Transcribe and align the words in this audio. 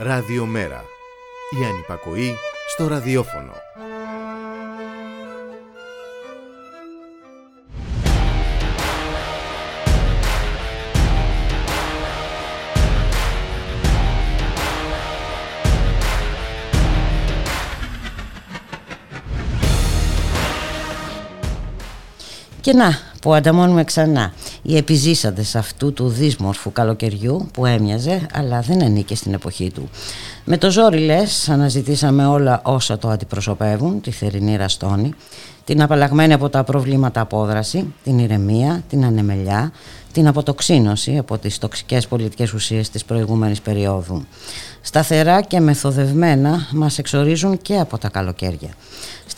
Ραδιομέρα. 0.00 0.84
Η 1.60 1.64
ανυπακοή 1.64 2.34
στο 2.68 2.88
ραδιόφωνο. 2.88 3.52
Και 22.60 22.72
να, 22.72 22.98
που 23.20 23.34
ανταμώνουμε 23.34 23.84
ξανά. 23.84 24.32
Οι 24.62 24.76
επιζήσαντες 24.76 25.56
αυτού 25.56 25.92
του 25.92 26.08
δύσμορφου 26.08 26.72
καλοκαιριού 26.72 27.48
που 27.52 27.66
έμοιαζε 27.66 28.26
αλλά 28.32 28.60
δεν 28.60 28.82
ανήκε 28.82 29.14
στην 29.14 29.34
εποχή 29.34 29.70
του. 29.70 29.88
Με 30.44 30.56
το 30.56 30.70
ζόρι 30.70 30.98
λες 30.98 31.48
αναζητήσαμε 31.48 32.26
όλα 32.26 32.60
όσα 32.64 32.98
το 32.98 33.08
αντιπροσωπεύουν, 33.08 34.00
τη 34.00 34.10
θερινή 34.10 34.56
ραστόνη, 34.56 35.14
την 35.64 35.82
απαλλαγμένη 35.82 36.32
από 36.32 36.48
τα 36.48 36.64
προβλήματα 36.64 37.20
απόδραση, 37.20 37.94
την 38.04 38.18
ηρεμία, 38.18 38.82
την 38.88 39.04
ανεμελιά, 39.04 39.72
την 40.12 40.26
αποτοξίνωση 40.26 41.18
από 41.18 41.38
τις 41.38 41.58
τοξικές 41.58 42.06
πολιτικές 42.06 42.52
ουσίες 42.52 42.90
της 42.90 43.04
προηγούμενης 43.04 43.60
περίοδου. 43.60 44.24
Σταθερά 44.80 45.40
και 45.40 45.60
μεθοδευμένα 45.60 46.68
μας 46.72 46.98
εξορίζουν 46.98 47.62
και 47.62 47.78
από 47.78 47.98
τα 47.98 48.08
καλοκαίρια 48.08 48.70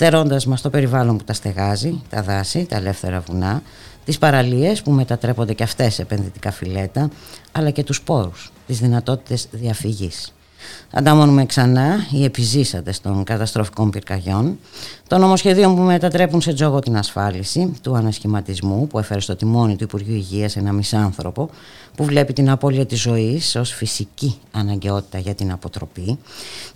στερώντας 0.00 0.46
μας 0.46 0.60
το 0.60 0.70
περιβάλλον 0.70 1.16
που 1.16 1.24
τα 1.24 1.32
στεγάζει, 1.32 2.02
τα 2.10 2.22
δάση, 2.22 2.64
τα 2.64 2.76
ελεύθερα 2.76 3.22
βουνά, 3.26 3.62
τις 4.04 4.18
παραλίες 4.18 4.82
που 4.82 4.90
μετατρέπονται 4.90 5.54
και 5.54 5.62
αυτές 5.62 5.94
σε 5.94 6.02
επενδυτικά 6.02 6.50
φιλέτα, 6.50 7.10
αλλά 7.52 7.70
και 7.70 7.84
τους 7.84 8.02
πόρους, 8.02 8.52
τις 8.66 8.78
δυνατότητες 8.78 9.48
διαφυγής. 9.50 10.34
Ανταμώνουμε 10.92 11.46
ξανά 11.46 12.06
οι 12.10 12.24
επιζήσαντες 12.24 13.00
των 13.00 13.24
καταστροφικών 13.24 13.90
πυρκαγιών, 13.90 14.58
των 15.08 15.20
νομοσχεδίων 15.20 15.76
που 15.76 15.82
μετατρέπουν 15.82 16.40
σε 16.40 16.52
τζόγο 16.52 16.78
την 16.78 16.96
ασφάλιση, 16.96 17.72
του 17.82 17.96
ανασχηματισμού 17.96 18.86
που 18.86 18.98
έφερε 18.98 19.20
στο 19.20 19.36
τιμόνι 19.36 19.76
του 19.76 19.84
Υπουργείου 19.84 20.14
Υγείας 20.14 20.56
ένα 20.56 20.72
μισάνθρωπο 20.72 21.50
που 21.96 22.04
βλέπει 22.04 22.32
την 22.32 22.50
απώλεια 22.50 22.86
της 22.86 23.00
ζωής 23.00 23.56
ως 23.56 23.72
φυσική 23.72 24.38
αναγκαιότητα 24.50 25.18
για 25.18 25.34
την 25.34 25.52
αποτροπή, 25.52 26.18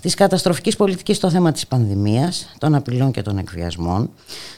της 0.01 0.15
καταστροφικής 0.15 0.77
πολιτικής 0.77 1.17
στο 1.17 1.31
θέμα 1.31 1.53
της 1.53 1.67
πανδημίας, 1.67 2.55
των 2.59 2.75
απειλών 2.75 3.11
και 3.11 3.23
των 3.23 3.39
εκβιασμών, 3.39 4.11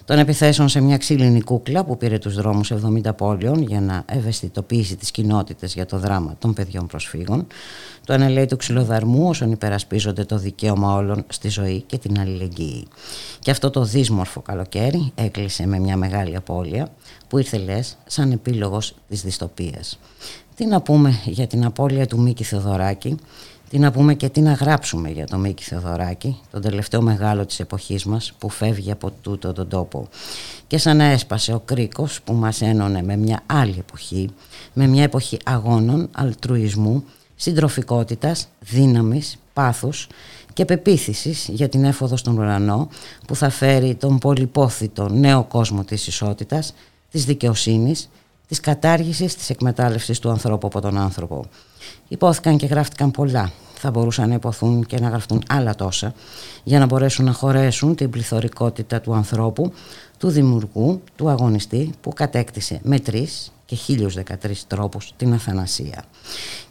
των 0.05 0.19
επιθέσεων 0.19 0.69
σε 0.69 0.81
μια 0.81 0.97
ξύλινη 0.97 1.41
κούκλα 1.41 1.85
που 1.85 1.97
πήρε 1.97 2.19
τους 2.19 2.35
δρόμους 2.35 2.73
70 2.73 3.17
πόλεων 3.17 3.63
για 3.63 3.81
να 3.81 4.05
ευαισθητοποιήσει 4.07 4.97
τις 4.97 5.11
κοινότητες 5.11 5.75
για 5.75 5.87
το 5.87 5.99
δράμα 5.99 6.37
των 6.39 6.53
παιδιών 6.53 6.87
προσφύγων, 6.87 7.47
το 8.07 8.13
ανελέει 8.13 8.47
του 8.47 8.57
ξυλοδαρμού 8.57 9.29
όσων 9.29 9.53
υπερασπίζονται 9.53 10.25
το 10.25 10.39
δικαίωμα 10.39 10.95
όλων 10.95 11.25
στη 11.29 11.49
ζωή 11.49 11.81
και 11.87 11.99
την 11.99 12.21
αλληλεγγύη. 12.21 12.87
Και 13.39 13.51
αυτό 13.51 13.71
το 13.71 13.85
δύσμορφο 13.85 14.41
καλοκαίρι 14.41 15.13
έκλεισε 15.15 15.67
με 15.67 15.79
μια 15.79 15.97
μεγάλη 15.97 16.37
απώλεια 16.37 16.89
που 17.29 17.39
ήρθε 17.39 17.59
λες 17.59 17.97
σαν 18.07 18.33
επίλογος 18.33 18.95
της 19.09 19.23
δυστοπίας. 19.23 19.99
Τι 20.55 20.67
να 20.67 20.81
πούμε 20.81 21.21
για 21.25 21.47
την 21.47 21.65
απώλεια 21.65 22.07
του 22.07 22.21
Μίκη 22.21 22.45
Θεοδωράκη, 22.45 23.17
τι 23.71 23.79
να 23.79 23.91
πούμε 23.91 24.15
και 24.15 24.29
τι 24.29 24.41
να 24.41 24.53
γράψουμε 24.53 25.11
για 25.11 25.27
τον 25.27 25.41
Μίκη 25.41 25.63
Θεοδωράκη, 25.63 26.41
τον 26.51 26.61
τελευταίο 26.61 27.03
μεγάλο 27.03 27.47
της 27.47 27.61
εποχής 27.61 28.05
μας 28.05 28.33
που 28.39 28.49
φεύγει 28.49 28.91
από 28.91 29.11
τούτο 29.23 29.53
τον 29.53 29.69
τόπο. 29.69 30.09
Και 30.67 30.79
σαν 30.79 30.97
να 30.97 31.05
έσπασε 31.05 31.53
ο 31.53 31.63
κρίκος 31.65 32.21
που 32.23 32.33
μας 32.33 32.61
ένωνε 32.61 33.03
με 33.03 33.17
μια 33.17 33.43
άλλη 33.47 33.77
εποχή, 33.79 34.31
με 34.73 34.87
μια 34.87 35.03
εποχή 35.03 35.39
αγώνων, 35.45 36.09
αλτρουισμού, 36.13 37.05
συντροφικότητας, 37.37 38.49
δύναμης, 38.61 39.37
πάθους 39.53 40.07
και 40.53 40.65
πεποίθησης 40.65 41.49
για 41.49 41.69
την 41.69 41.85
έφοδο 41.85 42.17
στον 42.17 42.39
ουρανό 42.39 42.89
που 43.27 43.37
θα 43.37 43.51
φέρει 43.51 43.95
τον 43.95 44.19
πολυπόθητο 44.19 45.09
νέο 45.09 45.45
κόσμο 45.45 45.85
της 45.85 46.07
ισότητας, 46.07 46.75
της 47.11 47.25
δικαιοσύνης, 47.25 48.09
της 48.49 48.61
κατάργησης 48.61 49.35
της 49.35 49.51
εκμετάλλευσης 49.51 50.19
του 50.19 50.31
ανθρώπου 50.31 50.67
από 50.67 50.81
τον 50.81 50.99
άνθρωπο. 50.99 51.45
Υπόθηκαν 52.09 52.57
και 52.57 52.67
γράφτηκαν 52.67 53.11
πολλά. 53.11 53.53
Θα 53.75 53.91
μπορούσαν 53.91 54.29
να 54.29 54.35
υποθούν 54.35 54.87
και 54.87 55.01
να 55.01 55.09
γραφτούν 55.09 55.43
άλλα 55.49 55.75
τόσα 55.75 56.15
για 56.65 56.79
να 56.79 56.87
μπορέσουν 56.87 57.25
να 57.25 57.33
χωρέσουν 57.33 57.95
την 57.95 58.11
πληθωρικότητα 58.11 59.01
του 59.01 59.15
ανθρώπου, 59.15 59.73
του 60.19 60.29
δημιουργού, 60.29 61.03
του 61.17 61.29
αγωνιστή 61.29 61.91
που 62.01 62.13
κατέκτησε 62.13 62.81
με 62.83 62.99
τρεις 62.99 63.53
και 63.67 63.77
1013 63.89 64.53
τρόπους 64.67 65.13
την 65.17 65.33
αθανασία. 65.33 66.05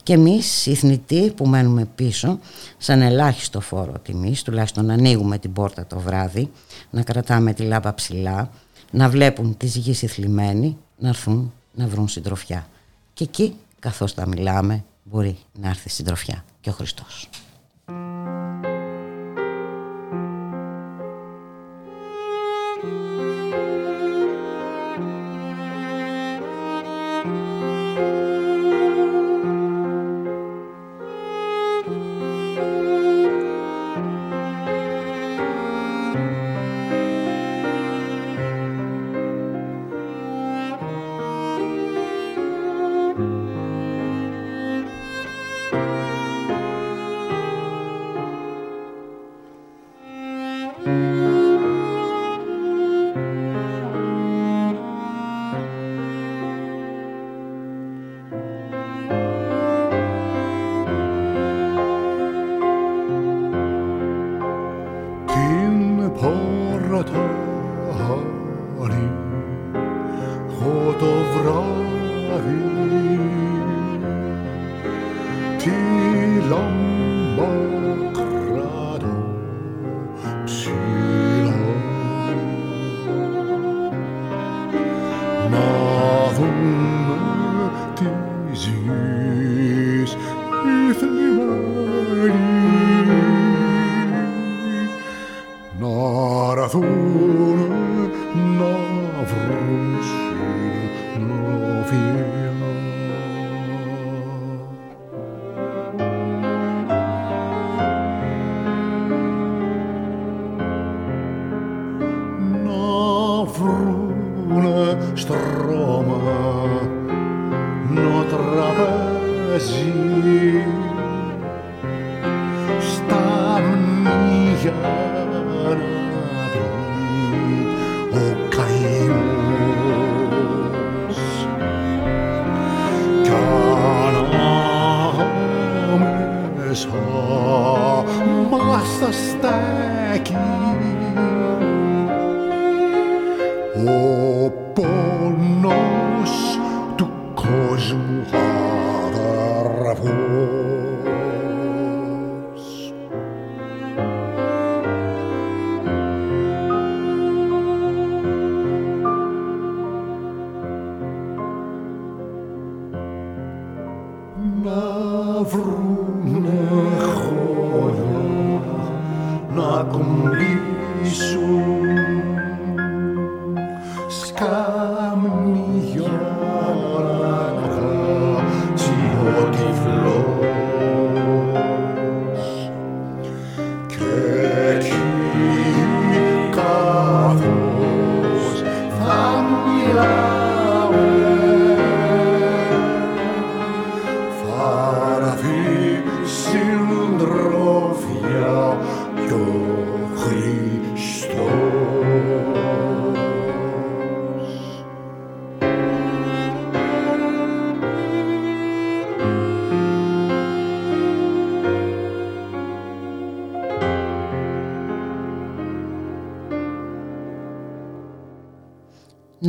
Και 0.03 0.13
εμείς 0.13 0.65
οι 0.65 0.75
θνητοί 0.75 1.33
που 1.35 1.47
μένουμε 1.47 1.85
πίσω 1.95 2.39
σαν 2.77 3.01
ελάχιστο 3.01 3.61
φόρο 3.61 3.99
τιμής, 3.99 4.41
τουλάχιστον 4.41 4.85
να 4.85 4.93
ανοίγουμε 4.93 5.37
την 5.37 5.53
πόρτα 5.53 5.85
το 5.85 5.99
βράδυ, 5.99 6.51
να 6.89 7.03
κρατάμε 7.03 7.53
τη 7.53 7.63
λάμπα 7.63 7.93
ψηλά, 7.93 8.49
να 8.91 9.09
βλέπουν 9.09 9.57
τις 9.57 9.75
γης 9.75 10.01
ηθλιμμένοι, 10.01 10.77
να 10.97 11.07
έρθουν 11.07 11.53
να 11.73 11.87
βρουν 11.87 12.07
συντροφιά. 12.07 12.67
Και 13.13 13.23
εκεί, 13.23 13.55
καθώς 13.79 14.13
τα 14.13 14.27
μιλάμε, 14.27 14.83
μπορεί 15.03 15.37
να 15.59 15.69
έρθει 15.69 15.89
συντροφιά 15.89 16.45
και 16.61 16.69
ο 16.69 16.73
Χριστός. 16.73 17.29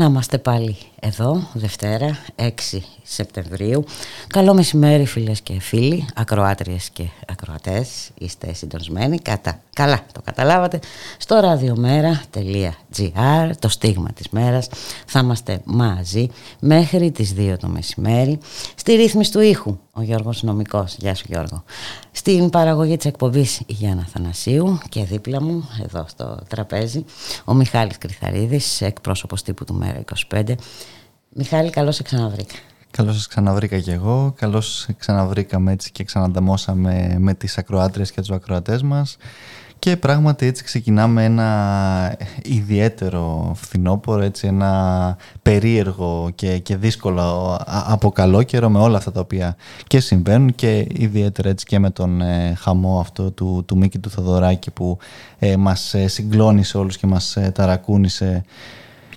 Είμαστε 0.08 0.38
πάλι 0.38 0.76
εδώ, 1.00 1.48
Δευτέρα, 1.52 2.18
6 2.36 2.50
Σεπτεμβρίου. 3.02 3.84
Καλό 4.26 4.54
μεσημέρι 4.54 5.06
φίλες 5.06 5.40
και 5.40 5.60
φίλοι, 5.60 6.06
ακροάτριες 6.14 6.88
και 6.88 7.04
ακροατές, 7.26 8.10
είστε 8.18 8.52
συντονισμένοι, 8.54 9.18
κατά, 9.18 9.60
καλά 9.72 10.00
το 10.12 10.20
καταλάβατε, 10.24 10.78
στο 11.18 11.40
radiomera.gr, 11.42 12.70
το 13.58 13.68
στίγμα 13.68 14.08
της 14.14 14.28
μέρας, 14.28 14.68
θα 15.06 15.18
είμαστε 15.18 15.60
μαζί 15.64 16.28
μέχρι 16.60 17.10
τις 17.10 17.34
2 17.36 17.56
το 17.58 17.68
μεσημέρι, 17.68 18.38
στη 18.74 18.94
ρύθμιση 18.94 19.32
του 19.32 19.40
ήχου, 19.40 19.78
ο 19.92 20.02
Γιώργος 20.02 20.42
Νομικός, 20.42 20.96
γεια 20.98 21.14
σου 21.14 21.24
Γιώργο, 21.28 21.64
στην 22.12 22.50
παραγωγή 22.50 22.96
της 22.96 23.06
εκπομπής 23.06 23.58
η 23.58 23.72
Γιάννα 23.72 24.06
Θανασίου 24.12 24.78
και 24.88 25.04
δίπλα 25.04 25.42
μου, 25.42 25.68
εδώ 25.84 26.04
στο 26.08 26.38
τραπέζι, 26.48 27.04
ο 27.48 27.54
Μιχάλης 27.54 27.98
Κρυθαρίδης, 27.98 28.80
εκπρόσωπος 28.80 29.42
τύπου 29.42 29.64
του 29.64 29.74
Μέρα 29.74 30.04
25. 30.30 30.54
Μιχάλη, 31.28 31.70
καλώς 31.70 31.94
σε 31.94 32.02
ξαναβρήκα. 32.02 32.54
Καλώς 32.90 33.14
σας 33.14 33.26
ξαναβρήκα 33.26 33.78
και 33.78 33.92
εγώ, 33.92 34.34
καλώς 34.36 34.88
ξαναβρήκαμε 34.98 35.72
έτσι 35.72 35.92
και 35.92 36.04
ξανανταμώσαμε 36.04 37.16
με 37.18 37.34
τις 37.34 37.58
ακροάτριες 37.58 38.12
και 38.12 38.20
τους 38.20 38.30
ακροατές 38.30 38.82
μας 38.82 39.16
και 39.78 39.96
πράγματι 39.96 40.46
έτσι 40.46 40.64
ξεκινάμε 40.64 41.24
ένα 41.24 42.16
ιδιαίτερο 42.42 43.52
φθινόπωρο, 43.54 44.22
έτσι 44.22 44.46
ένα 44.46 45.16
περίεργο 45.42 46.30
και, 46.34 46.58
και 46.58 46.76
δύσκολο 46.76 47.58
από 47.66 48.10
καλό 48.10 48.42
καιρό 48.42 48.68
με 48.68 48.78
όλα 48.78 48.96
αυτά 48.96 49.12
τα 49.12 49.20
οποία 49.20 49.56
και 49.86 50.00
συμβαίνουν 50.00 50.54
και 50.54 50.86
ιδιαίτερα 50.92 51.48
έτσι 51.48 51.66
και 51.66 51.78
με 51.78 51.90
τον 51.90 52.20
ε, 52.20 52.54
χαμό 52.58 53.00
αυτό 53.00 53.30
του, 53.30 53.64
του 53.66 53.76
Μίκη 53.76 53.98
του 53.98 54.10
Θοδωράκη 54.10 54.70
που 54.70 54.98
ε, 55.38 55.56
μας 55.56 55.94
ε, 55.94 56.08
συγκλώνησε 56.08 56.78
όλους 56.78 56.96
και 56.96 57.06
μας 57.06 57.36
ε, 57.36 57.50
ταρακούνησε 57.54 58.44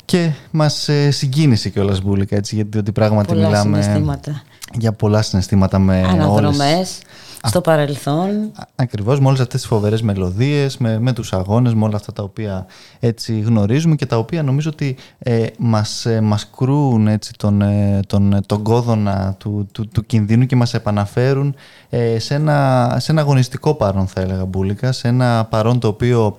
και 0.05 0.31
μας 0.51 0.89
ε, 0.89 1.11
συγκίνησε 1.11 1.69
κιόλας 1.69 2.01
Μπούλικα 2.01 2.35
έτσι 2.35 2.55
γιατί 2.55 2.77
ότι 2.77 2.91
πράγματι 2.91 3.27
πολλά 3.27 3.47
μιλάμε 3.47 3.81
συναισθήματα. 3.81 4.41
για 4.73 4.93
πολλά 4.93 5.21
συναισθήματα 5.21 5.79
με 5.79 6.03
Αναδρομές 6.03 6.59
όλες 6.59 6.99
στο 7.43 7.61
παρελθόν. 7.61 8.51
Ακριβώς 8.75 9.19
με 9.19 9.27
όλες 9.27 9.39
αυτές 9.39 9.59
τις 9.59 9.69
φοβερές 9.69 10.01
μελωδίες, 10.01 10.77
με, 10.77 10.99
με 10.99 11.13
τους 11.13 11.33
αγώνες, 11.33 11.73
με 11.73 11.83
όλα 11.83 11.95
αυτά 11.95 12.13
τα 12.13 12.23
οποία 12.23 12.65
έτσι 12.99 13.39
γνωρίζουμε 13.39 13.95
και 13.95 14.05
τα 14.05 14.17
οποία 14.17 14.43
νομίζω 14.43 14.69
ότι 14.73 14.97
ε, 15.19 15.45
μας, 15.57 16.05
ε, 16.05 16.21
μας 16.21 16.49
κρούν 16.57 17.07
έτσι 17.07 17.33
τον, 17.37 17.61
ε, 17.61 17.99
τον, 18.07 18.39
τον 18.45 18.63
κόδωνα 18.63 19.35
του, 19.37 19.67
του, 19.71 19.87
του 19.87 20.05
κινδύνου 20.05 20.45
και 20.45 20.55
μας 20.55 20.73
επαναφέρουν 20.73 21.55
ε, 21.89 22.19
σε, 22.19 22.33
ένα, 22.33 22.95
σε 22.99 23.11
ένα 23.11 23.21
αγωνιστικό 23.21 23.73
παρόν 23.73 24.07
θα 24.07 24.21
έλεγα 24.21 24.45
Μπούλικα, 24.45 24.91
σε 24.91 25.07
ένα 25.07 25.45
παρόν 25.49 25.79
το 25.79 25.87
οποίο 25.87 26.37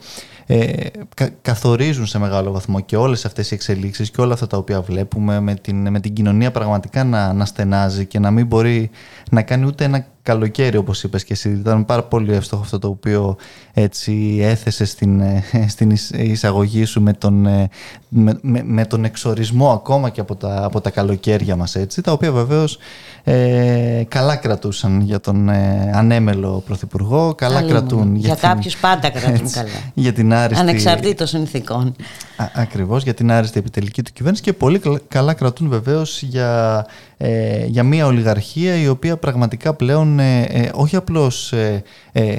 ε, 0.52 0.86
κα, 1.14 1.28
καθορίζουν 1.42 2.06
σε 2.06 2.18
μεγάλο 2.18 2.52
βαθμό 2.52 2.80
και 2.80 2.96
όλες 2.96 3.24
αυτές 3.24 3.50
οι 3.50 3.54
εξελίξεις 3.54 4.10
και 4.10 4.20
όλα 4.20 4.32
αυτά 4.32 4.46
τα 4.46 4.56
οποία 4.56 4.80
βλέπουμε 4.80 5.40
με 5.40 5.54
την, 5.54 5.90
με 5.90 6.00
την 6.00 6.12
κοινωνία 6.12 6.50
πραγματικά 6.50 7.04
να, 7.04 7.32
να 7.32 7.44
στενάζει 7.44 8.06
και 8.06 8.18
να 8.18 8.30
μην 8.30 8.46
μπορεί 8.46 8.90
να 9.30 9.42
κάνει 9.42 9.66
ούτε 9.66 9.84
ένα 9.84 10.06
καλοκαίρι 10.22 10.76
όπως 10.76 11.02
είπες 11.02 11.24
και 11.24 11.32
εσύ. 11.32 11.50
Ήταν 11.50 11.84
πάρα 11.84 12.02
πολύ 12.02 12.32
εύστοχο 12.34 12.62
αυτό 12.62 12.78
το 12.78 12.88
οποίο 12.88 13.36
έτσι 13.72 14.38
έθεσε 14.42 14.84
στην, 14.84 15.20
ε, 15.20 15.44
στην 15.74 15.96
εισαγωγή 16.12 16.84
σου 16.84 17.00
με 17.02 17.12
τον, 17.12 17.46
ε, 17.46 17.68
με, 18.08 18.38
με, 18.42 18.62
με 18.64 18.84
τον 18.86 19.04
εξορισμό 19.04 19.70
ακόμα 19.72 20.08
και 20.10 20.20
από 20.20 20.36
τα, 20.36 20.64
από 20.64 20.80
τα 20.80 20.90
καλοκαίρια 20.90 21.56
μας 21.56 21.74
έτσι, 21.74 22.02
τα 22.02 22.12
οποία 22.12 22.32
βεβαίως 22.32 22.78
ε, 23.24 24.02
καλά 24.08 24.36
κρατούσαν 24.36 25.00
για 25.00 25.20
τον 25.20 25.48
ε, 25.48 25.90
ανέμελο 25.94 26.62
πρωθυπουργό, 26.66 27.34
καλά 27.34 27.58
Άλλη 27.58 27.68
κρατούν 27.70 28.08
μου. 28.08 28.16
για, 28.16 28.26
Για 28.26 28.36
την, 28.36 28.48
κάποιους 28.48 28.76
πάντα 28.76 29.10
κρατούν 29.10 29.34
έτσι, 29.34 29.54
καλά. 29.54 29.68
για 29.94 30.12
την 30.12 30.32
άριστη 30.34 30.62
Ανεξαρτήτως 30.62 31.28
συνθήκων. 31.28 31.94
Α, 32.36 32.44
ακριβώς 32.54 33.02
για 33.02 33.14
την 33.14 33.30
άριστη 33.32 33.58
επιτελική 33.58 34.02
του 34.02 34.12
κυβέρνηση 34.12 34.42
και 34.42 34.52
πολύ 34.52 34.78
καλα- 34.78 35.00
καλά 35.08 35.32
κρατούν 35.34 35.68
βεβαίως 35.68 36.22
για, 36.22 36.86
ε, 37.22 37.66
για 37.66 37.82
μια 37.82 38.06
ολιγαρχία 38.06 38.76
η 38.76 38.88
οποία 38.88 39.16
πραγματικά 39.16 39.74
πλέον 39.74 40.18
ε, 40.18 40.42
ε, 40.42 40.70
όχι 40.74 40.96
απλώς 40.96 41.52
ε, 41.52 41.82
ε, 42.12 42.38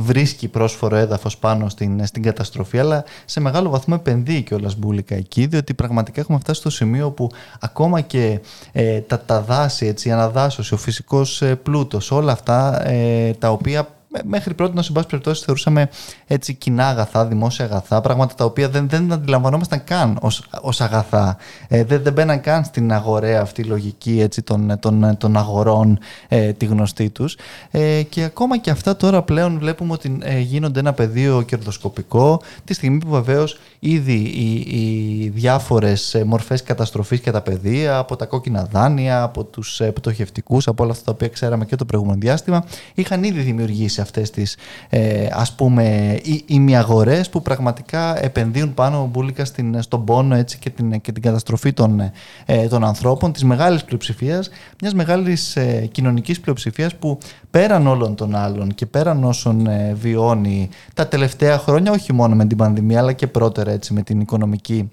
βρίσκει 0.00 0.48
πρόσφορο 0.48 0.96
έδαφος 0.96 1.38
πάνω 1.38 1.68
στην, 1.68 2.06
στην 2.06 2.22
καταστροφή 2.22 2.78
αλλά 2.78 3.04
σε 3.24 3.40
μεγάλο 3.40 3.70
βαθμό 3.70 3.96
επενδύει 3.98 4.42
κιόλας 4.42 4.76
μπουλικα 4.76 5.14
εκεί 5.14 5.46
διότι 5.46 5.74
πραγματικά 5.74 6.20
έχουμε 6.20 6.38
φτάσει 6.38 6.60
στο 6.60 6.70
σημείο 6.70 7.10
που 7.10 7.30
ακόμα 7.60 8.00
και 8.00 8.40
ε, 8.72 9.00
τα, 9.00 9.20
τα 9.20 9.40
δάση, 9.40 9.86
έτσι, 9.86 10.08
η 10.08 10.12
αναδάσωση, 10.12 10.74
ο 10.74 10.76
φυσικός 10.76 11.42
ε, 11.42 11.54
πλούτος, 11.54 12.10
όλα 12.10 12.32
αυτά 12.32 12.88
ε, 12.88 13.32
τα 13.32 13.50
οποία 13.50 13.88
μέ- 14.03 14.03
μέχρι 14.24 14.54
πρώτη, 14.54 14.82
σε 14.82 14.92
πάση 14.92 15.06
περιπτώσεις, 15.06 15.44
θεωρούσαμε 15.44 15.88
έτσι 16.26 16.54
κοινά 16.54 16.88
αγαθά, 16.88 17.26
δημόσια 17.26 17.64
αγαθά, 17.64 18.00
πράγματα 18.00 18.34
τα 18.34 18.44
οποία 18.44 18.68
δεν, 18.68 18.88
δεν 18.88 19.12
αντιλαμβανόμασταν 19.12 19.84
καν 19.84 20.18
ως, 20.20 20.44
ως 20.60 20.80
αγαθά. 20.80 21.36
Ε, 21.68 21.84
δεν, 21.84 22.02
δεν 22.02 22.12
μπαίναν 22.12 22.40
καν 22.40 22.64
στην 22.64 22.92
αγοραία 22.92 23.40
αυτή 23.40 23.60
η 23.60 23.64
λογική 23.64 24.20
έτσι, 24.20 24.42
των, 24.42 24.78
των, 24.78 25.16
των 25.18 25.36
αγορών, 25.36 25.98
ε, 26.28 26.52
τη 26.52 26.64
γνωστή 26.64 27.10
τους. 27.10 27.36
Ε, 27.70 28.02
και 28.02 28.22
ακόμα 28.22 28.58
και 28.58 28.70
αυτά 28.70 28.96
τώρα 28.96 29.22
πλέον 29.22 29.58
βλέπουμε 29.58 29.92
ότι 29.92 30.18
ε, 30.22 30.38
γίνονται 30.38 30.80
ένα 30.80 30.92
πεδίο 30.92 31.42
κερδοσκοπικό, 31.42 32.40
τη 32.64 32.74
στιγμή 32.74 32.98
που 32.98 33.10
βεβαίως 33.10 33.58
ήδη 33.78 34.12
οι, 34.12 34.54
οι 34.54 35.28
διάφορες 35.28 36.14
ε, 36.14 36.24
μορφές 36.24 36.62
καταστροφής 36.62 37.20
και 37.20 37.30
τα 37.30 37.40
παιδεία, 37.40 37.98
από 37.98 38.16
τα 38.16 38.26
κόκκινα 38.26 38.64
δάνεια, 38.64 39.22
από 39.22 39.44
τους 39.44 39.80
ε, 39.80 39.90
πτωχευτικούς, 39.90 40.68
από 40.68 40.82
όλα 40.82 40.92
αυτά 40.92 41.04
τα 41.04 41.12
οποία 41.12 41.28
ξέραμε 41.28 41.64
και 41.64 41.76
το 41.76 41.84
προηγούμενο 41.84 42.18
διάστημα, 42.20 42.64
είχαν 42.94 43.24
ήδη 43.24 43.40
δημιουργήσει 43.40 44.00
αυτές 44.04 44.30
τις 44.30 44.56
ε, 44.88 45.26
ας 45.32 45.54
πούμε 45.54 46.16
οι, 46.22 46.44
ημιαγορές 46.46 47.28
που 47.28 47.42
πραγματικά 47.42 48.24
επενδύουν 48.24 48.74
πάνω 48.74 49.08
μπουλικα 49.12 49.44
στην, 49.44 49.82
στον 49.82 50.04
πόνο 50.04 50.34
έτσι, 50.34 50.58
και, 50.58 50.70
την, 50.70 51.00
και 51.00 51.12
την 51.12 51.22
καταστροφή 51.22 51.72
των, 51.72 52.12
ε, 52.46 52.66
των 52.68 52.84
ανθρώπων, 52.84 53.32
της 53.32 53.44
μεγάλης 53.44 53.84
πλειοψηφίας, 53.84 54.50
μιας 54.80 54.94
μεγάλης 54.94 55.56
ε, 55.56 55.88
κοινωνικής 55.92 56.40
πλειοψηφίας 56.40 56.94
που 56.94 57.18
πέραν 57.50 57.86
όλων 57.86 58.14
των 58.14 58.34
άλλων 58.34 58.74
και 58.74 58.86
πέραν 58.86 59.24
όσων 59.24 59.66
ε, 59.66 59.94
βιώνει 60.00 60.68
τα 60.94 61.08
τελευταία 61.08 61.58
χρόνια, 61.58 61.92
όχι 61.92 62.12
μόνο 62.12 62.34
με 62.34 62.46
την 62.46 62.56
πανδημία 62.56 62.98
αλλά 62.98 63.12
και 63.12 63.26
πρώτερα 63.26 63.70
έτσι, 63.70 63.92
με 63.92 64.02
την 64.02 64.20
οικονομική 64.20 64.90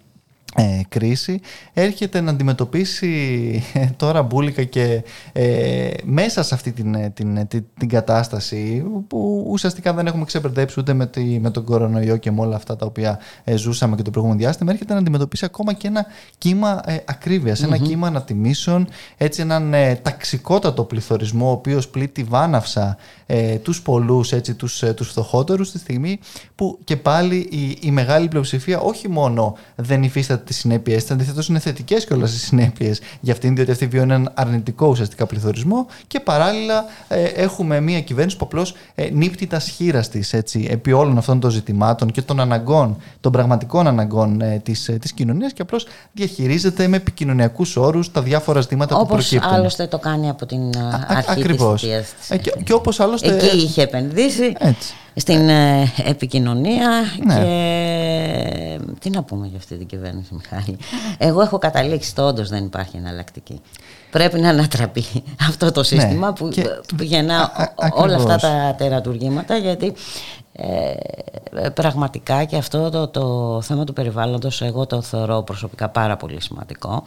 ε, 0.55 0.81
κρίση 0.89 1.39
έρχεται 1.74 2.22
να 2.22 2.31
αντιμετωπίσει 2.31 3.10
ε, 3.74 3.86
τώρα 3.98 4.22
μπουλικα 4.22 4.63
και 4.63 5.03
ε, 5.31 5.89
μέσα 6.03 6.43
σε 6.43 6.53
αυτή 6.53 6.72
την, 6.72 6.96
ε, 6.96 7.10
την, 7.10 7.38
ε, 7.38 7.46
την, 7.46 7.65
την 7.79 7.89
κατάσταση 7.89 8.84
που 9.08 9.46
ουσιαστικά 9.48 9.93
δεν 9.93 10.08
έχουμε 10.08 10.25
ξεπερδέψει 10.25 10.79
ούτε 10.79 10.93
με, 10.93 11.08
τη, 11.08 11.22
με 11.22 11.50
τον 11.50 11.63
κορονοϊό 11.63 12.17
και 12.17 12.31
με 12.31 12.41
όλα 12.41 12.55
αυτά 12.55 12.75
τα 12.75 12.86
οποία 12.86 13.20
ε, 13.43 13.55
ζούσαμε 13.55 13.96
και 13.96 14.01
το 14.01 14.10
προηγούμενο 14.10 14.41
διάστημα 14.41 14.72
έρχεται 14.72 14.93
να 14.93 15.00
αντιμετωπίσει 15.00 15.46
ακόμα 15.46 15.74
και 15.74 15.88
ένα 15.88 16.05
κύμα 16.38 16.81
ε, 16.86 16.98
ακρίβειας, 17.05 17.63
ένα 17.63 17.77
κύμα 17.77 18.08
ανατιμήσεων 18.08 18.88
έτσι 19.17 19.41
έναν 19.41 19.74
ε, 19.74 19.96
ταξικότατο 19.96 20.84
πληθωρισμό 20.84 21.48
ο 21.48 21.51
οποίος 21.51 21.88
πλήττει 21.88 22.24
βάναυσα 22.24 22.98
ε, 23.25 23.55
τους 23.55 23.81
πολλούς, 23.81 24.31
έτσι, 24.31 24.53
τους, 24.53 24.84
ε, 24.84 24.93
τους 24.93 25.10
φτωχότερους 25.10 25.67
στη 25.67 25.77
στιγμή 25.77 26.20
που 26.55 26.79
και 26.84 26.98
πάλι 26.98 27.36
η, 27.36 27.77
η 27.81 27.91
μεγάλη 27.91 28.27
πλειοψηφία 28.27 28.79
όχι 28.79 29.10
μόνο 29.10 29.58
δεν 29.75 30.03
υφίσταται 30.03 30.41
τις 30.46 30.58
συνέπειες, 30.58 31.12
αντιθέτω 31.12 31.42
είναι 31.50 31.60
θετικές 31.60 32.06
κιόλας 32.06 32.34
οι 32.34 32.40
συνέπειες 32.40 33.02
για 33.20 33.34
αυτήν, 33.34 33.56
διότι 33.56 33.72
αυτή 33.72 33.86
βιώνει 33.88 34.14
έναν 34.14 34.32
αρνητικό 34.34 34.88
ουσιαστικά 34.88 35.26
πληθωρισμό 35.26 35.88
και 36.08 36.20
παράλληλα 36.20 36.86
ε, 37.08 37.24
έχουμε 37.24 37.80
μια 37.80 38.02
κυβέρνηση 38.02 38.38
που 38.38 38.46
απλώς 38.46 38.74
ε, 38.96 39.10
νύπτει 39.10 39.48
τα 39.48 39.60
σχήρα 39.60 40.02
της 40.02 40.34
επί 40.68 40.92
όλων 40.92 41.18
αυτών 41.18 41.40
των 41.40 41.50
ζητημάτων 41.50 42.12
και 42.12 42.22
των 42.22 42.40
αναγκών, 42.40 42.98
των 43.20 43.32
πραγματικών 43.32 43.88
αναγκών 43.88 44.42
ε, 44.42 44.60
της 44.64 44.90
της 45.02 45.14
κοινωνίας 45.14 45.54
και 45.54 45.62
απλώς 45.62 45.88
διαχειρίζεται 46.14 46.88
με 46.88 46.98
επικοινωνιακούς 46.98 47.76
όρους 47.78 48.12
τα 48.12 48.22
διάφορα 48.22 48.62
ζητήματα 48.62 48.96
που 48.96 49.02
Όπως 49.02 49.28
προκύπτουν. 49.30 49.54
άλλωστε 49.54 49.88
το 49.88 50.00
κάνει 50.00 50.30
από 50.30 50.46
την 50.46 50.78
α, 50.78 50.88
Α- 50.88 51.06
αρχή 51.08 51.32
ακριβώς. 51.32 51.82
της 51.82 51.90
θητείας 51.90 52.14
της. 52.20 52.30
Ε, 52.30 52.38
και, 52.38 52.54
και 52.64 52.74
όπως 52.74 53.00
άλλωστε 53.00 53.36
Εκεί 53.36 53.58
είχε 53.58 53.82
επενδύσει. 53.82 54.54
έτσι. 54.58 54.94
Στην 55.15 55.50
ε, 55.50 55.91
επικοινωνία 56.06 56.89
Ναι. 57.25 57.36
και 57.36 58.80
τι 59.00 59.10
να 59.10 59.24
πούμε 59.24 59.48
για 59.48 59.58
αυτή 59.58 59.75
την 59.77 59.88
κυβέρνηση 59.88 60.34
Μιχάλη. 60.34 60.77
Εγώ 61.18 61.41
έχω 61.41 61.58
καταλήξει 61.58 62.15
το 62.15 62.27
όντως 62.27 62.50
δεν 62.50 62.63
υπάρχει 62.65 62.98
εναλλακτική. 62.98 63.62
Πρέπει 64.12 64.39
να 64.39 64.50
ανατραπεί 64.50 65.03
αυτό 65.48 65.72
το 65.72 65.84
σύστημα 65.84 66.34
που, 66.34 66.46
Ναι. 66.46 66.51
και- 66.51 66.70
που 66.98 67.03
γεννά 67.03 67.38
α- 67.41 67.62
α- 67.63 67.91
όλα 67.94 68.15
αυτά 68.15 68.34
ακριβώς. 68.34 68.51
τα 68.68 68.75
τερατουργήματα 68.77 69.58
γιατί 69.58 69.94
ε, 70.53 71.70
πραγματικά 71.70 72.43
και 72.43 72.58
αυτό 72.58 72.89
το, 72.89 73.08
το 73.08 73.62
θέμα 73.62 73.84
του 73.84 73.93
περιβάλλοντος 73.93 74.62
εγώ 74.62 74.86
το 74.86 75.01
θεωρώ 75.01 75.41
προσωπικά 75.41 75.89
πάρα 75.89 76.17
πολύ 76.17 76.41
σημαντικό 76.41 77.03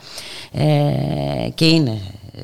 ε, 0.52 1.48
και 1.54 1.64
είναι 1.64 1.98
ε, 2.36 2.40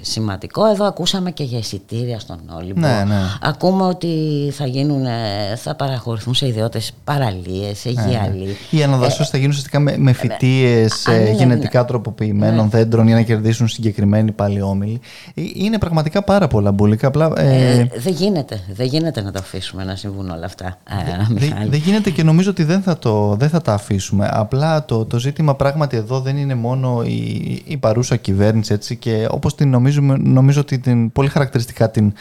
σημαντικό. 0.00 0.66
Εδώ 0.66 0.84
ακούσαμε 0.84 1.30
και 1.30 1.44
για 1.44 1.58
εισιτήρια 1.58 2.18
στον 2.18 2.38
Όλυμπο. 2.56 2.80
Ναι, 2.80 3.04
ναι. 3.06 3.20
Ακούμε 3.42 3.84
ότι 3.84 4.08
θα, 4.52 4.66
γίνουν, 4.66 5.06
ε, 5.06 5.56
θα 5.56 5.74
παραχωρηθούν 5.74 6.34
σε 6.34 6.46
ιδιώτες 6.46 6.92
παραλίες, 7.04 7.78
σε 7.78 7.90
γυαλί. 7.90 8.56
Οι 8.70 8.82
αναδασώσει 8.82 9.30
θα 9.30 9.36
γίνουν 9.36 9.50
ουσιαστικά 9.50 9.78
με, 9.78 9.96
με 9.98 10.12
φυτίες 10.12 11.06
Α, 11.06 11.12
ναι, 11.12 11.18
ναι, 11.18 11.30
γενετικά 11.30 11.84
τροποποιημένων 11.84 12.70
δέντρων 12.70 13.06
για 13.06 13.14
να 13.14 13.22
κερδίσουν 13.22 13.68
συγκεκριμένοι 13.68 14.32
παλαιόμιλοι. 14.32 15.00
Ε, 15.34 15.42
Είναι 15.54 15.78
πραγματικά 15.78 16.22
πάρα 16.22 16.46
πολλά 16.48 16.72
μπουλικά. 16.72 17.06
Απλά, 17.06 17.32
ε, 17.36 17.78
Ε, 17.78 17.88
δεν 17.96 18.12
γίνεται, 18.12 18.60
δεν 18.68 18.86
γίνεται 18.86 19.22
να 19.22 19.32
το 19.32 19.38
αφήσουμε 19.38 19.84
να 19.84 19.96
συμβούν 19.96 20.30
όλα 20.30 20.43
αυτά. 20.44 20.66
ε, 20.66 21.34
Δε- 21.34 21.46
Μιχάλη. 21.46 21.68
Δεν 21.70 21.78
γίνεται 21.80 22.10
και 22.10 22.22
νομίζω 22.22 22.50
ότι 22.50 22.64
δεν 22.64 22.82
θα, 22.82 22.98
το, 22.98 23.36
δεν 23.38 23.48
θα 23.48 23.60
τα 23.60 23.72
αφήσουμε. 23.72 24.28
Απλά 24.32 24.84
το, 24.84 25.04
το 25.04 25.18
ζήτημα 25.18 25.54
πράγματι 25.54 25.96
εδώ 25.96 26.20
δεν 26.20 26.36
είναι 26.36 26.54
μόνο 26.54 27.02
η, 27.06 27.62
η 27.66 27.76
παρούσα 27.76 28.16
κυβέρνηση 28.16 28.72
έτσι 28.72 28.96
και 28.96 29.26
όπως 29.30 29.54
την 29.54 29.70
νομίζουμε, 29.70 30.16
νομίζω 30.16 30.60
ότι 30.60 30.78
την 30.78 31.12
πολύ 31.12 31.28
χαρακτηριστικά 31.28 31.90
την 31.90 32.12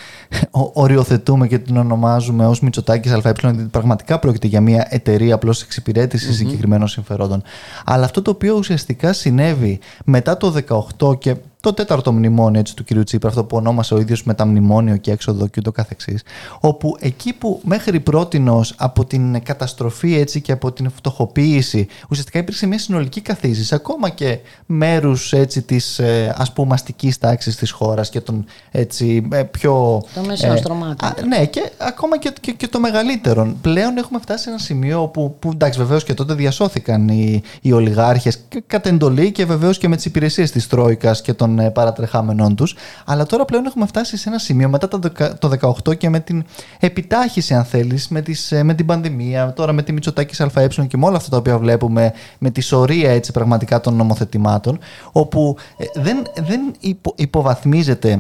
ο- 0.52 0.72
οριοθετούμε 0.74 1.48
και 1.48 1.58
την 1.60 1.78
ονομάζουμε 1.78 2.48
ως 2.48 2.60
Μητσοτάκης 2.60 3.12
ΑΕ 3.12 3.20
γιατί 3.22 3.64
πραγματικά 3.72 4.20
πρόκειται 4.20 4.48
για 4.48 4.62
μια 4.62 4.88
εταιρεία 4.90 5.36
απλώς 5.36 5.62
εξυπηρέτησης 5.62 6.36
συγκεκριμένων 6.36 6.88
συμφερόντων. 6.88 7.42
Αλλά 7.86 8.06
αυτό 8.06 8.22
το 8.22 8.32
οποίο 8.32 8.56
ουσιαστικά 8.58 9.14
συνέβη 9.14 9.80
μετά 10.06 10.38
το 10.38 10.54
18 11.00 11.20
και 11.20 11.36
το 11.64 11.74
τέταρτο 11.74 12.12
μνημόνιο 12.12 12.60
έτσι, 12.60 12.76
του 12.76 12.84
κ. 12.84 13.04
Τσίπρα, 13.04 13.30
αυτό 13.30 13.44
που 13.44 13.58
ονόμασε 13.58 13.94
ο 13.94 14.00
ίδιος 14.00 14.24
μεταμνημόνιο 14.24 14.98
και 14.98 15.12
έξοδο 15.12 15.48
και 15.48 15.56
ούτω 15.60 15.72
καθεξής, 15.72 16.24
όπου 16.60 16.98
εκεί 17.00 17.34
που 17.34 17.62
μέχρι 17.64 18.00
πρότινος 18.00 18.74
από 18.78 19.06
την 19.06 19.44
καταστροφή 19.44 20.16
έτσι, 20.16 20.42
και 20.42 20.52
από 20.52 20.72
την 20.72 20.92
φτωχοποίηση 20.96 21.88
ουσιαστικά 22.10 22.40
υπήρξε 22.40 22.68
μια 22.68 22.80
συνολική 22.80 23.22
καθίζηση 23.22 23.76
ακόμα 23.76 24.10
και 24.10 24.40
μέρους 24.66 25.34
έτσι, 25.34 25.62
της 25.62 26.00
ε, 26.00 26.36
ας 26.38 26.54
πούμε 26.54 26.74
αστικής 26.74 27.18
τάξης 27.18 27.56
της 27.56 27.72
χώρας 27.72 28.10
και 28.10 28.22
των 28.22 28.46
έτσι, 28.72 29.28
ε, 29.32 29.44
πιο... 29.44 30.04
Το 30.14 30.22
μεσαίο 30.28 30.58
στρωμάτων. 30.58 31.10
α, 31.10 31.16
ναι, 31.28 31.46
και 31.46 31.72
ακόμα 31.78 32.18
και, 32.18 32.34
και, 32.42 32.52
και 32.52 32.68
το 32.68 32.80
μεγαλύτερο. 32.80 33.56
Πλέον 33.62 33.98
έχουμε 33.98 34.20
φτάσει 34.20 34.44
σε 34.44 34.50
ένα 34.50 34.60
σημείο 34.60 35.02
όπου, 35.02 35.36
που 35.40 35.50
εντάξει, 35.54 35.80
βεβαίως 35.80 36.04
και 36.04 36.14
τότε 36.14 36.34
διασώθηκαν 36.34 37.08
οι, 37.08 37.44
οι 37.62 37.72
ολιγάρχες 37.72 38.40
κατ' 38.68 38.86
εντολή 38.86 39.32
και 39.32 39.46
βεβαίως 39.46 39.78
και 39.78 39.88
με 39.88 39.96
τις 39.96 40.06
υπηρεσίες 40.06 40.52
της 40.52 40.68
Τρόικας 40.68 41.22
και 41.22 41.34
των 41.34 41.53
ε, 41.60 41.70
παρατρεχάμενών 41.70 42.56
τους. 42.56 42.76
Αλλά 43.06 43.26
τώρα 43.26 43.46
πλέον 43.46 43.66
έχουμε 43.66 43.86
φτάσει 43.86 44.18
σε 44.18 44.30
ένα 44.30 44.38
σημείο 44.38 44.70
μετά 44.70 44.88
το, 44.88 44.98
δεκα- 44.98 45.38
το 45.38 45.52
18 45.88 45.98
και 45.98 46.10
με 46.10 46.20
την 46.20 46.44
επιτάχυση, 46.80 47.54
αν 47.54 47.64
θέλεις, 47.64 48.08
με, 48.08 48.22
τις, 48.22 48.52
ε, 48.52 48.64
με 48.64 48.74
την 48.74 48.86
πανδημία, 48.86 49.54
τώρα 49.54 49.72
με 49.72 49.82
τη 49.84 49.92
Μητσοτάκη 49.94 50.44
ΑΕ 50.56 50.68
και 50.68 50.98
με 50.98 51.06
όλα 51.06 51.18
αυτά 51.18 51.30
τα 51.30 51.38
οποία 51.38 51.58
βλέπουμε, 51.58 52.14
με 52.40 52.50
τη 52.50 52.62
σωρία 52.62 53.12
έτσι 53.12 53.32
πραγματικά 53.32 53.80
των 53.80 53.96
νομοθετημάτων, 53.96 54.80
όπου 55.12 55.58
ε, 55.78 55.86
δεν, 56.02 56.18
δεν 56.46 56.62
υπο- 56.80 57.14
υποβαθμίζεται 57.18 58.18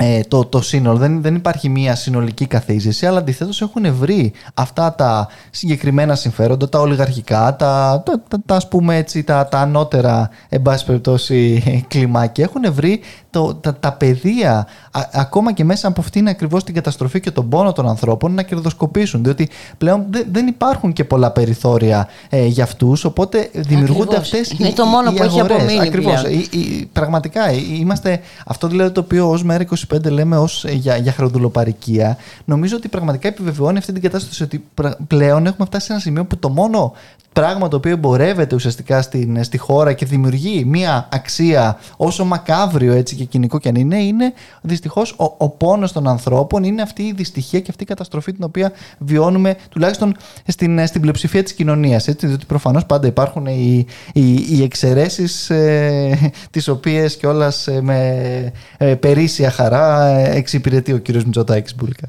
ε, 0.00 0.20
το, 0.28 0.44
το 0.44 0.60
σύνολο. 0.60 0.98
Δεν, 0.98 1.22
δεν 1.22 1.34
υπάρχει 1.34 1.68
μία 1.68 1.94
συνολική 1.94 2.46
καθίζηση, 2.46 3.06
αλλά 3.06 3.18
αντιθέτως 3.18 3.60
έχουν 3.62 3.94
βρει 3.94 4.32
αυτά 4.54 4.94
τα 4.94 5.28
συγκεκριμένα 5.50 6.14
συμφέροντα, 6.14 6.68
τα 6.68 6.80
ολιγαρχικά, 6.80 7.56
τα, 7.56 8.02
τα, 8.04 8.22
τα, 8.28 8.38
τα, 8.46 8.56
ας 8.56 8.68
πούμε 8.68 8.96
έτσι, 8.96 9.22
τα, 9.22 9.48
τα 9.48 9.58
ανώτερα, 9.58 10.30
εν 10.48 10.62
πάση 10.62 10.84
περιπτώσει, 10.84 11.62
κλιμάκια. 11.88 12.44
Έχουν 12.44 12.72
βρει 12.72 13.00
το, 13.30 13.54
τα, 13.54 13.74
τα 13.74 13.92
πεδία, 13.92 14.66
α- 14.90 15.08
ακόμα 15.12 15.52
και 15.52 15.64
μέσα 15.64 15.88
από 15.88 16.00
αυτήν 16.00 16.28
ακριβώς 16.28 16.64
την 16.64 16.74
καταστροφή 16.74 17.20
και 17.20 17.30
τον 17.30 17.48
πόνο 17.48 17.72
των 17.72 17.88
ανθρώπων, 17.88 18.34
να 18.34 18.42
κερδοσκοπήσουν. 18.42 19.22
Διότι 19.24 19.48
πλέον 19.78 20.04
δεν, 20.10 20.26
δεν 20.32 20.46
υπάρχουν 20.46 20.92
και 20.92 21.04
πολλά 21.04 21.30
περιθώρια 21.30 22.08
ε, 22.28 22.46
για 22.46 22.64
αυτούς, 22.64 23.04
οπότε 23.04 23.50
δημιουργούνται 23.54 24.16
Ακριβώς. 24.16 24.40
αυτές 24.40 24.50
Είναι 24.58 24.70
το 24.72 24.84
μόνο 24.84 25.12
που 25.12 25.22
έχει 25.22 25.40
απομείνει 25.40 25.80
Ακριβώς. 25.80 26.20
πλέον. 26.22 26.34
Ε, 26.52 26.56
ε, 26.56 26.84
πραγματικά 26.92 27.48
ε, 27.48 27.56
είμαστε 27.78 28.20
αυτό 28.46 28.68
δηλαδή 28.68 28.90
το 28.92 29.00
οποίο 29.00 29.30
ως 29.30 29.42
ΜΕΡΑ 29.42 29.64
25 29.94 30.02
λέμε 30.10 30.36
ως 30.38 30.64
ε, 30.64 30.72
για, 30.72 30.96
για 30.96 31.12
χρεοδουλοπαρικία 31.12 32.16
νομίζω 32.44 32.76
ότι 32.76 32.88
πραγματικά 32.88 33.28
επιβεβαιώνει 33.28 33.78
αυτή 33.78 33.92
την 33.92 34.02
κατάσταση 34.02 34.42
ότι 34.42 34.64
πρα- 34.74 34.96
πλέον 35.06 35.46
έχουμε 35.46 35.66
φτάσει 35.66 35.86
σε 35.86 35.92
ένα 35.92 36.00
σημείο 36.00 36.24
που 36.24 36.36
το 36.36 36.48
μόνο 36.48 36.92
πράγμα 37.32 37.68
το 37.68 37.76
οποίο 37.76 37.92
εμπορεύεται 37.92 38.54
ουσιαστικά 38.54 39.02
στην, 39.02 39.44
στη 39.44 39.58
χώρα 39.58 39.92
και 39.92 40.06
δημιουργεί 40.06 40.64
μία 40.64 41.08
αξία 41.12 41.78
όσο 41.96 42.24
μακάβριο 42.24 42.92
έτσι 42.92 43.14
και 43.18 43.24
κοινικό 43.24 43.58
και 43.58 43.68
αν 43.68 43.74
είναι 43.74 43.98
είναι 43.98 44.32
δυστυχώς 44.62 45.14
ο, 45.16 45.34
ο 45.38 45.48
πόνος 45.48 45.92
των 45.92 46.08
ανθρώπων 46.08 46.64
είναι 46.64 46.82
αυτή 46.82 47.02
η 47.02 47.12
δυστυχία 47.12 47.60
και 47.60 47.66
αυτή 47.70 47.82
η 47.82 47.86
καταστροφή 47.86 48.32
την 48.32 48.44
οποία 48.44 48.72
βιώνουμε 48.98 49.56
τουλάχιστον 49.70 50.16
στην, 50.46 50.86
στην 50.86 51.00
πλειοψηφία 51.00 51.42
της 51.42 51.52
κοινωνίας 51.52 52.08
έτσι, 52.08 52.26
διότι 52.26 52.46
προφανώς 52.46 52.86
πάντα 52.86 53.06
υπάρχουν 53.06 53.46
οι, 53.46 53.86
οι, 54.12 54.32
οι 54.32 54.62
εξαιρέσεις 54.62 55.50
ε, 55.50 56.32
τις 56.50 56.68
οποίες 56.68 57.16
κιόλας 57.16 57.66
ε, 57.66 57.80
με 57.80 58.52
ε, 58.76 58.94
περίσσια 58.94 59.50
χαρά 59.50 60.06
ε, 60.06 60.36
εξυπηρετεί 60.36 60.92
ο 60.92 60.98
κύριος 60.98 61.24
Μητσοτάκης 61.24 61.74
Μπουλικά. 61.74 62.08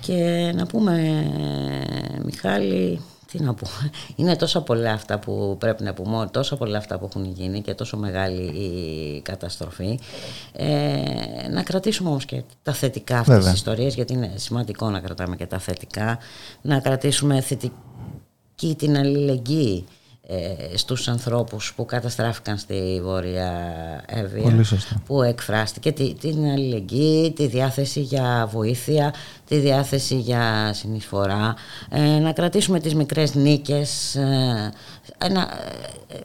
Και 0.00 0.52
να 0.56 0.66
πούμε, 0.66 1.24
Μιχάλη, 2.24 3.00
τι 3.30 3.42
να 3.42 3.54
πούμε, 3.54 3.90
είναι 4.16 4.36
τόσα 4.36 4.62
πολλά 4.62 4.92
αυτά 4.92 5.18
που 5.18 5.56
πρέπει 5.58 5.82
να 5.82 5.94
πούμε, 5.94 6.28
τόσα 6.30 6.56
πολλά 6.56 6.78
αυτά 6.78 6.98
που 6.98 7.04
έχουν 7.04 7.24
γίνει 7.24 7.60
και 7.60 7.74
τόσο 7.74 7.96
μεγάλη 7.96 8.42
η 8.42 9.20
καταστροφή. 9.20 9.98
Ε, 10.52 11.48
να 11.50 11.62
κρατήσουμε 11.62 12.08
όμως 12.08 12.24
και 12.24 12.42
τα 12.62 12.72
θετικά 12.72 13.18
αυτές 13.18 13.34
Βέβαια. 13.34 13.50
τις 13.50 13.58
ιστορίες, 13.58 13.94
γιατί 13.94 14.12
είναι 14.12 14.32
σημαντικό 14.34 14.90
να 14.90 15.00
κρατάμε 15.00 15.36
και 15.36 15.46
τα 15.46 15.58
θετικά, 15.58 16.18
να 16.62 16.80
κρατήσουμε 16.80 17.40
θετική 17.40 18.74
την 18.76 18.96
αλληλεγγύη 18.96 19.84
ε, 19.86 19.99
στους 20.74 21.08
ανθρώπους 21.08 21.72
που 21.76 21.84
καταστράφηκαν 21.84 22.58
στη 22.58 23.00
Βόρεια 23.02 23.52
Εύβοια 24.06 24.42
Πολύ 24.42 24.64
σωστά. 24.64 25.02
που 25.06 25.22
εκφράστηκε 25.22 25.92
τη- 25.92 26.14
την 26.14 26.44
αλληλεγγύη, 26.44 27.32
τη 27.32 27.46
διάθεση 27.46 28.00
για 28.00 28.48
βοήθεια, 28.52 29.14
τη 29.48 29.56
διάθεση 29.58 30.14
για 30.18 30.70
συνεισφορά, 30.74 31.54
ε, 31.90 32.00
να 32.18 32.32
κρατήσουμε 32.32 32.80
τις 32.80 32.94
μικρές 32.94 33.34
νίκες, 33.34 34.14
ε, 34.14 34.72
ένα, 35.18 35.48
ε, 36.08 36.16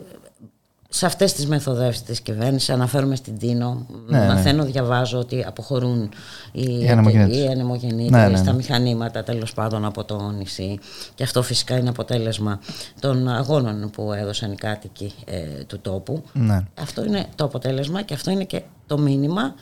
σε 0.97 1.05
αυτές 1.05 1.33
τις 1.33 1.47
μεθοδεύσεις 1.47 2.03
της 2.03 2.19
κυβέρνησης 2.21 2.69
αναφέρομαι 2.69 3.15
στην 3.15 3.37
Τίνο 3.37 3.85
Ναι, 4.07 4.19
ναι. 4.19 4.27
μαθαίνω, 4.27 4.63
διαβάζω 4.65 5.19
ότι 5.19 5.43
αποχωρούν 5.47 6.09
οι, 6.51 6.79
Οι 6.81 6.89
ανεμογεννήτρες. 6.89 7.43
οι 7.43 7.47
ανεμογεννήτρες 7.47 8.09
Ναι, 8.11 8.25
ναι, 8.25 8.27
ναι. 8.31 8.37
στα 8.37 8.53
μηχανήματα 8.53 9.23
τέλος 9.23 9.53
πάντων 9.53 9.85
από 9.85 10.03
το 10.03 10.29
νησί 10.37 10.79
και 11.15 11.23
αυτό 11.23 11.41
φυσικά 11.43 11.77
είναι 11.77 11.89
αποτέλεσμα 11.89 12.59
των 12.99 13.27
αγώνων 13.29 13.89
που 13.89 14.13
έδωσαν 14.13 14.51
οι 14.51 14.55
κάτοικοι 14.55 15.13
ε, 15.25 15.39
του 15.67 15.79
τόπου 15.79 16.23
Ναι. 16.33 16.63
αυτό 16.81 17.05
είναι 17.05 17.25
το 17.35 17.43
αποτέλεσμα 17.43 18.01
και 18.01 18.13
αυτό 18.13 18.31
είναι 18.31 18.43
και 18.43 18.61
το 18.87 18.97
μήνυμα 18.97 19.41
ε, 19.41 19.53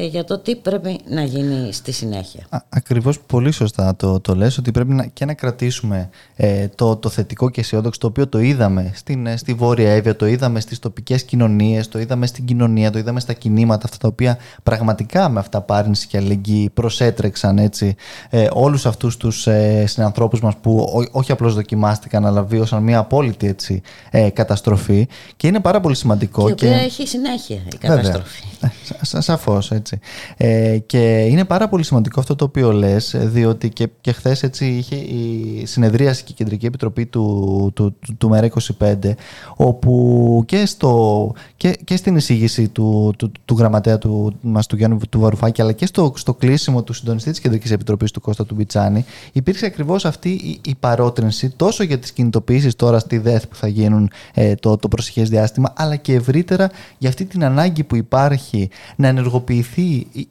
για 0.00 0.24
το 0.24 0.38
τι 0.38 0.56
πρέπει 0.56 1.00
να 1.08 1.22
γίνει 1.22 1.72
στη 1.72 1.92
συνέχεια. 1.92 2.46
Α, 2.48 2.58
Ακριβώς 2.68 3.20
πολύ 3.20 3.50
σωστά 3.52 3.96
το, 3.96 4.20
το 4.20 4.34
λες 4.34 4.58
ότι 4.58 4.70
πρέπει 4.70 4.92
να, 4.92 5.06
και 5.06 5.24
να 5.24 5.34
κρατήσουμε 5.34 6.08
ε, 6.36 6.68
το, 6.68 6.96
το 6.96 7.08
θετικό 7.08 7.50
και 7.50 7.60
αισιόδοξο 7.60 8.00
το 8.00 8.06
οποίο 8.06 8.28
το 8.28 8.38
είδαμε 8.40 8.90
στην, 8.94 9.26
ε, 9.26 9.36
στη 9.36 9.54
Βόρεια 9.54 9.92
Εύβοια, 9.92 10.16
το 10.16 10.26
είδαμε 10.26 10.60
στις 10.60 10.78
τοπικές 10.78 11.22
κοινωνίες, 11.22 11.88
το 11.88 11.98
είδαμε 11.98 12.26
στην 12.26 12.44
κοινωνία, 12.44 12.90
το 12.90 12.98
είδαμε 12.98 13.20
στα 13.20 13.32
κινήματα 13.32 13.82
αυτά 13.84 13.96
τα 13.96 14.08
οποία 14.08 14.38
πραγματικά 14.62 15.28
με 15.28 15.38
αυτά 15.40 15.60
πάρνηση 15.60 16.06
και 16.06 16.16
αλληλεγγύη 16.16 16.70
προσέτρεξαν 16.74 17.58
έτσι, 17.58 17.94
ε, 18.30 18.48
όλους 18.52 18.86
αυτούς 18.86 19.16
τους 19.16 19.46
ε, 19.46 19.84
συνανθρώπους 19.86 20.40
μας 20.40 20.54
που 20.60 20.78
ό- 20.94 21.18
όχι 21.18 21.32
απλώς 21.32 21.54
δοκιμάστηκαν 21.54 22.26
αλλά 22.26 22.42
βίωσαν 22.42 22.82
μια 22.82 22.98
απόλυτη 22.98 23.46
έτσι, 23.46 23.82
ε, 24.10 24.30
καταστροφή 24.30 25.08
και 25.36 25.46
είναι 25.46 25.60
πάρα 25.60 25.80
πολύ 25.80 25.94
σημαντικό. 25.96 26.48
η 26.48 26.52
οποία 26.52 26.76
έχει 26.76 27.06
συνέχεια 27.06 27.56
η 27.72 27.76
καταστροφή. 27.76 28.42
Βέβαια. 28.60 28.74
Ε, 29.00 29.04
Σα, 29.04 29.20
σαφώς 29.20 29.70
έτσι. 29.82 29.98
Ε, 30.36 30.78
και 30.78 31.26
είναι 31.28 31.44
πάρα 31.44 31.68
πολύ 31.68 31.84
σημαντικό 31.84 32.20
αυτό 32.20 32.34
το 32.34 32.44
οποίο 32.44 32.72
λες, 32.72 33.14
ε, 33.14 33.18
διότι 33.18 33.68
και, 33.68 33.88
και 34.00 34.12
χθες 34.12 34.42
έτσι 34.42 34.66
είχε 34.66 34.94
η 34.96 35.66
συνεδρίαση 35.66 36.24
και 36.24 36.32
η 36.32 36.34
Κεντρική 36.34 36.66
Επιτροπή 36.66 37.06
του, 37.06 37.70
του, 37.74 37.96
του, 38.00 38.16
του 38.18 38.30
ΜΕΡΑ25, 38.32 39.12
όπου 39.56 40.42
και, 40.46 40.66
στο, 40.66 41.32
και, 41.56 41.78
και 41.84 41.96
στην 41.96 42.16
εισήγηση 42.16 42.68
του, 42.68 43.14
του, 43.18 43.32
του 43.44 43.56
γραμματέα 43.58 43.98
του, 43.98 44.34
μας, 44.40 44.66
του 44.66 44.76
Γιάννου 44.76 44.98
του 45.08 45.20
Βαρουφάκη, 45.20 45.62
αλλά 45.62 45.72
και 45.72 45.86
στο, 45.86 46.12
στο 46.16 46.34
κλείσιμο 46.34 46.82
του 46.82 46.92
συντονιστή 46.92 47.30
της 47.30 47.40
Κεντρικής 47.40 47.70
Επιτροπής 47.70 48.10
του 48.10 48.20
Κώστα 48.20 48.46
του 48.46 48.54
Μπιτσάνη, 48.54 49.04
υπήρξε 49.32 49.66
ακριβώς 49.66 50.04
αυτή 50.04 50.28
η, 50.28 50.60
η 50.64 50.74
παρότρινση 50.80 51.50
τόσο 51.50 51.82
για 51.82 51.98
τις 51.98 52.12
κινητοποιήσεις 52.12 52.76
τώρα 52.76 52.98
στη 52.98 53.18
ΔΕΘ 53.18 53.46
που 53.46 53.56
θα 53.56 53.68
γίνουν 53.68 54.10
ε, 54.34 54.54
το, 54.54 54.76
το 54.76 54.88
προσεχές 54.88 55.28
διάστημα, 55.28 55.72
αλλά 55.76 55.96
και 55.96 56.14
ευρύτερα 56.14 56.70
για 56.98 57.08
αυτή 57.08 57.24
την 57.24 57.44
ανάγκη 57.44 57.84
που 57.84 57.96
υπάρχει 57.96 58.52
υπάρχει 58.52 58.68
να 58.96 59.08
ενεργοποιηθεί 59.08 59.71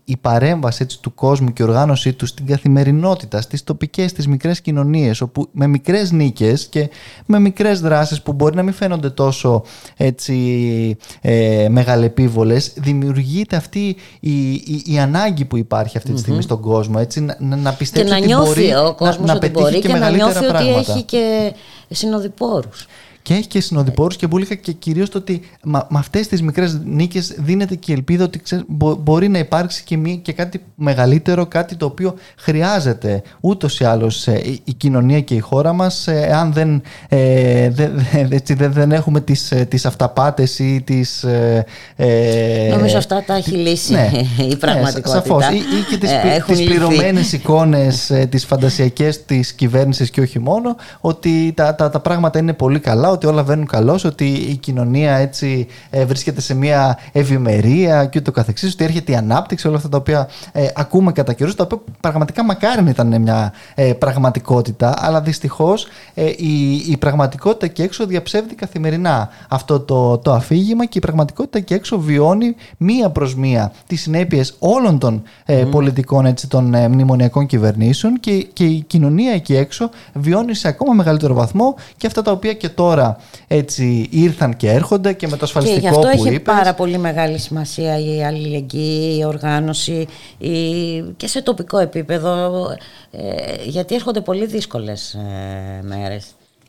η 0.06 0.18
παρέμβαση 0.22 0.84
έτσι, 0.84 1.00
του 1.02 1.14
κόσμου 1.14 1.54
και 1.54 1.64
η 1.64 1.66
οργάνωσή 1.66 2.14
τους 2.14 2.30
στην 2.30 2.46
καθημερινότητα, 2.46 3.42
στις 3.42 3.64
τοπικές, 3.64 4.10
στις 4.12 4.28
μικρές 4.28 4.62
κοινωνίες 4.62 5.22
όπου 5.22 5.50
με 5.52 5.68
μικρές 5.68 6.12
νίκες 6.12 6.68
και 6.68 6.90
με 7.26 7.40
μικρές 7.40 7.82
δράσεις 7.82 8.22
που 8.22 8.34
μπορεί 8.34 8.56
να 8.56 8.64
μην 8.64 8.74
φαίνονται 8.74 9.10
τόσο 9.10 9.64
έτσι, 9.98 10.98
ε, 11.22 11.68
μεγαλεπίβολες 11.70 12.74
δημιουργείται 12.76 13.56
αυτή 13.56 13.96
η, 14.20 14.52
η, 14.52 14.84
η 14.86 15.00
ανάγκη 15.00 15.46
που 15.46 15.58
υπάρχει 15.58 15.98
αυτή 15.98 16.14
τη 16.14 16.20
στιγμή 16.20 16.42
στον 16.42 16.60
κόσμο 16.60 16.96
έτσι, 17.00 17.22
να, 17.22 17.56
να 17.56 17.74
πιστέψει 17.74 18.10
και 18.10 18.12
να 18.12 18.18
ότι 18.18 18.26
νιώθει 18.28 18.62
μπορεί 18.62 18.76
ο 18.76 18.96
κόσμος 18.98 19.28
να, 19.28 19.36
ότι 19.36 19.52
να 19.52 19.60
μπορεί 19.60 19.74
και, 19.74 19.80
και, 19.80 19.88
να 19.88 19.94
μεγαλύτερα 19.94 20.32
νιώθει 20.32 20.48
πράγματα. 20.48 20.80
ότι 20.80 20.92
έχει 20.92 21.04
και 21.04 21.54
συνοδοιπόρους. 21.90 22.88
Και 23.32 23.38
έχει 23.38 23.48
και 23.48 23.62
συνοδοιπόρους 23.62 24.16
και 24.16 24.28
μπουλίκα 24.28 24.56
και 24.56 24.72
κυρίως 24.72 25.10
το 25.10 25.18
ότι 25.18 25.42
με 25.62 25.82
αυτές 25.92 26.28
τις 26.28 26.42
μικρές 26.42 26.80
νίκες 26.86 27.34
δίνεται 27.38 27.76
και 27.76 27.92
η 27.92 27.96
ελπίδα 27.96 28.24
ότι 28.24 28.40
ξέρεις, 28.40 28.64
μπο- 28.68 28.96
μπορεί 28.96 29.28
να 29.28 29.38
υπάρξει 29.38 29.84
και, 29.84 29.98
μη, 29.98 30.20
και 30.24 30.34
κάτι 30.34 30.62
μεγαλύτερο, 30.76 31.46
κάτι 31.46 31.76
το 31.76 31.86
οποίο 31.86 32.14
χρειάζεται 32.38 33.22
ούτως 33.40 33.80
ή 33.80 33.84
άλλως 33.84 34.28
η, 34.28 34.62
η 34.64 34.74
κοινωνία 34.74 35.22
και 35.22 35.36
η 35.36 35.40
χώρα 35.40 35.74
μας, 35.74 36.08
αν 36.34 36.54
δεν, 36.54 36.82
ε, 37.10 37.70
δεν, 37.70 37.92
έτσι, 38.30 38.54
δεν, 38.54 38.72
δεν 38.74 38.92
έχουμε 38.92 39.22
τις 39.22 39.54
τις 39.68 39.86
αυταπάτες 39.86 40.60
ή 40.60 40.82
τις. 40.86 41.24
Ε, 41.24 42.68
Νομίζω 42.72 42.98
αυτά 42.98 43.24
τα 43.26 43.36
έχει 43.36 43.52
λύσει 43.52 43.94
η 44.52 44.56
πραγματικότητα. 44.56 45.10
Ναι, 45.16 45.22
σαφώς. 45.22 45.50
Ή, 45.50 45.56
ή 45.56 45.84
και 45.90 45.98
τις, 45.98 46.12
Ε, 46.12 46.20
πι- 46.24 46.32
έχουν 46.32 46.56
τις 46.56 46.60
λυθεί. 46.60 46.70
πληρωμένες 46.74 47.34
εικόνες, 47.34 48.10
ε, 48.10 48.26
τις 48.26 48.46
φαντασιακές 48.46 49.26
της 49.26 49.54
κυβέρνησης 49.54 50.10
και 50.10 50.22
όχι 50.22 50.40
μόνο, 50.40 50.76
ότι 51.02 51.54
τα, 51.56 51.76
τα, 51.76 51.90
τα 51.90 52.00
πράγματα 52.00 52.40
είναι 52.40 52.54
πολύ 52.54 52.80
καλά, 52.80 53.10
ότι 53.22 53.34
όλα 53.34 53.44
βαίνουν 53.44 53.66
καλώς, 53.66 54.04
ότι 54.04 54.26
η 54.26 54.56
κοινωνία 54.56 55.16
έτσι 55.16 55.68
ε, 55.90 56.06
βρίσκεται 56.06 56.42
σε 56.42 56.54
μια 56.54 56.98
ευημερία 57.12 58.06
και 58.06 58.20
ούτω 58.20 58.32
καθεξής, 58.32 58.74
ότι 58.74 58.84
έρχεται 58.84 59.12
η 59.12 59.16
ανάπτυξη, 59.16 59.68
όλα 59.68 59.78
αυτά 59.78 59.90
τα 59.90 59.98
οποία 59.98 60.30
ε, 60.52 60.68
ακούμε 60.76 61.12
κατά 61.12 61.34
καιρούς, 61.34 61.56
τα 61.56 61.64
οποία 61.64 61.94
πραγματικά 62.00 62.44
μακάρι 62.44 62.82
να 62.84 62.90
ήταν 62.90 63.22
μια 63.22 63.54
ε, 63.76 63.94
πραγματικότητα, 63.94 64.94
αλλά 64.98 65.22
δυστυχώς 65.22 65.88
ε, 66.14 66.26
η, 66.26 66.76
η 66.88 66.98
πραγματικότητα 66.98 67.68
και 67.68 67.84
έξω 67.84 68.06
διαψεύδει 68.06 68.56
καθημερινά 68.56 69.30
αυτό 69.48 69.80
το, 69.80 70.18
το 70.18 70.34
αφήγημα 70.34 70.86
και 70.86 70.98
η 70.98 71.02
πραγματικότητα 71.02 71.60
και 71.60 71.74
έξω 71.74 72.00
βιώνει 72.00 72.56
μία 72.78 73.10
προς 73.10 73.36
μία 73.36 73.72
τις 73.88 74.02
συνέπειες 74.02 74.56
όλων 74.60 75.00
των 75.00 75.24
ε, 75.46 75.64
πολιτικών 75.72 76.26
έτσι, 76.26 76.48
των 76.48 76.74
ε, 76.74 76.88
μνημονιακών 76.88 77.46
κυβερνήσεων 77.46 78.20
και, 78.20 78.48
και 78.54 78.66
η 78.66 78.84
κοινωνία 78.88 79.34
εκεί 79.34 79.56
έξω 79.56 79.90
βιώνει 80.14 80.54
σε 80.54 80.68
ακόμα 80.68 80.94
μεγαλύτερο 80.94 81.34
βαθμό 81.34 81.76
και 81.98 82.08
αυτά 82.08 82.22
τα 82.22 82.32
οποία 82.32 82.54
και 82.54 82.70
τώρα 82.70 83.01
έτσι 83.48 84.08
ήρθαν 84.12 84.58
και 84.58 84.70
έρχονται 84.72 85.14
και 85.14 85.26
με 85.28 85.32
το 85.32 85.38
Και 85.38 85.44
ασφαλιστικό 85.44 85.80
γι' 85.80 85.88
αυτό 85.88 86.00
που 86.00 86.08
έχει 86.08 86.28
είπες. 86.36 86.56
πάρα 86.56 86.74
πολύ 86.74 86.98
μεγάλη 86.98 87.38
σημασία 87.38 88.00
η 88.00 88.24
αλληλεγγύη, 88.24 89.18
η 89.20 89.26
οργάνωση 89.26 90.08
η... 90.38 91.02
και 91.18 91.28
σε 91.28 91.42
τοπικό 91.42 91.78
επίπεδο 91.78 92.66
ε, 93.12 93.64
γιατί 93.66 93.96
έρχονται 93.96 94.22
πολύ 94.22 94.46
δύσκολες 94.46 95.14
ε, 95.14 95.82
μέρες. 95.84 96.26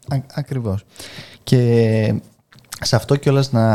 Α, 0.09 0.17
ακριβώς. 0.35 0.85
Και 1.45 2.15
σε 2.81 2.97
αυτό 2.97 3.17
κιόλας 3.17 3.53
να, 3.53 3.67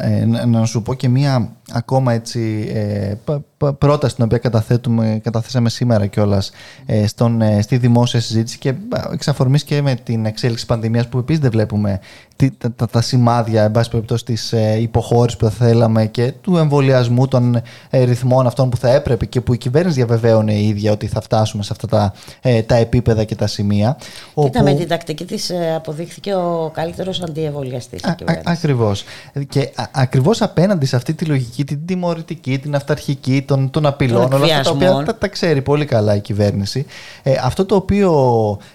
ε, 0.00 0.24
να, 0.24 0.46
να 0.46 0.64
σου 0.64 0.82
πω 0.82 0.94
και 0.94 1.08
μία 1.08 1.52
ακόμα 1.72 2.12
έτσι 2.12 2.70
ε, 2.74 3.14
π- 3.24 3.30
π- 3.30 3.42
πρόταση 3.78 4.14
την 4.14 4.24
οποία 4.24 4.38
καταθέτουμε, 4.38 5.20
καταθέσαμε 5.22 5.68
σήμερα 5.68 6.06
κιόλας 6.06 6.50
ε, 6.86 7.06
στον, 7.06 7.40
ε, 7.42 7.62
στη 7.62 7.76
δημόσια 7.76 8.20
συζήτηση 8.20 8.58
και 8.58 8.68
α, 8.68 8.74
εξ 9.12 9.28
αφορμής 9.28 9.64
και 9.64 9.82
με 9.82 9.94
την 9.94 10.26
εξέλιξη 10.26 10.66
πανδημίας 10.66 11.08
που 11.08 11.18
επίσης 11.18 11.40
δεν 11.42 11.50
βλέπουμε 11.50 12.00
τι- 12.36 12.50
τα, 12.58 12.72
τα, 12.72 12.86
τα 12.88 13.00
σημάδια 13.00 13.62
εν 13.64 13.70
πάση 13.70 13.90
περιπτώσει 13.90 14.24
της 14.24 14.52
ε, 14.52 14.76
υποχώρησης 14.80 15.38
που 15.38 15.44
θα 15.44 15.50
θέλαμε 15.50 16.06
και 16.06 16.32
του 16.40 16.56
εμβολιασμού 16.56 17.28
των 17.28 17.60
ε, 17.90 18.02
ρυθμών 18.04 18.46
αυτών 18.46 18.70
που 18.70 18.76
θα 18.76 18.88
έπρεπε 18.94 19.26
και 19.26 19.40
που 19.40 19.54
η 19.54 19.58
κυβέρνηση 19.58 19.96
διαβεβαίωνε 19.96 20.52
η 20.54 20.68
ίδια 20.68 20.92
ότι 20.92 21.06
θα 21.06 21.20
φτάσουμε 21.20 21.62
σε 21.62 21.68
αυτά 21.72 21.86
τα, 21.86 22.12
ε, 22.40 22.62
τα 22.62 22.74
επίπεδα 22.74 23.24
και 23.24 23.34
τα 23.34 23.46
σημεία. 23.46 23.96
Κοίτα, 24.34 24.62
με 24.62 24.74
την 24.74 24.88
τακτική 24.88 25.24
της 25.24 25.50
ε, 25.50 25.74
αποδείχθηκε 25.76 26.34
ο 26.34 26.70
καλύτερος 26.74 27.22
αντιεμβολιαστής 27.22 28.00
η 28.02 28.04
Α- 28.06 28.10
α- 28.10 28.14
κυβέρνησης. 28.14 28.50
ακριβώς. 28.58 29.04
Και 29.48 29.70
α- 29.74 29.84
ακριβώς 29.92 30.42
απέναντι 30.42 30.86
σε 30.86 30.96
αυτή 30.96 31.14
τη 31.14 31.24
λογική, 31.24 31.64
την 31.64 31.86
τιμωρητική, 31.86 32.58
την 32.58 32.74
αυταρχική, 32.74 33.42
των, 33.56 33.70
των 33.70 33.86
απειλών, 33.86 34.30
Των 34.30 34.32
όλα 34.32 34.44
αυτά 34.44 34.62
τα 34.62 34.70
οποία 34.70 34.86
εκβιασμών. 34.86 35.04
τα, 35.04 35.16
τα 35.16 35.28
ξέρει 35.28 35.62
πολύ 35.62 35.84
καλά 35.84 36.14
η 36.14 36.20
κυβέρνηση. 36.20 36.86
Ε, 37.22 37.32
αυτό 37.44 37.64
το 37.64 37.74
οποίο 37.74 38.12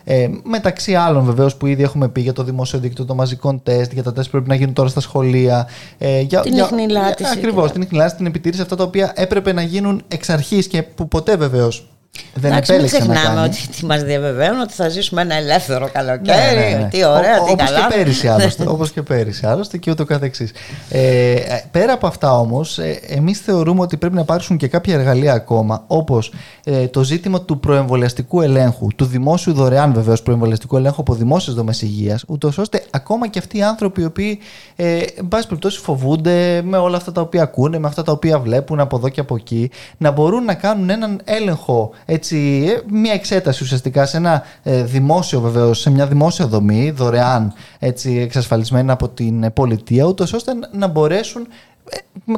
ε, 0.04 0.28
μεταξύ 0.44 0.96
άλλων 0.96 1.24
βεβαίως 1.24 1.56
που 1.56 1.66
ήδη 1.66 1.84
έχουμε 1.84 2.08
πει 2.10 2.22
για 2.22 2.34
το 2.34 2.44
δημόσιο 2.44 2.80
δίκτυο 2.80 3.06
των 3.06 3.16
μαζικών 3.16 3.64
τεστ, 3.64 3.94
για 3.94 4.04
τα 4.04 4.14
τεστ 4.14 4.26
που 4.26 4.32
πρέπει 4.32 4.50
να 4.50 4.56
γίνουν 4.56 4.74
τώρα 4.74 4.90
στα 4.90 5.00
σχολεία. 5.00 5.68
Ε, 5.98 6.20
για, 6.22 6.40
Την 6.42 6.54
για, 6.54 6.64
ιχνηλάτηση 6.64 7.30
Ακριβώς, 7.34 7.66
και- 7.68 7.74
την 7.74 7.82
ιχνηλάτηση, 7.82 8.16
την 8.16 8.26
επιτήρηση, 8.26 8.62
αυτά 8.62 8.76
τα 8.76 8.84
οποία 8.84 9.12
έπρεπε 9.16 9.54
να 9.54 9.62
γίνουν 9.62 10.02
εξ 10.08 10.30
αρχής 10.30 10.68
και 10.68 10.84
που 10.84 11.08
ποτέ 11.08 11.36
βεβαίως 11.36 11.88
δεν 12.34 12.52
Εντάξει, 12.52 12.72
μην 12.72 12.82
επέλεξε 12.84 13.08
να 13.10 13.14
ξεχνάμε 13.14 13.36
κάνει. 13.42 13.48
ότι 13.48 13.68
τι 13.78 13.86
μας 13.86 14.04
διαβεβαίουν 14.04 14.60
ότι 14.60 14.74
θα 14.74 14.90
ζήσουμε 14.90 15.22
ένα 15.22 15.36
ελεύθερο 15.36 15.90
καλοκαίρι. 15.92 16.56
Ναι, 16.56 16.70
ναι, 16.70 16.78
ναι. 16.78 16.88
Τι 16.90 17.06
ωραία, 17.06 17.42
Ό- 17.42 17.46
τι 17.46 17.52
όπως 17.52 17.66
καλά. 17.66 17.88
Και 17.90 17.96
πέρυσι 17.96 18.28
άλλωστε, 18.34 18.64
όπως 18.68 18.92
και 18.92 19.02
πέρυσι 19.02 19.46
άλλωστε 19.46 19.78
και 19.78 19.92
ούτω 19.92 20.06
καθεξής. 20.06 20.52
Ε, 20.90 21.32
ε, 21.34 21.64
πέρα 21.72 21.94
από 21.94 22.08
αυτά 22.08 22.40
όμως, 22.40 22.78
ε, 22.80 23.00
εμείς 23.08 23.40
θεωρούμε 23.40 23.82
ότι 23.82 23.98
πρέπει 23.98 24.16
να 24.16 24.22
υπάρξουν 24.22 24.58
και 24.58 24.68
κάποια 24.68 24.94
εργαλεία 24.94 25.34
ακόμα, 25.34 25.84
όπως 25.88 26.34
ε, 26.64 26.88
το 26.88 27.04
ζήτημα 27.04 27.42
του 27.42 27.60
προεμβολιαστικού 27.60 28.42
ελέγχου, 28.42 28.88
του 28.96 29.06
δημόσιου 29.06 29.54
δωρεάν 29.54 29.94
βεβαίως 29.94 30.22
προεμβολιαστικού 30.22 30.78
ελέγχου 30.78 31.02
από 31.02 31.14
δημόσιες 31.14 31.56
δομές 31.56 31.82
υγείας, 31.82 32.24
ούτως 32.28 32.58
ώστε 32.58 32.84
ακόμα 32.92 33.28
και 33.28 33.40
αυτοί 33.40 33.58
οι 33.58 33.64
άνθρωποι 33.64 34.02
οι 34.02 34.06
οποίοι, 34.06 34.40
ε, 34.76 34.98
εν 34.98 35.28
πάση 35.28 35.48
περιπτώσει, 35.48 35.80
φοβούνται 35.80 36.62
με 36.64 36.78
όλα 36.78 36.98
αυτά 36.98 37.12
τα 37.12 37.22
οποία 37.22 37.42
ακούνε, 37.44 37.80
με 37.80 37.88
αυτά 37.88 38.04
τα 38.04 38.12
οποία 38.12 38.40
βλέπουν 38.40 38.80
από 38.80 38.96
εδώ 38.98 39.10
και 39.10 39.20
από 39.20 39.36
εκεί, 39.36 39.70
να 39.98 40.12
μπορούν 40.12 40.44
να 40.44 40.54
κάνουν 40.54 40.90
έναν 40.90 41.22
έλεγχο, 41.24 41.92
έτσι, 42.10 42.66
ε, 42.68 42.82
μια 42.92 43.14
εξέταση 43.14 43.64
ουσιαστικά 43.64 44.06
σε 44.06 44.18
ένα 44.18 44.44
ε, 44.64 44.84
δημόσιο 44.84 45.40
βεβαίως, 45.42 45.80
σε 45.80 45.90
μια 45.90 46.08
δημόσια 46.08 46.48
δομή, 46.48 46.92
δωρεάν 46.92 47.54
έτσι, 47.80 48.16
εξασφαλισμένα 48.16 48.94
από 48.94 49.10
την 49.10 49.44
ε, 49.44 49.50
πολιτεία, 49.50 50.06
ούτως 50.06 50.34
ώστε 50.34 50.54
να- 50.54 50.70
να 50.72 50.88
μπορέσουν 50.88 51.42
ε, 51.42 51.48
με- 51.48 51.52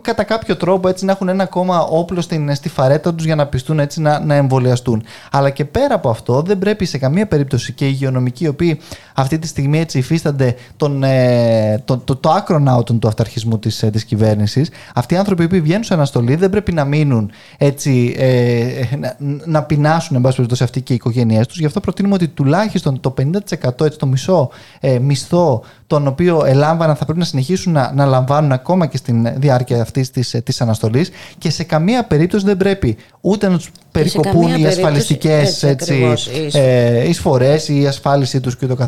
κατά 0.01 0.23
κάποιο 0.23 0.55
τρόπο 0.57 0.87
έτσι 0.87 1.05
να 1.05 1.11
έχουν 1.11 1.29
ένα 1.29 1.43
ακόμα 1.43 1.81
όπλο 1.81 2.21
στην, 2.21 2.55
στη 2.55 2.69
φαρέτα 2.69 3.13
τους 3.13 3.25
για 3.25 3.35
να 3.35 3.47
πιστούν 3.47 3.79
έτσι 3.79 4.01
να, 4.01 4.19
να 4.19 4.35
εμβολιαστούν. 4.35 5.03
Αλλά 5.31 5.49
και 5.49 5.65
πέρα 5.65 5.95
από 5.95 6.09
αυτό 6.09 6.41
δεν 6.41 6.57
πρέπει 6.57 6.85
σε 6.85 6.97
καμία 6.97 7.27
περίπτωση 7.27 7.73
και 7.73 7.85
οι 7.85 7.89
υγειονομικοί 7.93 8.43
οι 8.43 8.47
οποίοι 8.47 8.79
αυτή 9.13 9.39
τη 9.39 9.47
στιγμή 9.47 9.79
έτσι 9.79 9.97
υφίστανται 9.97 10.55
τον, 10.77 11.03
ε, 11.03 11.81
το, 11.85 11.97
το, 11.97 12.15
το 12.15 12.29
άκρο 12.29 12.59
ναότον 12.59 12.99
του 12.99 13.07
αυταρχισμού 13.07 13.59
της, 13.59 13.83
ε, 13.83 13.89
της 13.89 14.03
κυβέρνησης 14.03 14.69
αυτοί 14.93 15.13
οι 15.13 15.17
άνθρωποι 15.17 15.47
που 15.47 15.61
βγαίνουν 15.61 15.83
σε 15.83 15.93
αναστολή 15.93 16.35
δεν 16.35 16.49
πρέπει 16.49 16.71
να 16.71 16.85
μείνουν 16.85 17.31
έτσι 17.57 18.15
ε, 18.17 18.59
ε, 18.59 18.87
να, 18.97 19.15
να 19.45 19.63
πεινάσουν 19.63 20.15
εν 20.15 20.21
πάση 20.21 20.35
περιπτώσει 20.35 20.63
αυτοί 20.63 20.81
και 20.81 20.93
οι 20.93 20.95
οικογένειές 20.95 21.47
τους 21.47 21.59
γι' 21.59 21.65
αυτό 21.65 21.79
προτείνουμε 21.79 22.13
ότι 22.13 22.27
τουλάχιστον 22.27 22.99
το 22.99 23.13
50% 23.17 23.85
έτσι 23.85 23.97
το 23.97 24.05
μισό 24.05 24.49
ε, 24.79 24.99
μισθό 24.99 25.63
τον 25.89 26.07
οποίο 26.07 26.45
ελάμβαναν 26.45 26.95
θα 26.95 27.03
πρέπει 27.05 27.19
να 27.19 27.25
συνεχίσουν 27.25 27.73
να, 27.73 27.91
να 27.93 28.05
λαμβάνουν 28.05 28.51
ακόμα 28.51 28.85
και 28.85 28.97
στην 28.97 29.39
διάρκεια 29.39 29.81
αυτής 29.81 30.11
της 30.11 30.35
της 30.43 30.61
αναστολής 30.61 31.09
και 31.37 31.49
σε 31.49 31.63
καμία 31.63 32.03
περίπτωση 32.03 32.45
δεν 32.45 32.57
πρέπει 32.57 32.97
ούτε 33.21 33.47
να 33.49 33.57
τους 33.57 33.71
περικοπούν 33.91 34.31
καμία 34.31 34.47
οι 34.47 34.51
περίπτωση, 34.51 34.77
ασφαλιστικές 34.79 35.63
έτσι, 35.63 35.67
ακριβώς, 35.67 36.27
οι 36.27 36.45
εισ- 36.45 36.55
ε, 36.55 37.07
εισφορές, 37.09 37.67
η 37.67 37.87
ασφάλισή 37.87 38.39
τους 38.39 38.57
κ.ο.κ. 38.57 38.81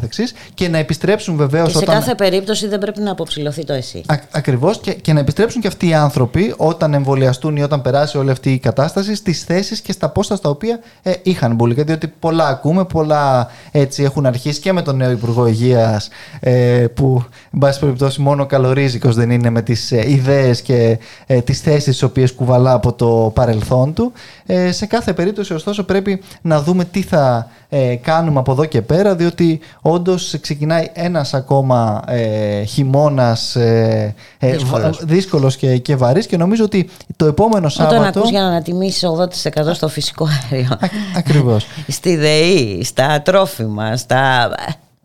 και 0.53 0.67
να 0.67 0.77
επιστρέψουν 0.77 1.35
βεβαίως 1.35 1.65
Και 1.71 1.77
σε 1.77 1.83
όταν. 1.83 1.95
κάθε 1.95 2.15
περίπτωση 2.15 2.67
δεν 2.67 2.79
πρέπει 2.79 3.01
να 3.01 3.11
αποψηλωθεί 3.11 3.65
το 3.65 3.73
εσύ. 3.73 4.03
Α, 4.07 4.15
ακριβώς 4.31 4.79
και, 4.79 4.93
και 4.93 5.13
να 5.13 5.19
επιστρέψουν 5.19 5.61
και 5.61 5.67
αυτοί 5.67 5.87
οι 5.87 5.93
άνθρωποι 5.93 6.53
όταν 6.57 6.93
εμβολιαστούν 6.93 7.55
ή 7.55 7.63
όταν 7.63 7.81
περάσει 7.81 8.17
όλη 8.17 8.29
αυτή 8.31 8.51
η 8.53 8.57
κατάσταση 8.59 9.15
στις 9.15 9.43
θέσεις 9.43 9.81
και 9.81 9.91
στα 9.91 10.09
πόστα 10.09 10.35
στα 10.35 10.49
οποία 10.49 10.79
ε, 11.03 11.11
είχαν 11.23 11.55
μπουλικά 11.55 11.83
διότι 11.83 12.07
πολλά 12.19 12.47
ακούμε, 12.47 12.85
πολλά 12.85 13.47
έτσι 13.71 14.03
έχουν 14.03 14.25
αρχίσει 14.25 14.59
και 14.59 14.73
με 14.73 14.81
τον 14.81 14.95
νέο 14.95 15.11
Υπουργό 15.11 15.47
Υγείας 15.47 16.09
ε, 16.39 16.85
που 16.93 17.23
εν 17.53 17.59
πάση 17.59 17.79
περιπτώσει 17.79 18.21
μόνο 18.21 18.45
καλορίζικος 18.45 19.15
δεν 19.15 19.29
είναι 19.31 19.49
με 19.49 19.61
τις 19.61 19.91
ε, 19.91 20.09
ιδέες 20.11 20.61
και 20.61 20.99
ε, 21.25 21.41
τις 21.41 21.59
θέσεις 21.61 21.83
τις 21.83 22.03
οποίες 22.03 22.31
κουβαλά 22.33 22.73
από 22.73 22.93
το 22.93 23.31
παρελθόν 23.35 23.93
του 23.93 24.11
ε, 24.45 24.71
σε 24.71 24.85
κάθε 24.91 25.13
περίπτωση 25.13 25.53
ωστόσο 25.53 25.83
πρέπει 25.83 26.21
να 26.41 26.61
δούμε 26.61 26.85
τι 26.85 27.01
θα 27.01 27.49
ε, 27.69 27.95
κάνουμε 27.95 28.39
από 28.39 28.51
εδώ 28.51 28.65
και 28.65 28.81
πέρα 28.81 29.15
διότι 29.15 29.59
όντως 29.81 30.35
ξεκινάει 30.41 30.89
ένας 30.93 31.33
ακόμα 31.33 32.01
ε, 32.07 32.63
χειμώνας 32.63 33.55
ε, 33.55 34.15
ε, 34.39 34.51
Δύσκολος. 34.51 34.97
βα- 34.97 35.05
δύσκολος 35.05 35.55
και, 35.57 35.77
και 35.77 35.95
βαρύς 35.95 36.25
και 36.27 36.37
νομίζω 36.37 36.63
ότι 36.63 36.89
το 37.15 37.25
επόμενο 37.25 37.67
Όταν 37.73 37.89
Σάββατο 37.89 38.19
ακούς 38.19 38.29
για 38.29 38.41
να 38.41 38.47
ανατιμήσεις 38.47 39.03
80% 39.05 39.73
στο 39.73 39.87
φυσικό 39.87 40.27
αέριο. 40.51 40.71
Α, 40.71 40.77
ακριβώς. 41.17 41.65
Στη 41.87 42.15
ΔΕΗ, 42.15 42.83
στα 42.83 43.21
τρόφιμα, 43.21 43.97
στα... 43.97 44.51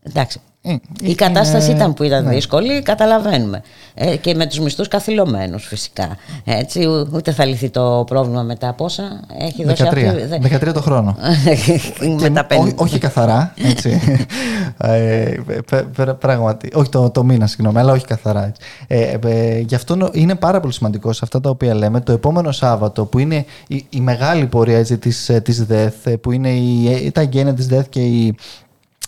Εντάξει. 0.02 0.40
Ε, 0.68 0.76
Η 1.00 1.14
κατάσταση 1.14 1.66
είναι- 1.70 1.78
ήταν 1.78 1.94
που 1.94 2.02
ήταν 2.02 2.24
ναι. 2.24 2.30
δύσκολη, 2.34 2.82
καταλαβαίνουμε. 2.82 3.62
Ε, 3.94 4.16
και 4.16 4.34
με 4.34 4.46
τους 4.46 4.58
μισθούς 4.58 4.88
καθυλωμένους 4.88 5.66
φυσικά. 5.66 6.16
Έτσι, 6.44 6.84
ου- 6.86 7.08
ούτε 7.14 7.32
θα 7.32 7.44
λυθεί 7.44 7.70
το 7.70 8.04
πρόβλημα 8.06 8.42
μετά 8.42 8.72
πόσα 8.72 9.20
έχει 9.40 9.64
δώσει 9.64 9.82
13, 9.82 10.06
αυτή. 10.08 10.26
δε- 10.26 10.38
13 10.58 10.72
το 10.72 10.80
χρόνο. 10.80 11.16
με 12.20 12.30
τα 12.30 12.46
ό- 12.58 12.64
50. 12.64 12.74
όχι 12.76 12.98
καθαρά, 12.98 13.54
έτσι. 13.70 14.00
ε, 14.78 15.34
πε- 15.70 15.82
πε- 15.96 16.12
πράγματι. 16.12 16.70
Όχι 16.74 16.88
το, 16.88 17.10
το 17.10 17.24
μήνα, 17.24 17.46
συγγνώμη, 17.46 17.78
αλλά 17.78 17.92
όχι 17.92 18.04
καθαρά. 18.04 18.44
Έτσι. 18.44 18.60
Ε, 18.86 19.18
ε, 19.26 19.58
γι' 19.58 19.74
αυτό 19.74 19.96
νο- 19.96 20.10
είναι 20.12 20.34
πάρα 20.34 20.60
πολύ 20.60 20.72
σημαντικό 20.72 21.12
σε 21.12 21.20
αυτά 21.22 21.40
τα 21.40 21.50
οποία 21.50 21.74
λέμε. 21.74 22.00
Το 22.00 22.12
επόμενο 22.12 22.52
Σάββατο, 22.52 23.04
που 23.04 23.18
είναι 23.18 23.44
η, 23.66 23.86
η 23.90 24.00
μεγάλη 24.00 24.46
πορεία 24.46 24.78
έτσι, 24.78 24.98
της, 24.98 25.28
ε, 25.28 25.40
της 25.40 25.64
ΔΕΘ, 25.64 25.94
ε, 26.04 26.16
που 26.16 26.32
είναι 26.32 26.48
η, 26.50 26.92
ε, 27.06 27.10
τα 27.10 27.20
εγγένεια 27.20 27.54
της 27.54 27.66
ΔΕΘ 27.66 27.88
και 27.88 28.00
η, 28.00 28.34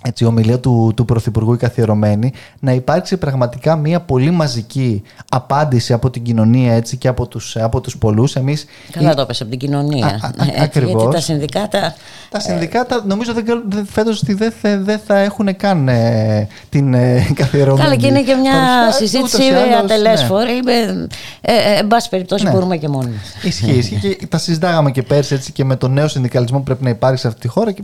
έτσι, 0.04 0.24
η 0.24 0.26
ομιλία 0.26 0.58
του, 0.60 0.92
του 0.96 1.04
Πρωθυπουργού 1.04 1.52
η 1.52 1.56
καθιερωμένη, 1.56 2.32
να 2.58 2.72
υπάρξει 2.72 3.16
πραγματικά 3.16 3.76
μια 3.76 4.00
πολύ 4.00 4.30
μαζική 4.30 5.02
απάντηση 5.30 5.92
από 5.92 6.10
την 6.10 6.22
κοινωνία 6.22 6.72
έτσι, 6.74 6.96
και 6.96 7.08
από 7.08 7.26
τους, 7.26 7.56
από 7.56 7.80
τους 7.80 7.98
πολλούς. 7.98 8.36
Εμείς, 8.36 8.64
Καλά 8.90 9.10
η- 9.10 9.14
το 9.14 9.20
έπεσε 9.20 9.42
από 9.42 9.50
την 9.50 9.60
κοινωνία. 9.60 10.06
Α, 10.06 10.08
α, 10.08 10.30
Έτσι, 10.46 10.60
ακριβώς. 10.62 10.92
Γιατί 11.02 11.14
τα 11.14 11.20
συνδικάτα. 11.20 11.94
τα 12.30 12.40
συνδικάτα 12.40 13.02
νομίζω 13.06 13.32
δεν, 13.34 13.44
καλ- 13.44 13.62
δεν- 13.68 13.86
φέτος 13.86 14.22
ότι 14.22 14.34
δεν 14.34 14.52
θα, 14.62 14.78
δεν 14.78 15.00
θα 15.06 15.18
έχουν 15.18 15.56
καν 15.56 15.88
ε, 15.88 16.48
την 16.68 16.94
ε, 16.94 17.26
καθιερωμένη 17.34 17.82
Καλά, 17.88 17.96
και 18.00 18.06
είναι 18.06 18.22
και 18.22 18.34
μια 18.34 18.52
παρουσία. 18.52 18.92
συζήτηση 19.06 19.36
Ούτως 19.36 19.48
ή 19.48 19.52
άλλως, 19.52 19.78
ατελέσφορη. 19.92 20.50
Ε, 20.66 21.06
ε, 21.40 21.52
ε, 21.52 21.78
εν 21.78 21.86
πάση 21.86 22.08
περιπτώσει, 22.08 22.44
Ναι. 22.44 22.50
μπορούμε 22.50 22.76
και 22.76 22.88
μόνοι 22.88 23.10
μας. 23.10 23.44
Ισχύει, 23.44 23.70
ισχύει 23.78 24.16
και 24.16 24.26
τα 24.26 24.38
συζητάγαμε 24.38 24.90
και 24.90 25.02
πέρσι 25.02 25.34
έτσι 25.34 25.52
και 25.52 25.64
με 25.64 25.76
τον 25.76 25.92
νέο 25.92 26.08
συνδικαλισμό 26.08 26.58
που 26.58 26.64
πρέπει 26.64 26.84
να 26.84 26.90
υπάρξει 26.90 27.20
σε 27.22 27.28
αυτή 27.28 27.40
τη 27.40 27.48
χώρα 27.48 27.72
και 27.72 27.82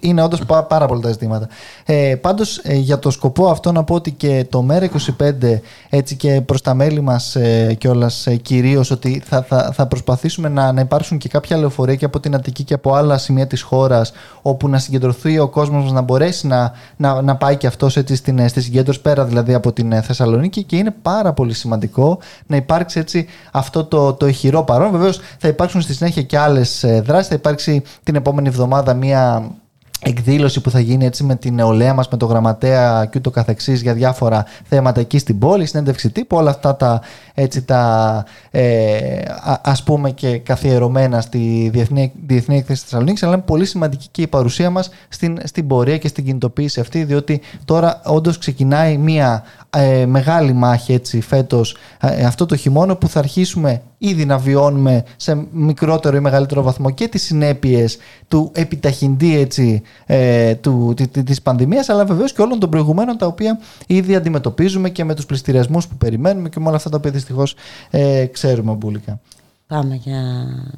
είναι 0.00 0.22
όντως 0.22 0.40
πάρα 0.68 0.86
πολλά 0.86 1.00
τα 1.00 1.08
ζητήματα. 1.10 1.37
Ε, 1.84 2.14
Πάντως 2.20 2.60
για 2.64 2.98
το 2.98 3.10
σκοπό 3.10 3.48
αυτό 3.48 3.72
να 3.72 3.84
πω 3.84 3.94
ότι 3.94 4.10
και 4.10 4.46
το 4.50 4.66
ΜΕΡΑ25 4.70 5.58
έτσι 5.88 6.16
και 6.16 6.40
προς 6.40 6.62
τα 6.62 6.74
μέλη 6.74 7.00
μας 7.00 7.36
ε, 7.36 7.74
κιόλας 7.78 8.26
ε, 8.26 8.36
κυρίως 8.36 8.90
ότι 8.90 9.22
θα, 9.24 9.42
θα, 9.42 9.72
θα 9.74 9.86
προσπαθήσουμε 9.86 10.48
να, 10.48 10.72
να 10.72 10.80
υπάρξουν 10.80 11.18
και 11.18 11.28
κάποια 11.28 11.56
λεωφορεία 11.56 11.94
και 11.94 12.04
από 12.04 12.20
την 12.20 12.34
Αττική 12.34 12.64
και 12.64 12.74
από 12.74 12.94
άλλα 12.94 13.18
σημεία 13.18 13.46
της 13.46 13.62
χώρας 13.62 14.12
όπου 14.42 14.68
να 14.68 14.78
συγκεντρωθεί 14.78 15.38
ο 15.38 15.48
κόσμος 15.48 15.82
μας 15.82 15.92
να 15.92 16.00
μπορέσει 16.00 16.46
να, 16.46 16.72
να, 16.96 17.22
να 17.22 17.36
πάει 17.36 17.56
και 17.56 17.66
αυτός 17.66 17.96
έτσι 17.96 18.14
στην, 18.14 18.38
ε, 18.38 18.48
στη 18.48 18.60
συγκέντρωση 18.60 19.00
πέρα 19.00 19.24
δηλαδή 19.24 19.54
από 19.54 19.72
την 19.72 19.92
ε, 19.92 20.02
Θεσσαλονίκη 20.02 20.62
και 20.62 20.76
είναι 20.76 20.94
πάρα 21.02 21.32
πολύ 21.32 21.52
σημαντικό 21.52 22.18
να 22.46 22.56
υπάρξει 22.56 22.98
έτσι 22.98 23.26
αυτό 23.52 23.84
το, 23.84 24.12
το 24.12 24.26
ηχηρό 24.26 24.62
παρόν. 24.62 24.90
Βεβαίως 24.90 25.20
θα 25.38 25.48
υπάρξουν 25.48 25.80
στη 25.80 25.94
συνέχεια 25.94 26.22
και 26.22 26.38
άλλες 26.38 26.84
δράσεις. 27.02 27.28
Θα 27.28 27.34
υπάρξει 27.34 27.82
την 28.02 28.14
επόμενη 28.14 28.48
εβδομάδα 28.48 28.94
μία 28.94 29.50
εκδήλωση 30.00 30.60
που 30.60 30.70
θα 30.70 30.80
γίνει 30.80 31.04
έτσι 31.04 31.24
με 31.24 31.36
την 31.36 31.54
νεολαία 31.54 31.94
μας, 31.94 32.08
με 32.08 32.16
το 32.16 32.26
γραμματέα 32.26 33.06
και 33.06 33.18
ούτω 33.18 33.30
καθεξής 33.30 33.82
για 33.82 33.94
διάφορα 33.94 34.44
θέματα 34.64 35.00
εκεί 35.00 35.18
στην 35.18 35.38
πόλη, 35.38 35.66
συνέντευξη 35.66 36.10
τύπου, 36.10 36.36
όλα 36.36 36.50
αυτά 36.50 36.76
τα, 36.76 37.00
έτσι, 37.34 37.62
τα 37.62 38.24
ε, 38.50 39.20
α- 39.42 39.60
ας 39.62 39.82
πούμε 39.82 40.10
και 40.10 40.38
καθιερωμένα 40.38 41.20
στη 41.20 41.70
Διεθνή, 41.72 42.12
Διεθνή 42.26 42.56
Έκθεση 42.56 42.80
της 42.80 42.82
Θεσσαλονίκης, 42.82 43.22
αλλά 43.22 43.34
είναι 43.34 43.42
πολύ 43.46 43.66
σημαντική 43.66 44.06
και 44.10 44.22
η 44.22 44.26
παρουσία 44.26 44.70
μας 44.70 44.90
στην, 45.08 45.38
στην 45.44 45.66
πορεία 45.66 45.98
και 45.98 46.08
στην 46.08 46.24
κινητοποίηση 46.24 46.80
αυτή, 46.80 47.04
διότι 47.04 47.40
τώρα 47.64 48.00
όντως 48.04 48.38
ξεκινάει 48.38 48.96
μια 48.96 49.42
ε, 49.70 50.06
μεγάλη 50.06 50.52
μάχη 50.52 50.92
έτσι 50.92 51.20
φέτος 51.20 51.76
ε, 52.00 52.24
αυτό 52.24 52.46
το 52.46 52.56
χειμώνα 52.56 52.96
που 52.96 53.08
θα 53.08 53.18
αρχίσουμε 53.18 53.82
ήδη 53.98 54.24
να 54.24 54.38
βιώνουμε 54.38 55.04
σε 55.16 55.46
μικρότερο 55.52 56.16
ή 56.16 56.20
μεγαλύτερο 56.20 56.62
βαθμό 56.62 56.90
και 56.90 57.08
τις 57.08 57.22
συνέπειες 57.22 57.98
του 58.28 58.50
επιταχυντή 58.54 59.38
έτσι, 59.38 59.82
ε, 60.06 60.54
του, 60.54 60.92
τη- 60.96 61.08
τη- 61.08 61.22
της 61.22 61.42
πανδημίας 61.42 61.88
αλλά 61.88 62.04
βεβαίως 62.04 62.32
και 62.32 62.42
όλων 62.42 62.58
των 62.58 62.70
προηγουμένων 62.70 63.16
τα 63.16 63.26
οποία 63.26 63.58
ήδη 63.86 64.14
αντιμετωπίζουμε 64.14 64.90
και 64.90 65.04
με 65.04 65.14
τους 65.14 65.26
πληστηριασμούς 65.26 65.88
που 65.88 65.96
περιμένουμε 65.96 66.48
και 66.48 66.60
με 66.60 66.66
όλα 66.66 66.76
αυτά 66.76 66.90
τα 66.90 66.96
οποία 66.96 67.10
δυστυχώς 67.10 67.54
ε, 67.90 68.26
ξέρουμε 68.26 68.72
μπουλικά. 68.72 69.20
Πάμε 69.66 69.94
για 69.94 70.22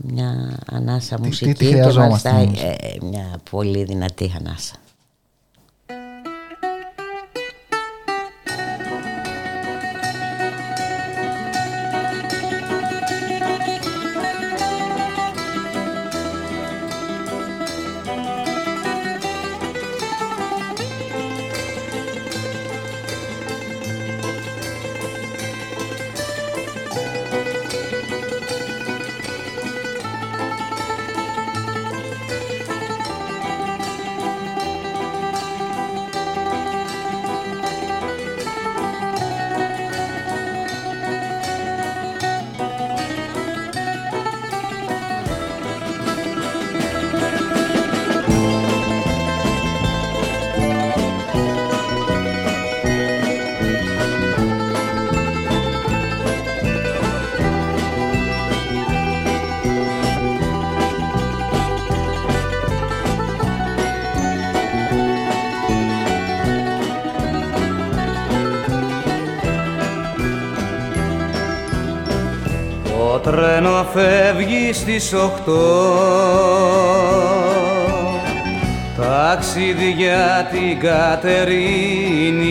μια 0.00 0.58
ανάσα 0.72 1.16
τι- 1.16 1.26
μουσική 1.26 1.52
τι 1.52 1.64
και 1.66 1.70
χρειαζόμαστε 1.72 2.32
μάλιστα 2.32 2.64
όμως; 2.66 2.76
ε, 2.80 3.06
μια 3.10 3.26
πολύ 3.50 3.84
δυνατή 3.84 4.32
ανάσα. 4.38 4.74
Στις 74.90 75.12
οχτώ 75.12 75.98
Ταξίδι 78.96 79.90
για 79.90 80.48
την 80.50 80.78
Κατερίνη. 80.80 82.42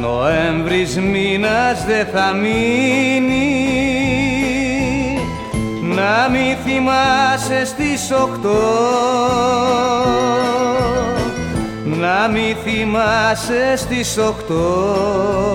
Νοέμβρης 0.00 0.96
μήνας 0.96 1.84
δεν 1.86 2.06
θα 2.12 2.32
μείνει. 2.32 3.54
Να 5.82 6.28
μη 6.30 6.56
θυμάσαι 6.64 7.64
στις 7.64 8.10
οχτώ 8.10 8.62
Να 11.84 12.28
μη 12.32 12.56
θυμάσαι 12.64 13.76
στις 13.76 14.18
οχτώ 14.18 15.54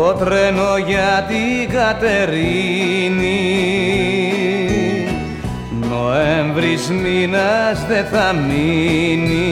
το 0.00 0.12
τρένο 0.12 0.76
για 0.86 1.26
την 1.28 1.70
Κατερίνη. 1.76 3.38
Νοέμβρης 5.90 6.90
μήνας 6.90 7.86
δεν 7.88 8.04
θα 8.04 8.32
μείνει 8.32 9.50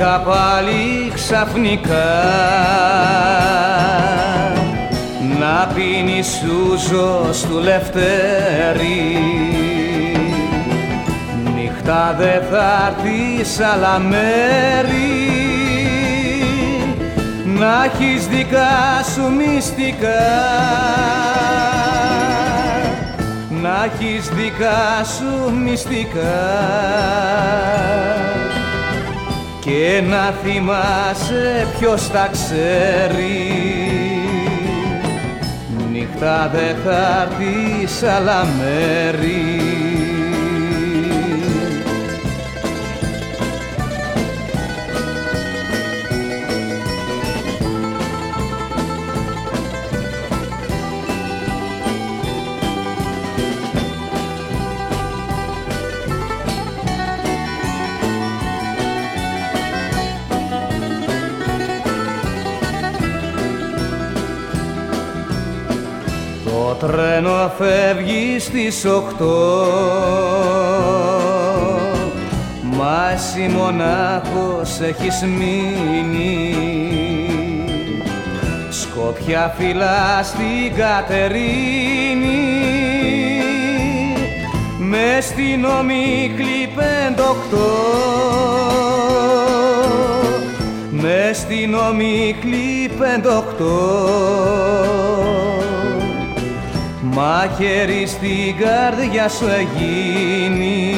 Σε 0.00 0.06
βρήκα 0.06 0.20
πάλι 0.20 1.12
ξαφνικά. 1.14 2.10
Να 5.38 5.72
πίνει 5.74 6.22
σούζο 6.22 7.30
του 7.48 7.58
Λευτέρη. 7.58 9.18
Νύχτα 11.54 12.14
δε 12.18 12.40
θα 12.50 12.94
έρθεις 12.94 13.60
άλλα 13.60 13.98
μέρη. 13.98 15.20
Να 17.44 17.84
έχεις 17.84 18.26
δικά 18.26 19.04
σου 19.14 19.32
μυστικά. 19.32 20.08
Να 23.62 23.84
έχεις 23.84 24.28
δικά 24.28 25.04
σου 25.04 25.52
μυστικά 25.64 26.40
και 29.70 30.02
να 30.08 30.34
θυμάσαι 30.42 31.66
ποιος 31.78 32.10
τα 32.10 32.28
ξέρει. 32.32 33.60
Νύχτα 35.92 36.50
δε 36.52 36.74
θα 36.84 37.28
έρθεις 37.28 38.02
άλλα 38.02 38.44
μέρη 38.44 39.59
τρένο 66.80 67.52
φεύγεις 67.58 68.44
στις 68.44 68.84
οκτώ. 68.84 69.66
Μα 72.62 73.10
εσύ 73.14 73.54
μονάχος 73.56 74.80
έχεις 74.80 75.22
μείνει. 75.22 76.54
Σκόπια 78.70 79.54
φυλά 79.58 80.22
στην 80.22 80.74
Κατερίνη. 80.76 82.38
Με 84.78 85.18
στην 85.20 85.64
ομίχλη 85.64 86.72
πεντοκτώ. 86.74 87.70
Με 90.90 91.30
στην 91.32 91.74
ομίχλη 91.74 92.90
πεντοκτώ 92.98 94.00
μαχαίρι 97.12 98.06
στην 98.06 98.56
καρδιά 98.58 99.28
σου 99.28 99.46
εγίνει. 99.46 100.94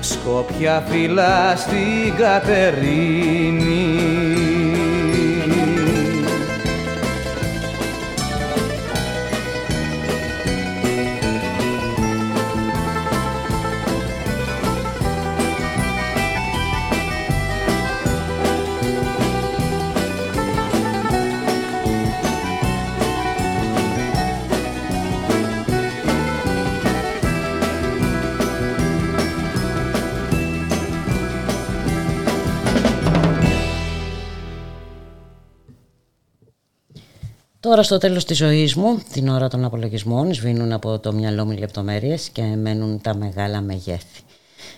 Σκόπια 0.00 0.84
φυλά 0.88 1.56
στην 1.56 2.14
Κατερίνη 2.16 3.79
Τώρα 37.70 37.82
στο 37.82 37.98
τέλος 37.98 38.24
της 38.24 38.36
ζωής 38.36 38.74
μου, 38.74 39.02
την 39.12 39.28
ώρα 39.28 39.48
των 39.48 39.64
απολογισμών, 39.64 40.34
σβήνουν 40.34 40.72
από 40.72 40.98
το 40.98 41.12
μυαλό 41.12 41.44
μου 41.44 41.58
λεπτομέρειες 41.58 42.28
και 42.28 42.42
μένουν 42.42 43.00
τα 43.00 43.14
μεγάλα 43.14 43.60
μεγέθη. 43.60 44.22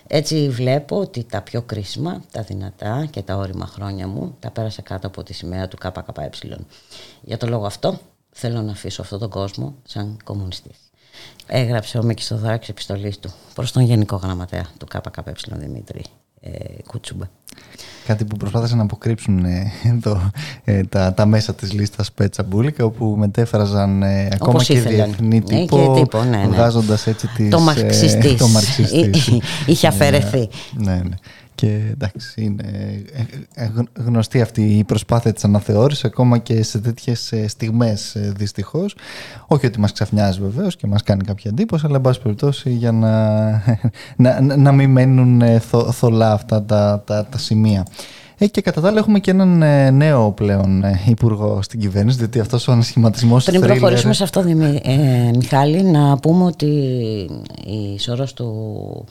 Έτσι 0.07 0.49
βλέπω 0.49 0.99
ότι 0.99 1.23
τα 1.23 1.41
πιο 1.41 1.61
κρίσιμα, 1.61 2.23
τα 2.31 2.41
δυνατά 2.41 3.07
και 3.11 3.21
τα 3.21 3.35
όρημα 3.35 3.65
χρόνια 3.65 4.07
μου 4.07 4.35
τα 4.39 4.51
πέρασα 4.51 4.81
κάτω 4.81 5.07
από 5.07 5.23
τη 5.23 5.33
σημαία 5.33 5.67
του 5.67 5.77
ΚΚΕ. 5.77 6.29
Για 7.21 7.37
το 7.37 7.47
λόγο 7.47 7.65
αυτό 7.65 7.99
θέλω 8.31 8.61
να 8.61 8.71
αφήσω 8.71 9.01
αυτόν 9.01 9.19
τον 9.19 9.29
κόσμο 9.29 9.75
σαν 9.83 10.17
κομμουνιστής. 10.23 10.77
Έγραψε 11.47 11.97
ο 11.97 12.03
Μίκης 12.03 12.27
Θοδωράκης 12.27 12.69
επιστολής 12.69 13.19
του 13.19 13.33
προς 13.53 13.71
τον 13.71 13.83
Γενικό 13.83 14.15
Γραμματέα 14.15 14.65
του 14.77 14.85
ΚΚΕ 14.85 15.33
Δημήτρη 15.47 15.99
ε, 15.99 16.22
Κούτσουμπα. 16.87 17.25
Κάτι 18.05 18.25
που 18.25 18.37
προσπάθησαν 18.37 18.77
να 18.77 18.83
αποκρύψουν 18.83 19.45
ε, 19.45 19.71
εδώ 19.83 20.29
ε, 20.63 20.83
τα, 20.83 21.13
τα 21.13 21.25
μέσα 21.25 21.53
της 21.53 21.73
λίστας 21.73 22.11
Πέτσα 22.11 22.43
Μπούλικα 22.43 22.85
όπου 22.85 23.15
μετέφραζαν 23.17 24.03
ε, 24.03 24.27
ακόμα 24.33 24.63
και 24.63 24.79
διεθνή 24.79 25.41
τύπο, 25.41 25.77
ναι, 25.77 25.99
τύπο 25.99 26.23
ναι, 26.23 26.37
ναι. 26.37 26.47
βγάζοντας 26.47 27.07
έτσι 27.07 27.27
τις, 27.27 27.49
το 27.49 27.59
μαρξιστής. 27.59 28.35
το 28.35 28.47
μαρξιστής. 28.47 29.39
Είχε 29.65 29.87
αφαιρεθεί. 29.87 30.49
ναι, 30.73 30.95
ναι. 30.95 31.15
Και 31.55 31.81
εντάξει, 31.91 32.41
είναι 32.41 32.63
ε, 33.55 33.63
ε, 33.63 33.69
γνωστή 33.93 34.41
αυτή 34.41 34.77
η 34.77 34.83
προσπάθεια 34.83 35.33
της 35.33 35.43
αναθεώρησης 35.43 36.03
ακόμα 36.03 36.37
και 36.37 36.63
σε 36.63 36.79
τέτοιες 36.79 37.31
ε, 37.31 37.47
στιγμές 37.47 38.15
δυστυχώς. 38.17 38.95
Όχι 39.47 39.65
ότι 39.65 39.79
μας 39.79 39.91
ξαφνιάζει 39.91 40.39
βεβαίως 40.39 40.75
και 40.75 40.87
μας 40.87 41.03
κάνει 41.03 41.23
κάποια 41.23 41.51
εντύπωση, 41.53 41.85
αλλά 41.85 41.95
εν 41.95 42.01
πάση 42.01 42.21
περιπτώσει 42.21 42.69
για 42.69 42.91
να, 42.91 43.49
να, 44.15 44.41
να 44.57 44.71
μην 44.71 44.89
μένουν 44.89 45.59
θο, 45.59 45.91
θολά 45.91 46.31
αυτά 46.31 46.63
τα, 46.63 47.03
τα, 47.05 47.25
τα 47.25 47.37
σημεία. 47.37 47.85
Ε, 48.43 48.47
και 48.47 48.61
κατά 48.61 48.81
τα 48.81 48.87
άλλα 48.87 48.99
έχουμε 48.99 49.19
και 49.19 49.31
έναν 49.31 49.57
νέο 49.95 50.31
πλέον 50.31 50.83
υπουργό 51.05 51.61
στην 51.61 51.79
κυβέρνηση, 51.79 52.17
διότι 52.17 52.39
αυτός 52.39 52.67
ο 52.67 52.71
ανασχηματισμός... 52.71 53.45
Πριν 53.45 53.61
προχωρήσουμε 53.61 54.13
σε 54.13 54.23
αυτό, 54.23 54.41
Δημή, 54.41 54.81
ε, 54.83 55.31
Μιχάλη, 55.35 55.83
να 55.83 56.17
πούμε 56.17 56.43
ότι 56.43 56.65
η 57.65 57.99
σώρος 57.99 58.33
του 58.33 59.05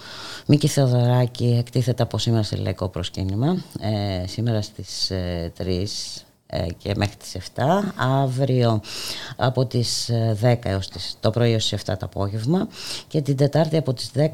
Μίκη 0.47 0.69
Θεοδωράκη 0.69 1.57
εκτίθεται 1.59 2.03
από 2.03 2.19
σήμερα 2.19 2.43
σε 2.43 2.57
λαϊκό 2.57 2.89
προσκύνημα. 2.89 3.57
Ε, 3.81 4.27
σήμερα 4.27 4.63
στις 4.63 5.11
3 5.11 5.13
ε, 5.13 5.73
ε, 5.73 5.85
και 6.79 6.95
μέχρι 6.97 7.17
τις 7.17 7.37
7 7.55 7.63
αύριο 7.97 8.81
από 9.37 9.67
τις 9.67 10.11
10 10.11 10.45
ε, 10.45 10.59
έως 10.63 10.89
τις, 10.89 11.17
το 11.21 11.31
πρωί 11.31 11.53
έως 11.53 11.69
τις 11.69 11.81
7 11.81 11.85
το 11.85 11.97
απόγευμα 12.01 12.69
και 13.09 13.21
την 13.21 13.37
Τετάρτη 13.37 13.77
από 13.77 13.93
τις 13.93 14.11
10 14.15 14.29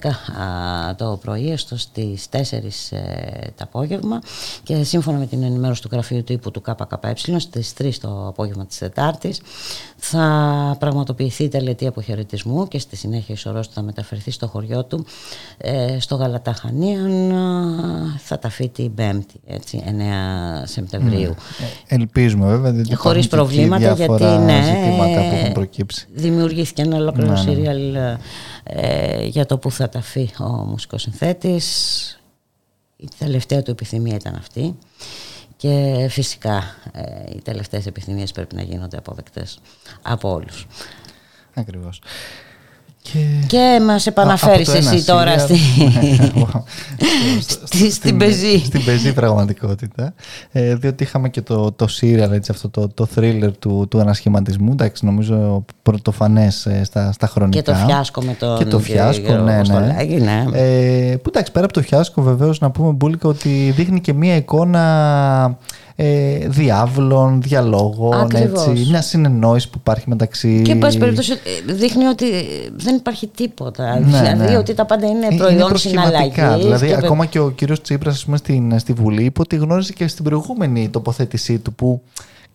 το 0.97 1.19
πρωί 1.23 1.51
έως 1.51 1.65
τις 1.93 2.29
4 2.31 2.41
το 3.57 3.65
απόγευμα 3.65 4.21
και 4.63 4.85
σύμφωνα 4.85 5.19
με 5.19 5.27
την 5.27 5.43
ενημέρωση 5.43 5.83
του 5.83 5.89
γραφείου 5.93 6.25
τύπου 6.25 6.51
του 6.51 6.61
ΚΚΕ 6.61 7.39
στις 7.39 7.73
3 7.79 7.91
το 8.01 8.27
απόγευμα 8.27 8.67
της 8.67 8.79
Τετάρτης 8.79 9.41
θα 10.01 10.77
πραγματοποιηθεί 10.79 11.45
η 11.45 11.49
τελετή 11.49 11.87
αποχαιρετισμού 11.87 12.69
και 12.69 12.79
στη 12.79 12.97
συνέχεια 12.97 13.35
η 13.35 13.39
σωρός 13.39 13.69
θα 13.69 13.83
μεταφερθεί 13.83 14.31
στο 14.31 14.47
χωριό 14.47 14.85
του 14.85 15.07
ε, 15.59 15.97
στο 16.01 16.15
Γαλαταχανίαν 16.15 17.33
θα 18.19 18.39
τα 18.39 18.49
φύγει 18.49 18.69
την 18.69 18.93
5η 18.97 19.41
έτσι, 19.47 19.83
9 19.87 19.91
Σεπτεμβρίου 20.65 21.35
mm 21.35 21.79
ελπίζουμε 21.89 22.47
βέβαια. 22.47 22.73
Διότι 22.73 22.95
Χωρίς 22.95 23.29
προβλήματα 23.29 23.93
γιατί 23.93 24.25
ναι, 24.25 24.63
ζητήματα 24.63 25.21
που 25.29 25.35
έχουν 25.35 25.53
προκύψει. 25.53 26.07
Δημιουργήθηκε 26.13 26.83
ένα 26.83 26.97
ολόκληρο 26.97 27.29
ναι, 27.29 27.35
ναι. 27.35 27.41
σύριαλ 27.41 27.95
ε, 28.63 29.25
για 29.25 29.47
το 29.47 29.59
που 29.59 29.71
θα 29.71 29.89
ταφεί 29.89 30.31
ο 30.39 30.45
μουσικός 30.45 31.03
συνθέτης. 31.03 32.13
Η 32.97 33.09
τελευταία 33.19 33.63
του 33.63 33.71
επιθυμία 33.71 34.15
ήταν 34.15 34.35
αυτή. 34.35 34.79
Και 35.59 36.07
φυσικά 36.11 36.77
ε, 36.93 37.31
οι 37.35 37.41
τελευταίες 37.41 37.87
επιθυμίες 37.87 38.33
πρέπει 38.33 38.55
να 38.55 38.63
γίνονται 38.63 38.97
αποδεκτές 38.97 39.61
από 40.03 40.33
όλους. 40.33 40.67
Ακριβώς. 41.55 42.03
Και, 43.13 43.19
και 43.47 43.81
μας 43.87 44.07
επαναφέρεις 44.07 44.69
εσύ 44.69 45.05
τώρα 45.05 45.39
στη... 45.39 45.59
στη... 47.65 47.91
στην 47.91 48.17
πεζή. 48.17 48.59
Στην 48.65 48.85
πεζή 48.85 49.13
πραγματικότητα. 49.13 50.15
Ε, 50.53 50.75
διότι 50.75 51.03
είχαμε 51.03 51.29
και 51.29 51.43
το, 51.43 51.73
το 51.73 51.87
serial, 52.01 52.31
έτσι, 52.31 52.51
αυτό 52.51 52.69
το, 52.69 52.89
το 52.89 53.09
thriller 53.17 53.51
του, 53.59 53.87
του 53.91 54.01
ανασχηματισμού. 54.01 54.73
Εντάξει, 54.73 55.05
νομίζω 55.05 55.65
πρωτοφανές 55.83 56.67
ε, 56.67 56.85
στα, 56.85 57.13
στα 57.13 57.27
χρονικά. 57.27 57.63
Και 57.63 57.71
το 57.71 57.77
φιάσκο 57.87 58.23
με 58.23 58.33
τον 58.33 58.59
Και 58.59 58.65
το 58.65 58.79
φιάσκο, 58.79 59.33
ναι, 59.33 59.61
ναι. 59.63 60.19
ναι. 60.19 60.45
Ε, 60.53 61.17
που 61.17 61.29
εντάξει, 61.29 61.53
πέρα 61.53 61.65
από 61.65 61.75
το 61.75 61.83
φιάσκο 61.83 62.23
βεβαίως 62.23 62.61
να 62.61 62.71
πούμε 62.71 62.93
μπουλικα 62.93 63.29
ότι 63.29 63.73
δείχνει 63.77 64.01
και 64.01 64.13
μία 64.13 64.37
εικόνα 64.37 65.59
ε, 66.01 66.49
διάβλων, 66.49 67.43
διαλόγων, 67.43 68.31
έτσι, 68.35 68.71
μια 68.89 69.03
συνεννόηση 69.03 69.71
που 69.71 69.79
υπάρχει 69.81 70.09
μεταξύ. 70.09 70.63
Και 70.63 70.73
εν 70.73 70.79
πάση 70.79 70.99
περιπτώσει 70.99 71.33
δείχνει 71.67 72.05
ότι 72.05 72.27
δεν 72.77 72.95
υπάρχει 72.95 73.27
τίποτα. 73.27 73.99
Ναι, 73.99 74.07
δηλαδή 74.07 74.51
ναι. 74.53 74.57
ότι 74.57 74.75
τα 74.75 74.85
πάντα 74.85 75.07
είναι 75.07 75.37
προϊόν 75.37 75.77
συναλλαγής. 75.77 76.35
Δηλαδή, 76.57 76.87
και... 76.87 76.95
ακόμα 76.95 77.27
και 77.27 77.39
ο 77.39 77.51
κύριος 77.51 77.81
Τσίπρας, 77.81 78.27
στην, 78.35 78.79
στη 78.79 78.93
Βουλή, 78.93 79.25
είπε 79.25 79.41
ότι 79.41 79.57
γνώριζε 79.57 79.93
και 79.93 80.09
στην 80.09 80.25
προηγούμενη 80.25 80.89
τοποθέτησή 80.89 81.59
του 81.59 81.73
που 81.73 82.03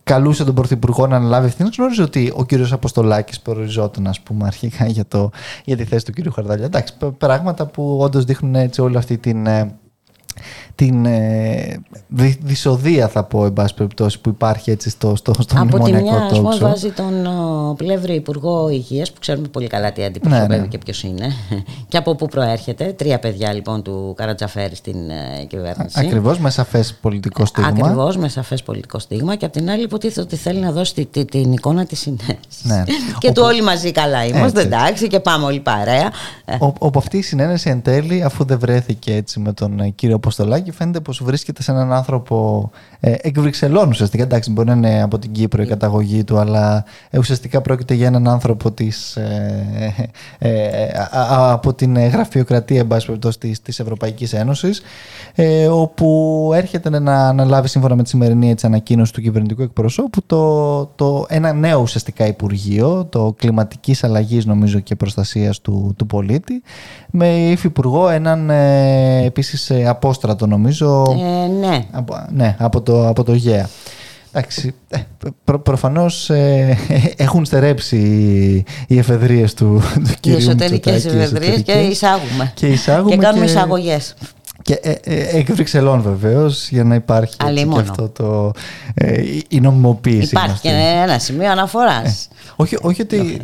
καλούσε 0.03 0.43
τον 0.43 0.55
Πρωθυπουργό 0.55 1.07
να 1.07 1.15
αναλάβει 1.15 1.47
ευθύνη. 1.47 1.69
Γνώριζε 1.77 2.01
ότι 2.01 2.33
ο 2.35 2.45
κύριος 2.45 2.71
Αποστολάκης 2.71 3.39
προοριζόταν, 3.39 4.07
ας 4.07 4.19
πούμε, 4.19 4.45
αρχικά 4.45 4.85
για, 4.85 5.05
το, 5.07 5.29
για 5.65 5.77
τη 5.77 5.83
θέση 5.83 6.05
του 6.05 6.11
κύριου 6.11 6.31
Χαρδαλιά. 6.31 6.65
Εντάξει, 6.65 6.93
πράγματα 7.17 7.65
που 7.65 7.97
όντως 8.01 8.25
δείχνουν 8.25 8.55
έτσι 8.55 8.81
όλη 8.81 8.97
αυτή 8.97 9.17
την, 9.17 9.45
ε, 9.45 9.75
την 10.75 11.05
ε, 11.05 11.79
δυ, 12.07 12.37
δυσοδεία 12.43 13.07
θα 13.07 13.23
πω 13.23 13.45
εν 13.45 13.53
πάση 13.53 13.73
περιπτώσει 13.73 14.19
που 14.21 14.29
υπάρχει 14.29 14.71
έτσι 14.71 14.89
στο, 14.89 15.15
στο, 15.15 15.33
στο 15.39 15.55
Από 15.57 15.65
τη 15.69 15.75
μνημονιακό 15.91 16.09
μια, 16.17 16.25
ας 16.31 16.37
πούμε, 16.37 16.49
talk 16.51 16.55
show. 16.57 16.59
βάζει 16.59 16.89
τον 16.91 17.25
ο, 17.25 17.73
Πλεύρη 17.77 18.13
Υπουργό 18.15 18.69
Υγείας 18.69 19.11
που 19.11 19.19
ξέρουμε 19.19 19.47
πολύ 19.47 19.67
καλά 19.67 19.91
τι 19.91 20.03
αντιπροσωπεύει 20.03 20.47
Ναι, 20.49 20.57
ναι. 20.57 20.67
και 20.67 20.77
ποιος 20.77 21.03
είναι 21.03 21.27
και 21.89 21.97
από 21.97 22.15
πού 22.15 22.27
προέρχεται. 22.27 22.85
Τρία 22.97 23.19
παιδιά 23.19 23.53
λοιπόν 23.53 23.83
του 23.83 24.13
Καρατζαφέρη 24.17 24.75
στην 24.75 24.95
ε, 25.09 25.43
κυβέρνηση. 25.47 25.99
Ακριβώς 25.99 26.39
με 26.39 26.49
σαφές 26.49 26.93
πολιτικό 27.01 27.45
στίγμα. 27.45 27.67
Ακριβώς, 27.69 28.17
με 28.17 28.27
σαφές 28.27 28.63
πολιτικό 28.63 28.99
στίγμα. 28.99 29.35
Και 29.35 29.45
απ' 29.45 29.51
την 29.51 29.69
άλλη, 29.69 29.83
υποτίθεται 29.83 30.21
ότι 30.21 30.35
θέλει 30.35 30.59
να 30.59 30.71
δώσει 30.71 30.93
τη- 30.93 31.05
τη- 31.05 31.25
την 31.25 31.51
εικόνα 31.51 31.85
της 31.85 31.99
συνέση. 31.99 32.37
Ναι. 32.63 32.83
και 33.19 33.31
του 33.31 33.41
όλοι 33.45 33.61
μαζί 33.61 33.91
καλά 33.91 34.25
είμαστε, 34.25 34.61
Έτσι. 34.61 34.73
εντάξει, 34.75 35.07
και 35.07 35.19
πάμε 35.19 35.45
όλοι 35.45 35.59
παρέα. 35.59 36.11
Ε, 36.45 36.55
Ο- 36.59 36.73
Όπου 36.79 36.99
αυτή 36.99 37.17
η 37.17 37.21
συνένεση 37.21 37.69
εν 37.69 37.81
τέλει, 37.81 38.23
αφού 38.23 38.43
δεν 38.45 38.59
βρέθηκε 38.59 39.15
έτσι 39.15 39.39
με 39.39 39.53
τον 39.53 39.79
ε, 39.79 39.89
κύριο 39.89 40.15
Αποστολάκη, 40.15 40.62
φαίνεται 40.71 40.99
πως 40.99 41.23
βρίσκεται 41.23 41.61
σε 41.61 41.71
έναν 41.71 41.93
άνθρωπο 41.93 42.69
ε, 42.99 43.13
εκ 43.21 43.39
Βρυξελών 43.39 43.89
ουσιαστικά. 43.89 44.23
Εντάξει, 44.23 44.51
μπορεί 44.51 44.67
να 44.67 44.73
είναι 44.73 45.01
από 45.01 45.19
την 45.19 45.31
Κύπρο 45.31 45.61
η 45.61 45.65
καταγωγή 45.65 46.23
του, 46.23 46.37
αλλά 46.37 46.85
ε, 47.09 47.17
ουσιαστικά 47.17 47.61
πρόκειται 47.61 47.93
για 47.93 48.07
έναν 48.07 48.27
άνθρωπο 48.27 48.71
της, 48.71 49.15
ε, 49.15 50.09
ε, 50.39 50.87
α- 51.11 51.19
α- 51.19 51.51
από 51.51 51.73
την 51.73 51.95
ε, 51.95 52.07
γραφειοκρατία 52.07 52.79
εν 52.79 52.87
πάση 52.87 53.05
περιπτώσει, 53.05 53.39
της, 53.39 53.61
της 53.61 53.79
Ευρωπαϊκής 53.79 54.33
Ένωσης, 54.33 54.81
ε, 55.35 55.67
όπου 55.67 56.51
έρχεται 56.53 56.99
να 56.99 57.27
αναλάβει 57.27 57.67
σύμφωνα 57.67 57.95
με 57.95 58.03
τη 58.03 58.09
σημερινή 58.09 58.49
έτσι, 58.49 58.65
ανακοίνωση 58.65 59.13
του 59.13 59.21
κυβερνητικού 59.21 59.61
εκπροσώπου 59.61 60.21
το, 60.25 60.85
το, 60.85 61.25
ένα 61.29 61.53
νέο 61.53 61.81
ουσιαστικά 61.81 62.27
υπουργείο, 62.27 63.05
το 63.09 63.35
κλιματικής 63.37 64.03
αλλαγής 64.03 64.45
νομίζω 64.45 64.79
και 64.79 64.95
προστασίας 64.95 65.61
του, 65.61 65.93
του 65.97 66.05
πολίτη, 66.05 66.61
με 67.11 67.27
υφυπουργό 67.27 68.09
έναν 68.09 68.49
ε, 68.49 69.25
επίσης 69.25 69.69
ε, 69.69 69.87
απόστρατο 69.87 70.47
νομίζω 70.53 71.03
ε, 71.19 71.47
ναι. 71.67 71.85
από, 71.91 72.25
ναι, 72.29 72.55
από 72.59 72.81
το, 72.81 73.07
από 73.07 73.23
το 73.23 73.33
ΓΕΑ. 73.33 73.69
Εντάξει, 74.35 74.73
ε, 74.89 74.97
προ, 75.43 75.59
προφανώς 75.59 76.29
ε, 76.29 76.77
έχουν 77.17 77.45
στερέψει 77.45 77.97
οι, 77.97 78.53
οι 78.87 78.97
εφεδρείες 78.97 79.53
του, 79.53 79.81
του 79.93 80.01
Οι 80.11 80.15
κυρίου 80.19 80.37
εσωτερικές 80.37 80.93
Μητσοτάκη, 80.93 81.17
οι 81.17 81.21
ευεδρίε 81.23 81.49
και 81.49 81.71
εσωτερικές. 81.71 81.91
εισάγουμε. 81.95 82.51
Και 82.55 82.67
εισάγουμε 82.67 83.15
Και 83.15 83.21
κάνουμε 83.21 83.45
και- 83.45 83.51
εισαγωγές. 83.51 84.15
Και 84.63 84.79
ε, 84.81 84.91
ε, 85.03 85.37
εκ 85.37 85.51
Βρυξελών 85.53 86.01
βεβαίως, 86.01 86.69
για 86.69 86.83
να 86.83 86.95
υπάρχει 86.95 87.23
έτσι, 87.23 87.37
και 87.37 87.45
Αλλήμωνο. 87.45 87.81
αυτό 87.81 88.09
το, 88.09 88.51
ε, 88.93 89.21
η- 89.21 89.43
η 89.47 89.59
νομιμοποίηση. 89.59 90.25
Υπάρχει 90.31 90.47
γνωστή. 90.47 90.67
και 90.67 90.73
ένα 91.03 91.19
σημείο 91.19 91.51
αναφοράς. 91.51 92.27
Όχι, 92.55 92.77
όχι 92.81 93.01
ότι 93.01 93.41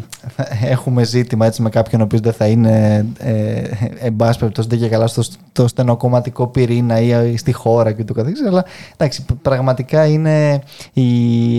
έχουμε 0.63 1.03
ζήτημα 1.03 1.45
έτσι 1.45 1.62
με 1.62 1.69
κάποιον 1.69 2.01
ο 2.01 2.03
οποίος 2.03 2.21
δεν 2.21 2.34
θα 2.34 2.45
είναι 2.47 3.05
ε, 3.19 3.62
εν 4.01 4.15
πάση 4.15 4.39
περιπτώσει 4.39 4.67
δεν 4.67 4.79
και 4.79 4.88
καλά 4.88 5.08
στο, 5.08 5.21
στο 5.21 5.67
στενοκομματικό 5.67 6.47
πυρήνα 6.47 6.99
ή 7.01 7.38
στη 7.38 7.51
χώρα 7.51 7.91
και 7.91 8.03
το 8.03 8.13
καθεξής 8.13 8.47
αλλά 8.47 8.65
εντάξει 8.97 9.25
πραγματικά 9.41 10.05
είναι 10.05 10.62
η, 10.93 11.03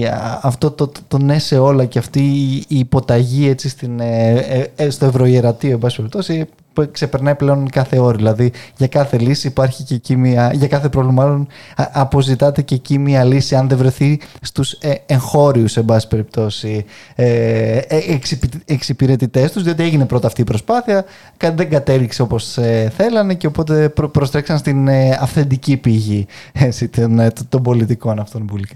α- 0.04 0.38
αυτό 0.42 0.70
το, 0.70 0.86
το, 0.86 1.00
το 1.08 1.18
ναι 1.18 1.38
σε 1.38 1.58
όλα 1.58 1.84
και 1.84 1.98
αυτή 1.98 2.20
η, 2.20 2.64
η 2.68 2.78
υποταγή 2.78 3.48
έτσι 3.48 3.68
στην, 3.68 4.00
ε, 4.00 4.30
ε, 4.32 4.66
ε, 4.76 4.90
στο 4.90 5.06
ευρωιερατείο 5.06 5.70
εν 5.70 5.78
πάση 5.78 5.96
περιπτώσει 5.96 6.44
που 6.44 6.50
ξεπερνάει 6.92 7.35
πλέον 7.35 7.70
κάθε 7.70 7.98
όριο. 7.98 8.16
Δηλαδή 8.16 8.52
για 8.76 8.87
κάθε 8.87 9.18
λύση 9.18 9.46
υπάρχει 9.46 9.83
και 9.83 9.94
εκεί 9.94 10.16
μια, 10.16 10.52
για 10.54 10.68
κάθε 10.68 10.88
πρόβλημα 10.88 11.22
μάλλον 11.22 11.46
α- 11.76 11.90
αποζητάται 11.92 12.62
και 12.62 12.74
εκεί 12.74 12.98
μια 12.98 13.24
λύση 13.24 13.54
αν 13.56 13.68
δεν 13.68 13.78
βρεθεί 13.78 14.20
στους 14.42 14.72
ε, 14.72 14.92
εγχώριους 15.06 15.76
εν 15.76 15.85
πάση 15.85 16.09
περιπτώσει 16.09 16.85
ε, 17.14 17.76
ε, 17.76 17.98
εξυπη- 18.09 18.62
εξυπηρετητές 18.70 19.52
τους 19.52 19.62
διότι 19.62 19.83
έγινε 19.83 20.04
πρώτα 20.06 20.26
αυτή 20.26 20.40
η 20.40 20.44
προσπάθεια 20.44 21.04
κα- 21.37 21.52
δεν 21.52 21.70
κατέληξε 21.70 22.22
όπως 22.22 22.56
ε, 22.59 22.92
θέλανε 22.96 23.35
και 23.35 23.46
οπότε 23.46 23.88
προ, 23.88 24.09
προστρέξαν 24.09 24.59
στην 24.59 24.88
ε, 24.88 25.18
αυθεντική 25.20 25.76
πηγή 25.76 26.26
έτσι, 26.52 26.88
των, 26.88 27.18
ε, 27.18 27.30
των 27.48 27.62
πολιτικών 27.62 28.18
αυτών 28.18 28.42
μπουλικα. 28.42 28.74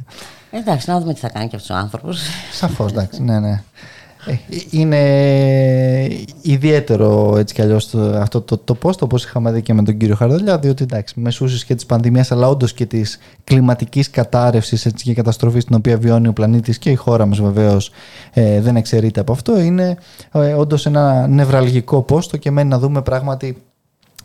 Εντάξει, 0.50 0.90
να 0.90 1.00
δούμε 1.00 1.14
τι 1.14 1.20
θα 1.20 1.28
κάνει 1.28 1.48
και 1.48 1.56
αυτός 1.56 1.76
ο 1.76 1.78
άνθρωπος. 1.78 2.20
Σαφώς, 2.52 2.90
εντάξει, 2.92 3.22
ναι, 3.22 3.38
ναι. 3.40 3.62
Ε, 4.26 4.34
Είναι 4.70 5.00
ιδιαίτερο 6.42 7.36
έτσι 7.38 7.54
κι 7.54 7.62
αλλιώς 7.62 7.90
το, 7.90 7.98
αυτό 8.00 8.40
το, 8.40 8.58
το 8.58 8.76
post 8.82 8.98
όπως 8.98 9.24
είχαμε 9.24 9.52
δει 9.52 9.62
και 9.62 9.74
με 9.74 9.82
τον 9.82 9.96
κύριο 9.96 10.14
Χαρδαλιά 10.14 10.58
διότι 10.58 10.82
εντάξει 10.82 11.20
μεσούσες 11.20 11.64
και 11.64 11.74
της 11.74 11.86
πανδημίας 11.86 12.32
αλλά 12.32 12.48
όντως 12.48 12.72
και 12.72 12.86
της 12.86 13.18
κλιματικής 13.44 14.10
κατάρρευσης 14.10 14.86
έτσι, 14.86 15.04
και 15.04 15.14
καταστροφής 15.14 15.64
την 15.64 15.74
οποία 15.76 15.98
βιώνει 15.98 16.28
ο 16.28 16.32
πλανήτης 16.32 16.78
και 16.78 16.90
η 16.90 16.94
χώρα 16.94 17.26
μας 17.26 17.40
βεβαίως 17.40 17.90
ε, 18.32 18.60
δεν 18.60 18.76
εξαιρείται 18.76 19.20
από 19.20 19.32
αυτό. 19.32 19.60
Είναι 19.60 19.96
ε, 20.32 20.52
όντως 20.52 20.86
ένα 20.86 21.26
νευραλγικό 21.26 22.04
post 22.08 22.38
και 22.38 22.50
μένει 22.50 22.68
να 22.68 22.78
δούμε 22.78 23.02
πράγματι 23.02 23.62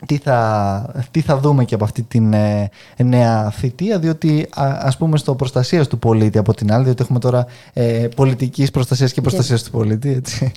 τι 0.06 0.16
θα, 0.16 0.92
τι 1.10 1.20
θα 1.20 1.38
δούμε 1.38 1.64
και 1.64 1.74
από 1.74 1.84
αυτή 1.84 2.02
την 2.02 2.32
ε, 2.32 2.70
νέα 2.96 3.50
θητεία, 3.50 3.98
διότι 3.98 4.48
α, 4.50 4.78
ας 4.80 4.96
πούμε 4.96 5.18
στο 5.18 5.34
προστασίας 5.34 5.88
του 5.88 5.98
πολίτη 5.98 6.38
από 6.38 6.54
την 6.54 6.72
άλλη, 6.72 6.84
διότι 6.84 7.02
έχουμε 7.02 7.18
τώρα 7.18 7.46
ε, 7.72 8.08
πολιτικής 8.16 8.70
προστασίας 8.70 9.12
και 9.12 9.20
προστασίας 9.20 9.62
του 9.62 9.70
πολίτη, 9.70 10.12
έτσι, 10.12 10.52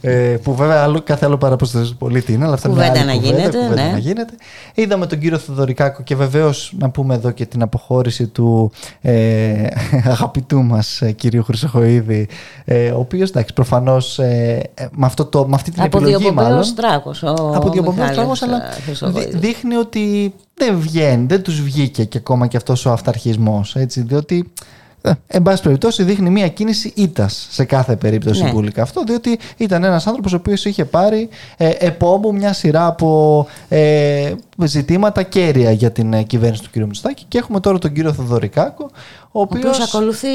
ε, 0.00 0.36
που 0.42 0.54
βέβαια 0.54 0.82
άλλο, 0.82 1.02
κάθε 1.02 1.26
άλλο 1.26 1.36
παρά 1.36 1.56
προστασίας 1.56 1.90
του 1.90 1.96
πολίτη 1.96 2.32
είναι, 2.32 2.44
αλλά 2.44 2.54
αυτά 2.54 2.68
είναι 2.68 2.78
μια 2.78 2.88
Κουβέντα 2.88 3.10
άλλη 3.10 3.20
να 3.20 3.26
κουβέντα, 3.26 3.38
γίνεται, 3.38 3.58
κουβέντα 3.58 3.84
ναι. 3.84 3.92
να 3.92 3.98
γίνεται. 3.98 4.32
Είδαμε 4.74 5.06
τον 5.06 5.18
κύριο 5.18 5.38
Θεοδωρικάκο 5.38 6.02
και 6.02 6.16
βεβαίως 6.16 6.72
να 6.78 6.90
πούμε 6.90 7.14
εδώ 7.14 7.30
και 7.30 7.46
την 7.46 7.62
αποχώρηση 7.62 8.26
του 8.26 8.70
ε, 9.00 9.66
αγαπητού 10.14 10.62
μας 10.62 11.02
ε, 11.02 11.12
κυρίου 11.12 11.44
Χρυσοχοίδη, 11.44 12.28
ε, 12.64 12.90
ο 12.90 12.98
οποίος 12.98 13.30
εντάξει 13.30 13.52
προφανώς 13.52 14.18
ε, 14.18 14.70
ε, 14.74 14.86
με, 14.90 15.06
αυτό 15.06 15.24
το, 15.24 15.46
με 15.48 15.54
αυτή 15.54 15.70
την 15.70 15.82
Από 15.82 15.96
επιλογή 15.96 16.30
μάλλον 16.30 16.62
διοπομπαίο 16.62 16.74
τράκο. 16.74 17.10
από 17.56 17.70
διαπομπέους 17.70 18.10
τράγος, 18.10 18.42
αλλά 18.42 18.62
δει- 18.92 19.36
δείχνει 19.36 19.74
ότι 19.74 20.34
δεν 20.54 20.78
βγαίνει, 20.80 21.26
δεν 21.26 21.42
τους 21.42 21.60
βγήκε 21.62 22.04
και 22.04 22.18
ακόμα 22.18 22.46
και 22.46 22.56
αυτός 22.56 22.86
ο 22.86 22.92
αυταρχισμός, 22.92 23.76
έτσι, 23.76 24.00
διότι 24.02 24.52
ε, 24.60 24.87
εν 25.26 25.42
πάση 25.42 25.62
περιπτώσει 25.62 26.02
δείχνει 26.02 26.30
μια 26.30 26.48
κίνηση 26.48 26.92
ήτας 26.96 27.46
σε 27.50 27.64
κάθε 27.64 27.96
περίπτωση 27.96 28.42
Ναι. 28.42 28.50
πουλικά 28.52 28.82
αυτό, 28.82 29.02
διότι 29.04 29.38
ήταν 29.56 29.84
ένας 29.84 30.06
άνθρωπος 30.06 30.32
ο 30.32 30.36
οποίος 30.36 30.64
είχε 30.64 30.84
πάρει 30.84 31.28
ε, 31.56 31.70
επόμπου 31.78 32.34
μια 32.34 32.52
σειρά 32.52 32.86
από 32.86 33.46
ε, 33.68 34.32
ζητήματα 34.64 35.22
κέρια 35.22 35.70
για 35.70 35.90
την 35.92 36.12
ε, 36.12 36.22
κυβέρνηση 36.22 36.62
του 36.62 36.68
κ. 36.72 36.76
Μητσοτάκη 36.76 37.24
και 37.28 37.38
έχουμε 37.38 37.60
τώρα 37.60 37.78
τον 37.78 37.92
κύριο 37.92 38.12
Θοδωρικάκο, 38.12 38.90
ο 39.32 39.40
Ο 39.40 39.40
οποίος 39.40 39.64
οποίος 39.64 39.80
ακολουθεί. 39.94 40.28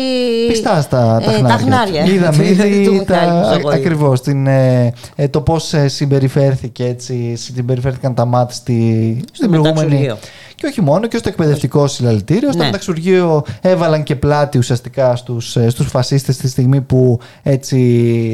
πιστά 0.47 0.81
στα 0.81 1.21
τα 1.25 1.31
ε, 1.31 1.35
χνάρια. 1.37 1.47
τα 1.57 1.63
χνάρια. 1.63 2.03
του. 2.03 2.11
Είδαμε 2.11 2.37
του 2.37 2.43
ήδη 2.43 2.63
Μιχάλη 2.89 3.03
τα, 3.05 3.15
Χρυσοχοίδη. 3.45 3.73
ακριβώς 3.75 4.21
την, 4.21 4.47
ε, 4.47 4.93
ε, 5.15 5.27
το 5.27 5.41
πώς 5.41 5.73
ε, 5.73 5.87
συμπεριφέρθηκε 5.87 6.85
έτσι, 6.85 7.35
συμπεριφέρθηκαν 7.35 8.13
τα 8.13 8.25
μάτια 8.25 8.55
στη, 8.55 9.19
στην 9.31 9.49
προηγούμενη 9.49 9.75
μεταξουργείο. 9.75 10.17
Και 10.63 10.69
όχι 10.69 10.81
μόνο 10.81 11.07
και 11.07 11.17
στο 11.17 11.29
εκπαιδευτικό 11.29 11.87
συλλαλητήριο. 11.87 12.49
Στο 12.51 12.57
Ναι. 12.61 12.65
μεταξουργείο 12.65 13.43
έβαλαν 13.61 14.03
και 14.03 14.15
πλάτη 14.15 14.57
ουσιαστικά 14.57 15.15
στους, 15.15 15.55
ε, 15.55 15.69
στους 15.69 15.87
φασίστες 15.87 16.37
τη 16.37 16.47
στιγμή 16.47 16.81
που 16.81 17.19
έτσι 17.43 17.77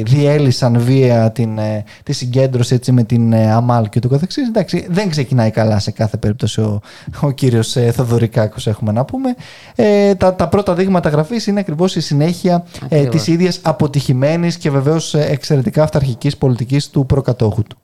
διέλυσαν 0.06 0.78
βία 0.80 1.30
την, 1.32 1.58
ε, 1.58 1.84
τη 2.02 2.12
συγκέντρωση 2.12 2.74
έτσι, 2.74 2.92
με 2.92 3.02
την 3.02 3.32
ε, 3.32 3.52
ΑΜΑΛ 3.52 3.88
και 3.88 4.00
το 4.00 4.08
καθεξής. 4.08 4.48
Εντάξει, 4.48 4.86
δεν 4.90 5.08
ξεκινάει 5.10 5.50
καλά 5.50 5.78
σε 5.78 5.90
κάθε 5.90 6.16
περίπτωση 6.16 6.60
ο, 6.60 6.80
ο 7.20 7.30
κύριος 7.30 7.76
ε, 7.76 7.90
Θοδωρικάκος 7.92 8.66
έχουμε 8.66 8.92
να 8.92 9.04
πούμε. 9.04 9.34
Ε, 9.74 10.14
τα, 10.14 10.34
τα 10.34 10.48
πρώτα 10.48 10.74
δείγματα 10.74 11.08
γραφής 11.08 11.46
είναι 11.46 11.60
ακριβώς 11.60 11.96
η 11.96 12.00
συνέχεια 12.00 12.64
ε, 12.88 12.96
Ακριβώς. 12.96 13.14
της 13.14 13.26
ίδιας 13.26 13.58
αποτυχημένης 13.62 14.56
και 14.56 14.70
βεβαίως 14.70 15.14
ε, 15.14 15.26
εξαιρετικά 15.30 15.82
αυταρχικής 15.82 16.36
πολιτικής 16.36 16.90
του 16.90 17.06
προκατόχου 17.06 17.62
του. 17.62 17.76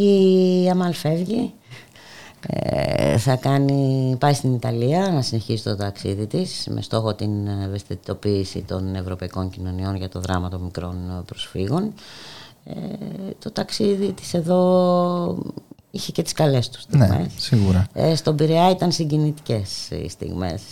Η 0.00 0.68
Αμάλ 0.70 0.92
φεύγει. 0.92 1.52
Ε, 2.46 3.18
θα 3.18 3.36
κάνει, 3.36 4.16
πάει 4.20 4.32
στην 4.32 4.54
Ιταλία 4.54 5.10
να 5.10 5.22
συνεχίσει 5.22 5.64
το 5.64 5.76
ταξίδι 5.76 6.26
της 6.26 6.66
με 6.70 6.82
στόχο 6.82 7.14
την 7.14 7.30
ευαισθητοποίηση 7.64 8.62
των 8.62 8.94
ευρωπαϊκών 8.94 9.50
κοινωνιών 9.50 9.96
για 9.96 10.08
το 10.08 10.20
δράμα 10.20 10.48
των 10.48 10.60
μικρών 10.60 11.22
προσφύγων. 11.26 11.92
Ε, 12.64 12.72
το 13.38 13.50
ταξίδι 13.50 14.12
της 14.12 14.34
εδώ 14.34 15.38
είχε 15.90 16.12
και 16.12 16.22
τις 16.22 16.32
καλές 16.32 16.68
του 16.68 16.80
στιγμές. 16.80 17.08
Ναι, 17.08 17.26
σίγουρα. 17.36 17.86
Ε, 17.92 18.14
στον 18.14 18.36
Πειραιά 18.36 18.70
ήταν 18.70 18.92
συγκινητικές 18.92 19.88
οι 19.90 20.08
στιγμές. 20.08 20.62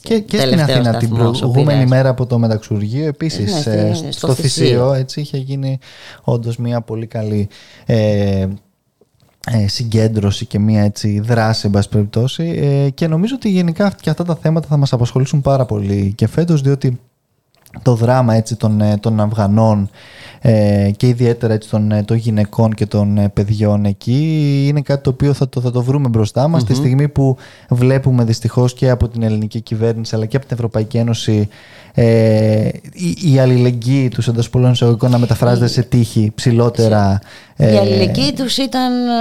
Και, 0.00 0.18
και 0.20 0.36
στην 0.36 0.50
Τελευταίος 0.50 0.76
Αθήνα 0.78 0.96
την 0.98 1.08
σταθμός, 1.08 1.36
ο 1.42 1.48
προηγούμενη 1.48 1.64
Πειραιάς. 1.82 1.90
μέρα 1.90 2.08
από 2.08 2.26
το 2.26 2.38
Μεταξουργείο 2.38 3.06
επίσης 3.06 3.52
Ναι, 3.52 3.60
στη- 3.60 3.70
ε, 3.70 3.94
στο 3.94 4.10
στο, 4.12 4.34
Θησίο. 4.34 4.64
Θησίο 4.64 4.92
έτσι 4.92 5.20
είχε 5.20 5.38
γίνει 5.38 5.78
όντως 6.22 6.56
μια 6.56 6.80
πολύ 6.80 7.06
καλή 7.06 7.48
ε, 7.86 8.40
ε, 8.40 8.48
συγκέντρωση 9.66 10.46
και 10.46 10.58
μια 10.58 10.82
έτσι 10.82 11.20
δράση 11.20 11.66
εν 11.66 11.72
πάση 11.72 11.88
περιπτώσει. 11.88 12.44
Ε, 12.44 12.90
και 12.90 13.06
νομίζω 13.06 13.34
ότι 13.34 13.48
γενικά 13.48 13.92
και 14.00 14.10
αυτά 14.10 14.24
τα 14.24 14.36
θέματα 14.36 14.66
θα 14.68 14.76
μας 14.76 14.92
απασχολήσουν 14.92 15.40
πάρα 15.40 15.64
πολύ 15.64 16.12
και 16.16 16.26
φέτος 16.26 16.60
διότι 16.60 17.00
το 17.82 17.94
δράμα 17.94 18.34
έτσι 18.34 18.56
των, 18.56 18.80
ε, 18.80 18.96
των 18.96 19.20
Αφγανών 19.20 19.90
ε, 20.44 20.90
και 20.96 21.06
ιδιαίτερα 21.06 21.52
έτσι, 21.52 21.68
των, 21.68 21.92
ε, 21.92 22.02
των 22.02 22.16
γυναικών 22.16 22.74
και 22.74 22.86
των 22.86 23.18
ε, 23.18 23.28
παιδιών 23.28 23.84
εκεί 23.84 24.64
είναι 24.68 24.80
κάτι 24.80 25.02
το 25.02 25.10
οποίο 25.10 25.32
θα 25.32 25.48
το, 25.48 25.60
θα 25.60 25.70
το 25.70 25.82
βρούμε 25.82 26.08
μπροστά 26.08 26.48
μας 26.48 26.64
τη 26.64 26.74
στιγμή 26.74 27.08
που 27.08 27.36
βλέπουμε 27.68 28.24
δυστυχώς 28.24 28.74
και 28.74 28.90
από 28.90 29.08
την 29.08 29.22
ελληνική 29.22 29.60
κυβέρνηση 29.60 30.14
αλλά 30.14 30.26
και 30.26 30.36
από 30.36 30.46
την 30.46 30.56
Ευρωπαϊκή 30.56 30.96
Ένωση 30.96 31.48
ε, 31.94 32.68
η, 32.92 33.32
η 33.32 33.38
αλληλεγγύη 33.38 34.08
τους 34.08 34.28
εντός 34.28 34.50
πολλών 34.50 34.72
εισαγωγικών 34.72 35.10
να 35.10 35.18
μεταφράζεται 35.18 35.66
σε 35.66 35.82
τύχη 35.82 36.32
ψηλότερα 36.34 37.20
η 37.56 37.76
αλληλεγγύη 37.76 38.32
τους 38.32 38.56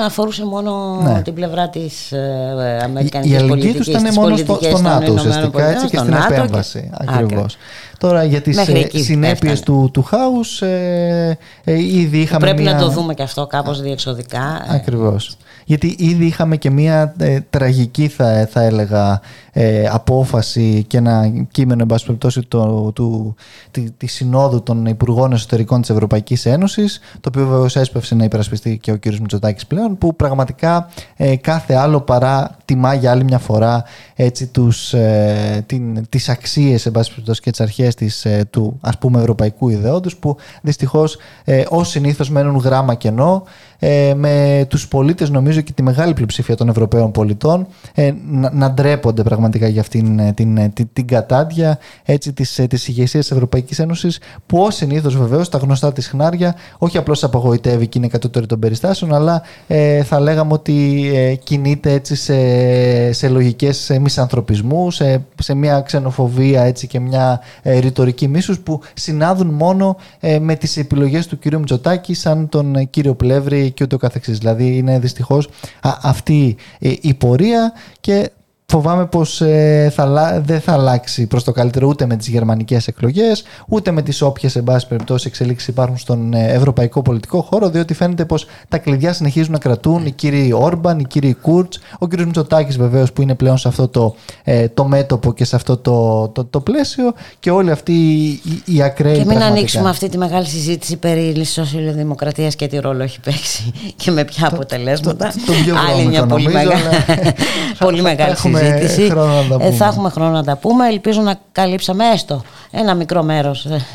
αφορούσε 0.06 0.46
μόνο 0.46 1.02
ναι. 1.04 1.22
την 1.22 1.34
πλευρά 1.34 1.70
της 1.70 2.12
ε, 2.12 2.80
Αμερικανική 2.84 3.10
πολιτική. 3.12 3.30
Η 3.30 3.36
αλληλεγγύη 3.36 3.74
τους 3.74 3.88
ήταν 3.88 4.14
μόνο 4.14 4.38
στο, 4.38 4.60
στο 4.62 4.82
ΝΑΤΟ 4.82 5.14
ουσιαστικά 5.14 5.68
έτσι, 5.68 5.88
και 5.88 5.98
στην 5.98 6.14
επέμβαση. 6.14 6.90
Και... 6.98 7.06
Ακριβώς. 7.08 7.58
Τώρα 8.02 8.24
για 8.24 8.42
τις 8.42 8.60
συνέπειες 9.04 9.60
του, 9.60 9.90
του 9.94 10.04
χάους, 10.04 10.62
ε, 10.62 11.38
ε, 11.64 11.74
ήδη 11.74 12.18
είχαμε. 12.18 12.46
Πρέπει 12.46 12.62
μια... 12.62 12.74
να 12.74 12.80
το 12.80 12.90
δούμε 12.90 13.14
και 13.14 13.24
αυτό 13.24 13.48
κάπως 13.48 13.82
διεξοδικά. 13.82 14.66
Ακριβώς. 14.70 15.38
Γιατί 15.66 15.96
ήδη 15.98 16.26
είχαμε 16.26 16.58
και 16.58 16.70
μια 16.70 17.14
ε, 17.18 17.40
τραγική, 17.50 18.08
θα, 18.08 18.48
θα 18.52 18.62
έλεγα, 18.62 19.22
ε, 19.52 19.88
απόφαση 19.88 20.84
και 20.88 20.98
ένα 20.98 21.32
κείμενο, 21.52 21.82
εν 21.82 21.88
πάση 21.88 22.06
περιπτώσει, 22.06 22.42
το, 22.42 22.92
του, 22.92 23.36
τη, 23.72 23.92
τη 23.92 24.08
Συνόδου 24.08 24.64
των 24.64 24.86
Υπουργών 24.86 25.32
Εσωτερικών 25.32 25.82
της 25.82 25.90
Ευρωπαϊκής 25.90 26.46
Ένωσης, 26.46 27.00
το 27.20 27.30
οποίο 27.34 27.48
βεβαίω 27.48 27.66
έσπευσε 27.74 28.16
να 28.16 28.24
υπερασπιστεί 28.24 28.78
και 28.78 28.92
ο 28.92 29.00
κ. 29.00 29.06
Μητσοτάκης 29.06 29.68
πλέον, 29.68 29.98
που 29.98 30.16
πραγματικά 30.16 30.90
ε, 31.16 31.36
κάθε 31.36 31.74
άλλο 31.74 32.02
παρά 32.02 32.58
τιμά 32.66 32.94
για 32.94 33.12
άλλη 33.12 33.24
μια 33.24 33.40
φορά 33.40 33.84
έτσι, 34.16 34.48
τους, 34.48 34.94
ε, 34.94 35.64
την, 35.66 36.10
τις 36.10 36.30
αξίες 36.30 36.86
εν 36.86 36.92
πάση 36.92 37.12
και 37.42 37.52
τις 37.52 37.62
αρχές 37.62 37.96
της, 37.96 38.26
ε, 38.26 38.48
του 38.50 38.78
ας 38.82 38.98
πούμε 38.98 39.20
ευρωπαϊκού 39.20 39.70
ιδεόντος 39.70 40.16
που 40.18 40.36
δυστυχώς 40.62 41.18
ε, 41.44 41.64
ως 41.70 41.90
συνήθως 41.90 42.30
μένουν 42.30 42.56
γράμμα 42.56 42.94
κενό 42.94 43.44
ε, 43.80 44.14
με 44.16 44.66
τους 44.70 44.88
πολίτες 44.88 45.30
νομίζω 45.30 45.62
και 45.62 45.72
τη 45.72 45.84
μεγάλη 45.84 46.14
πλειοψηφία 46.14 46.56
των 46.56 46.70
Ευρωπαίων 46.70 47.12
πολιτών 47.12 47.68
ε, 47.94 48.14
να, 48.30 48.52
να 48.54 48.72
ντρέπονται 48.72 49.24
πραγματικά 49.24 49.41
για 49.54 49.82
αυτήν 49.82 50.20
ε, 50.20 50.34
την, 50.34 50.56
την, 50.56 50.74
την, 50.74 50.90
την 50.94 51.08
κατάντια 51.08 51.80
έτσι, 52.04 52.34
της, 52.34 52.62
της 52.70 52.88
ηγεσίας 52.88 53.24
της 53.24 53.32
Ευρωπαϊκής 53.32 53.80
Ένωσης 53.80 54.20
που 54.46 54.62
ως 54.62 54.76
συνήθως 54.76 55.18
βεβαίως 55.18 55.50
τα 55.50 55.58
γνωστά 55.58 55.94
της 55.94 56.08
χνάρια 56.08 56.56
όχι 56.78 56.98
απλώς 56.98 57.24
απογοητεύει 57.24 57.88
και 57.88 57.98
είναι 57.98 58.08
κατώτερη 58.08 58.46
των 58.46 58.60
περιστάσεων 58.60 59.14
αλλά 59.14 59.42
ε, 59.68 60.04
θα 60.04 60.20
λέγαμε 60.20 60.54
ότι 60.54 61.10
ε, 61.14 61.36
κινείται 61.36 61.92
έτσι 61.92 62.16
σε, 62.16 63.12
σε 63.12 63.30
λογικές 63.30 63.98
μισανθρωπισμούς, 64.02 64.96
σε, 64.96 65.26
σε 65.42 65.54
μια 65.54 65.82
ξενοφοβία 65.82 66.64
έτσι, 66.64 66.88
και 66.88 67.00
μια 67.00 67.42
ε, 67.62 67.80
ρητορική 67.80 68.28
μίσους 68.28 68.60
που 68.60 68.82
συνάδουν 68.94 69.48
μόνο 69.48 69.98
με 70.40 70.56
τις 70.56 70.78
επιλογές 70.78 71.28
του 71.28 71.40
κύριου 71.40 71.60
Μητσοτάκη 71.60 72.14
σαν 72.14 72.50
τον 72.50 72.90
κύριο 72.90 73.16
Πλεύρη 73.16 73.72
και 73.72 73.84
ούτω 73.84 73.98
καθεξής. 73.98 74.38
Δηλαδή 74.38 74.78
είναι 74.78 75.00
δυστυχώς 75.00 75.50
αυτή 75.82 76.56
η 77.02 77.14
πορεία 77.14 77.74
και 78.00 78.32
φοβάμαι 78.72 79.06
πως 79.06 79.42
ε, 79.42 79.92
θα, 79.96 80.42
δεν 80.46 80.62
θα 80.62 80.74
αλλάξει 80.74 81.28
προς 81.28 81.44
το 81.44 81.52
καλύτερο 81.52 81.88
ούτε 81.88 82.06
με 82.06 82.16
τις 82.16 82.28
γερμανικές 82.28 82.88
εκλογές, 82.88 83.44
ούτε 83.68 83.92
με 83.92 84.02
τις 84.02 84.22
όποιες 84.22 84.56
εν 84.56 84.64
πάση 84.64 84.88
περιπτώσει 84.88 85.28
εξελίξεις 85.28 85.68
υπάρχουν 85.68 85.98
στον 85.98 86.34
ε, 86.34 86.54
ευρωπαϊκό 86.54 87.02
πολιτικό 87.02 87.42
χώρο, 87.42 87.70
διότι 87.70 87.94
φαίνεται 87.94 88.26
πως 88.26 88.46
τα 88.68 88.78
κλειδιά 88.78 89.14
συνεχίζουν 89.14 89.52
να 89.52 89.58
κρατούν 89.58 90.06
οι 90.06 90.12
κύριοι 90.12 90.54
Όρμπαν, 90.54 91.00
οι 91.00 91.04
κύριοι 91.04 91.34
Κούρτς, 91.34 91.80
ο 92.00 92.08
κύριος 92.08 92.26
Μητσοτάκης 92.28 92.78
βεβαίως 92.78 93.12
που 93.12 93.22
είναι 93.22 93.36
πλέον 93.36 93.58
σε 93.58 93.68
αυτό 93.68 93.88
το, 93.88 94.16
ε, 94.44 94.68
το 94.68 94.86
μέτωπο 94.86 95.34
και 95.34 95.46
σε 95.46 95.56
αυτό 95.56 95.78
το, 95.78 96.28
το, 96.28 96.46
το 96.46 96.60
πλαίσιο 96.60 97.14
και 97.40 97.52
όλοι 97.52 97.72
αυτοί 97.72 97.94
οι, 97.94 98.42
οι 98.66 98.82
ακραίοι 98.82 99.18
Και 99.18 99.26
μην 99.26 99.42
ανοίξουμε 99.44 99.90
αυτή 99.90 100.10
τη 100.10 100.18
μεγάλη 100.18 100.46
συζήτηση 100.46 100.98
περί 100.98 101.46
σοσιαλδημοκρατίας 101.46 102.56
και 102.56 102.68
τι 102.68 102.80
ρόλο 102.80 103.04
έχει 103.04 103.20
παίξει 103.20 103.72
και 104.02 104.12
με 104.12 104.24
ποια 104.24 104.48
αποτελέσματα. 104.48 105.34
Το, 105.46 105.54
πιο 105.64 105.76
Άλλη 105.90 106.08
μια 106.08 106.26
πολύ, 106.26 106.48
πολύ 107.80 108.02
μεγάλη 108.02 108.36
συζήτηση 108.36 108.61
συζήτηση. 108.66 109.14
Ε, 109.60 109.72
θα 109.72 109.86
έχουμε 109.86 110.10
χρόνο 110.10 110.30
να 110.30 110.44
τα 110.44 110.58
πούμε. 110.58 110.88
Ελπίζω 110.88 111.22
να 111.22 111.36
καλύψαμε 111.52 112.10
έστω 112.14 112.42
ένα 112.72 112.94
μικρό 112.94 113.24
μέρος 113.24 113.66
ε, 113.66 113.86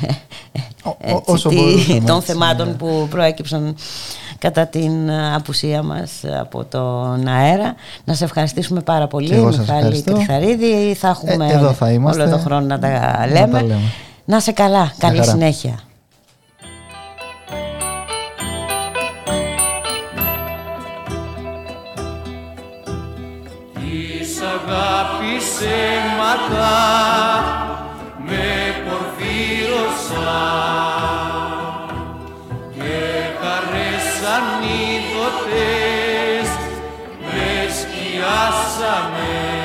ε, 1.00 2.00
των 2.06 2.22
θεμάτων 2.22 2.76
που 2.76 3.06
προέκυψαν 3.10 3.76
κατά 4.38 4.66
την 4.66 5.10
απουσία 5.34 5.82
μας 5.82 6.10
από 6.40 6.64
τον 6.64 7.28
αέρα. 7.28 7.74
Να 8.04 8.14
σε 8.14 8.24
ευχαριστήσουμε 8.24 8.80
πάρα 8.80 9.06
πολύ, 9.06 9.34
Μιχάλη 9.34 10.02
Κρυθαρίδη. 10.02 10.94
Θα 10.94 11.08
έχουμε 11.08 11.52
Εδώ 11.52 11.72
θα 11.72 11.86
όλο 11.86 12.28
τον 12.30 12.40
χρόνο 12.40 12.66
να 12.66 12.78
τα 12.78 13.26
λέμε. 13.32 13.46
Να, 13.46 13.62
λέμε. 13.62 13.80
να 14.24 14.40
σε 14.40 14.52
καλά. 14.52 14.92
Καλή 14.98 15.24
συνέχεια. 15.24 15.85
Ψέματα 25.46 26.74
με 28.18 28.48
πορφύρωσα 28.84 30.38
και 32.74 32.98
χαρές 33.40 34.08
ανίδωτες 34.36 35.68
με 37.20 37.48
σκιάσαμε 37.78 39.55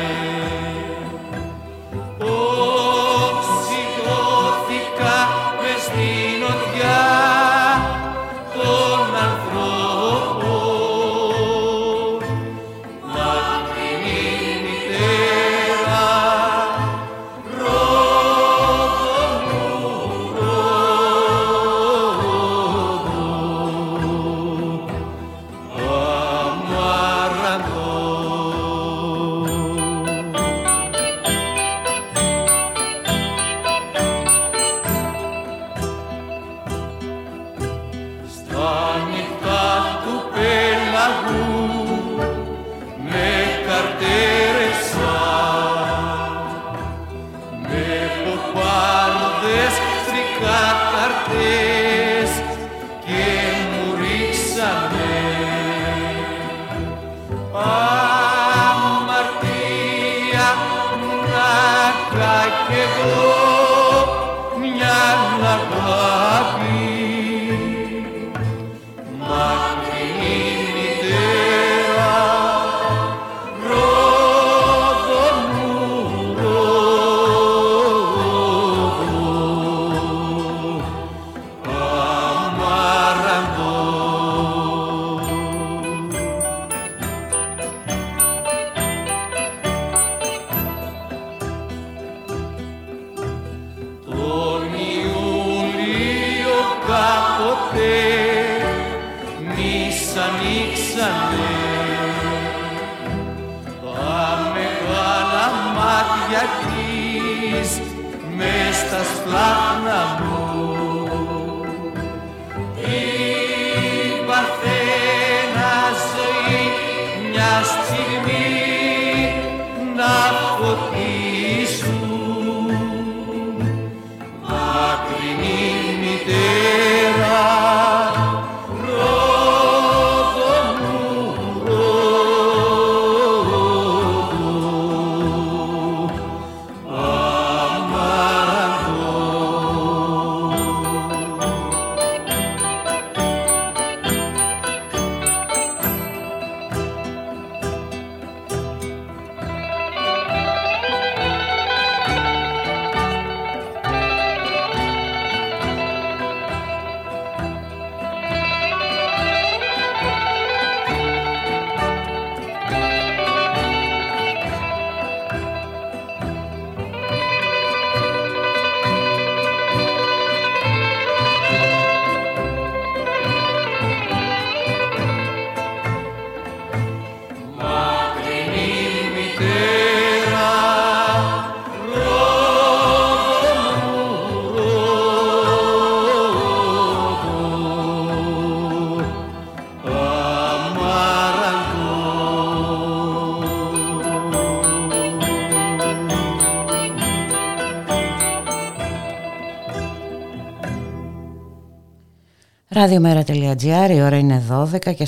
Ραδιομέρα.gr, 202.81 203.89
η 203.89 204.01
ώρα 204.01 204.17
είναι 204.17 204.43
12 204.49 204.95
και 204.95 205.07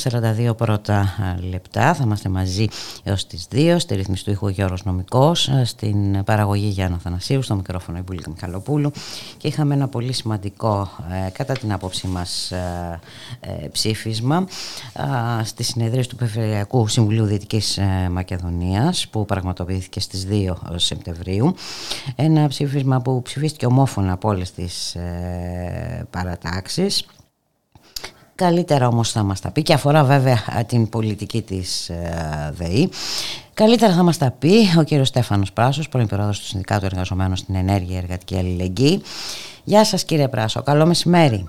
42 0.49 0.57
πρώτα 0.57 1.15
λεπτά. 1.49 1.93
Θα 1.93 2.03
είμαστε 2.03 2.29
μαζί 2.29 2.67
έως 3.03 3.27
τις 3.27 3.47
2. 3.51 3.75
Στη 3.77 3.95
ρυθμιστή 3.95 4.25
του 4.25 4.31
ήχου 4.31 4.47
Γιώργος 4.47 4.83
Νομικός, 4.83 5.49
στην 5.63 6.23
παραγωγή 6.23 6.67
Γιάννα 6.67 6.97
Θανασίου, 6.97 7.41
στο 7.41 7.55
μικρόφωνο 7.55 7.97
η 7.97 8.01
Μπουλίκα 8.01 8.29
Μιχαλοπούλου. 8.29 8.91
Και 9.37 9.47
είχαμε 9.47 9.73
ένα 9.73 9.87
πολύ 9.87 10.13
σημαντικό, 10.13 10.89
ε, 11.25 11.29
κατά 11.29 11.53
την 11.53 11.73
άποψή 11.73 12.07
μας, 12.07 12.51
ε, 12.51 12.99
ε, 13.39 13.67
ψήφισμα 13.67 14.47
στη 15.43 15.63
συνεδρία 15.63 16.03
του 16.03 16.15
Περιφερειακού 16.15 16.87
Συμβουλίου 16.87 17.25
Δυτικής 17.25 17.79
Μακεδονίας, 18.11 19.07
που 19.07 19.25
πραγματοποιήθηκε 19.25 19.99
στις 19.99 20.25
2 20.25 20.57
Σεπτεμβρίου. 20.75 21.55
Ένα 22.15 22.47
ψήφισμα 22.47 23.01
που 23.01 23.21
ψηφίστηκε 23.21 23.65
ομόφωνα 23.65 24.11
από 24.11 24.29
όλες 24.29 24.51
τις 24.51 24.95
παρατάξεις 26.09 27.05
Καλύτερα 28.43 28.87
όμως 28.87 29.11
θα 29.11 29.23
μας 29.23 29.41
τα 29.41 29.51
πει 29.51 29.61
και 29.61 29.73
αφορά 29.73 30.03
βέβαια 30.03 30.65
την 30.67 30.89
πολιτική 30.89 31.41
της 31.41 31.89
ε, 31.89 32.53
ΔΕΗ. 32.53 32.89
Καλύτερα 33.53 33.93
θα 33.93 34.03
μας 34.03 34.17
τα 34.17 34.31
πει 34.39 34.53
ο 34.79 34.83
κύριος 34.83 35.07
Στέφανος 35.07 35.53
Πράσος, 35.53 35.89
πρώην 35.89 36.07
πρόεδρος 36.07 36.39
του 36.39 36.45
Συνδικάτου 36.45 36.85
Εργαζομένων 36.85 37.35
στην 37.35 37.55
Ενέργεια 37.55 37.97
Εργατική 37.97 38.37
Αλληλεγγύη. 38.37 39.01
Γεια 39.63 39.85
σας 39.85 40.05
κύριε 40.05 40.27
Πράσο, 40.27 40.63
καλό 40.63 40.85
μεσημέρι. 40.85 41.47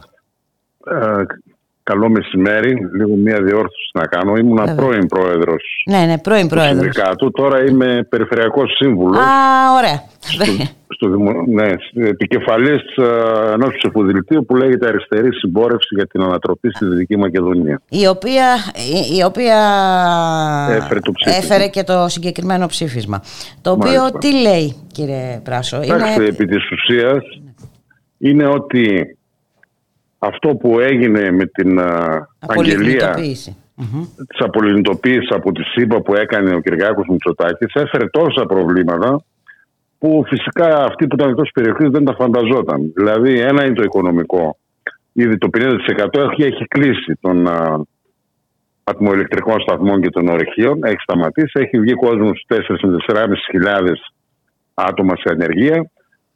Ε, 0.85 1.23
καλό 1.85 2.09
μεσημέρι. 2.09 2.73
Λίγο 2.99 3.15
μία 3.15 3.39
διόρθωση 3.43 3.91
να 3.95 4.07
κάνω. 4.07 4.37
Ήμουν 4.37 4.57
Βέβαια. 4.57 4.75
πρώην 4.75 5.07
πρόεδρος. 5.07 5.83
Ναι, 5.91 6.05
ναι, 6.07 6.19
πρώην 6.19 6.49
πρόεδρος. 6.49 6.77
Του 6.77 6.83
συνδικάτου. 6.83 7.31
Τώρα 7.31 7.65
είμαι 7.65 8.07
περιφερειακός 8.09 8.73
σύμβουλος. 8.77 9.19
Α, 9.19 9.75
ωραία. 9.79 10.03
Στο, 10.19 10.45
στο 10.89 11.09
ναι, 11.47 11.69
επικεφαλής 12.09 12.83
ε, 12.97 13.53
ενός 13.53 13.75
ψηφοδηλτίου 13.77 14.45
που 14.45 14.57
λέγεται 14.57 14.87
Αριστερή 14.87 15.35
Συμπόρευση 15.35 15.95
για 15.95 16.07
την 16.07 16.23
Ανατροπή 16.23 16.71
στη 16.71 16.85
Δυτική 16.85 17.17
Μακεδονία. 17.17 17.81
Η 17.89 18.07
οποία, 18.07 18.47
η, 18.75 19.17
η 19.17 19.23
οποία 19.25 19.59
έφερε, 20.71 21.01
το 21.01 21.13
έφερε 21.25 21.69
και 21.69 21.83
το 21.83 22.09
συγκεκριμένο 22.09 22.67
ψήφισμα. 22.67 23.23
Το 23.63 23.71
οποίο 23.71 24.19
τι 24.19 24.41
λέει, 24.41 24.77
κύριε 24.93 25.41
Πράσο; 25.45 25.77
Εντάξει, 25.77 26.15
είναι... 26.15 26.25
επί 26.25 26.47
της 26.47 26.71
ουσίας 26.71 27.25
είναι 28.19 28.47
ότι 28.47 29.17
αυτό 30.27 30.57
που 30.57 30.81
έγινε 30.81 31.31
με 31.31 31.47
την 31.47 31.81
αγγελία 32.39 33.15
της 34.29 34.41
απολυνητοποίησης 34.41 35.31
από 35.31 35.53
τη 35.53 35.63
ΣΥΠΑ 35.63 36.01
που 36.01 36.15
έκανε 36.15 36.55
ο 36.55 36.61
Κυριάκος 36.61 37.07
Μητσοτάκης 37.09 37.75
έφερε 37.75 38.07
τόσα 38.09 38.47
προβλήματα 38.47 39.25
που 39.99 40.25
φυσικά 40.27 40.85
αυτοί 40.85 41.07
που 41.07 41.15
ήταν 41.15 41.31
εκτός 41.31 41.51
περιοχής 41.55 41.89
δεν 41.89 42.05
τα 42.05 42.15
φανταζόταν. 42.15 42.93
Δηλαδή 42.97 43.41
ένα 43.41 43.65
είναι 43.65 43.75
το 43.75 43.83
οικονομικό. 43.83 44.57
Ήδη 45.13 45.39
το 45.39 45.49
50% 45.59 45.69
έχει, 46.31 46.43
έχει 46.43 46.65
κλείσει 46.65 47.19
των 47.21 47.49
ατμοελεκτρικών 48.85 49.61
σταθμών 49.61 50.03
και 50.03 50.11
των 50.11 50.29
ορυχείων. 50.29 50.85
Έχει 50.85 51.01
σταματήσει. 51.03 51.53
Έχει 51.53 51.79
βγει 51.79 51.95
κόσμος 51.95 52.45
στους 52.47 52.67
4-4.500 53.07 53.93
άτομα 54.75 55.17
σε 55.17 55.33
ανεργία. 55.33 55.91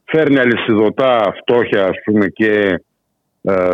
Φέρνει 0.04 0.38
αλυσιδωτά 0.38 1.34
φτώχεια 1.40 1.84
ας 1.84 1.96
πούμε 2.04 2.26
και 2.26 2.50
ε, 2.50 2.76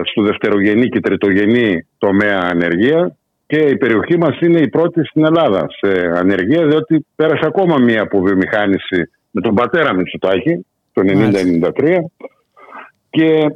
στο 0.04 0.22
δευτερογενή 0.22 0.88
και 0.88 1.00
τριτογενή 1.00 1.86
τομέα 1.98 2.40
ανεργία 2.50 3.16
και 3.46 3.56
η 3.56 3.76
περιοχή 3.76 4.18
μας 4.18 4.40
είναι 4.40 4.60
η 4.60 4.68
πρώτη 4.68 5.04
στην 5.04 5.24
Ελλάδα 5.24 5.66
σε 5.68 6.12
ανεργία 6.16 6.66
διότι 6.66 7.06
πέρασε 7.16 7.46
ακόμα 7.46 7.78
μία 7.78 8.02
αποβιομηχάνηση 8.02 9.10
με 9.30 9.40
τον 9.40 9.54
πατέρα 9.54 9.94
Μητσοτάκη 9.94 10.66
το 10.92 11.02
1993 11.76 11.98
και 13.10 13.54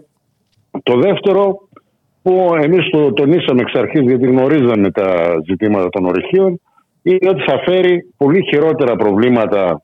το 0.82 0.98
δεύτερο 0.98 1.68
που 2.22 2.54
εμείς 2.62 2.90
το 2.90 3.12
τονίσαμε 3.12 3.60
εξ 3.60 3.74
αρχής 3.74 4.00
γιατί 4.00 4.26
γνωρίζαμε 4.26 4.90
τα 4.90 5.36
ζητήματα 5.48 5.88
των 5.88 6.04
ορυχείων 6.04 6.60
είναι 7.02 7.28
ότι 7.28 7.42
θα 7.42 7.62
φέρει 7.64 8.12
πολύ 8.16 8.42
χειρότερα 8.48 8.96
προβλήματα 8.96 9.82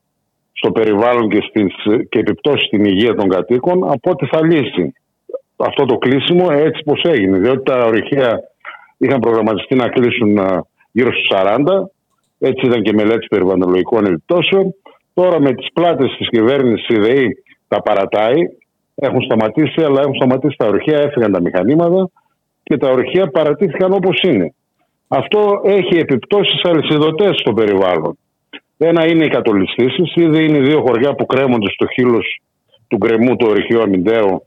στο 0.51 0.71
περιβάλλον 0.71 1.29
και, 1.29 1.39
στις, 1.49 1.73
και 2.09 2.19
επιπτώσεις 2.19 2.67
στην 2.67 2.85
υγεία 2.85 3.15
των 3.15 3.29
κατοίκων 3.29 3.91
από 3.91 4.11
ό,τι 4.11 4.25
θα 4.25 4.45
λύσει 4.45 4.93
αυτό 5.55 5.85
το 5.85 5.97
κλείσιμο 5.97 6.47
έτσι 6.51 6.83
πως 6.83 7.01
έγινε. 7.03 7.37
Διότι 7.37 7.63
τα 7.63 7.85
ορυχεία 7.85 8.39
είχαν 8.97 9.19
προγραμματιστεί 9.19 9.75
να 9.75 9.87
κλείσουν 9.87 10.39
γύρω 10.91 11.11
στους 11.11 11.27
40. 11.31 11.57
Έτσι 12.39 12.65
ήταν 12.65 12.81
και 12.81 12.93
μελέτη 12.93 13.27
περιβαλλοντολογικών 13.27 14.05
επιπτώσεων. 14.05 14.75
Τώρα 15.13 15.39
με 15.39 15.53
τις 15.53 15.67
πλάτες 15.73 16.15
της 16.17 16.29
κυβέρνησης 16.29 16.87
η 16.87 16.99
ΔΕΗ 16.99 17.43
τα 17.67 17.81
παρατάει. 17.81 18.39
Έχουν 18.95 19.21
σταματήσει, 19.21 19.81
αλλά 19.83 20.01
έχουν 20.01 20.15
σταματήσει 20.15 20.55
τα 20.57 20.67
ορυχεία, 20.67 20.99
έφυγαν 20.99 21.31
τα 21.31 21.41
μηχανήματα 21.41 22.09
και 22.63 22.77
τα 22.77 22.89
ορυχεία 22.89 23.27
παρατήθηκαν 23.27 23.93
όπως 23.93 24.21
είναι. 24.21 24.53
Αυτό 25.07 25.61
έχει 25.63 25.97
επιπτώσεις 25.97 26.63
αλυσιδωτές 26.63 27.35
στο 27.39 27.53
περιβάλλον. 27.53 28.17
Ένα 28.77 29.07
είναι 29.07 29.25
οι 29.25 29.29
κατολιστήσεις, 29.29 30.15
ήδη 30.15 30.45
είναι 30.45 30.59
δύο 30.59 30.81
χωριά 30.81 31.13
που 31.13 31.25
κρέμονται 31.25 31.69
στο 31.69 31.85
χείλος 31.85 32.41
του 32.87 32.97
γκρεμού 32.97 33.35
του 33.35 33.47
ορυχείου 33.49 33.81
Αμυντέου 33.81 34.43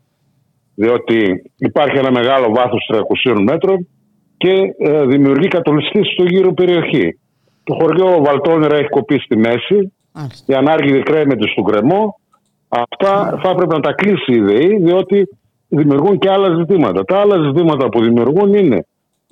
διότι 0.79 1.43
υπάρχει 1.57 1.99
ένα 1.99 2.11
μεγάλο 2.11 2.47
βάθος 2.55 2.91
300 3.31 3.41
μέτρων 3.41 3.89
και 4.37 4.55
ε, 4.79 5.07
δημιουργεί 5.07 5.49
κατολιστή 5.49 6.05
στο 6.05 6.25
γύρω 6.25 6.53
περιοχή. 6.53 7.19
Το 7.65 7.75
χωριό 7.81 8.23
Βαλτόνερα 8.25 8.77
έχει 8.77 8.89
κοπεί 8.89 9.19
στη 9.19 9.37
μέση, 9.37 9.93
η 10.47 10.55
ανάργη 10.55 11.03
κρέμεται 11.03 11.49
στον 11.49 11.65
κρεμό. 11.65 12.21
Αυτά 12.69 13.39
θα 13.43 13.51
έπρεπε 13.51 13.75
να 13.75 13.81
τα 13.81 13.93
κλείσει 13.93 14.33
η 14.33 14.41
ΔΕΗ, 14.41 14.79
διότι 14.83 15.29
δημιουργούν 15.69 16.19
και 16.19 16.31
άλλα 16.31 16.55
ζητήματα. 16.55 17.05
Τα 17.05 17.19
άλλα 17.19 17.37
ζητήματα 17.47 17.89
που 17.89 18.03
δημιουργούν 18.03 18.55
είναι, 18.55 18.87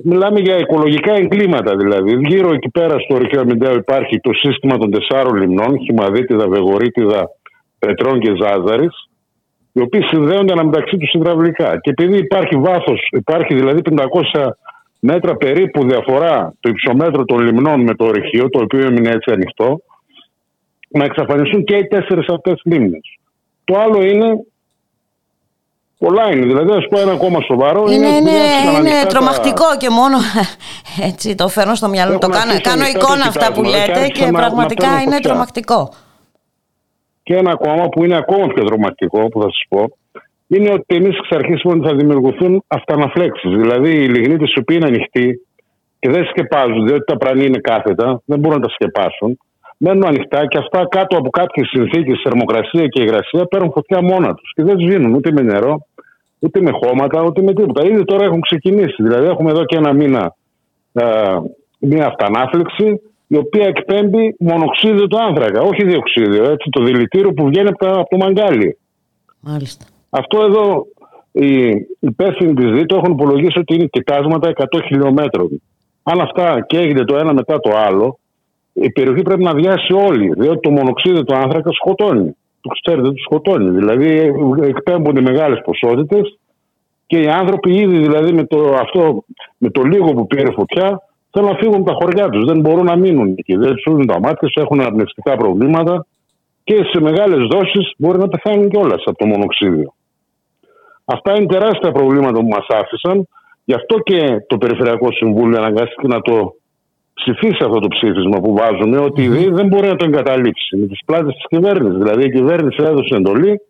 μιλάμε 0.04 0.40
για 0.40 0.58
οικολογικά 0.58 1.12
εγκλήματα 1.12 1.76
δηλαδή. 1.76 2.18
Γύρω 2.28 2.52
εκεί 2.52 2.70
πέρα 2.70 2.98
στο 2.98 3.14
ορυχείο 3.14 3.40
Αμυντέο 3.40 3.74
υπάρχει 3.74 4.20
το 4.20 4.30
σύστημα 4.32 4.76
των 4.78 4.90
τεσσάρων 4.90 5.34
λιμνών, 5.36 5.78
Χιμαδίτιδα, 5.78 6.48
Βεγορίτιδα, 6.48 7.30
Πετρών 7.78 8.20
και 8.20 8.32
Ζάζαρης, 8.40 9.05
οι 9.76 9.80
οποίοι 9.80 10.02
συνδέονται 10.02 10.52
αναμεταξύ 10.52 10.96
τους 10.96 11.12
υδραυλικά. 11.12 11.78
Και 11.80 11.90
επειδή 11.90 12.18
υπάρχει 12.18 12.56
βάθος, 12.56 13.08
υπάρχει 13.10 13.54
δηλαδή 13.54 13.80
500 14.34 14.48
μέτρα 14.98 15.36
περίπου 15.36 15.88
διαφορά 15.88 16.54
το 16.60 16.68
υψομέτρο 16.68 17.24
των 17.24 17.38
λιμνών 17.38 17.80
με 17.82 17.94
το 17.94 18.04
ορυχείο, 18.04 18.48
το 18.48 18.60
οποίο 18.62 18.86
έμεινε 18.86 19.10
έτσι 19.10 19.30
ανοιχτό, 19.32 19.80
να 20.88 21.04
εξαφανιστούν 21.04 21.64
και 21.64 21.76
οι 21.76 21.86
τέσσερις 21.86 22.26
αυτές 22.28 22.60
λίμνες. 22.64 23.18
Το 23.64 23.78
άλλο 23.78 24.02
είναι. 24.02 24.26
Πολλά 25.98 26.32
είναι. 26.32 26.46
Δηλαδή, 26.46 26.72
ας 26.72 26.86
πω 26.90 27.00
ένα 27.00 27.12
ακόμα 27.12 27.40
σοβαρό. 27.40 27.84
Είναι, 27.90 28.06
είναι, 28.06 28.30
είναι, 28.30 28.78
είναι 28.78 29.04
τρομακτικό 29.08 29.76
και 29.78 29.90
μόνο 29.90 30.16
έτσι 31.08 31.34
το 31.34 31.48
φέρνω 31.48 31.74
στο 31.74 31.88
μυαλό. 31.88 32.18
Το 32.18 32.28
κάνω, 32.28 32.60
κάνω 32.60 32.86
εικόνα 32.86 33.24
αυτά 33.28 33.52
που 33.52 33.62
λέτε 33.62 34.08
και 34.08 34.26
πραγματικά 34.32 35.00
είναι 35.00 35.20
τρομακτικό. 35.20 35.92
Και 37.26 37.36
ένα 37.36 37.50
ακόμα 37.50 37.88
που 37.88 38.04
είναι 38.04 38.16
ακόμα 38.16 38.46
πιο 38.46 38.64
δροματικό 38.64 39.28
που 39.28 39.40
θα 39.42 39.48
σας 39.50 39.62
πω 39.68 39.96
είναι 40.46 40.70
ότι 40.72 40.96
εμείς 40.96 41.18
εξ 41.18 41.28
αρχής 41.30 41.60
είπαμε 41.60 41.78
ότι 41.78 41.88
θα 41.88 41.94
δημιουργηθούν 41.94 42.64
αυταναφλέξεις. 42.66 43.50
Δηλαδή 43.50 43.90
οι 43.90 44.08
λιγνίτες 44.08 44.52
οι 44.52 44.58
οποίοι 44.58 44.76
είναι 44.80 44.86
ανοιχτοί 44.86 45.40
και 45.98 46.10
δεν 46.10 46.24
σκεπάζουν, 46.24 46.86
διότι 46.86 47.04
τα 47.04 47.16
πρανή 47.16 47.44
είναι 47.44 47.58
κάθετα, 47.58 48.22
δεν 48.24 48.38
μπορούν 48.38 48.60
να 48.60 48.66
τα 48.66 48.72
σκεπάσουν. 48.72 49.38
Μένουν 49.76 50.06
ανοιχτά 50.06 50.46
και 50.46 50.58
αυτά 50.58 50.86
κάτω 50.88 51.16
από 51.16 51.30
κάποιες 51.30 51.68
συνθήκες, 51.68 52.20
θερμοκρασία 52.22 52.86
και 52.86 53.02
υγρασία, 53.02 53.44
παίρνουν 53.44 53.70
φωτιά 53.70 54.02
μόνα 54.02 54.34
τους 54.34 54.52
και 54.54 54.62
δεν 54.62 54.80
σβήνουν 54.80 55.14
ούτε 55.14 55.32
με 55.32 55.42
νερό, 55.42 55.86
ούτε 56.38 56.60
με 56.60 56.70
χώματα, 56.70 57.22
ούτε 57.22 57.42
με 57.42 57.52
τίποτα. 57.52 57.86
Ήδη 57.86 58.04
τώρα 58.04 58.24
έχουν 58.24 58.40
ξεκινήσει. 58.40 59.02
Δηλαδή 59.02 59.26
έχουμε 59.26 59.50
εδώ 59.50 59.64
και 59.64 59.76
ένα 59.76 59.92
μήνα 59.92 60.34
ε, 60.92 61.04
μια 61.78 62.06
αυτανάφλεξη 62.06 63.00
η 63.26 63.36
οποία 63.36 63.66
εκπέμπει 63.66 64.34
μονοξίδιο 64.38 65.06
του 65.06 65.18
άνθρακα, 65.20 65.60
όχι 65.60 65.84
διοξίδιο, 65.84 66.44
έτσι, 66.44 66.70
το 66.70 66.84
δηλητήριο 66.84 67.32
που 67.32 67.46
βγαίνει 67.46 67.68
από, 67.68 67.86
από 67.86 68.08
το 68.08 68.16
μαγκάλι. 68.16 68.78
Μάλιστα. 69.40 69.84
Αυτό 70.10 70.40
εδώ 70.42 70.86
οι 71.32 71.86
υπεύθυνοι 71.98 72.54
της 72.54 72.70
ΔΗ 72.70 72.86
το 72.86 72.96
έχουν 72.96 73.12
υπολογίσει 73.12 73.58
ότι 73.58 73.74
είναι 73.74 73.86
κοιτάσματα 73.86 74.52
100 74.56 74.64
χιλιόμετρων. 74.84 75.62
Αν 76.02 76.20
αυτά 76.20 76.64
καίγεται 76.66 77.04
το 77.04 77.16
ένα 77.16 77.32
μετά 77.32 77.60
το 77.60 77.76
άλλο, 77.76 78.18
η 78.72 78.90
περιοχή 78.90 79.22
πρέπει 79.22 79.42
να 79.42 79.54
βιάσει 79.54 79.92
όλη, 79.92 80.32
διότι 80.36 80.60
το 80.60 80.70
μονοξίδιο 80.70 81.24
του 81.24 81.36
άνθρακα 81.36 81.70
σκοτώνει. 81.72 82.36
Το 82.60 82.68
ξέρετε, 82.68 83.08
του 83.08 83.22
σκοτώνει. 83.22 83.70
Δηλαδή 83.70 84.32
εκπέμπονται 84.62 85.20
μεγάλες 85.20 85.60
ποσότητες 85.64 86.38
και 87.06 87.20
οι 87.20 87.28
άνθρωποι 87.28 87.74
ήδη 87.74 87.98
δηλαδή 87.98 88.32
με 88.32 88.44
το, 88.44 88.74
αυτό, 88.74 89.24
με 89.58 89.70
το 89.70 89.82
λίγο 89.82 90.12
που 90.12 90.26
πήρε 90.26 90.52
φωτιά 90.52 91.02
θέλουν 91.36 91.50
να 91.50 91.58
φύγουν 91.58 91.74
από 91.74 91.90
τα 91.90 91.96
χωριά 92.00 92.28
τους. 92.28 92.44
Δεν 92.44 92.60
μπορούν 92.60 92.84
να 92.84 92.96
μείνουν 92.96 93.34
εκεί. 93.38 93.56
Δεν 93.56 93.74
του 93.74 94.04
τα 94.04 94.20
μάτια 94.20 94.48
τους, 94.48 94.54
έχουν 94.54 94.80
αρνητικά 94.80 95.36
προβλήματα 95.36 96.06
και 96.64 96.76
σε 96.92 97.00
μεγάλες 97.00 97.46
δόσεις 97.46 97.92
μπορεί 97.98 98.18
να 98.18 98.28
πεθάνουν 98.28 98.68
κιόλας 98.68 99.02
από 99.04 99.18
το 99.18 99.26
μονοξίδιο. 99.26 99.94
Αυτά 101.04 101.36
είναι 101.36 101.46
τεράστια 101.46 101.92
προβλήματα 101.92 102.38
που 102.40 102.48
μας 102.48 102.66
άφησαν. 102.68 103.28
Γι' 103.64 103.74
αυτό 103.74 103.98
και 103.98 104.44
το 104.46 104.56
Περιφερειακό 104.58 105.12
Συμβούλιο 105.12 105.58
αναγκάστηκε 105.58 106.06
να 106.06 106.20
το 106.20 106.54
ψηφίσει 107.14 107.64
αυτό 107.64 107.78
το 107.78 107.88
ψήφισμα 107.88 108.40
που 108.40 108.54
βάζουμε, 108.54 108.98
ότι 108.98 109.22
η 109.22 109.28
ΔΕΗ 109.28 109.48
δεν 109.50 109.66
μπορεί 109.66 109.88
να 109.88 109.96
το 109.96 110.04
εγκαταλείψει 110.04 110.76
με 110.76 110.86
τις 110.86 111.00
πλάτες 111.06 111.34
της 111.34 111.44
κυβέρνησης. 111.48 111.98
Δηλαδή, 111.98 112.24
η 112.24 112.30
κυβέρνηση 112.30 112.82
έδωσε 112.82 113.14
εντολή 113.14 113.60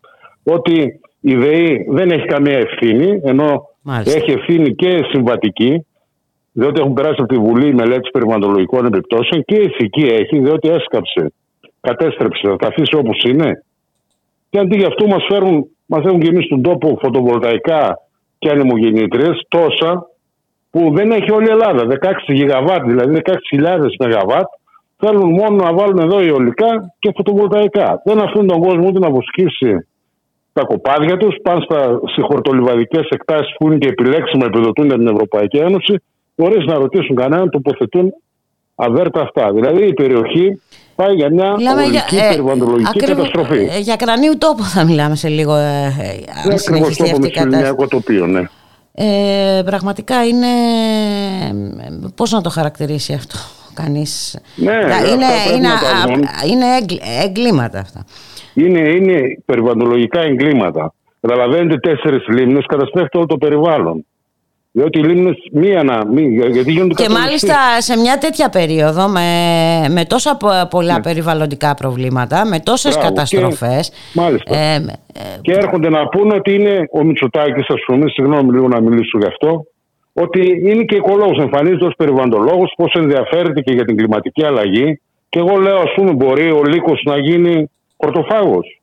ότι 0.45 1.01
η 1.21 1.35
ΔΕΗ 1.35 1.87
δεν 1.89 2.11
έχει 2.11 2.27
καμία 2.27 2.59
ευθύνη, 2.59 3.21
ενώ 3.25 3.69
Μάλιστα. 3.89 4.19
Έχει 4.19 4.31
ευθύνη 4.31 4.75
και 4.75 5.01
συμβατική, 5.11 5.87
διότι 6.59 6.81
έχουν 6.81 6.93
περάσει 6.93 7.17
από 7.19 7.33
τη 7.35 7.39
Βουλή 7.39 7.75
μελέτη 7.75 8.11
περιβαλλοντολογικών 8.11 8.87
επιπτώσεων 8.87 9.43
και 9.45 9.55
ηθική 9.55 10.07
έχει, 10.21 10.39
διότι 10.39 10.69
έσκαψε, 10.69 11.33
κατέστρεψε, 11.81 12.49
θα 12.49 12.57
τα 12.57 12.67
αφήσει 12.69 12.97
όπως 12.97 13.23
είναι. 13.23 13.65
Και 14.51 14.59
αντί 14.59 14.77
για 14.77 14.87
αυτό 14.87 15.07
μας 15.07 15.25
φέρουν, 15.29 15.67
μας 15.87 16.05
έχουν 16.05 16.21
γεμίσει 16.21 16.49
τον 16.49 16.63
τόπο 16.63 16.99
φωτοβολταϊκά 17.03 17.99
και 18.39 18.51
ανεμογεννήτριες 18.51 19.47
τόσα 19.49 20.07
που 20.71 20.93
δεν 20.95 21.11
έχει 21.11 21.31
όλη 21.31 21.47
η 21.47 21.51
Ελλάδα. 21.51 21.83
16 21.87 22.13
γιγαβάτ, 22.27 22.83
δηλαδή 22.87 23.21
16.000 23.25 23.79
ΜΒ, 24.01 24.33
θέλουν 24.97 25.31
μόνο 25.31 25.57
να 25.65 25.73
βάλουν 25.75 25.99
εδώ 25.99 26.19
αιωλικά 26.19 26.95
και 26.99 27.13
φωτοβολταϊκά. 27.17 28.01
Δεν 28.05 28.19
αφήνουν 28.21 28.47
τον 28.47 28.61
κόσμο 28.61 28.87
ούτε 28.89 28.99
να 28.99 29.11
βοσκήσει 29.11 29.89
τα 30.53 30.63
κοπάδια 30.65 31.17
τους, 31.17 31.37
πάνε 31.43 31.61
στα 31.65 32.01
συγχορτολιβαδικέ 32.15 33.01
εκτάσεις 33.09 33.55
που 33.59 33.67
είναι 33.67 33.79
και 33.79 33.89
επιλέξιμα 33.89 34.45
επιδοτούν 34.47 34.89
την 34.89 35.07
Ευρωπαϊκή 35.07 35.57
Ένωση, 35.57 35.95
χωρίς 36.37 36.65
να 36.65 36.75
ρωτήσουν 36.75 37.17
κανέναν, 37.17 37.51
τοποθετούν 37.51 38.13
αβέρτα 38.75 39.21
αυτά. 39.21 39.53
Δηλαδή 39.53 39.87
η 39.87 39.93
περιοχή 39.93 40.61
πάει 40.95 41.15
για 41.15 41.31
μια 41.31 41.53
ολική 41.53 42.17
ε, 42.17 42.29
περιβαλλοντολογική 42.29 42.99
καταστροφή. 42.99 43.69
ε, 43.71 43.79
για 43.79 43.97
κρανίου 43.97 44.39
τόπο 44.39 44.63
θα 44.63 44.85
μιλάμε 44.85 45.17
σε 45.17 45.29
λίγο, 45.29 45.55
ε, 45.55 45.61
ε, 45.61 45.69
αν 45.69 45.85
Είναι 45.85 46.25
ακριβώς 46.45 46.63
συνεχιστεί 46.63 46.97
το 46.97 47.11
αυτή 47.11 47.27
η 47.27 47.31
κατάσταση. 47.31 47.45
μεσημερινιακό 47.47 47.87
τοπίο, 47.89 48.27
ναι. 48.27 48.43
Ε, 48.99 49.63
πραγματικά 49.65 50.25
είναι, 50.27 50.47
ε, 51.79 52.09
πώς 52.15 52.33
να 52.33 52.41
το 52.41 52.51
χαρακτηρίσει 52.51 53.13
αυτό 53.13 53.39
κανείς; 53.75 54.39
Ναι, 54.57 54.73
Τα- 54.73 54.79
αυτά 54.79 54.97
είναι, 55.09 55.25
πρέπει 55.45 55.59
είναι, 55.59 55.69
να 55.69 55.75
τα 55.81 55.89
α- 55.89 56.07
δουν. 56.07 56.25
είναι 56.51 56.77
έγκλη- 56.81 57.03
εγκλήματα 57.25 57.79
αυτά. 57.79 58.05
Είναι, 58.55 58.79
είναι 58.81 59.21
περιβαλλοντολογικά 59.45 60.21
εγκλήματα. 60.21 60.95
Καταλαβαίνετε, 61.21 61.77
τέσσερις 61.79 62.27
λίμνες 62.29 62.67
καταστρέφεται 62.67 63.17
όλο 63.19 63.27
το 63.27 63.37
περιβάλλον. 63.37 64.07
Διότι 64.77 64.99
οι 64.99 65.03
λίμνε 65.03 65.35
μία 65.53 65.83
να. 65.83 66.07
Μη, 66.07 66.23
γιατί 66.53 66.73
γίνονται 66.73 66.95
Και 66.95 67.03
κατολιστές. 67.07 67.19
μάλιστα 67.19 67.81
σε 67.81 67.97
μια 68.01 68.19
τέτοια 68.19 68.49
περίοδο 68.49 69.09
με, 69.09 69.29
με 69.91 70.05
τόσα 70.05 70.37
πο- 70.37 70.67
πολλά 70.71 70.95
Ναι. 70.95 71.03
περιβαλλοντικά 71.03 71.75
προβλήματα, 71.75 72.47
με 72.47 72.61
τόσες 72.61 72.93
Μπράβο, 72.95 73.09
καταστροφές 73.09 73.89
και- 73.91 74.21
μάλιστα. 74.21 74.57
ε, 74.57 74.75
ε, 74.75 75.21
Και 75.41 75.53
έρχονται 75.53 75.89
να 75.89 76.09
πούνε 76.09 76.35
ότι 76.35 76.55
είναι 76.55 76.89
ο 76.93 77.05
Μητσοτάκης, 77.05 77.67
ας 77.69 77.81
πούμε, 77.87 78.09
συγγνώμη 78.11 78.51
λίγο 78.53 78.69
να 78.69 78.81
μιλήσω 78.81 79.19
γι' 79.19 79.27
αυτό, 79.27 79.65
ότι 80.13 80.41
είναι 80.65 80.83
και 80.85 80.95
οικολόγος, 80.97 81.39
εμφανίζεται 81.39 81.85
ως 81.85 81.95
περιβαλλοντολόγος, 81.97 82.73
πώς 82.77 82.93
ενδιαφέρεται 82.95 83.61
και 83.61 83.73
για 83.73 83.85
την 83.85 83.97
κλιματική 83.97 84.45
αλλαγή. 84.45 85.01
Και 85.29 85.39
εγώ 85.39 85.57
λέω, 85.57 85.77
ας 85.79 85.93
πούμε, 85.97 86.13
μπορεί 86.13 86.51
ο 86.51 86.63
λύκος 86.65 87.03
να 87.05 87.19
γίνει 87.19 87.71
χορτοφάγος. 87.97 88.81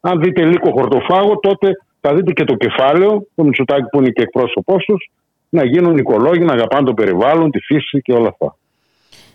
Αν 0.00 0.20
δείτε 0.20 0.44
λύκο 0.44 0.70
χορτοφάγο, 0.70 1.38
τότε 1.38 1.68
θα 2.00 2.14
δείτε 2.14 2.32
και 2.32 2.44
το 2.44 2.54
κεφάλαιο, 2.54 3.26
το 3.34 3.44
Μητσοτάκη 3.44 3.88
που 3.90 3.98
είναι 3.98 4.10
και 4.10 4.22
εκπρόσωπός 4.22 4.84
τους, 4.84 5.10
να 5.48 5.64
γίνουν 5.64 5.96
οικολόγοι, 5.96 6.44
να 6.44 6.52
αγαπάνε 6.52 6.86
το 6.86 6.94
περιβάλλον, 6.94 7.50
τη 7.50 7.60
φύση 7.60 8.00
και 8.02 8.12
όλα 8.12 8.28
αυτά. 8.28 8.56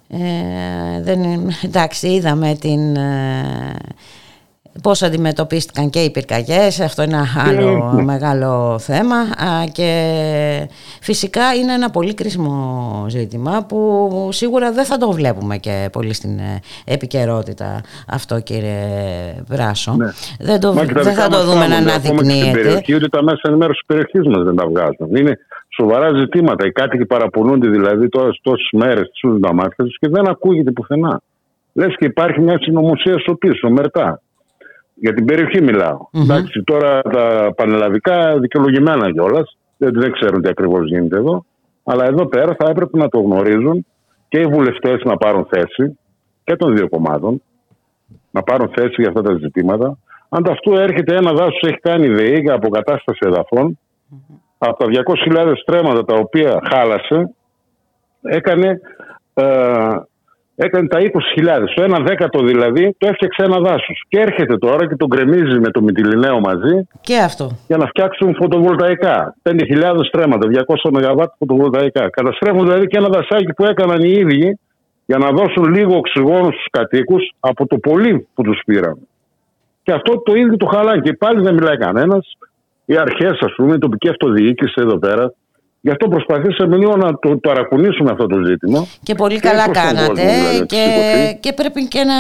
Ε, 0.09 1.01
δεν, 1.01 1.23
είναι- 1.23 1.53
εντάξει, 1.63 2.07
είδαμε 2.07 2.55
την, 2.59 2.95
ε, 2.95 3.75
πώς 4.83 5.01
αντιμετωπίστηκαν 5.01 5.89
και 5.89 5.99
οι 5.99 6.11
πυρκαγιές, 6.11 6.79
αυτό 6.79 7.03
είναι 7.03 7.15
ένα 7.15 7.27
άλλο 7.49 7.93
ναι. 7.95 8.03
μεγάλο 8.03 8.79
θέμα 8.79 9.15
α, 9.15 9.63
και 9.71 9.89
φυσικά 11.01 11.53
είναι 11.53 11.73
ένα 11.73 11.89
πολύ 11.89 12.13
κρίσιμο 12.13 13.05
ζήτημα 13.09 13.65
που 13.67 14.29
σίγουρα 14.31 14.71
δεν 14.71 14.85
θα 14.85 14.97
το 14.97 15.11
βλέπουμε 15.11 15.57
και 15.57 15.89
πολύ 15.91 16.13
στην 16.13 16.37
ε, 16.39 16.59
επικαιρότητα 16.85 17.81
αυτό 18.07 18.39
κύριε 18.39 18.75
Βράσο. 19.47 19.95
Ναι. 19.97 20.09
Δεν, 20.39 20.59
το, 20.59 20.73
Μα 20.73 20.85
και 20.85 20.93
τα 20.93 21.01
δεν 21.01 21.11
δικά 21.11 21.23
θα 21.23 21.29
το 21.29 21.37
μας 21.37 21.45
δούμε 21.45 21.67
να 21.67 21.75
θαύματα, 21.75 21.95
ακόμα 21.95 22.21
και 22.21 22.23
Στην 22.23 22.31
αναδεικνύεται. 22.31 22.61
περιοχή, 22.61 22.95
ούτε 22.95 23.09
τα 23.09 23.23
μέσα 23.23 23.41
ενημέρωσης 23.43 23.85
της 23.85 23.95
περιοχής 23.95 24.27
μας 24.33 24.43
δεν 24.43 24.55
τα 24.55 24.67
βγάζουν. 24.67 25.15
Είναι 25.15 25.39
σοβαρά 25.77 26.17
ζητήματα. 26.17 26.65
Οι 26.65 26.71
κάτοικοι 26.71 27.05
παραπονούνται 27.05 27.69
δηλαδή 27.69 28.09
τώρα 28.09 28.29
τόσες 28.41 28.69
μέρες, 28.71 29.09
τις 29.09 29.39
τα 29.41 29.53
μάτια 29.53 29.85
τους 29.85 29.97
και 29.99 30.07
δεν 30.09 30.29
ακούγεται 30.29 30.71
πουθενά. 30.71 31.21
Λες 31.73 31.95
και 31.97 32.05
υπάρχει 32.05 32.39
μια 32.41 32.57
συνωμοσία 32.61 33.19
στο 33.19 33.35
πίσω, 33.35 33.69
μερτά. 33.69 34.21
Για 34.95 35.13
την 35.13 35.25
περιοχή 35.25 35.61
μιλάω. 35.61 36.07
Εντάξει, 36.11 36.63
τώρα 36.63 37.01
τα 37.01 37.53
πανελλαδικά 37.55 38.39
δικαιολογημένα 38.39 39.11
κιόλας. 39.11 39.57
Δεν, 39.77 39.91
δεν 39.93 40.11
ξέρουν 40.11 40.41
τι 40.41 40.49
ακριβώς 40.49 40.87
γίνεται 40.87 41.17
εδώ. 41.17 41.45
Αλλά 41.83 42.05
εδώ 42.05 42.25
πέρα 42.25 42.55
θα 42.59 42.69
έπρεπε 42.69 42.97
να 42.97 43.09
το 43.09 43.19
γνωρίζουν 43.19 43.85
και 44.27 44.39
οι 44.39 44.45
βουλευτές 44.45 45.01
να 45.03 45.17
πάρουν 45.17 45.47
θέση 45.51 45.97
και 46.43 46.55
των 46.55 46.75
δύο 46.75 46.89
κομμάτων 46.89 47.41
να 48.31 48.43
πάρουν 48.43 48.71
θέση 48.75 48.95
για 48.97 49.07
αυτά 49.07 49.21
τα 49.21 49.33
ζητήματα. 49.33 49.97
Αν 50.29 50.43
ταυτού 50.43 50.73
έρχεται 50.73 51.15
ένα 51.15 51.31
δάσος 51.31 51.61
έχει 51.61 51.79
κάνει 51.79 52.07
ΔΕΗ 52.07 52.39
για 52.39 52.53
αποκατάσταση 52.53 53.19
εδαφών, 53.25 53.79
από 54.57 54.77
τα 54.77 55.03
200.000 55.31 55.53
στρέμματα 55.61 56.05
τα 56.05 56.15
οποία 56.15 56.59
χάλασε, 56.71 57.33
έκανε, 58.21 58.79
ε, 59.33 59.43
έκανε 60.55 60.87
τα 60.87 60.99
20.000. 60.99 61.09
Το 61.75 61.83
ένα 61.83 61.99
δέκατο 61.99 62.43
δηλαδή 62.43 62.95
το 62.97 63.07
έφτιαξε 63.07 63.43
ένα 63.43 63.59
δάσος. 63.59 64.03
Και 64.07 64.19
έρχεται 64.19 64.57
τώρα 64.57 64.87
και 64.87 64.95
τον 64.95 65.09
κρεμίζει 65.09 65.59
με 65.59 65.69
το 65.71 65.81
Μητυλινέο 65.81 66.39
μαζί 66.39 66.87
Και 67.01 67.17
αυτό. 67.17 67.51
για 67.67 67.77
να 67.77 67.85
φτιάξουν 67.85 68.35
φωτοβολταϊκά. 68.35 69.35
5.000 69.43 70.05
στρέμματα, 70.07 70.47
200 70.47 70.89
ΜΒ 70.91 71.21
φωτοβολταϊκά. 71.37 72.09
Καταστρέφουν 72.09 72.65
δηλαδή 72.65 72.87
και 72.87 72.97
ένα 72.97 73.07
δασάκι 73.07 73.53
που 73.53 73.65
έκαναν 73.65 74.01
οι 74.03 74.11
ίδιοι 74.11 74.59
για 75.05 75.17
να 75.17 75.29
δώσουν 75.31 75.73
λίγο 75.73 75.97
οξυγόνο 75.97 76.51
στους 76.51 76.67
κατοίκους 76.71 77.33
από 77.39 77.67
το 77.67 77.77
πολύ 77.77 78.27
που 78.33 78.41
τους 78.43 78.61
πήραν. 78.65 78.97
Και 79.83 79.91
αυτό 79.91 80.21
το 80.21 80.35
ίδιο 80.35 80.57
το 80.57 80.65
χαλάνε. 80.65 81.01
Και 81.01 81.13
πάλι 81.13 81.41
δεν 81.41 81.53
μιλάει 81.53 81.77
κανένας. 81.77 82.37
Οι 82.85 82.97
αρχές, 82.97 83.39
ας 83.41 83.53
πούμε, 83.55 83.75
η 83.75 83.77
τοπική 83.77 84.09
αυτοδιοίκηση 84.09 84.73
εδώ 84.77 84.97
πέρα. 84.97 85.33
Γι' 85.85 85.91
αυτό 85.91 86.07
προσπαθήσαμε 86.07 86.77
λίγο 86.77 86.95
να 86.95 87.19
το 87.19 87.29
παρακουνήσουμε 87.37 88.11
αυτό 88.11 88.25
το 88.27 88.43
ζήτημα. 88.45 88.85
Και 89.03 89.15
πολύ 89.15 89.33
Και 89.39 89.47
καλά 89.47 89.63
προς 89.63 89.77
τον 89.77 89.83
κάνατε 89.83 90.07
κόσμο, 90.07 90.23
δηλαδή, 90.23 90.59
να 90.59 90.65
και, 90.65 90.75
σηκωθεί. 90.75 91.37
και 91.39 91.53
πρέπει 91.53 91.87
και 91.87 92.03
να 92.03 92.13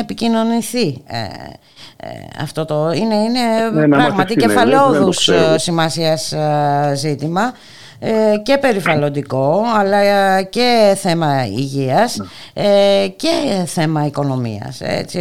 επικοινωνηθεί 0.00 1.02
ε, 1.06 1.18
ε, 1.96 2.08
αυτό 2.42 2.64
το 2.64 2.90
είναι, 2.94 3.14
είναι 3.14 3.40
Ναι, 3.72 3.86
να 3.86 3.96
πράγματι 3.96 4.16
μάθει 4.16 4.34
τι 4.34 4.42
είναι, 4.42 4.52
κεφαλαιόδους 4.52 4.96
δεν 4.96 5.04
το 5.04 5.10
ξέρω. 5.10 5.52
ε, 5.54 5.58
σημασίας 5.58 6.32
ε, 6.32 6.92
ζήτημα 6.96 7.42
ε, 7.42 7.52
και 8.42 8.58
περιβαλλοντικό 8.60 9.62
αλλά 9.78 9.96
ε, 9.98 10.42
και 10.42 10.94
θέμα 10.96 11.46
υγείας 11.46 12.16
Ναι. 12.16 12.62
ε, 13.02 13.08
και 13.08 13.62
θέμα 13.66 14.06
οικονομίας 14.06 14.80
έτσι, 14.80 15.18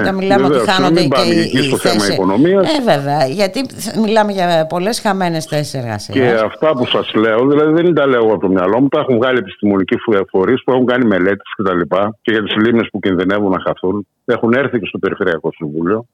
όταν 0.00 0.14
μιλάμε 0.14 0.42
βεβαίως. 0.46 0.62
ότι 0.62 0.70
χάνονται 0.70 1.00
Μην 1.00 1.10
και 1.10 1.16
πάμε 1.16 1.34
οι, 1.34 1.38
εκεί 1.40 1.58
οι 1.58 1.62
στο 1.62 1.76
θέμα 1.76 1.94
θέσεις- 1.94 2.14
οικονομίας. 2.14 2.66
ε, 2.78 2.82
βέβαια, 2.82 3.26
γιατί 3.26 3.66
μιλάμε 4.04 4.32
για 4.32 4.66
πολλές 4.68 5.00
χαμένες 5.00 5.44
θέσεις 5.44 5.74
εργασίας 5.74 6.16
Και 6.18 6.40
αυτά 6.44 6.72
που 6.72 6.86
σας 6.86 7.14
λέω, 7.14 7.46
δηλαδή 7.46 7.82
δεν 7.82 7.94
τα 7.94 8.06
λέω 8.06 8.20
από 8.20 8.38
το 8.38 8.48
μυαλό 8.48 8.80
μου, 8.80 8.88
τα 8.88 9.00
έχουν 9.00 9.16
βγάλει 9.16 9.38
επιστημονικοί 9.38 9.96
φορείς 10.30 10.62
που 10.64 10.72
έχουν 10.72 10.86
κάνει 10.86 11.04
μελέτες 11.04 11.46
κτλ. 11.56 11.80
Και, 11.80 11.96
και 12.22 12.32
για 12.32 12.42
τις 12.42 12.54
λίμνες 12.56 12.88
που 12.92 12.98
κινδυνεύουν 12.98 13.50
να 13.50 13.60
χαθούν. 13.66 14.06
Έχουν 14.24 14.52
έρθει 14.52 14.78
και 14.78 14.86
στο 14.86 14.98
Περιφερειακό 14.98 15.50
Συμβούλιο. 15.52 16.06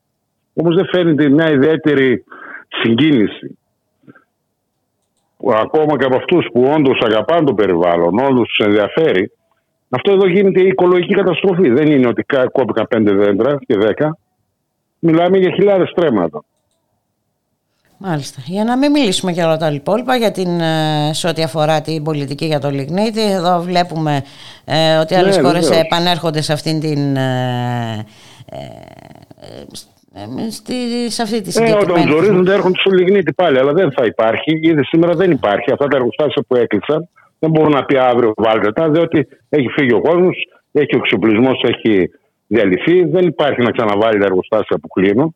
Όμως 0.55 0.75
δεν 0.77 0.87
φαίνεται 0.93 1.29
μια 1.29 1.51
ιδιαίτερη 1.51 2.25
συγκίνηση. 2.83 3.59
Που 5.47 5.53
ακόμα 5.55 5.99
και 5.99 6.05
από 6.05 6.17
αυτούς 6.17 6.47
που 6.53 6.63
όντως 6.77 6.99
αγαπάνε 7.05 7.47
το 7.47 7.55
περιβάλλον, 7.55 8.19
όντως 8.19 8.49
τους 8.49 8.67
ενδιαφέρει, 8.67 9.31
αυτό 9.89 10.13
εδώ 10.13 10.27
γίνεται 10.29 10.61
η 10.63 10.67
οικολογική 10.67 11.15
καταστροφή. 11.15 11.69
Δεν 11.69 11.87
είναι 11.91 12.07
ότι 12.09 12.23
κα- 12.23 12.49
κόπηκαν 12.49 12.87
πέντε 12.89 13.13
δέντρα 13.13 13.59
και 13.67 13.77
δέκα. 13.77 14.19
Μιλάμε 14.99 15.39
για 15.39 15.51
χιλιάδες 15.55 15.89
στρέμματα. 15.89 16.45
Μάλιστα. 17.99 18.41
Για 18.47 18.65
να 18.65 18.77
μην 18.79 18.91
μιλήσουμε 18.91 19.33
για 19.33 19.47
όλα 19.47 19.57
τα 19.57 19.71
υπόλοιπα, 19.71 20.17
για 20.17 20.31
την, 20.31 20.61
ε, 20.61 21.11
σε 21.13 21.29
ό,τι 21.29 21.43
αφορά 21.43 21.81
την 21.81 22.03
πολιτική 22.03 22.45
για 22.47 22.59
το 22.61 22.71
λιγνίτη, 22.71 23.23
εδώ 23.33 23.61
βλέπουμε 23.61 24.23
ε, 24.65 24.97
ότι 24.97 25.15
άλλες 25.15 25.37
Ναι, 25.37 25.43
χώρες 25.43 25.65
βεβαίως. 25.69 25.85
επανέρχονται 25.85 26.41
σε 26.41 26.53
αυτήν 26.53 26.81
την... 26.81 27.17
ε, 27.17 28.05
ε, 28.51 28.57
ε, 28.57 29.61
ε, 29.61 29.65
στη, 30.51 31.11
σε 31.11 31.23
αυτή 31.23 31.41
τη 31.41 31.63
Ε, 31.63 31.63
όταν 31.63 31.81
συγκεκριμένη... 31.81 32.11
ζορίζονται 32.11 32.53
έρχονται 32.55 32.79
στο 32.79 32.91
λιγνίτη 32.91 33.33
πάλι, 33.33 33.59
αλλά 33.59 33.73
δεν 33.73 33.93
θα 33.93 34.05
υπάρχει. 34.05 34.59
Ήδη 34.63 34.85
σήμερα 34.85 35.15
δεν 35.15 35.31
υπάρχει. 35.31 35.73
Αυτά 35.73 35.87
τα 35.87 35.97
εργοστάσια 35.97 36.43
που 36.49 36.57
έκλεισαν 36.57 37.09
δεν 37.39 37.51
μπορούν 37.51 37.73
να 37.73 37.85
πει 37.85 37.97
αύριο 37.97 38.33
βάλτε 38.37 38.73
τα, 38.73 38.91
διότι 38.91 39.29
έχει 39.49 39.69
φύγει 39.69 39.93
ο 39.95 40.01
κόσμος, 40.01 40.49
έχει 40.73 40.95
ο 40.95 40.99
εξοπλισμός, 41.03 41.63
έχει 41.63 42.11
διαλυθεί. 42.47 43.05
Δεν 43.05 43.27
υπάρχει 43.27 43.63
να 43.63 43.71
ξαναβάλει 43.71 44.19
τα 44.19 44.25
εργοστάσια 44.25 44.79
που 44.79 44.89
κλείνουν. 44.89 45.35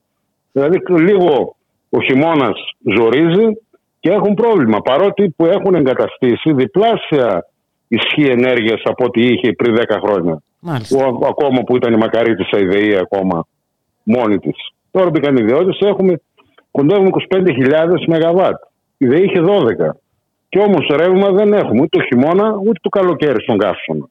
Δηλαδή 0.52 0.78
λίγο 0.88 1.56
ο 1.88 2.02
χειμώνας 2.02 2.58
ζορίζει 2.96 3.46
και 4.00 4.10
έχουν 4.10 4.34
πρόβλημα. 4.34 4.80
Παρότι 4.80 5.30
που 5.36 5.46
έχουν 5.46 5.74
εγκαταστήσει 5.74 6.52
διπλάσια 6.52 7.46
ισχύ 7.88 8.22
ενέργειας 8.22 8.80
από 8.84 9.04
ό,τι 9.04 9.20
είχε 9.22 9.52
πριν 9.52 9.76
10 9.76 9.82
χρόνια. 10.04 10.42
Μάλιστα. 10.58 10.96
Που, 10.96 11.26
ακόμα 11.26 11.62
που 11.62 11.76
ήταν 11.76 11.92
η 11.92 11.96
Μακαρίτησα 11.96 12.58
η 12.58 12.64
ΔΕΗ 12.64 12.96
ακόμα 12.96 13.46
μόνη 14.02 14.38
τη. 14.38 14.50
Τώρα 14.90 15.10
μπήκαν 15.10 15.36
οι 15.36 15.42
ιδιώτες, 15.42 15.78
έχουμε 15.80 16.20
κοντεύουμε 16.70 17.10
25.000 17.28 17.42
ΜΒ. 18.06 18.40
Η 18.96 19.06
ΔΕΗ 19.06 19.24
είχε 19.24 19.40
12. 19.40 19.96
Και 20.48 20.58
όμως 20.58 20.86
ρεύμα 20.96 21.30
δεν 21.30 21.52
έχουμε 21.52 21.80
ούτε 21.80 21.98
το 21.98 22.04
χειμώνα 22.04 22.54
ούτε 22.60 22.78
το 22.80 22.88
καλοκαίρι 22.88 23.42
στον 23.42 23.58
καύσωνα. 23.58 24.08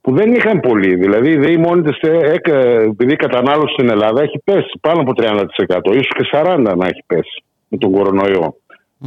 Που 0.00 0.14
δεν 0.14 0.34
είχαν 0.34 0.60
πολύ. 0.60 0.94
Δηλαδή 0.94 1.30
η 1.30 1.36
ΔΕΗ 1.36 1.56
μόνη 1.56 1.82
της, 1.82 1.98
επειδή 2.00 3.12
η 3.12 3.16
κατανάλωση 3.16 3.72
στην 3.72 3.90
Ελλάδα 3.90 4.22
έχει 4.22 4.40
πέσει 4.44 4.78
πάνω 4.80 5.00
από 5.00 5.12
30%, 5.16 5.46
ίσως 5.92 6.12
και 6.16 6.28
40% 6.32 6.76
να 6.76 6.86
έχει 6.86 7.02
πέσει 7.06 7.44
με 7.68 7.78
τον 7.78 7.92
κορονοϊό. 7.92 8.54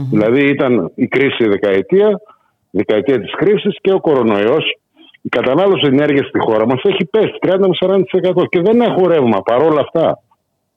Δηλαδή 0.10 0.50
ήταν 0.50 0.92
η 0.96 1.08
κρίση 1.08 1.48
δεκαετία, 1.48 2.22
δεκαετία 2.70 3.20
της 3.20 3.36
κρίσης 3.36 3.78
και 3.82 3.92
ο 3.92 4.00
κορονοϊός. 4.00 4.80
Η 5.22 5.30
κατανάλωση 5.30 5.86
ενέργειας 5.86 6.28
στη 6.28 6.40
χώρα 6.40 6.66
μας 6.66 6.82
έχει 6.84 7.06
πέσει 7.06 7.34
30-40% 7.42 8.44
και 8.50 8.62
δεν 8.62 8.82
έχω 8.82 9.08
ρεύμα 9.08 9.42
παρόλα 9.42 9.82
αυτά. 9.82 10.22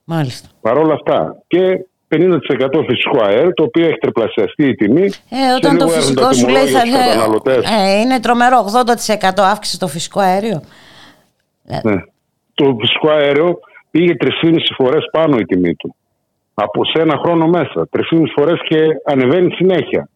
Μάλιστα. 0.04 0.48
Παρόλα 0.60 0.94
αυτά. 0.94 1.42
Και 1.46 1.86
50% 2.08 2.84
φυσικό 2.88 3.24
αέριο, 3.24 3.52
το 3.52 3.62
οποίο 3.62 3.86
έχει 3.86 3.98
τριπλασιαστεί 3.98 4.68
η 4.68 4.74
τιμή. 4.74 5.04
Ε, 5.28 5.54
όταν 5.56 5.78
το 5.78 5.88
φυσικό 5.88 6.32
σου 6.32 6.48
λέει 6.48 6.66
θα 6.66 6.80
ε, 6.80 8.00
είναι 8.00 8.20
τρομερό, 8.20 8.64
80% 9.20 9.28
αύξηση 9.36 9.78
το 9.78 9.86
φυσικό 9.86 10.20
αέριο. 10.20 10.62
Ναι. 11.62 11.94
Το 12.54 12.76
φυσικό 12.80 13.10
αέριο 13.10 13.58
πήγε 13.90 14.14
3,5 14.20 14.56
φορές 14.76 15.08
πάνω 15.12 15.36
η 15.36 15.44
τιμή 15.44 15.74
του. 15.74 15.94
Από 16.54 16.84
σε 16.84 17.02
ένα 17.02 17.18
χρόνο 17.24 17.46
μέσα. 17.46 17.88
3,5 17.90 18.00
φορές 18.34 18.60
και 18.68 18.86
ανεβαίνει 19.04 19.54
συνέχεια. 19.54 20.08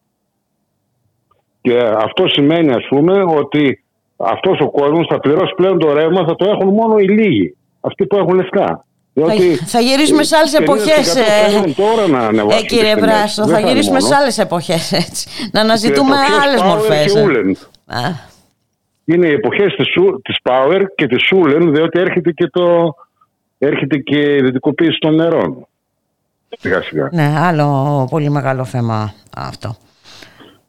Και 1.61 1.77
αυτό 1.77 2.27
σημαίνει 2.27 2.71
ας 2.71 2.87
πούμε 2.89 3.23
ότι 3.23 3.83
αυτός 4.19 4.59
ο 4.59 4.71
κόσμος 4.71 5.07
θα 5.09 5.19
πληρώσει 5.19 5.53
πλέον 5.55 5.79
το 5.79 5.93
ρεύμα, 5.93 6.25
θα 6.25 6.35
το 6.35 6.49
έχουν 6.49 6.67
μόνο 6.67 6.97
οι 6.97 7.07
λίγοι. 7.07 7.55
Αυτοί 7.81 8.05
που 8.05 8.17
έχουν 8.17 8.35
λεφτά. 8.35 8.83
Θα, 9.13 9.33
θα 9.65 9.79
γυρίσουμε 9.79 10.23
σε 10.23 10.35
άλλες 10.35 10.53
εποχές. 10.53 11.15
Ε, 11.15 11.21
ε, 12.57 12.61
κύριε 12.61 12.95
Βράσο, 12.95 13.47
θα 13.47 13.59
γυρίσουμε 13.59 13.99
σε 13.99 14.15
άλλες 14.15 14.37
εποχές. 14.37 14.93
Να 15.51 15.61
αναζητούμε 15.61 16.15
άλλες 16.43 16.61
μορφές. 16.61 17.13
Είναι 19.05 19.27
οι 19.27 19.31
εποχές 19.31 19.75
της 20.21 20.37
Power 20.43 20.81
και 20.95 21.07
της 21.07 21.25
Σούλεν, 21.25 21.73
διότι 21.73 21.99
έρχεται 21.99 22.31
και, 22.31 22.47
το, 22.47 22.95
έρχεται 23.57 23.97
και 23.97 24.17
η 24.17 24.35
ιδιωτικοποίηση 24.35 24.97
των 24.99 25.15
νερών. 25.15 25.67
Σιγά 26.49 26.81
σιγά. 26.81 27.09
Ναι, 27.11 27.33
άλλο 27.37 28.07
πολύ 28.09 28.29
μεγάλο 28.29 28.65
θέμα 28.65 29.13
αυτό. 29.35 29.75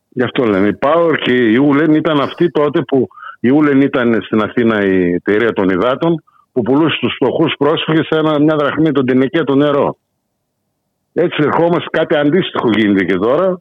Γι' 0.09 0.23
αυτό 0.23 0.45
λένε. 0.45 0.69
Η 0.69 0.79
Power 0.81 1.15
και 1.23 1.33
η 1.33 1.57
Ούλεν 1.57 1.95
ήταν 1.95 2.21
αυτή 2.21 2.51
τότε 2.51 2.81
που 2.83 3.09
η 3.41 3.51
Ούλεν 3.51 3.81
ήταν 3.81 4.23
στην 4.23 4.43
Αθήνα 4.43 4.85
η 4.85 5.13
εταιρεία 5.13 5.53
των 5.53 5.69
υδάτων 5.69 6.23
που 6.53 6.63
πουλούσε 6.63 6.97
στους 6.97 7.15
φτωχούς 7.15 7.55
πρόσφυγες 7.59 8.09
ένα, 8.09 8.39
μια 8.39 8.57
δραχμή 8.57 8.93
τον 8.93 9.07
τενεκέ 9.07 9.43
το 9.43 9.55
νερό. 9.55 9.97
Έτσι 11.13 11.43
ερχόμαστε 11.43 11.87
κάτι 11.91 12.17
αντίστοιχο 12.17 12.71
γίνεται 12.77 13.05
και 13.05 13.17
τώρα 13.17 13.61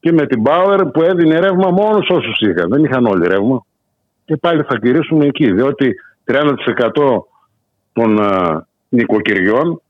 και 0.00 0.12
με 0.12 0.26
την 0.26 0.42
Power 0.44 0.80
που 0.92 1.02
έδινε 1.02 1.38
ρεύμα 1.38 1.70
μόνος 1.70 2.08
όσους 2.10 2.38
είχαν. 2.40 2.68
Δεν 2.70 2.84
είχαν 2.84 3.06
όλοι 3.06 3.26
ρεύμα. 3.26 3.64
Και 4.24 4.36
πάλι 4.36 4.62
θα 4.62 4.78
γυρίσουμε 4.82 5.26
εκεί, 5.26 5.52
διότι 5.52 5.94
30% 6.26 6.54
των 7.92 8.18
uh, 8.20 8.58
νοικοκυριών 8.88 9.80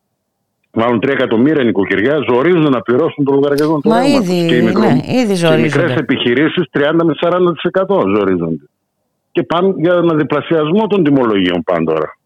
Μάλλον 0.72 0.98
3 0.98 1.08
εκατομμύρια 1.08 1.64
νοικοκυριά 1.64 2.18
ζορίζουν 2.30 2.70
να 2.70 2.80
πληρώσουν 2.80 3.24
το 3.24 3.32
λογαριασμό 3.32 3.80
του 3.80 3.88
Μα 3.88 4.04
ήδη, 4.04 4.46
και 4.48 4.56
οι, 4.56 4.62
μικρο... 4.62 4.80
ναι, 4.82 5.00
ήδη 5.06 5.34
ζορίζονται. 5.34 5.54
Και 5.54 5.60
οι 5.60 5.82
μικρές 5.82 5.96
επιχειρήσεις 5.96 6.64
30 6.72 6.80
με 7.04 7.14
40% 7.20 8.02
ζορίζονται. 8.16 8.64
Και 9.32 9.42
πάνε 9.42 9.74
για 9.76 9.92
ένα 9.92 10.14
διπλασιασμό 10.14 10.86
των 10.86 11.04
τιμολογίων 11.04 11.62
πάνε 11.62 11.84
τώρα. 11.84 12.18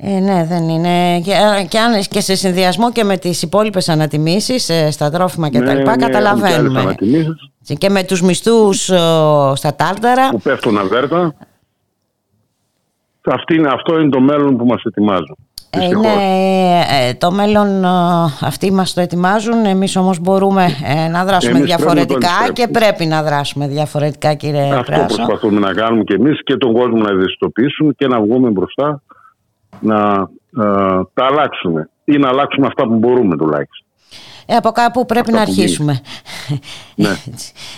Ε, 0.00 0.18
ναι, 0.18 0.44
δεν 0.48 0.68
είναι. 0.68 1.20
Και, 1.20 1.32
και, 1.68 1.78
αν, 1.78 2.02
και 2.10 2.20
σε 2.20 2.34
συνδυασμό 2.34 2.92
και 2.92 3.04
με 3.04 3.16
τις 3.16 3.42
υπόλοιπες 3.42 3.88
ανατιμήσεις 3.88 4.68
ε, 4.68 4.90
στα 4.90 5.10
τρόφιμα 5.10 5.48
και 5.48 5.58
ναι, 5.58 5.66
τα 5.66 5.74
λοιπά, 5.74 5.96
ναι, 5.96 6.06
καταλαβαίνουμε. 6.06 6.94
Και 7.78 7.90
με 7.90 8.04
τους 8.04 8.22
μισθούς 8.22 8.82
στα 9.54 9.74
τάρταρα. 9.76 10.28
Που 10.28 10.40
πέφτουν 10.40 10.78
αβέρτα. 10.78 11.34
αυτό 13.72 14.00
είναι 14.00 14.10
το 14.10 14.20
μέλλον 14.20 14.56
που 14.56 14.66
μας 14.66 14.82
ετοιμάζουν. 14.82 15.36
Ε, 15.70 15.84
είναι 15.84 16.08
ε, 17.08 17.14
το 17.14 17.30
μέλλον 17.30 17.84
αυτοί 18.40 18.72
μας 18.72 18.94
το 18.94 19.00
ετοιμάζουν 19.00 19.64
εμείς 19.64 19.96
όμως 19.96 20.20
μπορούμε 20.20 20.66
να 21.10 21.24
δράσουμε 21.24 21.60
διαφορετικά 21.60 22.52
και 22.52 22.68
πρέπει 22.68 23.06
να 23.06 23.22
δράσουμε 23.22 23.68
διαφορετικά 23.68 24.34
κύριε 24.34 24.74
Αυτό 24.74 24.92
Πράσο. 24.92 25.06
προσπαθούμε 25.06 25.60
να 25.60 25.72
κάνουμε 25.72 26.04
και 26.04 26.14
εμείς 26.14 26.42
και 26.44 26.56
τον 26.56 26.72
κόσμο 26.72 26.96
να 26.96 27.10
ευαισθητοποιήσουμε 27.10 27.92
και 27.92 28.06
να 28.06 28.20
βγούμε 28.20 28.50
μπροστά 28.50 29.02
να 29.80 30.28
ε, 30.58 31.02
τα 31.14 31.24
αλλάξουμε 31.24 31.90
ή 32.04 32.18
να 32.18 32.28
αλλάξουμε 32.28 32.66
αυτά 32.66 32.86
που 32.86 32.94
μπορούμε 32.94 33.36
τουλάχιστον. 33.36 33.86
Ε, 34.50 34.56
από 34.56 34.70
κάπου 34.70 35.06
πρέπει 35.06 35.32
να 35.32 35.40
αρχίσουμε. 35.40 36.00
Ναι, 36.94 37.08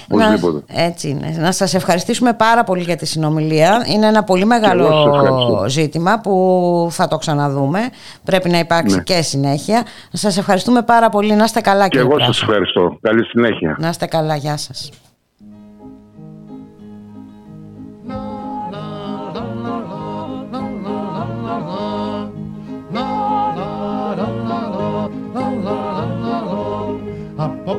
να, 0.19 0.39
έτσι 0.67 1.09
είναι. 1.09 1.37
Να 1.39 1.53
σας 1.53 1.75
ευχαριστήσουμε 1.75 2.33
πάρα 2.33 2.65
πολύ 2.65 2.83
για 2.83 2.97
τη 2.97 3.07
συνομιλία. 3.07 3.85
Είναι 3.87 4.07
ένα 4.07 4.25
πολύ 4.25 4.45
μεγάλο 4.45 5.65
ζήτημα 5.69 6.21
που 6.21 6.89
θα 6.91 7.09
το 7.09 7.17
ξαναδούμε. 7.17 7.81
Πρέπει 8.25 8.49
να 8.49 8.59
υπάρξει 8.59 8.97
ναι. 8.97 9.03
και 9.03 9.23
συνέχεια. 9.23 9.87
Σας 10.13 10.37
ευχαριστούμε 10.37 10.83
πάρα 10.83 11.09
πολύ. 11.09 11.35
Να 11.35 11.45
είστε 11.45 11.61
καλά 11.61 11.89
και 11.89 11.99
κύριε 11.99 12.15
εγώ 12.15 12.25
σας 12.25 12.43
ευχαριστώ. 12.43 12.99
Καλή 13.01 13.25
συνέχεια. 13.25 13.77
Να 13.79 13.89
είστε 13.89 14.07
καλά. 14.07 14.37
Γεια 14.37 14.57
σας. 14.57 14.91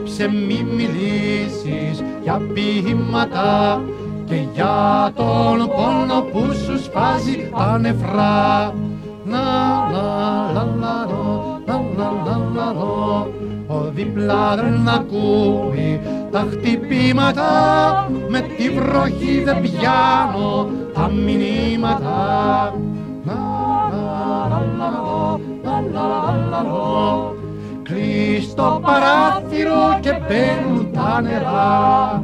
Απόψε 0.02 0.28
μη 0.28 0.66
μιλήσεις 0.76 2.04
για 2.24 2.42
ποίηματα 2.54 3.82
και 4.26 4.36
για 4.54 5.12
τον 5.16 5.58
πόνο 5.58 6.22
που 6.32 6.54
σου 6.54 6.84
σπάζει 6.84 7.50
ανεφρά. 7.54 8.74
Να, 9.26 9.40
λα, 9.92 10.52
λα, 10.54 10.64
λα, 10.80 11.08
λα, 11.66 11.82
λα, 11.98 12.12
λα, 12.26 12.38
λα, 12.56 12.82
ο 13.68 13.92
δίπλα 13.94 14.56
δεν 14.56 14.88
ακούει 14.88 16.00
τα 16.32 16.48
χτυπήματα 16.52 17.50
με 18.30 18.40
τη 18.40 18.70
βροχή 18.70 19.44
δεν 19.44 19.62
πιάνω 19.62 20.70
τα 20.94 21.12
μηνύματα. 21.12 22.74
Να, 23.24 23.34
λα, 23.92 24.50
λα, 24.50 24.62
λα, 24.78 25.40
λα, 25.64 25.82
λα, 25.92 26.50
λα, 26.50 27.40
Κλείς 27.92 28.54
το 28.54 28.82
παράθυρο 28.84 30.00
και 30.00 30.20
μπαίνουν 30.28 30.92
τα 30.94 31.22
νερά. 31.22 32.24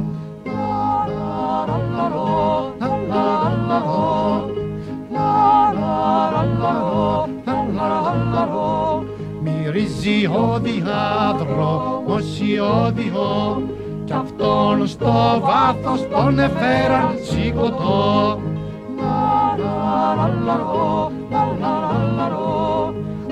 Μυρίζει 9.42 10.26
ο 10.26 10.58
διάδρομος 10.62 12.40
ιώδιο 12.40 13.62
κι 14.04 14.12
αυτόν 14.12 14.86
στο 14.86 15.40
βάθος 15.40 16.08
τον 16.08 16.38
εφέραν 16.38 17.14
σηκωτό. 17.22 18.38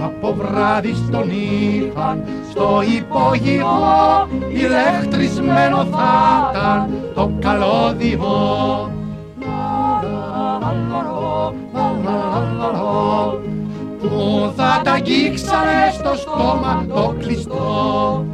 Από 0.07 0.34
βράδυ 0.34 0.94
στον 0.94 1.30
είχαν 1.30 2.24
στο 2.50 2.82
υπόγειο 2.96 3.66
ηλεκτρισμένο 4.48 5.84
θα 5.84 6.50
ήταν 6.50 6.90
το 7.14 7.30
καλώδιο. 7.40 8.20
Που 14.00 14.52
θα 14.57 14.80
τα 14.84 14.92
αγγίξανε 14.92 15.92
στο 15.92 16.14
στόμα 16.14 16.86
το 16.94 17.14
κλειστό. 17.18 18.24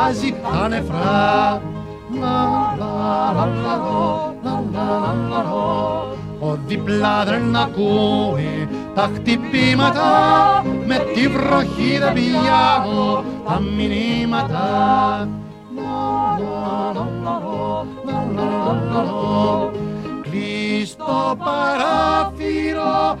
Που 0.00 0.16
σου 0.16 0.26
σπάζει 0.26 0.34
τα 0.42 0.68
νεφρά. 0.68 1.62
Ο 6.42 6.58
διπλά 6.66 7.24
δεν 7.24 7.56
ακούει 7.56 8.68
τα 8.94 9.10
χτυπήματα 9.14 10.02
με 10.86 10.98
τη 11.14 11.28
βροχή 11.28 11.98
δεν 11.98 12.12
πιάνω 12.12 13.24
τα 13.46 13.60
μηνύματα 13.76 15.28
Κλείς 20.22 20.96
το 20.96 21.36
παράθυρο 21.38 23.18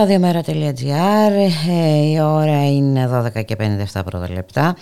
Ραδιομέρα.gr 0.00 1.32
ε, 1.68 2.10
Η 2.10 2.20
ώρα 2.20 2.70
είναι 2.70 3.32
12 3.36 3.44
και 3.44 3.56
57 3.92 4.00
πρώτα 4.04 4.30
λεπτά 4.30 4.76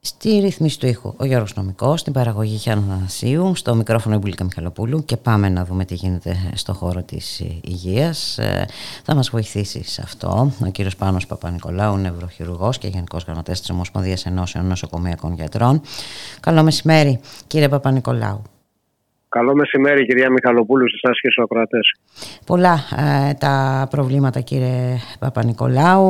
Στη 0.00 0.38
ρύθμιση 0.38 0.78
του 0.78 0.86
ήχου 0.86 1.14
ο 1.16 1.24
Γιώργος 1.24 1.54
Νομικός, 1.54 2.00
στην 2.00 2.12
παραγωγή 2.12 2.56
Χιάνου 2.56 2.84
Θανασίου, 2.88 3.52
στο 3.54 3.74
μικρόφωνο 3.74 4.14
Εμπουλίκα 4.14 4.44
Μιχαλοπούλου 4.44 5.04
και 5.04 5.16
πάμε 5.16 5.48
να 5.48 5.64
δούμε 5.64 5.84
τι 5.84 5.94
γίνεται 5.94 6.36
στο 6.54 6.72
χώρο 6.74 7.02
της 7.02 7.40
υγείας. 7.62 8.38
Ε, 8.38 8.66
θα 9.04 9.14
μας 9.14 9.30
βοηθήσει 9.30 9.84
σε 9.84 10.02
αυτό 10.04 10.52
ο 10.66 10.68
κύριος 10.70 10.96
Πάνος 10.96 11.26
Παπα-Νικολάου, 11.26 11.96
νευροχειρουργός 11.96 12.78
και 12.78 12.88
γενικός 12.88 13.24
γραμματέας 13.24 13.60
της 13.60 13.70
Ομοσπονδίας 13.70 14.26
Ενώσεων 14.26 14.66
Νοσοκομειακών 14.66 15.34
Γιατρών. 15.34 15.80
Καλό 16.40 16.62
μεσημέρι 16.62 17.20
κύριε 17.46 17.68
Παπα-Νικολάου. 17.68 18.42
Καλό 19.32 19.54
μεσημέρι 19.54 20.06
κυρία 20.06 20.30
Μιχαλοπούλου 20.30 20.88
σε 20.88 20.94
εσάς 21.02 21.20
και 21.20 21.30
στους 21.30 21.44
ακροατές. 21.44 21.94
Πολλά 22.46 22.74
ε, 23.28 23.34
τα 23.34 23.86
προβλήματα 23.90 24.40
κύριε 24.40 24.96
Παπα-Νικολάου. 25.18 26.06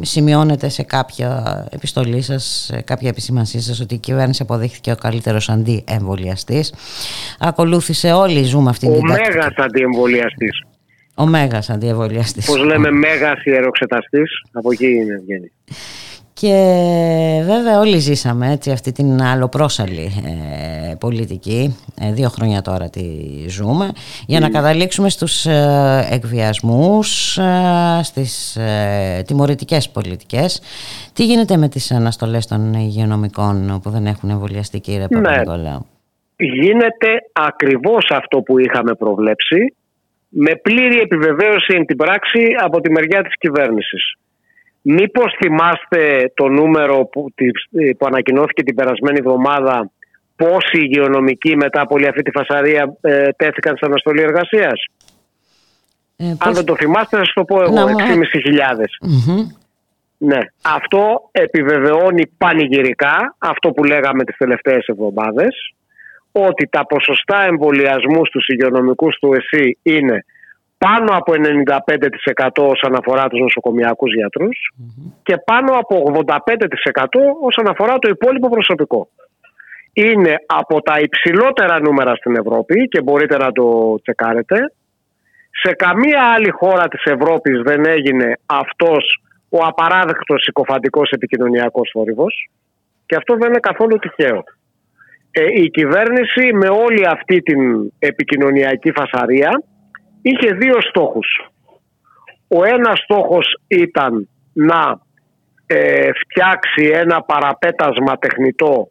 Σημειώνεται 0.00 0.68
σε 0.68 0.82
κάποια 0.82 1.66
επιστολή 1.70 2.22
σας, 2.22 2.64
σε 2.72 2.80
κάποια 2.82 3.08
επισημανσή 3.08 3.60
σας 3.60 3.80
ότι 3.80 3.94
η 3.94 3.98
κυβέρνηση 3.98 4.42
αποδείχθηκε 4.42 4.90
ο 4.90 4.96
καλύτερος 4.96 5.48
αντιεμβολιαστής. 5.48 6.74
Ακολούθησε 7.38 8.12
όλοι 8.12 8.42
ζούμε 8.42 8.70
αυτήν 8.70 8.92
την 8.92 8.98
Ο 8.98 9.02
μέγας 9.02 9.54
αντιεμβολιαστής. 9.56 10.62
Ο 11.14 11.26
μέγας 11.26 11.70
αντιεμβολιαστής. 11.70 12.46
Πώς 12.46 12.64
λέμε 12.64 12.90
μέγας 12.90 13.44
ιεροξεταστής, 13.44 14.30
από 14.52 14.72
εκεί 14.72 14.86
είναι 14.86 15.14
ευγένει. 15.14 15.52
Και 16.40 16.56
βέβαια 17.44 17.78
όλοι 17.78 17.98
ζήσαμε 17.98 18.52
έτσι 18.52 18.70
αυτή 18.70 18.92
την 18.92 19.22
αλλοπρόσαλη 19.22 20.10
ε, 20.90 20.94
πολιτική, 20.94 21.76
ε, 22.00 22.12
δύο 22.12 22.28
χρόνια 22.28 22.62
τώρα 22.62 22.90
τη 22.90 23.04
ζούμε, 23.48 23.90
για 24.26 24.40
να 24.40 24.50
καταλήξουμε 24.50 25.08
στους 25.08 25.46
ε, 25.46 26.08
εκβιασμούς, 26.10 27.38
ε, 27.38 28.00
στις 28.02 28.56
ε, 28.56 29.22
τιμωρητικές 29.26 29.90
πολιτικές. 29.90 30.60
Τι 31.12 31.24
γίνεται 31.24 31.56
με 31.56 31.68
τις 31.68 31.92
αναστολές 31.92 32.46
των 32.46 32.74
υγειονομικών 32.74 33.80
που 33.82 33.90
δεν 33.90 34.06
έχουν 34.06 34.30
εμβολιαστεί 34.30 34.80
κύριε 34.80 35.06
Ναι. 35.10 35.20
Παπα-Νικολάου. 35.20 35.86
Γίνεται 36.36 37.08
ακριβώς 37.32 38.10
αυτό 38.10 38.40
που 38.42 38.58
είχαμε 38.58 38.94
προβλέψει, 38.94 39.74
με 40.28 40.54
πλήρη 40.62 40.98
επιβεβαίωση 40.98 41.74
εν 41.74 41.86
την 41.86 41.96
πράξη 41.96 42.40
από 42.60 42.80
τη 42.80 42.90
μεριά 42.90 43.22
της 43.22 43.34
κυβέρνησης. 43.38 44.14
Μήπως 44.86 45.34
θυμάστε 45.42 46.32
το 46.34 46.48
νούμερο 46.48 47.04
που, 47.04 47.26
της- 47.34 47.68
που 47.98 48.06
ανακοινώθηκε 48.06 48.62
την 48.62 48.74
περασμένη 48.74 49.18
εβδομάδα 49.20 49.90
πόσοι 50.36 50.78
υγειονομικοί 50.78 51.56
μετά 51.56 51.80
από 51.80 51.94
όλη 51.94 52.06
αυτή 52.08 52.22
τη 52.22 52.30
φασαρία 52.30 52.96
ε, 53.00 53.28
τέθηκαν 53.36 53.76
σε 53.76 53.84
αναστολή 53.86 54.22
εργασίας; 54.22 54.84
Ε, 56.16 56.24
Αν 56.28 56.36
πώς- 56.36 56.54
δεν 56.54 56.64
το 56.64 56.76
θυμάστε, 56.76 57.16
θα 57.16 57.24
σας 57.24 57.32
το 57.34 57.44
πω 57.44 57.62
εγώ, 57.62 57.72
Να, 57.74 57.82
μα- 57.84 57.90
6.500. 57.90 58.98
Μμμ. 59.00 59.46
Ναι. 60.18 60.38
Αυτό 60.62 61.28
επιβεβαιώνει 61.32 62.26
πανηγυρικά 62.38 63.34
αυτό 63.38 63.70
που 63.70 63.84
λέγαμε 63.84 64.24
τις 64.24 64.36
τελευταίες 64.36 64.86
εβδομάδες 64.86 65.74
ότι 66.32 66.66
τα 66.66 66.86
ποσοστά 66.86 67.42
εμβολιασμού 67.44 68.26
στους 68.26 68.46
υγειονομικούς 68.48 69.16
του 69.20 69.32
ΕΣΥ 69.32 69.78
είναι 69.82 70.24
πάνω 70.86 71.10
από 71.20 71.32
95% 72.62 72.68
όσον 72.74 72.94
αφορά 72.94 73.24
τους 73.28 73.40
νοσοκομιακούς 73.40 74.14
γιατρούς 74.14 74.58
και 75.22 75.36
πάνω 75.36 75.72
από 75.82 75.94
85% 76.26 77.04
όσον 77.40 77.66
αφορά 77.68 77.94
το 77.98 78.08
υπόλοιπο 78.08 78.48
προσωπικό. 78.48 79.08
Είναι 79.92 80.34
από 80.46 80.82
τα 80.82 80.94
υψηλότερα 81.00 81.80
νούμερα 81.80 82.14
στην 82.14 82.36
Ευρώπη 82.36 82.88
και 82.88 83.02
μπορείτε 83.02 83.36
να 83.36 83.52
το 83.52 83.96
τσεκάρετε. 84.02 84.72
Σε 85.62 85.72
καμία 85.72 86.22
άλλη 86.34 86.50
χώρα 86.50 86.88
της 86.88 87.04
Ευρώπης 87.04 87.60
δεν 87.62 87.84
έγινε 87.86 88.38
αυτός 88.46 89.22
ο 89.48 89.58
απαράδεκτος 89.70 90.42
συκοφαντικός 90.42 91.10
επικοινωνιακός 91.10 91.90
θόρυβος 91.92 92.50
και 93.06 93.16
αυτό 93.16 93.36
δεν 93.36 93.48
είναι 93.48 93.68
καθόλου 93.70 93.96
τυχαίο. 93.98 94.44
Ε, 95.30 95.44
η 95.62 95.70
κυβέρνηση 95.70 96.52
με 96.52 96.68
όλη 96.68 97.06
αυτή 97.06 97.38
την 97.40 97.60
επικοινωνιακή 97.98 98.92
φασαρία 98.92 99.62
είχε 100.26 100.48
δύο 100.54 100.80
στόχους. 100.80 101.28
Ο 102.48 102.64
ένας 102.64 102.98
στόχος 102.98 103.46
ήταν 103.68 104.28
να 104.52 105.00
ε, 105.66 106.10
φτιάξει 106.22 106.90
ένα 106.92 107.22
παραπέτασμα 107.22 108.18
τεχνητό 108.18 108.88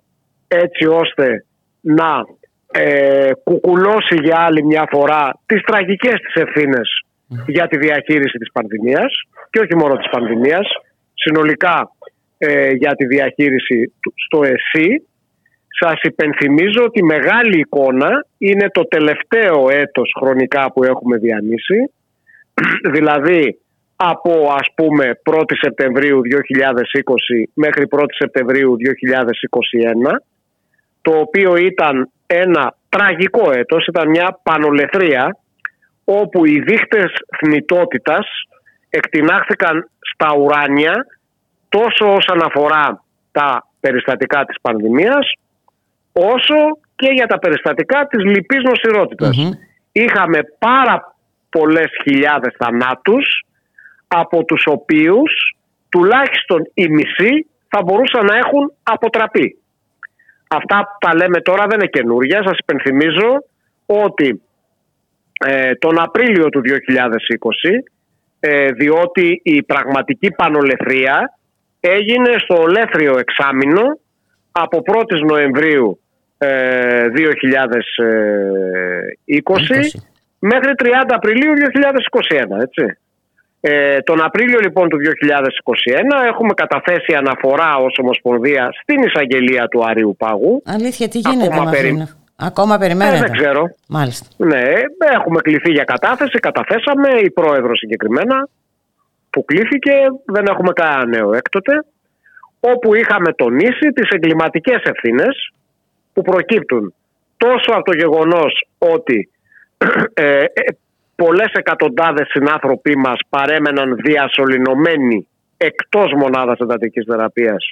έτσι 0.48 0.86
ώστε 0.88 1.46
να 1.82 2.26
ε, 2.72 3.32
κουκουλώσει 3.44 4.16
για 4.22 4.38
άλλη 4.40 4.64
μια 4.66 4.88
φορά 4.92 5.40
τις 5.46 5.62
τραγικές 5.62 6.14
της 6.14 6.36
ευθύνες 6.44 7.06
για 7.48 7.68
τη 7.68 7.78
διαχείριση 7.78 8.38
της 8.38 8.52
πανδημίας 8.52 9.14
και 9.50 9.60
όχι 9.60 9.76
μόνο 9.76 9.96
της 9.98 10.10
πανδημίας, 10.12 10.68
συνολικά 11.14 11.92
ε, 12.38 12.70
για 12.72 12.92
τη 12.96 13.06
διαχείριση 13.06 13.94
του- 14.02 14.14
στο 14.26 14.44
ΕΣΥ. 14.44 15.08
Σας 15.80 16.02
υπενθυμίζω 16.02 16.84
ότι 16.84 17.00
η 17.00 17.04
μεγάλη 17.04 17.60
εικόνα 17.60 18.26
είναι 18.38 18.70
το 18.70 18.88
τελευταίο 18.88 19.70
έτος 19.70 20.16
χρονικά 20.20 20.72
που 20.72 20.84
έχουμε 20.84 21.18
διανύσει, 21.18 21.92
δηλαδή 22.96 23.58
από 23.96 24.54
ας 24.60 24.68
πούμε 24.76 25.20
1η 25.30 25.54
Σεπτεμβρίου 25.62 26.22
2020 26.22 27.44
μέχρι 27.54 27.88
1η 27.92 28.06
Σεπτεμβρίου 28.18 28.76
2021 30.14 30.18
το 31.02 31.12
οποίο 31.20 31.56
ήταν 31.56 32.10
ένα 32.28 32.76
τραγικό 32.90 33.52
έτος, 33.52 33.88
ήταν 33.88 34.10
μια 34.10 34.40
πανολεθρία 34.44 35.38
όπου 36.04 36.46
οι 36.46 36.60
δείχτες 36.60 37.12
θνητότητας 37.38 38.28
εκτινάχθηκαν 38.90 39.90
στα 40.14 40.36
ουράνια 40.36 41.06
τόσο 41.70 42.14
όσον 42.14 42.44
αφορά 42.44 43.04
τα 43.32 43.68
περιστατικά 43.80 44.46
της 44.46 44.56
πανδημίας 44.62 45.34
όσο 46.14 46.78
και 46.96 47.10
για 47.14 47.26
τα 47.26 47.40
περιστατικά 47.40 48.08
της 48.08 48.24
λυπής 48.24 48.62
νοσηρότητας. 48.64 49.38
Μμμ. 49.38 49.52
Είχαμε 49.92 50.40
πάρα 50.60 51.16
πολλές 51.50 51.90
χιλιάδες 52.04 52.56
θανάτους 52.58 53.46
από 54.08 54.44
τους 54.44 54.64
οποίους 54.66 55.56
τουλάχιστον 55.90 56.70
οι 56.74 56.88
μισοί 56.88 57.48
θα 57.68 57.84
μπορούσαν 57.84 58.26
να 58.26 58.36
έχουν 58.38 58.74
αποτραπεί. 58.84 59.58
Αυτά 60.48 60.78
που 60.78 61.08
τα 61.08 61.16
λέμε 61.16 61.40
τώρα 61.42 61.66
δεν 61.68 61.80
είναι 61.80 61.88
καινούργια. 61.88 62.44
Σας 62.44 62.58
υπενθυμίζω 62.58 63.44
ότι 63.86 64.42
ε, 65.46 65.76
τον 65.76 66.00
Απρίλιο 66.00 66.50
του 66.50 66.62
2020 66.66 66.70
ε, 68.40 68.72
διότι 68.72 69.42
η 69.44 69.64
πραγματική 69.64 70.32
πανολεθρία 70.32 71.38
έγινε 71.80 72.36
στο 72.38 72.56
ολέθριο 72.62 73.18
εξάμεινο 73.18 74.00
από 74.56 74.82
1η 74.86 75.26
Νοεμβρίου 75.30 76.00
ε, 76.38 77.06
2020 77.16 77.24
20. 79.44 80.00
μέχρι 80.40 80.72
30 80.84 80.86
Απριλίου 81.08 81.54
2021, 82.58 82.62
έτσι. 82.62 82.98
Ε, 83.66 84.00
τον 84.00 84.24
Απρίλιο 84.24 84.60
λοιπόν 84.60 84.90
του 84.90 84.98
2021 86.24 86.28
έχουμε 86.28 86.54
καταθέσει 86.54 87.14
αναφορά 87.14 87.76
ως 87.76 87.98
Ομοσπονδία 88.02 88.70
στην 88.82 89.02
εισαγγελία 89.04 89.68
του 89.68 89.86
Άριου 89.86 90.16
Πάγου. 90.18 90.62
Αλήθεια, 90.66 91.08
τι 91.08 91.20
γίνεται 91.20 91.46
Ακόμα 91.54 91.64
με 91.64 91.72
περι- 91.72 92.02
αυτήν. 92.02 92.16
Ακόμα 92.36 92.76
Ε, 92.76 92.78
περιμένετε. 92.78 93.20
δεν 93.26 93.32
ξέρω. 93.32 93.76
Μάλιστα. 93.88 94.28
Ναι, 94.38 94.64
έχουμε 95.16 95.40
κληθεί 95.42 95.72
για 95.72 95.84
κατάθεση, 95.84 96.40
καταθέσαμε, 96.40 97.10
η 97.24 97.32
πρόεδρο 97.32 97.76
συγκεκριμένα 97.76 98.48
που 99.30 99.46
κλήθηκε, 99.46 99.92
δεν 100.26 100.46
έχουμε 100.50 100.72
κανένα 100.74 101.06
νέο 101.06 101.34
έκτοτε, 101.34 101.84
όπου 102.72 102.96
είχαμε 102.96 103.34
τονίσει 103.34 103.88
τις 103.96 104.10
εγκληματικές 104.10 104.82
ευθύνες 104.84 105.54
που 106.14 106.22
προκύπτουν 106.22 106.94
τόσο 107.38 107.72
από 107.72 107.84
το 107.84 107.94
γεγονός 107.94 108.68
ότι 108.78 109.30
ε, 110.14 110.44
ε, 110.44 110.48
πολλές 111.16 111.52
εκατοντάδες 111.54 112.28
συνάνθρωποι 112.28 112.98
μας 112.98 113.20
παρέμεναν 113.30 113.96
διασωληνωμένοι 113.96 115.28
εκτός 115.58 116.12
μονάδας 116.18 116.60
εντατικής 116.60 117.06
θεραπείας 117.10 117.72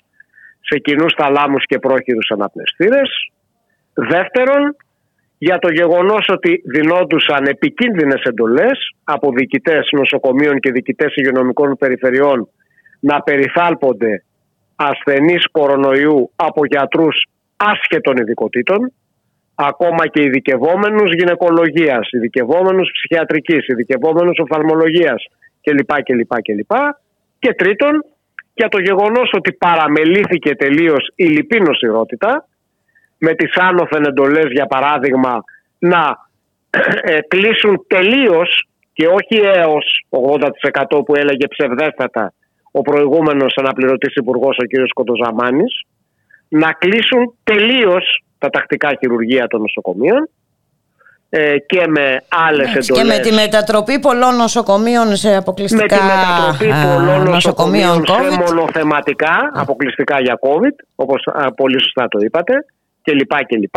σε 0.59 0.77
κοινούς 0.79 1.13
θαλάμους 1.17 1.65
και 1.65 1.79
πρόχειρους 1.79 2.31
αναπνευστήρες. 2.31 3.31
Δεύτερον, 3.93 4.75
για 5.37 5.59
το 5.59 5.69
γεγονός 5.71 6.25
ότι 6.29 6.61
δινόντουσαν 6.65 7.45
επικίνδυνες 7.45 8.21
εντολές 8.23 8.95
από 9.03 9.31
διοικητές 9.31 9.89
νοσοκομείων 9.91 10.59
και 10.59 10.71
διοικητές 10.71 11.15
υγειονομικών 11.15 11.77
περιφερειών 11.77 12.49
να 12.99 13.21
περιθάλπονται 13.21 14.23
ασθενείς 14.89 15.47
κορονοϊού 15.51 16.31
από 16.35 16.65
γιατρούς 16.65 17.25
άσχετων 17.57 18.17
ειδικοτήτων, 18.17 18.91
ακόμα 19.55 20.07
και 20.07 20.23
ειδικευόμενους 20.23 21.13
γυναικολογίας, 21.13 22.09
ειδικευόμενους 22.11 22.91
ψυχιατρικής, 22.93 23.67
ειδικευόμενους 23.67 24.39
οφθαλμολογίας 24.39 25.25
κλπ. 25.61 26.01
κλπ, 26.03 26.41
κλπ. 26.41 26.71
Και 27.39 27.53
τρίτον, 27.53 28.05
για 28.53 28.67
το 28.67 28.79
γεγονός 28.79 29.29
ότι 29.33 29.53
παραμελήθηκε 29.53 30.55
τελείως 30.55 31.11
η 31.15 31.25
λυπή 31.25 31.59
νοσηρότητα 31.59 32.47
με 33.17 33.33
τις 33.33 33.57
άνωθεν 33.57 34.03
εντολές 34.03 34.47
για 34.51 34.65
παράδειγμα 34.65 35.43
να 35.79 36.29
ε, 37.01 37.19
κλείσουν 37.27 37.85
τελείως 37.87 38.67
και 38.93 39.07
όχι 39.07 39.35
έως 39.55 40.05
80% 40.09 41.05
που 41.05 41.15
έλεγε 41.15 41.47
ψευδέστατα 41.47 42.33
ο 42.71 42.81
προηγούμενος 42.81 43.53
αναπληρωτής 43.57 44.15
υπουργός 44.15 44.57
ο 44.57 44.63
κ. 44.63 44.89
Κοντοζαμάνης 44.93 45.83
να 46.47 46.71
κλείσουν 46.71 47.33
τελείως 47.43 48.23
τα 48.37 48.49
τακτικά 48.49 48.89
χειρουργεία 48.99 49.47
των 49.47 49.61
νοσοκομείων 49.61 50.29
ε, 51.29 51.57
και 51.57 51.87
με 51.87 52.23
άλλες 52.47 52.75
εντολέ. 52.75 53.01
Και 53.01 53.07
με 53.07 53.19
τη 53.19 53.31
μετατροπή 53.33 53.99
πολλών 53.99 54.35
νοσοκομείων 54.35 55.15
σε 55.15 55.35
αποκλειστικά 55.35 55.83
Με 55.83 55.87
τη 55.87 56.05
μετατροπή 56.05 56.71
πολλών 56.87 57.29
νοσοκομείων 57.29 58.05
σε 58.05 58.53
μονοθεματικά, 58.53 59.51
αποκλειστικά 59.53 60.21
για 60.21 60.39
COVID, 60.41 60.75
όπως 60.95 61.27
πολύ 61.55 61.81
σωστά 61.81 62.07
το 62.07 62.19
είπατε, 62.21 62.53
κλπ. 63.01 63.33
Και, 63.47 63.69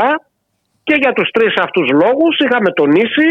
και 0.82 0.95
για 0.95 1.12
τους 1.12 1.30
τρεις 1.30 1.55
αυτούς 1.57 1.88
λόγους 1.90 2.38
είχαμε 2.38 2.70
τονίσει 2.72 3.28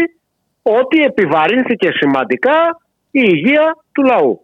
ότι 0.62 1.02
επιβαρύνθηκε 1.02 1.90
σημαντικά 1.92 2.80
η 3.10 3.22
υγεία 3.24 3.76
του 3.92 4.02
λαού. 4.02 4.43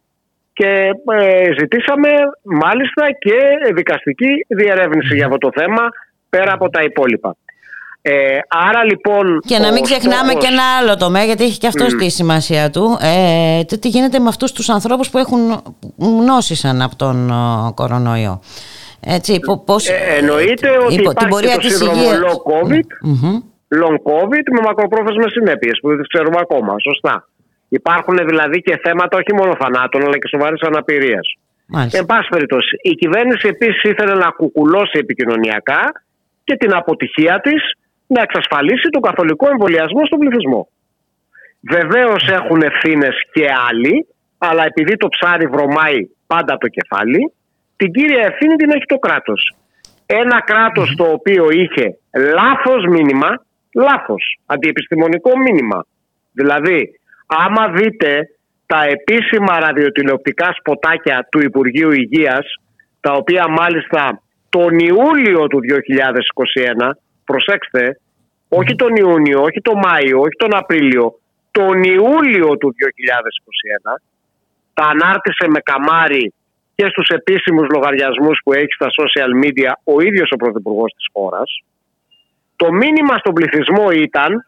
Και 0.61 0.91
ε, 1.21 1.49
ζητήσαμε 1.59 2.09
μάλιστα 2.43 3.05
και 3.19 3.39
δικαστική 3.75 4.31
διερεύνηση 4.49 5.15
για 5.15 5.27
αυτό 5.27 5.39
το 5.39 5.51
θέμα 5.55 5.83
πέρα 6.31 6.53
από 6.53 6.71
τα 6.71 6.83
υπόλοιπα. 6.83 7.37
Ε, 8.03 8.39
άρα 8.49 8.85
λοιπόν. 8.85 9.41
Και 9.47 9.59
να 9.59 9.73
μην 9.73 9.83
ξεχνάμε 9.83 10.33
και 10.33 10.47
ένα 10.47 10.63
άλλο 10.81 10.97
τομέα, 10.97 11.25
γιατί 11.25 11.45
έχει 11.45 11.59
και 11.59 11.67
αυτό 11.67 11.85
mm. 11.85 11.99
τη 11.99 12.09
σημασία 12.11 12.71
του. 12.71 12.99
Ε, 13.01 13.65
τι 13.65 13.89
γίνεται 13.89 14.19
με 14.19 14.29
αυτούς 14.29 14.53
τους 14.53 14.69
ανθρώπους 14.69 15.11
που 15.11 15.19
έχουν 15.19 15.63
νόσησαν 16.27 16.83
από 16.83 16.97
τον 16.97 17.33
κορονοϊό. 17.75 18.41
Έτσι, 19.01 19.41
πώς... 19.65 19.89
ε, 19.89 19.95
εννοείται 20.19 20.69
ότι 20.85 20.95
υπό, 20.95 21.11
υπάρχει 21.11 21.57
το 21.57 21.69
σύνδρομο 21.69 22.03
long 22.25 22.41
COVID, 22.53 22.89
mm-hmm. 23.09 23.37
long 23.83 23.97
COVID 24.13 24.45
με 24.53 24.61
μακροπρόθεσμες 24.65 25.31
συνέπειες 25.31 25.79
που 25.81 25.89
δεν 25.89 26.07
ξέρουμε 26.09 26.39
ακόμα. 26.41 26.75
Σωστά. 26.79 27.30
Υπάρχουν 27.79 28.17
δηλαδή 28.31 28.59
και 28.61 28.81
θέματα 28.85 29.17
όχι 29.17 29.33
μόνο 29.39 29.53
θανάτων 29.61 30.03
αλλά 30.05 30.19
και 30.19 30.29
σοβαρής 30.29 30.61
αναπηρίας. 30.61 31.27
Εν 31.93 32.07
πάση 32.07 32.29
περιπτώσει, 32.29 32.77
η 32.83 32.95
κυβέρνηση 32.95 33.49
επίσης 33.49 33.83
ήθελε 33.83 34.15
να 34.15 34.29
κουκουλώσει 34.31 34.99
επικοινωνιακά 34.99 35.83
και 36.45 36.57
την 36.57 36.75
αποτυχία 36.75 37.41
της 37.41 37.61
να 38.07 38.23
εξασφαλίσει 38.23 38.89
τον 38.89 39.03
καθολικό 39.03 39.49
εμβολιασμό 39.51 40.07
στον 40.07 40.19
πληθυσμό. 40.19 40.69
Βεβαίως 41.61 42.29
έχουν 42.29 42.61
ευθύνες 42.63 43.15
και 43.33 43.47
άλλοι, 43.69 44.07
αλλά 44.39 44.65
επειδή 44.65 44.97
το 44.97 45.09
ψάρι 45.09 45.47
βρωμάει 45.47 46.01
πάντα 46.27 46.57
το 46.57 46.69
κεφάλι, 46.69 47.33
την 47.77 47.93
κύρια 47.93 48.23
ευθύνη 48.31 48.55
την 48.57 48.71
έχει 48.71 48.85
το 48.85 48.99
κράτος. 48.99 49.55
Ένα 50.07 50.41
κράτος 50.41 50.95
το 50.97 51.05
οποίο 51.05 51.51
είχε 51.51 51.99
λάθος 52.13 52.85
μήνυμα, 52.89 53.45
λάθος, 53.75 54.39
αντιεπιστημονικό 54.47 55.39
μήνυμα. 55.39 55.87
Δηλαδή, 56.33 57.00
άμα 57.31 57.69
δείτε 57.69 58.29
τα 58.67 58.85
επίσημα 58.85 59.59
ραδιοτηλεοπτικά 59.61 60.55
σποτάκια 60.59 61.29
του 61.31 61.41
Υπουργείου 61.41 61.93
Υγείας, 61.93 62.47
τα 63.01 63.13
οποία 63.13 63.49
μάλιστα 63.49 64.23
τον 64.49 64.79
Ιούλιο 64.79 65.47
του 65.47 65.61
2021, 65.61 66.91
προσέξτε, 67.25 68.01
όχι 68.49 68.75
τον 68.77 68.97
Ιούνιο, 68.97 69.43
όχι 69.43 69.61
τον 69.61 69.79
Μάιο, 69.79 70.21
όχι 70.21 70.37
τον 70.37 70.55
Απρίλιο, 70.55 71.19
τον 71.51 71.83
Ιούλιο 71.83 72.57
του 72.57 72.75
2021, 72.75 74.01
τα 74.75 74.85
ανάρτησε 74.85 75.47
με 75.49 75.61
καμάρι 75.61 76.35
και 76.75 76.87
στους 76.89 77.09
επίσημους 77.09 77.67
λογαριασμούς 77.69 78.41
που 78.45 78.53
έχει 78.53 78.73
στα 78.73 78.89
social 79.01 79.45
media 79.45 79.73
ο 79.85 80.01
ίδιος 80.01 80.31
ο 80.31 80.37
Πρωθυπουργός 80.37 80.93
της 80.97 81.07
χώρας. 81.13 81.63
Το 82.57 82.73
μήνυμα 82.73 83.17
στον 83.19 83.35
πληθυσμό 83.35 83.91
ήταν 83.91 84.45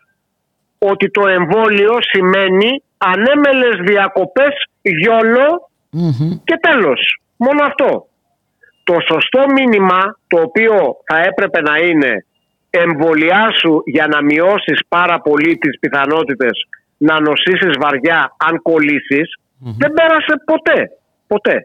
ότι 0.91 1.11
το 1.11 1.29
εμβόλιο 1.29 1.95
σημαίνει 2.01 2.83
ανέμελες 2.99 3.77
διακοπές 3.87 4.55
και 6.45 6.57
τέλος. 6.61 7.21
Μόνο 7.37 7.63
αυτό. 7.65 8.07
Το 8.85 8.97
σωστό 9.11 9.45
μήνυμα 9.53 10.19
το 10.29 10.41
οποίο 10.41 10.97
θα 11.07 11.19
έπρεπε 11.23 11.61
να 11.61 11.79
είναι 11.79 12.25
εμβολιάσου 12.71 13.83
για 13.85 14.07
να 14.07 14.23
μειώσεις 14.23 14.79
πάρα 14.89 15.21
πολύ 15.21 15.57
τις 15.57 15.79
πιθανότητες 15.79 16.67
να 16.97 17.21
νοσήσεις 17.21 17.75
βαριά 17.81 18.37
αν 18.37 18.63
κολλησεις 18.63 19.29
δεν 19.79 19.93
πέρασε 19.93 20.35
ποτέ. 20.45 20.91
Ποτέ. 21.27 21.57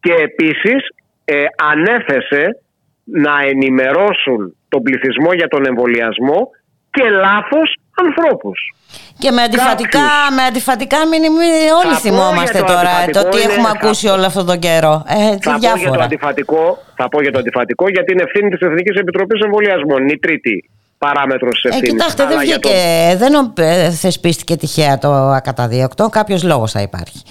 Και 0.00 0.12
επίσης 0.12 0.88
ε, 1.24 1.44
ανέθεσε 1.72 2.60
να 3.04 3.34
ενημερώσουν 3.46 4.56
τον 4.68 4.82
πληθυσμό 4.82 5.32
για 5.32 5.48
τον 5.48 5.66
εμβολιασμό 5.66 6.50
και 6.90 7.10
λάθος 7.10 7.74
ανθρώπους. 8.04 8.72
Και 9.18 9.30
με 9.30 9.42
αντιφατικά, 9.42 10.06
με 10.36 10.42
αντιφατικά 10.42 11.06
μήνυμα 11.06 11.42
όλοι 11.82 11.92
θα 11.94 12.00
θυμόμαστε 12.00 12.58
τώρα 12.58 12.92
το 13.12 13.28
τι 13.28 13.38
έχουμε 13.38 13.68
ακούσει 13.76 14.08
όλο 14.08 14.24
αυτόν 14.26 14.46
τον 14.46 14.58
καιρό. 14.58 15.04
Ε, 15.08 15.36
θα, 15.40 15.52
πω 15.52 15.78
για 15.78 15.90
το 15.90 16.02
αντιφατικό, 16.02 16.78
θα 16.96 17.08
πω 17.08 17.22
για 17.22 17.32
το 17.32 17.38
αντιφατικό 17.38 17.88
για 17.88 18.04
την 18.04 18.20
ευθύνη 18.20 18.48
της 18.50 18.60
Εθνικής 18.60 18.96
Επιτροπής 19.00 19.40
Εμβολιασμών. 19.44 20.02
Είναι 20.02 20.12
η 20.12 20.18
τρίτη 20.18 20.70
παράμετρος 20.98 21.60
τη 21.60 21.68
ευθύνης. 21.68 21.90
Ε, 21.90 21.92
κοιτάξτε, 21.92 22.26
δεν 22.26 22.38
βγήκε, 22.38 22.76
δεν 23.16 23.52
ε, 23.56 23.90
θεσπίστηκε 23.90 24.56
τυχαία 24.56 24.98
το 24.98 25.08
ακαταδίωκτο. 25.12 26.08
Κάποιος 26.08 26.42
λόγος 26.42 26.72
θα 26.72 26.80
υπάρχει. 26.80 27.22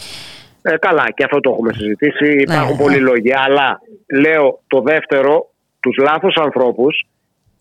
Ε, 0.62 0.78
καλά, 0.78 1.06
και 1.16 1.24
αυτό 1.24 1.40
το 1.40 1.50
έχουμε 1.50 1.74
συζητήσει. 1.74 2.26
Ναι, 2.26 2.54
Υπάρχουν 2.54 2.76
ναι, 2.76 2.82
πολλοί 2.84 3.00
λόγοι. 3.00 3.34
Αλλά 3.46 3.82
λέω 4.22 4.60
το 4.68 4.82
δεύτερο, 4.82 5.50
τους 5.80 5.96
λάθος 5.98 6.36
ανθρώπους 6.36 7.08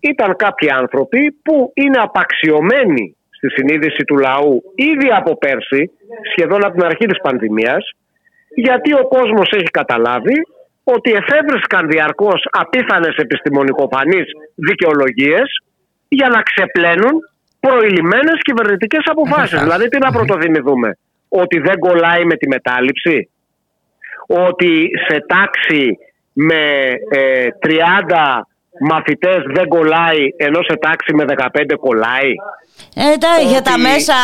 ήταν 0.00 0.36
κάποιοι 0.36 0.68
άνθρωποι 0.70 1.32
που 1.44 1.70
είναι 1.74 1.98
απαξιωμένοι 1.98 3.16
στη 3.30 3.50
συνείδηση 3.50 4.04
του 4.04 4.16
λαού 4.16 4.62
ήδη 4.74 5.08
από 5.16 5.38
πέρσι, 5.38 5.90
σχεδόν 6.30 6.64
από 6.64 6.74
την 6.74 6.84
αρχή 6.84 7.06
της 7.06 7.20
πανδημίας, 7.22 7.90
γιατί 8.54 8.92
ο 8.92 9.08
κόσμος 9.08 9.50
έχει 9.50 9.70
καταλάβει 9.70 10.36
ότι 10.84 11.12
εφεύρισκαν 11.12 11.88
διαρκώς 11.88 12.48
απίθανες 12.50 13.16
επιστημονικοφανείς 13.16 14.26
δικαιολογίες 14.54 15.48
για 16.08 16.28
να 16.28 16.42
ξεπλένουν 16.42 17.14
προηλημένες 17.60 18.38
κυβερνητικές 18.40 19.02
αποφάσεις. 19.04 19.60
δηλαδή 19.62 19.88
τι 19.88 19.98
να 19.98 20.10
πρωτοδημιδούμε, 20.10 20.98
ότι 21.28 21.58
δεν 21.58 21.78
κολλάει 21.78 22.24
με 22.24 22.36
τη 22.36 22.48
μετάληψη, 22.48 23.30
ότι 24.26 24.90
σε 25.08 25.24
τάξη 25.26 25.98
με 26.32 26.92
ε, 27.10 27.48
30 27.60 28.40
μαθητές 28.80 29.42
δεν 29.54 29.68
κολλάει 29.68 30.22
ενώ 30.36 30.60
σε 30.62 30.76
τάξη 30.76 31.14
με 31.14 31.24
15 31.38 31.46
κολλάει. 31.80 32.32
Ε, 32.94 33.16
τα, 33.16 33.28
για 33.50 33.62
τα 33.62 33.78
μέσα 33.78 34.14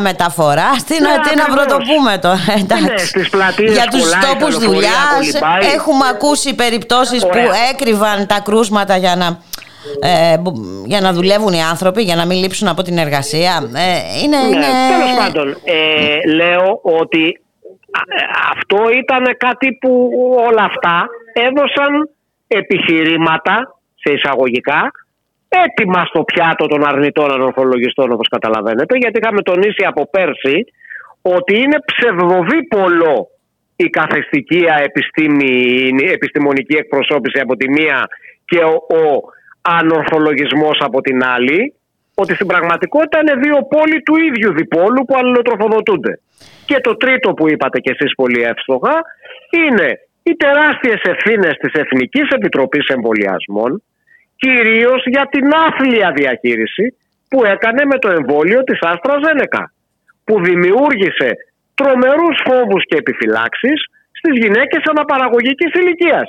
μεταφορά, 0.00 0.70
τι, 0.86 1.00
ναι, 1.00 1.08
να, 1.08 1.20
τι 1.20 1.36
να 1.36 1.44
πρωτοπούμε 1.54 2.18
τώρα. 2.18 2.44
Ναι, 2.80 2.98
στις 2.98 3.28
για 3.58 3.86
τους 3.90 4.10
τόπους 4.26 4.58
δουλειάς 4.58 5.40
έχουμε 5.74 6.04
ακούσει 6.10 6.54
περιπτώσεις 6.54 7.22
που 7.22 7.38
έκρυβαν 7.72 8.26
τα 8.26 8.40
κρούσματα 8.44 8.96
για 8.96 9.16
να, 9.16 9.26
ε, 10.08 10.36
για 10.84 11.00
να 11.00 11.12
δουλεύουν 11.12 11.52
οι 11.52 11.62
άνθρωποι, 11.62 12.02
για 12.02 12.16
να 12.16 12.26
μην 12.26 12.38
λείψουν 12.38 12.68
από 12.68 12.82
την 12.82 12.98
εργασία. 12.98 13.70
Ε, 13.74 14.20
είναι, 14.22 14.36
ναι, 14.36 14.46
είναι... 14.46 14.66
Τέλος 14.90 15.18
πάντων, 15.18 15.56
ε, 15.64 16.32
λέω 16.34 16.80
ότι 16.82 17.40
αυτό 18.52 18.90
ήταν 19.02 19.36
κάτι 19.38 19.78
που 19.80 20.10
όλα 20.48 20.64
αυτά 20.64 21.06
έδωσαν 21.32 22.10
επιχειρήματα 22.46 23.79
σε 24.02 24.12
εισαγωγικά 24.12 24.90
έτοιμα 25.48 26.04
στο 26.04 26.22
πιάτο 26.22 26.66
των 26.66 26.86
αρνητών 26.86 27.32
ανορθολογιστών 27.32 28.12
όπως 28.12 28.28
καταλαβαίνετε 28.28 28.96
γιατί 28.96 29.18
είχαμε 29.22 29.42
τονίσει 29.42 29.84
από 29.86 30.10
πέρσι 30.10 30.64
ότι 31.22 31.54
είναι 31.62 31.78
ψευδοδίπολο 31.90 33.28
η 33.76 33.84
καθεστική 33.84 34.64
επιστήμη, 34.84 35.52
επιστημονική 36.12 36.76
εκπροσώπηση 36.76 37.40
από 37.40 37.56
τη 37.56 37.70
μία 37.70 38.08
και 38.44 38.60
ο, 38.64 38.74
ο 39.00 39.20
ανορθολογισμός 39.60 40.78
από 40.80 41.00
την 41.00 41.24
άλλη 41.24 41.74
ότι 42.14 42.34
στην 42.34 42.46
πραγματικότητα 42.46 43.18
είναι 43.20 43.40
δύο 43.44 43.58
πόλοι 43.74 44.02
του 44.02 44.16
ίδιου 44.16 44.52
διπόλου 44.52 45.04
που 45.04 45.16
αλληλοτροφοδοτούνται. 45.16 46.20
Και 46.66 46.80
το 46.80 46.96
τρίτο 46.96 47.32
που 47.32 47.48
είπατε 47.48 47.78
κι 47.80 47.90
εσείς 47.90 48.14
πολύ 48.14 48.42
εύστοχα 48.42 48.96
είναι 49.64 49.88
οι 50.22 50.34
τεράστιες 50.34 51.00
ευθύνες 51.02 51.54
της 51.60 51.72
Εθνικής 51.72 52.28
Επιτροπής 52.28 52.86
Εμβολιασμών 52.86 53.82
κυρίως 54.44 55.02
για 55.14 55.24
την 55.30 55.46
άθλια 55.66 56.08
διαχείριση 56.20 56.86
που 57.30 57.44
έκανε 57.44 57.82
με 57.84 57.98
το 57.98 58.08
εμβόλιο 58.18 58.60
της 58.64 58.78
Άστρα 58.90 59.16
Ζένεκα 59.24 59.72
που 60.24 60.34
δημιούργησε 60.48 61.30
τρομερούς 61.78 62.36
φόβους 62.46 62.82
και 62.88 62.96
επιφυλάξεις 63.02 63.78
στις 64.18 64.34
γυναίκες 64.42 64.82
αναπαραγωγικής 64.92 65.72
ηλικίας. 65.80 66.28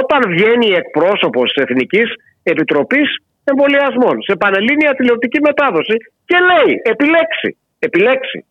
Όταν 0.00 0.20
βγαίνει 0.32 0.66
η 0.66 0.78
εκπρόσωπος 0.82 1.52
της 1.52 1.62
Εθνικής 1.64 2.08
Επιτροπής 2.42 3.08
Εμβολιασμών 3.44 4.16
σε 4.22 4.34
πανελλήνια 4.36 4.92
τηλεοπτική 4.94 5.40
μετάδοση 5.40 5.96
και 6.28 6.38
λέει 6.48 6.72
επιλέξει, 6.92 7.56
επιλέξει. 7.78 8.44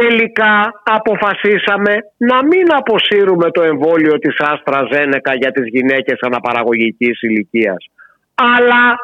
Τελικά 0.00 0.82
αποφασίσαμε 0.84 1.94
να 2.16 2.44
μην 2.44 2.66
αποσύρουμε 2.80 3.50
το 3.50 3.62
εμβόλιο 3.62 4.18
της 4.18 4.36
Άστρα 4.38 4.80
Ζένεκα 4.92 5.34
για 5.34 5.50
τις 5.52 5.66
γυναίκες 5.68 6.18
αναπαραγωγικής 6.20 7.22
ηλικίας. 7.22 7.86
Αλλά 8.34 8.96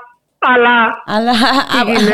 αλλά, 0.43 1.03
αλλά 1.07 1.32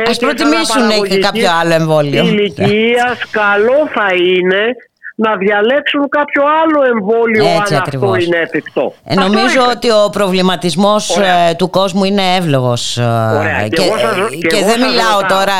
ας 0.09 0.19
προτιμήσουν 0.19 1.09
και 1.09 1.19
κάποιο 1.19 1.49
άλλο 1.61 1.75
εμβόλιο. 1.75 2.25
Ηλικίας 2.25 3.31
καλό 3.31 3.89
θα 3.95 4.15
είναι 4.15 4.77
να 5.19 5.37
διαλέξουν 5.37 6.09
κάποιο 6.09 6.43
άλλο 6.63 6.81
εμβόλιο 6.93 7.45
Έτσι 7.61 7.75
αν 7.75 7.81
ακριβώς. 7.81 8.11
αυτό 8.11 8.25
είναι 8.25 8.37
εφικτό. 8.37 8.93
Ε, 9.05 9.15
νομίζω 9.15 9.61
ότι 9.75 9.91
ο 9.91 10.09
προβληματισμός 10.13 11.17
Ωραία. 11.17 11.37
ε, 11.37 11.55
του 11.55 11.71
κόσμου 11.71 12.05
είναι 12.05 12.23
εύλογος 12.39 12.97
ε, 12.99 13.03
Ωραία. 13.39 13.63
Και 13.63 13.69
και, 13.69 13.83
εγώ 13.83 13.99
σας- 13.99 14.17
ε, 14.17 14.37
και 14.37 14.47
και 14.47 14.57
εγώ 14.57 14.67
δεν 14.67 14.79
σας 14.81 14.91
μιλάω 14.91 15.21
ρωτάω. 15.21 15.39
τώρα 15.39 15.53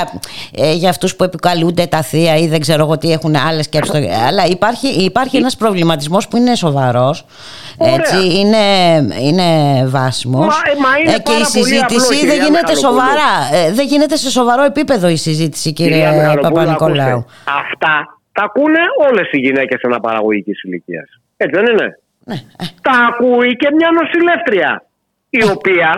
ε, 0.57 0.73
για 0.73 0.89
αυτούς 0.89 1.17
που 1.17 1.25
επικαλούνται 1.25 1.87
τα 1.87 2.03
θεία 2.03 2.37
ή 2.37 2.47
δεν 2.49 2.61
ξέρω 2.61 2.85
εγώ 2.85 2.99
τι 2.99 3.13
έχουν 3.13 3.37
άλλες 3.49 3.65
σκέψεις 3.65 3.95
στο- 3.99 4.09
αλλά 4.27 4.45
υπάρχει, 4.47 4.89
υπάρχει 4.89 5.37
ένας 5.37 5.57
προβληματισμός 5.57 6.29
που 6.29 6.37
είναι 6.37 6.55
σοβαρός 6.55 7.25
Ωραία. 7.77 7.95
έτσι, 7.95 8.17
είναι, 8.39 8.57
είναι 9.21 9.45
βάσιμος 9.87 10.47
Μα- 10.47 10.71
ε, 10.73 10.81
μα 10.81 10.99
είναι 10.99 11.11
και 11.13 11.17
η 11.17 11.23
πάρα 11.23 11.37
πολύ 11.37 11.45
συζήτηση 11.65 11.83
απλό, 11.97 12.07
δεν 12.09 12.19
κυρία 12.19 12.35
γίνεται 12.35 12.51
Μιχαλοπούλου. 12.51 13.01
σοβαρά 13.01 13.65
ε, 13.67 13.73
δεν 13.73 13.87
γίνεται 13.87 14.17
σε 14.17 14.31
σοβαρό 14.31 14.65
επίπεδο 14.65 15.09
η 15.09 15.17
συζήτηση 15.17 15.73
Κυρία 15.73 15.97
κύριε 15.97 16.11
Μιχαλοπούλου, 16.21 16.55
Παπα-Νικολάου 16.55 17.09
ακούστε, 17.19 17.31
Αυτά 17.73 18.16
τα 18.37 18.43
ακούνε 18.49 18.83
όλες 19.09 19.29
οι 19.33 19.39
γυναίκες 19.47 19.81
αναπαραγωγικής 19.89 20.63
ηλικίας. 20.63 21.09
Έτσι 21.37 21.55
δεν 21.61 21.67
είναι; 21.73 21.89
Ναι, 22.29 22.37
Τα 22.87 22.95
ακούει 23.11 23.51
και 23.57 23.69
μια 23.79 23.89
νοσηλεύτρια 23.99 24.71
η 25.31 25.43
οποία 25.57 25.91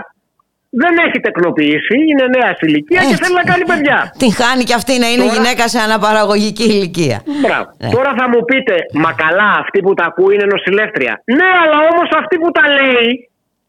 δεν 0.83 0.95
έχει 1.07 1.19
τεκνοποιήσει, 1.27 1.95
είναι 2.11 2.25
νέα 2.37 2.51
σε 2.59 2.65
ηλικία 2.69 3.01
και 3.01 3.07
Έτσι. 3.13 3.23
θέλει 3.23 3.37
να 3.43 3.47
κάνει 3.51 3.65
παιδιά. 3.73 3.99
την 4.23 4.33
χάνει 4.41 4.63
και 4.69 4.75
αυτή 4.81 4.93
να 5.03 5.09
είναι 5.13 5.23
Τώρα- 5.27 5.35
γυναίκα 5.35 5.65
σε 5.73 5.79
αναπαραγωγική 5.87 6.67
ηλικία 6.75 7.19
Μπράβο. 7.45 7.69
Ναι. 7.83 7.89
Τώρα 7.97 8.11
θα 8.19 8.27
μου 8.33 8.41
πείτε, 8.51 8.75
μα 9.05 9.11
καλά, 9.25 9.49
αυτή 9.63 9.79
που 9.85 9.93
τα 9.99 10.05
ακούει 10.11 10.33
είναι 10.35 10.47
νοσηλεύτρια. 10.55 11.15
Ναι, 11.39 11.49
αλλά 11.63 11.77
όμως 11.91 12.09
αυτή 12.21 12.35
που 12.43 12.51
τα 12.59 12.65
λέει 12.79 13.09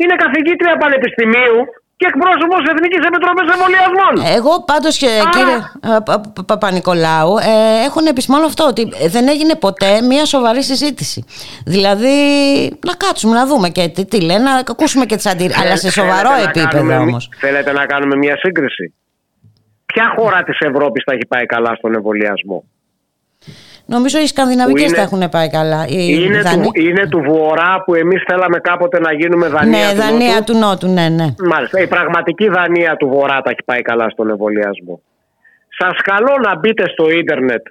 είναι 0.01 0.15
καθηγήτρια 0.23 0.73
πανεπιστημίου 0.83 1.57
και 1.99 2.05
εκπρόσωπος 2.13 2.61
Εθνικής 2.73 3.03
Επιτροπής 3.09 3.47
Εμβολιασμών. 3.55 4.35
Εγώ 4.37 4.63
πάντως 4.63 4.97
και 4.97 5.09
κύριε 5.31 5.55
ε, 5.55 5.99
Πα- 6.05 6.19
Πα- 6.33 6.43
Παπα-Νικολάου 6.45 7.37
ε, 7.37 7.85
έχουν 7.85 8.05
επισημάνω 8.05 8.45
αυτό 8.45 8.63
ότι 8.67 8.83
δεν 9.07 9.27
έγινε 9.27 9.55
ποτέ 9.55 10.01
μια 10.01 10.25
σοβαρή 10.25 10.63
συζήτηση. 10.63 11.25
Δηλαδή 11.65 12.15
να 12.85 12.93
κάτσουμε 12.93 13.33
να 13.35 13.45
δούμε 13.45 13.69
και 13.69 13.87
τι, 13.87 14.05
τι 14.05 14.21
λένε, 14.21 14.43
να 14.43 14.55
ακούσουμε 14.55 15.05
και 15.05 15.15
τις 15.15 15.25
αντιρρήσεις. 15.25 15.61
Αλλά 15.61 15.77
σε 15.77 15.91
σοβαρό 15.91 16.29
Θέλετε 16.29 16.43
να 16.43 16.49
επίπεδο 16.61 16.69
κάνουμε- 16.87 16.97
όμως. 17.07 17.29
Θέλετε 17.39 17.71
να 17.71 17.85
κάνουμε 17.85 18.15
μια 18.15 18.37
σύγκριση; 18.37 18.93
Ποια 19.85 20.13
χώρα 20.17 20.43
της 20.43 20.59
Ευρώπης 20.59 21.03
θα 21.05 21.13
έχει 21.13 21.25
πάει 21.27 21.45
καλά 21.45 21.75
στον 21.77 21.95
εμβολιασμό; 21.95 22.63
Νομίζω 23.89 24.19
οι 24.19 24.25
Σκανδιναβικές 24.27 24.83
είναι- 24.87 24.95
τα 24.95 25.01
έχουν 25.01 25.29
πάει 25.29 25.49
καλά. 25.49 25.85
Οι 25.87 25.95
Είναι 26.25 26.41
Δανείοι- 26.41 26.63
του, 26.73 26.81
είναι 26.81 27.07
του 27.07 27.21
Βορρά 27.27 27.81
που 27.85 27.93
εμείς 27.95 28.21
θέλαμε 28.29 28.59
κάποτε 28.59 28.99
να 28.99 29.13
γίνουμε 29.13 29.47
Δανία 29.47 29.85
Ναι, 29.85 29.91
του 29.91 29.97
Δανία 30.01 30.33
Νότου. 30.33 30.51
του 30.53 30.57
Νότου, 30.59 30.87
ναι, 30.87 31.09
ναι. 31.09 31.27
Μάλιστα. 31.51 31.81
Η 31.81 31.87
πραγματική 31.87 32.47
Δανία 32.47 32.95
του 32.95 33.07
Βορρά 33.07 33.41
τα 33.41 33.49
έχει 33.49 33.63
πάει 33.65 33.81
καλά 33.81 34.09
στον 34.09 34.29
εμβολιασμό. 34.29 35.01
Σας 35.79 36.01
καλώ 36.01 36.33
να 36.45 36.57
μπείτε 36.57 36.83
στο 36.89 37.09
ίντερνετ 37.09 37.63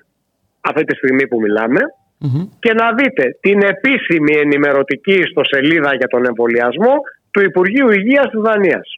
αυτή 0.61 0.85
τη 0.85 0.95
στιγμή 0.97 1.27
που 1.29 1.41
μιλάμε 1.41 1.81
Μμμ. 2.19 2.49
και 2.61 2.73
να 2.73 2.93
δείτε 2.93 3.25
την 3.41 3.63
επίσημη 3.63 4.33
ενημερωτική 4.45 5.13
ιστοσελίδα 5.13 5.95
για 5.95 6.09
τον 6.09 6.27
εμβολιασμό 6.27 6.95
του 7.31 7.41
Υπουργείου 7.43 7.91
Υγείας 7.91 8.27
της 8.31 8.41
Δανίας. 8.41 8.89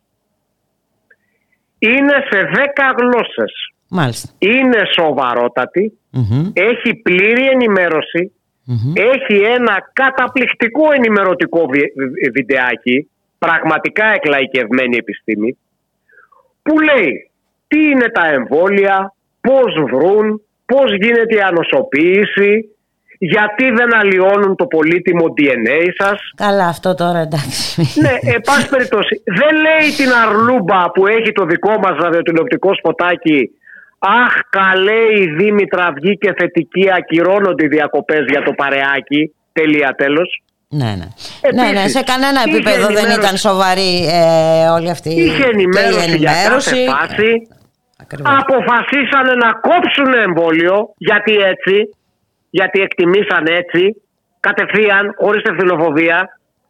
Είναι 1.79 2.15
σε 2.31 2.39
10 2.55 2.95
γλώσσες. 2.99 3.53
Μάλιστα. 3.91 4.29
Είναι 4.39 4.81
σοβαρότατη, 4.99 5.99
Μμμ. 6.11 6.51
έχει 6.53 6.95
πλήρη 6.95 7.47
ενημέρωση, 7.47 8.33
Μμμ. 8.65 8.93
έχει 8.95 9.41
ένα 9.43 9.91
καταπληκτικό 9.93 10.93
ενημερωτικό 10.93 11.67
βι- 11.67 11.93
βι- 11.97 12.31
βιντεάκι, 12.33 13.11
πραγματικά 13.39 14.05
εκλαϊκευμένη 14.15 14.97
επιστήμη, 14.97 15.59
που 16.63 16.81
λέει 16.81 17.31
τι 17.69 17.81
είναι 17.91 18.09
τα 18.09 18.27
εμβόλια, 18.27 19.15
πώς 19.41 19.75
βρουν, 19.93 20.43
πώς 20.67 20.95
γίνεται 20.97 21.35
η 21.37 21.41
ανοσοποίηση, 21.41 22.75
γιατί 23.19 23.71
δεν 23.71 23.95
αλλοιώνουν 23.97 24.57
το 24.57 24.67
πολύτιμο 24.67 25.25
DNA 25.37 25.81
σας. 25.99 26.19
Καλά, 26.37 26.67
αυτό 26.67 26.95
τώρα 26.95 27.19
εντάξει. 27.19 27.81
ναι, 28.01 28.33
εν 28.35 28.41
πάση 28.41 28.69
περιπτώσει, 28.69 29.23
δεν 29.25 29.57
λέει 29.57 29.91
την 29.97 30.11
αρλούμπα 30.25 30.91
που 30.91 31.07
έχει 31.07 31.33
το 31.33 31.45
δικό 31.45 31.71
μας 31.79 31.99
ραδιοτηλεοπτικό 31.99 32.75
σποτάκι 32.75 33.51
Αχ, 34.03 34.33
καλέ 34.51 35.01
η 35.21 35.27
Δήμητρα 35.39 35.93
βγήκε 35.95 36.33
θετική, 36.39 36.85
ακυρώνονται 36.97 37.65
οι 37.65 37.69
διακοπές 37.69 38.25
για 38.29 38.43
το 38.43 38.53
παρεάκι. 38.53 39.35
Τελεία 39.53 39.95
τέλος. 39.97 40.43
ναι, 40.69 40.85
ναι. 41.01 41.09
Επίσης, 41.41 41.73
ναι, 41.73 41.81
ναι, 41.81 41.89
σε 41.89 42.03
κανένα 42.03 42.41
είχε 42.47 42.55
επίπεδο 42.57 42.87
δεν 42.87 42.97
ενημέρωση. 42.97 43.21
ήταν 43.21 43.37
σοβαρή 43.37 43.93
ε, 44.21 44.69
όλη 44.77 44.91
αυτή 44.91 45.11
Είχε 45.11 45.37
και 45.37 45.47
η 45.47 45.51
ενημέρωση 45.55 46.17
για 46.17 46.31
κάθε 46.31 46.41
ενημέρωση. 46.41 46.79
φάση. 46.95 47.31
Ακριβώς. 48.03 48.33
Αποφασίσανε 48.43 49.33
να 49.45 49.51
κόψουν 49.69 50.11
εμβόλιο, 50.27 50.77
γιατί 51.09 51.33
έτσι, 51.53 51.77
γιατί 52.51 52.81
εκτιμήσαν 52.81 53.45
έτσι, 53.61 53.83
κατευθείαν, 54.41 55.05
χωρίς 55.23 55.43
ευθυνοφοβία, 55.53 56.19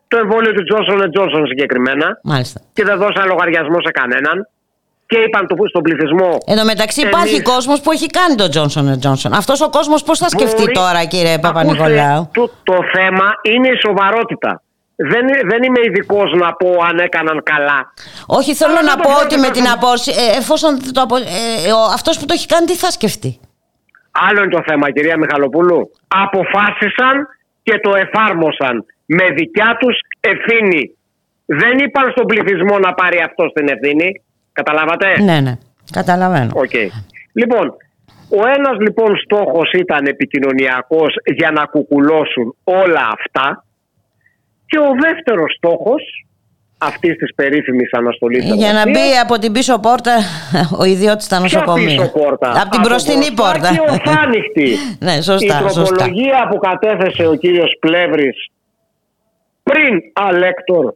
το 0.08 0.16
εμβόλιο 0.18 0.52
του 0.52 0.64
Johnson 0.70 0.98
Johnson 1.16 1.42
συγκεκριμένα 1.52 2.06
Μάλιστα. 2.22 2.60
και 2.72 2.84
δεν 2.84 2.96
δώσαν 2.98 3.26
λογαριασμό 3.26 3.78
σε 3.86 3.90
κανέναν 4.00 4.36
και 5.10 5.18
είπαν 5.18 5.46
το, 5.46 5.54
στον 5.72 5.82
πληθυσμό 5.82 6.30
Εν 6.46 6.56
τω 6.58 6.64
μεταξύ 6.64 7.00
Εμείς- 7.00 7.12
υπάρχει 7.14 7.42
κόσμος 7.42 7.80
που 7.80 7.90
έχει 7.96 8.06
κάνει 8.18 8.34
τον 8.42 8.48
Johnson 8.54 8.84
Johnson. 9.04 9.30
Αυτός 9.42 9.60
ο 9.60 9.68
κόσμος 9.70 10.02
πώς 10.02 10.18
θα 10.18 10.28
σκεφτεί 10.28 10.62
Μπορεί- 10.62 10.74
τώρα 10.74 11.04
κύριε 11.04 11.32
Ακούστε, 11.34 11.46
Παπα-Νικολάου; 11.46 12.30
Το, 12.38 12.44
το 12.70 12.76
θέμα 12.94 13.26
είναι 13.52 13.68
η 13.68 13.76
σοβαρότητα. 13.86 14.62
Δεν, 15.12 15.24
δεν 15.50 15.60
είμαι 15.62 15.80
ειδικός 15.86 16.28
να 16.42 16.48
πω 16.60 16.68
αν 16.88 16.98
έκαναν 16.98 17.42
καλά. 17.52 17.78
Όχι 18.26 18.54
θέλω 18.54 18.70
Αλλά 18.72 18.82
να 18.82 18.94
δεν 18.94 19.02
το 19.02 19.08
πω 19.08 19.14
ότι 19.24 19.34
με 19.34 19.40
πρόκειται 19.40 19.52
την 19.52 19.62
να- 19.62 19.72
απόση, 19.78 20.10
ε, 20.22 20.38
εφόσον 20.40 20.70
το 20.96 21.00
απο, 21.06 21.16
ε, 21.16 21.72
ο, 21.78 21.82
αυτός 21.98 22.14
που 22.18 22.26
το 22.28 22.32
έχει 22.36 22.46
κάνει 22.46 22.66
τι 22.66 22.76
θα 22.84 22.90
σκεφτεί; 22.90 23.30
Άλλο 24.28 24.38
είναι 24.42 24.54
το 24.58 24.62
θέμα, 24.68 24.90
κυρία 24.90 25.16
Μιχαλοπούλου. 25.22 25.80
Αποφάσισαν 26.24 27.16
και 27.62 27.74
το 27.84 27.90
εφάρμοσαν 28.04 28.74
με 29.06 29.24
δικιά 29.38 29.70
τους 29.80 29.96
ευθύνη. 30.32 30.82
Δεν 31.62 31.74
είπαν 31.84 32.06
στον 32.14 32.26
πληθυσμό 32.30 32.78
να 32.78 32.90
πάρει 33.00 33.18
αυτό 33.28 33.44
την 33.52 33.68
ευθύνη. 33.74 34.08
Καταλάβατε; 34.52 35.22
Ναι, 35.22 35.40
ναι, 35.40 35.58
καταλαβαίνω. 35.92 36.50
Οκ. 36.54 36.74
Λοιπόν, 37.32 37.66
ο 38.28 38.48
ένας 38.56 38.76
λοιπόν 38.80 39.16
στόχος 39.16 39.72
ήταν 39.72 40.06
επικοινωνιακός 40.06 41.14
για 41.24 41.50
να 41.50 41.64
κουκουλώσουν 41.64 42.56
όλα 42.64 43.08
αυτά 43.18 43.64
και 44.66 44.78
ο 44.78 44.90
δεύτερος 45.02 45.54
στόχος 45.56 46.24
αυτής 46.78 47.16
της 47.16 47.34
περίφημης 47.34 47.92
αναστολής 47.92 48.44
Για 48.44 48.72
να 48.72 48.90
μπει 48.90 49.16
από 49.22 49.38
την 49.38 49.52
πίσω 49.52 49.78
πόρτα 49.78 50.16
ο 50.78 50.84
ιδιώτης 50.84 51.24
στα 51.24 51.36
Ποια 51.42 51.44
νοσοκομεία. 51.58 51.86
πίσω 51.86 52.08
πόρτα; 52.12 52.50
Από 52.62 52.70
την 52.70 52.80
μπροστινή 52.80 53.32
μπροστά 53.32 53.42
πόρτα. 53.52 53.68
Και 53.74 53.80
ορθάνυχτη. 53.80 54.76
ναι, 55.06 55.20
σωστά, 55.20 55.56
Η 55.66 55.70
σωστά. 55.70 55.82
τροπολογία 55.82 56.48
που 56.50 56.58
κατέθεσε 56.58 57.26
ο 57.26 57.34
κύριος 57.34 57.76
Πλεύρης 57.80 58.46
πριν 59.62 60.00
αλέκτορ 60.12 60.94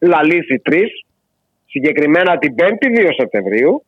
λαλήσει 0.00 0.62
3, 0.70 0.74
συγκεκριμένα 1.74 2.38
την 2.38 2.54
5η 2.58 2.88
2 2.98 3.08
Σεπτεμβρίου 3.16 3.84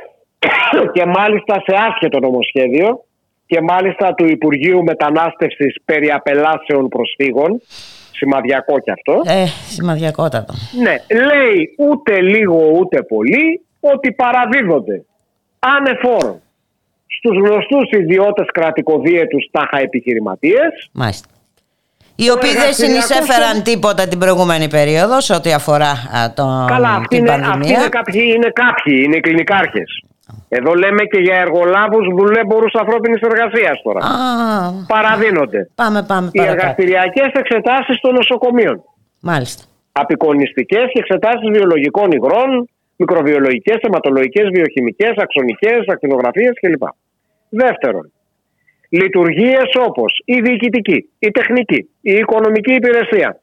και 0.94 1.04
μάλιστα 1.04 1.54
σε 1.66 1.74
άσχετο 1.88 2.18
νομοσχέδιο 2.20 3.04
και 3.46 3.60
μάλιστα 3.60 4.14
του 4.14 4.26
Υπουργείου 4.26 4.82
Μετανάστευσης 4.82 5.74
περί 5.84 6.10
απελάσεων 6.10 6.88
προσφύγων 6.88 7.60
σημαδιακό 8.12 8.78
κι 8.78 8.90
αυτό 8.90 9.14
Ε, 9.26 9.44
σημαδιακότατο. 9.68 10.54
ναι, 10.82 10.94
λέει 11.26 11.74
ούτε 11.78 12.20
λίγο 12.20 12.70
ούτε 12.78 13.02
πολύ 13.02 13.60
ότι 13.80 14.12
παραδίδονται 14.12 15.04
ανεφόρον 15.58 16.40
στους 17.18 17.36
γνωστούς 17.36 17.90
ιδιώτες 17.90 18.46
κρατικοδίαιτους 18.52 19.48
τάχα 19.50 19.78
επιχειρηματίες 19.80 20.88
Μάλιστα. 20.92 21.28
Οι 22.16 22.30
οποίοι 22.30 22.50
δεν 22.50 22.60
εργαστηριακό 22.60 23.00
συνεισέφεραν 23.06 23.62
τίποτα 23.62 24.08
την 24.08 24.18
προηγούμενη 24.18 24.68
περίοδος 24.68 25.24
σε 25.24 25.34
ό,τι 25.34 25.52
αφορά 25.52 25.90
α, 25.90 26.32
το, 26.34 26.64
Καλά, 26.68 26.88
αυτοί 26.88 27.08
την 27.16 27.18
είναι, 27.18 27.30
αυτοί 27.30 27.46
πανδημία. 27.48 27.78
είναι, 27.78 27.88
κάποιοι, 27.88 28.22
είναι 28.36 28.50
κάποιοι, 28.64 29.00
είναι 29.04 29.16
οι 29.16 29.20
κλινικάρχες. 29.20 30.00
Εδώ 30.48 30.74
λέμε 30.74 31.02
και 31.12 31.20
για 31.20 31.36
εργολάβους 31.36 32.06
δουλέμπορους 32.18 32.72
ανθρώπινης 32.74 33.20
εργασίας 33.20 33.82
τώρα. 33.82 34.00
Α, 34.06 34.14
Παραδίνονται. 34.86 35.70
πάμε, 35.74 36.02
πάμε 36.02 36.28
Οι 36.32 36.38
παρακάτω. 36.38 36.60
εργαστηριακές 36.60 37.30
εξετάσεις 37.32 38.00
των 38.00 38.14
νοσοκομείων. 38.14 38.82
Μάλιστα. 39.20 39.62
Απεικονιστικές 39.92 40.84
και 40.92 40.98
εξετάσεις 40.98 41.48
βιολογικών 41.52 42.10
υγρών, 42.12 42.68
Μικροβιολογικές, 42.98 43.76
αιματολογικές, 43.80 44.48
βιοχημικές, 44.52 45.12
αξονικές, 45.16 45.78
ακτινογραφίες 45.92 46.52
κλπ. 46.60 46.82
Δεύτερον, 47.48 48.12
λειτουργίες 48.88 49.70
όπως 49.86 50.22
η 50.24 50.40
διοικητική, 50.40 51.10
η 51.18 51.30
τεχνική, 51.30 51.90
η 52.00 52.12
οικονομική 52.12 52.74
υπηρεσία, 52.74 53.40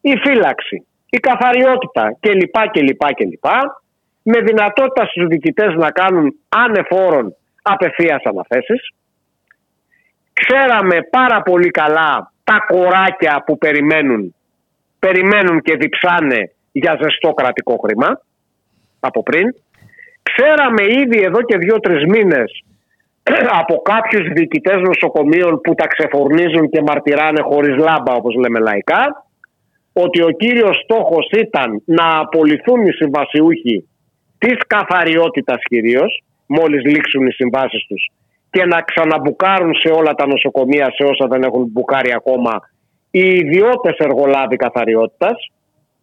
η 0.00 0.12
φύλαξη, 0.24 0.86
η 1.10 1.18
καθαριότητα 1.18 2.16
κλπ. 2.20 2.68
κλπ, 2.72 3.14
κλπ 3.14 3.46
με 4.22 4.40
δυνατότητα 4.40 5.06
στους 5.06 5.26
διοικητές 5.26 5.74
να 5.74 5.90
κάνουν 5.90 6.34
ανεφόρον 6.48 7.34
απευθείας 7.62 8.22
αναθέσεις. 8.24 8.90
Ξέραμε 10.32 11.02
πάρα 11.10 11.42
πολύ 11.42 11.70
καλά 11.70 12.32
τα 12.44 12.64
κοράκια 12.68 13.42
που 13.46 13.58
περιμένουν, 13.58 14.34
περιμένουν 14.98 15.60
και 15.60 15.76
διψάνε 15.76 16.52
για 16.72 16.98
ζεστό 17.02 17.32
κρατικό 17.32 17.76
χρήμα 17.76 18.20
από 19.00 19.22
πριν. 19.22 19.54
Ξέραμε 20.22 20.82
ήδη 20.84 21.22
εδώ 21.22 21.42
και 21.42 21.58
δύο-τρεις 21.58 22.04
μήνες 22.04 22.64
από 23.60 23.74
κάποιους 23.82 24.28
διοικητές 24.28 24.76
νοσοκομείων 24.76 25.60
που 25.60 25.74
τα 25.74 25.86
ξεφορνίζουν 25.86 26.68
και 26.68 26.82
μαρτυράνε 26.82 27.40
χωρίς 27.40 27.76
λάμπα 27.76 28.12
όπως 28.12 28.34
λέμε 28.34 28.58
λαϊκά 28.58 29.26
ότι 29.92 30.22
ο 30.22 30.30
κύριος 30.30 30.76
στόχος 30.84 31.30
ήταν 31.36 31.82
να 31.84 32.18
απολυθούν 32.18 32.86
οι 32.86 32.92
συμβασιούχοι 32.92 33.88
της 34.38 34.56
καθαριότητας 34.66 35.56
κυρίως, 35.62 36.22
μόλις 36.46 36.82
λήξουν 36.84 37.26
οι 37.26 37.32
συμβάσεις 37.32 37.86
τους 37.86 38.10
και 38.50 38.64
να 38.64 38.80
ξαναμπουκάρουν 38.80 39.74
σε 39.74 39.88
όλα 39.88 40.12
τα 40.14 40.26
νοσοκομεία, 40.26 40.86
σε 40.94 41.04
όσα 41.04 41.26
δεν 41.26 41.42
έχουν 41.42 41.64
μπουκάρει 41.72 42.12
ακόμα, 42.12 42.60
οι 43.10 43.26
ιδιώτες 43.28 43.96
εργολάβοι 43.96 44.56
καθαριότητας, 44.56 45.50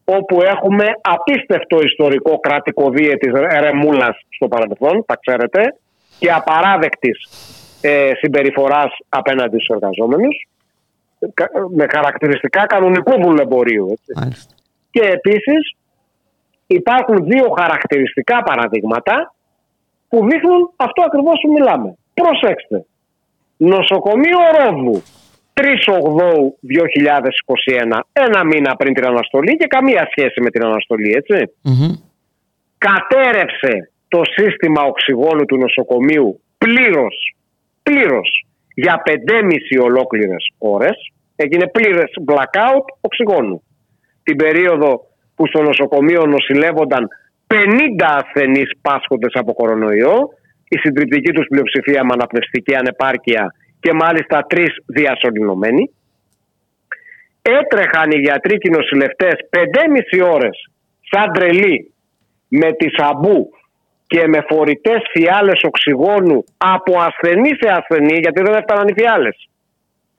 όπου 0.06 0.41
έχουμε 0.41 0.85
απίστευτο 1.02 1.81
ιστορικό 1.81 2.39
κρατικό 2.39 2.89
βίαιο 2.89 3.18
της 3.18 3.31
ρεμούλας 3.60 4.15
στο 4.30 4.47
παρελθόν, 4.47 5.06
τα 5.06 5.15
ξέρετε, 5.26 5.76
και 6.20 6.32
απαράδεκτης 6.32 7.18
ε, 7.82 8.12
συμπεριφοράς 8.20 8.92
απέναντι 9.10 9.58
στους 9.60 9.76
εργαζόμενους, 9.76 10.48
με 11.76 11.86
χαρακτηριστικά 11.92 12.66
κανονικού 12.66 13.22
βουλεμπορίου. 13.22 14.00
Και 14.92 15.02
επίσης 15.02 15.76
υπάρχουν 16.68 17.24
δύο 17.24 17.50
χαρακτηριστικά 17.60 18.44
παραδείγματα 18.44 19.34
που 20.10 20.28
δείχνουν 20.30 20.72
αυτό 20.76 21.02
ακριβώς 21.06 21.40
που 21.42 21.52
μιλάμε. 21.52 21.96
Προσέξτε. 22.14 22.86
Νοσοκομείο 23.58 24.40
Ρόδου 24.58 25.04
3 25.54 25.64
2021, 27.94 28.00
ένα 28.14 28.44
μήνα 28.44 28.76
πριν 28.76 28.94
την 28.94 29.06
αναστολή 29.06 29.58
και 29.58 29.68
καμία 29.68 30.08
σχέση 30.12 30.42
με 30.42 30.50
την 30.50 30.66
αναστολή, 30.66 31.24
Κατέρευσε 32.78 33.92
το 34.16 34.22
σύστημα 34.38 34.82
οξυγόνου 34.82 35.46
του 35.46 35.58
νοσοκομείου 35.58 36.42
πλήρως, 36.58 37.16
πλήρως 37.84 38.46
για 38.74 39.02
5,5 39.06 39.84
ολόκληρες 39.84 40.44
ώρες. 40.58 41.12
Έγινε 41.36 41.68
πλήρες 41.68 42.12
blackout 42.28 42.86
οξυγόνου. 43.02 43.64
Την 44.24 44.36
περίοδο 44.36 44.90
που 45.36 45.48
στο 45.48 45.62
νοσοκομείο 45.62 46.26
νοσηλεύονταν 46.26 47.08
50 47.48 47.56
ασθενείς 48.20 48.70
πάσχοντες 48.82 49.34
από 49.34 49.54
κορονοϊό, 49.54 50.18
η 50.68 50.78
συντριπτική 50.78 51.32
τους 51.32 51.48
πλειοψηφία 51.48 52.04
με 52.04 52.14
αναπνευστική 52.14 52.76
ανεπάρκεια 52.76 53.54
και 53.80 53.94
μάλιστα 53.94 54.46
τρεις 54.50 54.72
διασωληνωμένοι. 54.86 55.92
Έτρεχαν 57.42 58.12
οι 58.12 58.20
γιατροί 58.20 58.58
και 58.58 58.68
οι 58.68 58.76
νοσηλευτές 58.78 59.34
5,5 59.50 60.34
ώρες 60.34 60.70
σαν 61.12 61.32
τρελοί 61.34 61.94
με 62.48 62.72
τη 62.72 62.88
σαμπού 62.98 63.50
και 64.07 64.27
με 64.27 64.45
φορητές 64.49 65.02
φιάλες 65.11 65.61
οξυγόνου 65.64 66.44
από 66.57 66.99
ασθενή 66.99 67.49
σε 67.49 67.69
ασθενή 67.69 68.18
γιατί 68.19 68.41
δεν 68.41 68.53
έφταναν 68.53 68.88
οι 68.88 68.94
φιάλες. 68.94 69.49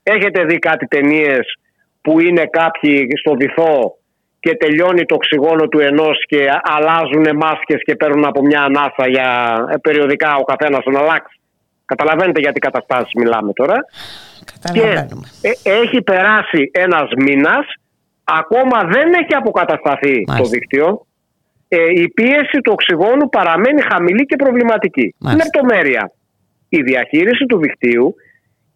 Έχετε 0.02 0.44
δει 0.44 0.58
κάτι 0.58 0.86
ταινίες 0.86 1.58
που 2.02 2.20
είναι 2.20 2.44
κάποιοι 2.46 3.08
στο 3.16 3.32
βυθό 3.34 3.96
και 4.40 4.56
τελειώνει 4.56 5.04
το 5.04 5.14
οξυγόνο 5.14 5.68
του 5.68 5.80
ενός 5.80 6.24
και 6.26 6.48
αλλάζουν 6.62 7.36
μάσκες 7.36 7.82
και 7.82 7.96
παίρνουν 7.96 8.24
από 8.24 8.42
μια 8.42 8.62
ανάσα 8.62 9.08
για 9.08 9.56
ε, 9.72 9.76
περιοδικά 9.76 10.36
ο 10.36 10.42
καθένας 10.42 10.84
να 10.84 10.98
αλλάξει. 10.98 11.40
Καταλαβαίνετε 11.84 12.40
γιατί 12.40 12.58
καταστάσεις 12.58 13.12
μιλάμε 13.14 13.52
τώρα. 13.52 13.74
Και 14.72 15.06
ε, 15.40 15.70
έχει 15.80 16.02
περάσει 16.02 16.70
ένας 16.72 17.08
μήνας, 17.16 17.66
ακόμα 18.24 18.78
δεν 18.84 19.12
έχει 19.12 19.34
αποκατασταθεί 19.34 20.24
το 20.38 20.44
δίκτυο. 20.44 21.05
Ε, 21.68 21.90
η 21.90 22.08
πίεση 22.08 22.58
του 22.62 22.72
οξυγόνου 22.72 23.28
παραμένει 23.28 23.80
χαμηλή 23.92 24.24
και 24.24 24.36
προβληματική. 24.36 25.14
Μάλιστα. 25.18 25.44
Λεπτομέρεια. 25.44 26.12
Η 26.68 26.82
διαχείριση 26.82 27.44
του 27.46 27.58
δικτύου 27.58 28.14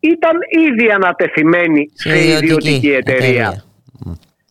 ήταν 0.00 0.36
ήδη 0.68 0.90
ανατεθειμένη 0.90 1.90
σε, 1.94 2.18
ιδιωτική, 2.18 2.90
εταιρεία 2.90 3.64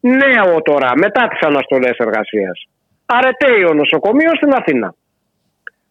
νέο 0.01 0.61
τώρα, 0.61 0.91
μετά 0.95 1.27
τις 1.27 1.41
αναστολές 1.41 1.97
εργασίας. 1.97 2.67
Αρετέιο 3.05 3.73
νοσοκομείος 3.73 4.37
στην 4.37 4.53
Αθήνα. 4.53 4.93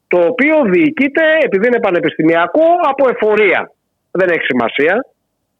Το 0.08 0.18
οποίο 0.18 0.62
διοικείται, 0.64 1.22
επειδή 1.42 1.66
είναι 1.66 1.80
πανεπιστημιακό, 1.80 2.64
από 2.82 3.08
εφορία. 3.08 3.72
Δεν 4.10 4.28
έχει 4.28 4.44
σημασία. 4.44 5.06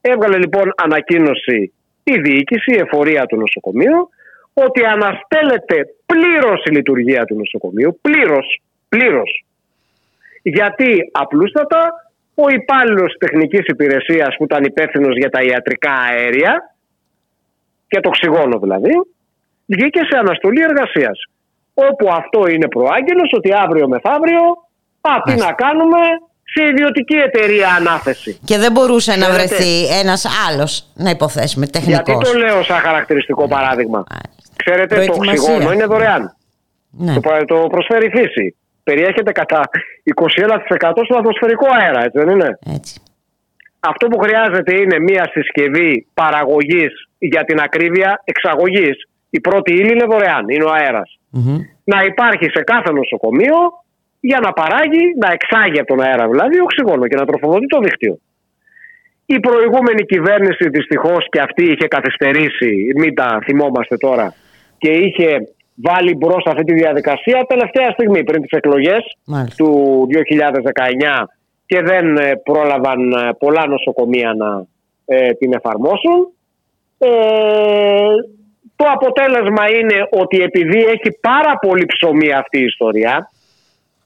Έβγαλε 0.01 0.39
λοιπόν 0.39 0.73
ανακοίνωση 0.77 1.73
η 2.03 2.21
διοίκηση, 2.21 2.73
η 2.75 2.79
εφορία 2.79 3.27
του 3.27 3.37
νοσοκομείου, 3.37 4.09
ότι 4.53 4.85
αναστέλλεται 4.85 5.87
πλήρως 6.13 6.65
η 6.65 6.71
λειτουργία 6.71 7.25
του 7.25 7.37
νοσοκομείου. 7.37 7.99
Πλήρως. 8.01 8.61
Πλήρως. 8.89 9.45
Γιατί 10.43 11.11
απλούστατα 11.13 11.81
ο 12.35 12.49
υπάλληλος 12.49 13.17
τεχνικής 13.19 13.65
υπηρεσίας 13.67 14.37
που 14.37 14.45
ήταν 14.45 14.65
υπεύθυνος 14.65 15.17
για 15.17 15.31
τα 15.31 15.43
ιατρικά 15.43 15.93
αέρια 15.93 16.75
και 17.89 18.01
το 18.01 18.09
οξυγόνο 18.09 18.59
δηλαδή, 18.59 18.93
βγήκε 19.67 20.01
σε 20.11 20.19
αναστολή 20.19 20.63
εργασίας. 20.63 21.19
Όπου 21.75 22.07
αυτό 22.13 22.49
είναι 22.49 22.69
προάγγελος 22.69 23.31
ότι 23.33 23.51
αύριο 23.53 23.89
μεθαύριο, 23.89 24.43
α, 25.01 25.13
τι 25.25 25.35
να 25.35 25.53
κάνουμε, 25.53 25.99
σε 26.45 26.65
ιδιωτική 26.71 27.15
εταιρεία 27.15 27.69
ανάθεση. 27.69 28.39
Και 28.45 28.59
δεν 28.59 28.73
μπορούσε 28.73 29.17
να 29.17 29.31
βρεθεί 29.31 29.87
ένας 29.87 30.27
άλλος, 30.49 30.87
να 30.95 31.11
υποθέσουμε, 31.11 31.67
τεχνικός. 31.67 32.05
Γιατί 32.07 32.31
το 32.31 32.39
λέω 32.39 32.63
σαν 32.63 32.77
χαρακτηριστικό 32.77 33.49
παράδειγμα. 33.49 34.05
Ξέρετε, 34.65 35.05
το 35.05 35.13
οξυγόνο 35.13 35.73
είναι 35.73 35.85
δωρεάν. 35.85 36.37
Ναι. 36.91 37.15
Το, 37.15 37.21
το 37.47 37.67
προσφέρει 37.71 38.07
η 38.07 38.11
φύση. 38.11 38.57
Περιέχεται 38.83 39.33
κατά 39.33 39.61
21% 40.15 41.03
στο 41.05 41.17
ατμοσφαιρικό 41.17 41.67
αέρα, 41.81 42.01
έτσι 42.05 42.19
δεν 42.19 42.29
είναι; 42.29 42.59
Έτσι. 42.77 43.01
Αυτό 43.81 44.07
που 44.07 44.19
χρειάζεται 44.19 44.75
είναι 44.75 44.99
μια 44.99 45.31
συσκευή 45.33 46.07
παραγωγής 46.15 46.93
για 47.19 47.45
την 47.45 47.61
ακρίβεια 47.61 48.23
εξαγωγής. 48.25 48.97
Η 49.31 49.41
πρώτη 49.41 49.73
ύλη 49.73 49.93
είναι 49.93 50.05
δωρεάν, 50.05 50.49
είναι 50.49 50.65
ο 50.65 50.73
αερας 50.73 51.19
Να 51.85 52.03
υπάρχει 52.05 52.47
σε 52.55 52.63
κάθε 52.63 52.93
νοσοκομείο 52.93 53.57
για 54.21 54.39
να 54.41 54.53
παράγει, 54.53 55.05
να 55.23 55.29
εξάγει 55.33 55.79
από 55.79 55.89
τον 55.95 56.01
αέρα 56.01 56.29
δηλαδή 56.29 56.61
οξυγόνο 56.61 57.07
και 57.07 57.17
να 57.17 57.27
τροφοδοτεί 57.27 57.67
το 57.67 57.79
δίκτυο. 57.79 58.19
Η 59.27 59.41
προηγούμενη 59.41 60.03
κυβέρνηση 60.05 60.69
δυστυχώς 60.69 61.27
και 61.31 61.41
αυτή 61.41 61.65
είχε 61.65 61.87
καθυστερήσει, 61.89 62.93
μην 62.97 63.15
τα 63.15 63.39
θυμόμαστε 63.45 63.97
τώρα, 63.97 64.35
και 64.79 64.91
είχε 64.91 65.49
βάλει 65.75 66.15
μπρος 66.15 66.45
αυτή 66.47 66.65
τη 66.65 66.75
διαδικασία 66.75 67.45
τελευταία 67.49 67.91
στιγμή 67.91 68.25
πριν 68.25 68.43
τις 68.43 68.51
εκλογές 68.51 69.17
του 69.57 70.07
2019 71.21 71.25
και 71.67 71.83
δεν 71.83 72.17
ε, 72.17 72.37
πρόλαβαν 72.37 73.13
ε, 73.13 73.33
πολλά 73.39 73.67
νοσοκομεία 73.67 74.35
να 74.35 74.67
ε, 75.07 75.33
την 75.33 75.53
εφαρμόσουν. 75.53 76.33
Ε, 76.99 77.09
το 78.77 78.85
αποτέλεσμα 78.93 79.71
είναι 79.71 80.09
ότι 80.11 80.43
επειδή 80.43 80.79
έχει 80.79 81.19
πάρα 81.21 81.59
πολύ 81.61 81.87
ψωμί 81.87 82.33
αυτή 82.33 82.59
η 82.59 82.65
ιστορία 82.65 83.31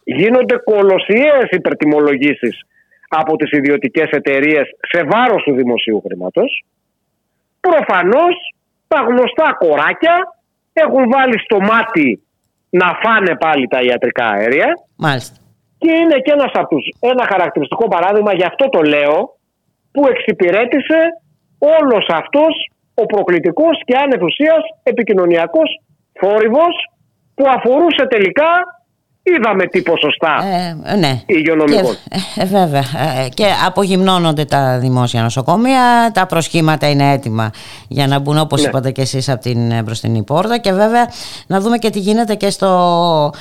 γίνονται 0.05 0.57
κολοσιαίες 0.57 1.49
υπερτιμολογήσεις 1.51 2.61
από 3.09 3.37
τις 3.37 3.51
ιδιωτικές 3.51 4.09
εταιρείες 4.11 4.67
σε 4.93 5.05
βάρος 5.05 5.43
του 5.43 5.55
δημοσίου 5.55 6.03
χρήματος. 6.07 6.65
Προφανώς 7.61 8.35
τα 8.89 9.01
γνωστά 9.01 9.57
κοράκια 9.59 10.37
έχουν 10.73 11.11
βάλει 11.11 11.39
στο 11.39 11.61
μάτι 11.61 12.23
να 12.71 12.89
φάνε 13.03 13.37
πάλι 13.37 13.67
τα 13.67 13.81
ιατρικά 13.81 14.27
αέρια. 14.29 14.69
Μάλιστα. 14.97 15.37
Και 15.79 15.93
είναι 15.93 16.19
και 16.25 16.33
ένας 16.33 16.51
από 16.55 16.69
τους, 16.69 16.89
ένα 17.01 17.25
χαρακτηριστικό 17.33 17.89
παράδειγμα, 17.89 18.33
γι' 18.35 18.45
αυτό 18.45 18.69
το 18.69 18.81
λέω, 18.83 19.37
που 19.93 20.03
εξυπηρέτησε 20.13 21.01
όλος 21.59 22.07
αυτός 22.09 22.71
ο 22.95 23.07
προκλητικός 23.07 23.81
και 23.85 23.97
άνευ 23.97 24.23
ουσίας 24.23 24.63
επικοινωνιακός 24.83 25.81
θόρυβος 26.21 26.75
που 27.35 27.45
αφορούσε 27.57 28.07
τελικά 28.09 28.51
Είδαμε 29.25 29.67
τι 29.67 29.83
ποσοστά 29.83 30.45
ε, 30.85 30.97
ναι. 30.97 31.21
υγειονομικών. 31.27 31.97
Και, 32.35 32.41
ε, 32.41 32.45
βέβαια. 32.45 32.81
Ε, 33.25 33.29
και 33.29 33.45
απογυμνώνονται 33.67 34.45
τα 34.45 34.79
δημόσια 34.79 35.23
νοσοκομεία, 35.23 36.11
τα 36.15 36.27
προσχήματα 36.27 36.91
είναι 36.91 37.13
έτοιμα 37.13 37.51
για 37.89 38.07
να 38.07 38.19
μπουν 38.19 38.39
όπως 38.39 38.63
Ναι. 38.63 38.69
είπατε 38.69 38.91
και 38.91 39.01
εσείς 39.01 39.29
από 39.29 39.41
την 39.43 39.83
μπροστινή 39.85 40.23
πόρτα 40.23 40.59
και 40.59 40.73
βέβαια 40.73 41.09
να 41.47 41.61
δούμε 41.61 41.79
και 41.79 41.91
τι 41.91 41.99
γίνεται 41.99 42.35
και, 42.35 42.51
στο, 42.51 43.33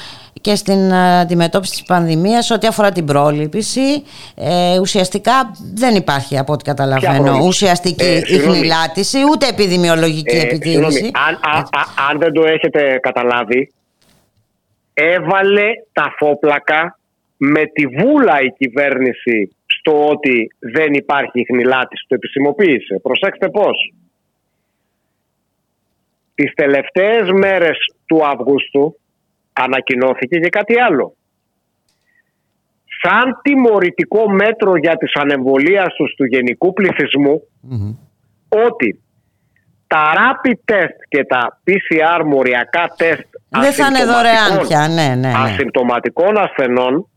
και 0.42 0.56
στην 0.56 0.94
αντιμετώπιση 0.94 1.72
της 1.72 1.84
πανδημίας 1.84 2.52
ό,τι 2.52 2.68
αφορά 2.68 2.92
την 2.92 3.06
πρόληψη. 3.06 4.04
Ε, 4.36 4.80
ουσιαστικά 4.80 5.52
δεν 5.74 5.96
υπάρχει 5.96 6.38
από 6.38 6.54
ό,τι 6.54 6.64
καταλαβαίνω 6.64 7.24
πρόληψη; 7.24 7.48
ουσιαστική 7.48 8.04
Ε, 8.04 8.26
συγγνώμη. 8.26 8.58
ιχνηλάτηση 8.58 9.18
ούτε 9.32 9.48
επιδημιολογική 9.48 10.36
Ε, 10.36 10.42
επιτήρηση. 10.42 10.92
συγγνώμη, 10.92 11.12
αν, 11.28 11.34
α- 11.54 11.58
α- 11.80 12.10
αν 12.12 12.20
δεν 12.20 12.34
το 12.34 12.42
έχετε 12.46 13.00
καταλάβει, 13.02 13.72
έβαλε 14.94 15.68
τα 15.92 16.14
φόπλακα 16.18 17.00
με 17.38 17.66
τη 17.66 17.88
βούλα 17.88 18.42
η 18.42 18.50
κυβέρνηση 18.58 19.56
στο 19.66 20.08
ότι 20.08 20.48
δεν 20.60 20.94
υπάρχει 20.94 21.40
ιχνηλάτηση. 21.40 22.06
Το 22.08 22.16
επισημοποίησε. 22.16 23.00
Προσέξτε 23.02 23.50
πώς. 23.50 23.94
Τις 26.36 26.54
τελευταίες 26.54 27.32
μέρες 27.32 27.78
του 28.06 28.26
Αυγούστου 28.26 29.00
ανακοινώθηκε 29.54 30.40
και 30.40 30.50
κάτι 30.50 30.80
άλλο. 30.80 31.16
Σαν 33.02 33.40
τιμωρητικό 33.42 34.30
μέτρο 34.30 34.78
για 34.78 34.98
τις 34.98 35.14
ανεμβολίαστους 35.16 36.14
τους 36.16 36.28
γενικού 36.28 36.74
πληθυσμού 36.74 37.48
Μμμ. 37.62 37.96
ότι 38.68 39.02
τα 39.88 40.14
rapid 40.18 40.74
test 40.74 40.98
και 41.08 41.24
τα 41.24 41.62
PCR 41.66 42.24
μοριακά 42.26 42.94
τεστ 42.98 43.28
Δεν 43.60 43.72
θα 43.74 43.86
είναι 43.88 44.06
δωρεάν 44.06 44.36
ασυμπτωματικών- 44.36 44.68
πια, 44.68 44.88
ναι, 44.88 45.16
ναι, 45.16 45.28
ναι. 45.28 45.34
ασυμπτωματικών 45.38 46.38
ασθενών 46.38 47.10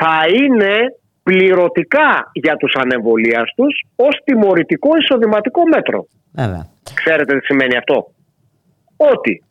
θα 0.00 0.18
είναι 0.42 0.74
πληρωτικά 1.22 2.30
για 2.32 2.56
τους 2.56 2.74
ανεμβολίαστους 2.74 3.84
ως 3.96 4.20
τιμωρητικό 4.24 4.88
εισοδηματικό 4.96 5.60
μέτρο. 5.74 6.06
Βέβαια. 6.32 6.66
Ξέρετε 6.94 7.38
τι 7.38 7.44
σημαίνει 7.44 7.76
αυτό; 7.76 8.06
Ότι 8.96 9.44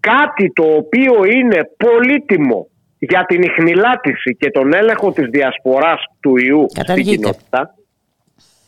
κάτι 0.00 0.52
το 0.52 0.64
οποίο 0.64 1.24
είναι 1.24 1.58
πολύτιμο 1.76 2.68
για 2.98 3.24
την 3.24 3.42
ιχνηλάτηση 3.42 4.36
και 4.36 4.50
τον 4.50 4.74
έλεγχο 4.74 5.12
της 5.12 5.26
διασποράς 5.30 6.00
του 6.20 6.36
ιού 6.36 6.66
στην 6.68 6.80
Καταργείται. 6.82 7.16
κοινότητα, 7.16 7.74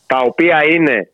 τα 0.07 0.17
οποία 0.19 0.63
είναι 0.69 1.11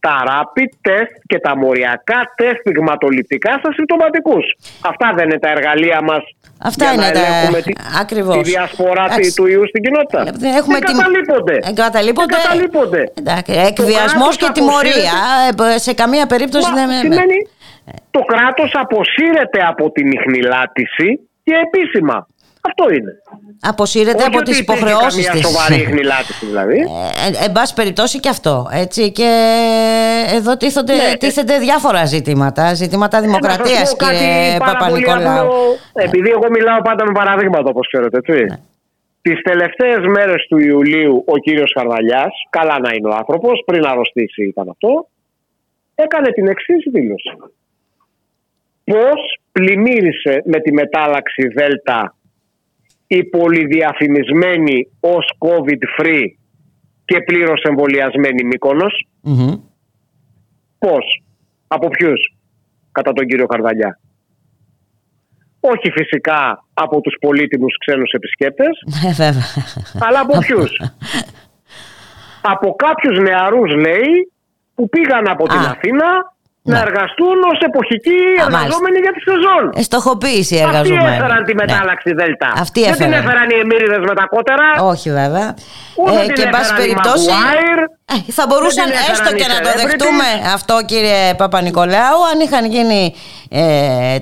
τα 0.00 0.16
rapid 0.30 0.70
test 0.88 1.12
και 1.26 1.38
τα 1.38 1.56
μοριακά 1.56 2.20
τεστ 2.36 2.60
δειγματοληπτικά 2.64 3.52
στα 3.60 3.72
συμπτωματικούς. 3.72 4.44
Αυτά 4.90 5.12
δεν 5.16 5.24
είναι 5.28 5.38
τα 5.38 5.50
εργαλεία 5.56 6.00
μας 6.02 6.22
Αυτά 6.62 6.84
για 6.84 6.92
είναι 6.94 7.02
να 7.06 7.12
τα- 7.12 7.18
ελέγχουμε 7.26 7.60
τη, 7.66 7.72
ακριβώς. 8.02 8.34
τη 8.36 8.42
διασπορά 8.50 9.04
Εντάξει. 9.04 9.34
του 9.36 9.46
ιού 9.46 9.62
στην 9.68 9.80
κοινότητα. 9.84 10.20
Ε, 10.20 10.56
Έχουμε 10.58 10.78
τη- 10.78 10.90
Εγκαταλείπονται. 10.92 11.56
Εγκαταλείπονται. 11.70 12.34
Εγκαταλείπονται. 12.36 13.02
Εντάξει, 13.20 13.52
Το 13.54 13.60
εκβιασμός 13.68 14.34
κράτος 14.36 14.36
και 14.42 14.48
τιμωρία. 14.52 15.12
αποσύρεται- 15.50 15.74
Ε, 15.74 15.78
Σε 15.78 15.92
καμία 15.94 16.26
περίπτωση 16.26 16.68
Μα, 16.70 16.74
δεν 16.78 16.86
με- 16.88 16.94
σημαίνει 17.04 17.38
το 18.10 18.20
κράτος 18.32 18.70
αποσύρεται 18.84 19.60
από 19.72 19.90
την 19.90 20.06
ιχνηλάτηση 20.10 21.08
και 21.44 21.54
επίσημα. 21.66 22.26
Αυτό 22.60 22.90
είναι. 22.94 23.12
Αποσύρεται 23.60 24.16
Όχι 24.16 24.26
από 24.26 24.38
ότι 24.38 24.50
τις 24.50 24.60
υπήρχε 24.60 24.80
υποχρεώσεις 24.80 25.26
καμία 25.26 25.42
της. 25.42 25.50
σοβαρή 25.50 25.74
ιχνηλάτηση 25.80 26.46
δηλαδή. 26.46 26.78
Ε, 27.40 27.44
εν 27.44 27.52
πάση 27.52 27.74
περιπτώσει 27.74 28.20
και 28.20 28.28
αυτό. 28.28 28.68
Έτσι, 28.72 29.12
και 29.12 29.28
εδώ 30.34 30.56
τίθονται, 30.56 30.94
Ναι. 30.94 31.16
τίθενται 31.16 31.58
διάφορα 31.58 32.04
ζητήματα. 32.04 32.74
Ζητήματα 32.74 33.16
Ε, 33.16 33.20
να 33.20 33.26
δημοκρατίας, 33.26 33.78
σας 33.78 33.90
πω 33.90 33.96
κάτι 33.96 34.16
κύριε 34.16 34.56
πάρα 34.58 34.78
πολύ 34.88 35.04
Παπα-Νικολάου. 35.04 35.46
απλό. 35.46 35.76
Επειδή 35.92 36.28
εγώ 36.30 36.46
μιλάω 36.50 36.80
πάντα 36.82 37.04
με 37.06 37.12
παραδείγματα 37.12 37.68
όπως 37.68 37.86
ξέρετε 37.92 38.16
έτσι. 38.18 38.44
Ναι. 38.44 38.56
Τις 39.22 39.42
τελευταίες 39.42 39.98
μέρες 40.06 40.46
του 40.48 40.58
Ιουλίου 40.58 41.24
ο 41.26 41.36
κύριος 41.38 41.72
Καρδαλιάς, 41.74 42.32
καλά 42.50 42.78
να 42.78 42.90
είναι 42.94 43.08
ο 43.08 43.14
άνθρωπος, 43.16 43.62
πριν 43.66 43.84
αρρωστήσει 43.86 44.42
ήταν 44.46 44.68
αυτό, 44.68 45.08
έκανε 45.94 46.28
την 46.32 46.46
εξής 46.48 46.82
δήλωση. 46.92 47.32
Πώς 48.84 49.38
πλημμύρισε 49.52 50.42
με 50.44 50.60
τη 50.60 50.72
μετάλλαξη 50.72 51.48
Δέλτα 51.48 52.14
η 53.12 53.24
πολυδιαφημισμένη 53.24 54.88
ως 55.00 55.24
COVID-free 55.38 56.24
και 57.04 57.20
πλήρως 57.20 57.62
εμβολιασμένη 57.62 58.44
Μύκονος. 58.44 59.06
Μμμ. 59.20 59.54
Πώς, 60.78 61.22
από 61.66 61.88
ποιους, 61.88 62.34
κατά 62.92 63.12
τον 63.12 63.26
κύριο 63.26 63.46
Καρδαλιά. 63.46 64.00
Όχι 65.60 65.90
φυσικά 65.90 66.64
από 66.74 67.00
τους 67.00 67.16
πολύτιμους 67.20 67.76
ξένους 67.78 68.10
επισκέπτες, 68.12 68.78
Ε, 69.08 69.12
βέβαια. 69.12 69.44
αλλά 70.00 70.20
από 70.20 70.38
ποιους; 70.38 70.80
από 72.52 72.74
κάποιους 72.74 73.18
νεαρούς 73.18 73.74
λέει 73.74 74.32
που 74.74 74.88
πήγαν 74.88 75.28
από 75.28 75.46
την 75.48 75.58
Α. 75.58 75.70
Αθήνα 75.70 76.34
να 76.72 76.76
Ναι. 76.78 76.84
εργαστούν 76.86 77.36
ως 77.52 77.58
εποχικοί 77.70 78.20
Α, 78.42 78.44
εργαζόμενοι 78.46 78.98
για 79.06 79.12
τη 79.16 79.20
σεζόν. 79.28 79.62
Ε, 79.78 79.82
στοχοποίηση 79.88 80.56
Αυτοί 80.56 80.66
εργαζομένων. 80.68 81.12
έφεραν 81.16 81.40
τη 81.48 81.52
Ναι. 81.54 81.60
μετάλλαξη 81.62 82.10
Δέλτα. 82.18 82.48
Αυτοί 82.64 82.80
Δεν 82.82 82.92
την 82.92 83.02
έφεραν. 83.02 83.20
έφεραν 83.22 83.46
οι 83.52 83.56
εμμύριδες 83.64 84.02
με 84.10 84.14
τα 84.20 84.24
κότερα. 84.34 84.66
Όχι 84.92 85.08
βέβαια. 85.22 85.48
Ούτε 86.02 86.18
την 86.20 86.30
Ε, 86.30 86.34
και 86.36 86.42
εν 86.46 86.50
πάση 86.54 86.62
έφεραν 86.70 86.78
οι 86.78 86.82
περιπτώσει 86.82 87.30
Maguire. 87.34 87.82
ε, 88.14 88.16
θα 88.38 88.44
μπορούσαν 88.48 88.84
Δεν 88.86 88.92
την 88.94 89.00
έφεραν 89.02 89.14
έστω 89.22 89.30
οι 89.34 89.38
και 89.40 89.48
να 89.52 89.58
το 89.64 89.68
celebrities. 89.70 89.80
δεχτούμε 89.82 90.26
αυτό 90.58 90.74
κύριε 90.90 91.20
Παπα-Νικολάου 91.40 92.18
αν 92.30 92.36
είχαν 92.44 92.64
γίνει 92.74 93.02
ε, 93.50 93.64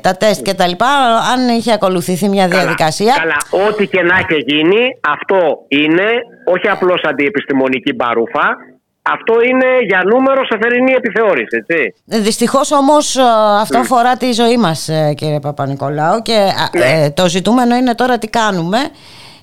τα 0.07 0.13
τεστ 0.21 0.41
και 0.47 0.55
τα 0.61 0.67
λοιπά 0.73 0.91
αν 1.33 1.41
είχε 1.59 1.73
ακολουθηθεί 1.79 2.27
μια 2.35 2.47
διαδικασία 2.55 3.13
Καλά, 3.23 3.67
ό,τι 3.69 3.85
και 3.93 4.03
να 4.03 4.15
έχει 4.23 4.39
γίνει, 4.53 4.81
αυτό 5.15 5.39
είναι 5.69 6.09
όχι 6.55 6.69
απλώς 6.69 7.01
αντιεπιστημονική 7.11 7.93
μπαρούφα, 7.95 8.47
αυτό 9.13 9.35
είναι 9.51 9.67
για 9.87 10.01
νούμερο 10.13 10.45
σε 10.45 10.59
θερινή 10.63 10.93
επιθεώρηση, 10.93 11.57
έτσι. 11.67 11.95
Δυστυχώς 12.05 12.73
όμως 12.73 13.17
ε, 13.17 13.23
αυτό 13.61 13.79
αφορά 13.79 14.17
τη 14.17 14.33
ζωή 14.33 14.57
μας 14.57 14.89
ε, 14.89 15.13
κύριε 15.17 15.41
Παπα-Νικολάου 15.41 16.19
και 16.23 16.33
α, 16.35 16.79
Ναι. 16.79 17.05
ε, 17.05 17.11
το 17.11 17.29
ζητούμενο 17.29 17.77
είναι 17.77 17.95
τώρα 17.95 18.19
τι 18.19 18.29
κάνουμε 18.29 18.79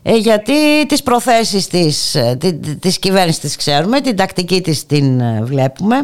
ε, 0.03 0.15
γιατί 0.15 0.85
τις 0.87 1.03
προθέσεις 1.03 1.67
της, 1.67 2.15
ε, 2.15 2.37
τη- 2.39 2.53
της 2.77 2.99
κυβέρνησης 2.99 3.39
τις 3.39 3.55
ξέρουμε, 3.55 4.01
την 4.01 4.15
τακτική 4.15 4.61
της 4.61 4.85
την 4.85 5.19
ε, 5.19 5.39
βλέπουμε. 5.43 5.95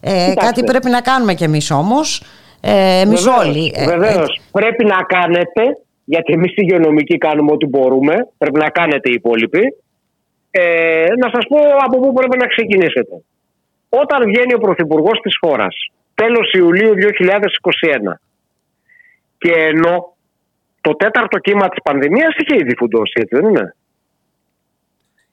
Ε, 0.00 0.10
Κοιτάξτε. 0.10 0.34
κάτι 0.34 0.64
πρέπει 0.64 0.90
να 0.90 1.00
κάνουμε 1.00 1.34
κι 1.34 1.44
εμείς 1.44 1.70
όμως, 1.70 2.22
ε, 2.60 3.00
εμείς 3.00 3.22
Βεβαίως, 3.22 3.46
όλοι. 3.46 3.72
ε, 3.76 3.84
Βεβαίως. 3.84 4.40
Πρέπει 4.52 4.84
να 4.84 4.96
κάνετε, 5.08 5.62
γιατί 6.04 6.32
εμείς 6.32 6.50
οι 6.50 6.54
υγειονομικοί 6.56 7.18
κάνουμε 7.18 7.52
ό,τι 7.52 7.66
μπορούμε, 7.66 8.14
πρέπει 8.38 8.58
να 8.58 8.68
κάνετε 8.68 9.10
οι 9.10 9.12
υπόλοιποι. 9.12 9.60
Ε, 10.56 11.06
να 11.22 11.28
σας 11.34 11.44
πω 11.48 11.58
από 11.86 11.96
πού 12.00 12.12
πρέπει 12.12 12.36
να 12.38 12.46
ξεκινήσετε. 12.46 13.14
Όταν 13.88 14.20
βγαίνει 14.30 14.54
ο 14.54 14.58
Πρωθυπουργός 14.58 15.18
της 15.20 15.34
χώρας, 15.40 15.74
τέλος 16.14 16.52
Ιουλίου 16.52 16.94
2021, 16.94 18.20
και 19.38 19.52
ενώ 19.52 19.94
το 20.80 20.96
τέταρτο 20.96 21.38
κύμα 21.38 21.68
της 21.68 21.82
πανδημίας 21.82 22.34
είχε 22.36 22.54
ήδη 22.62 22.74
φουντώσει, 22.76 23.12
έτσι 23.22 23.34
δεν 23.36 23.48
είναι; 23.48 23.76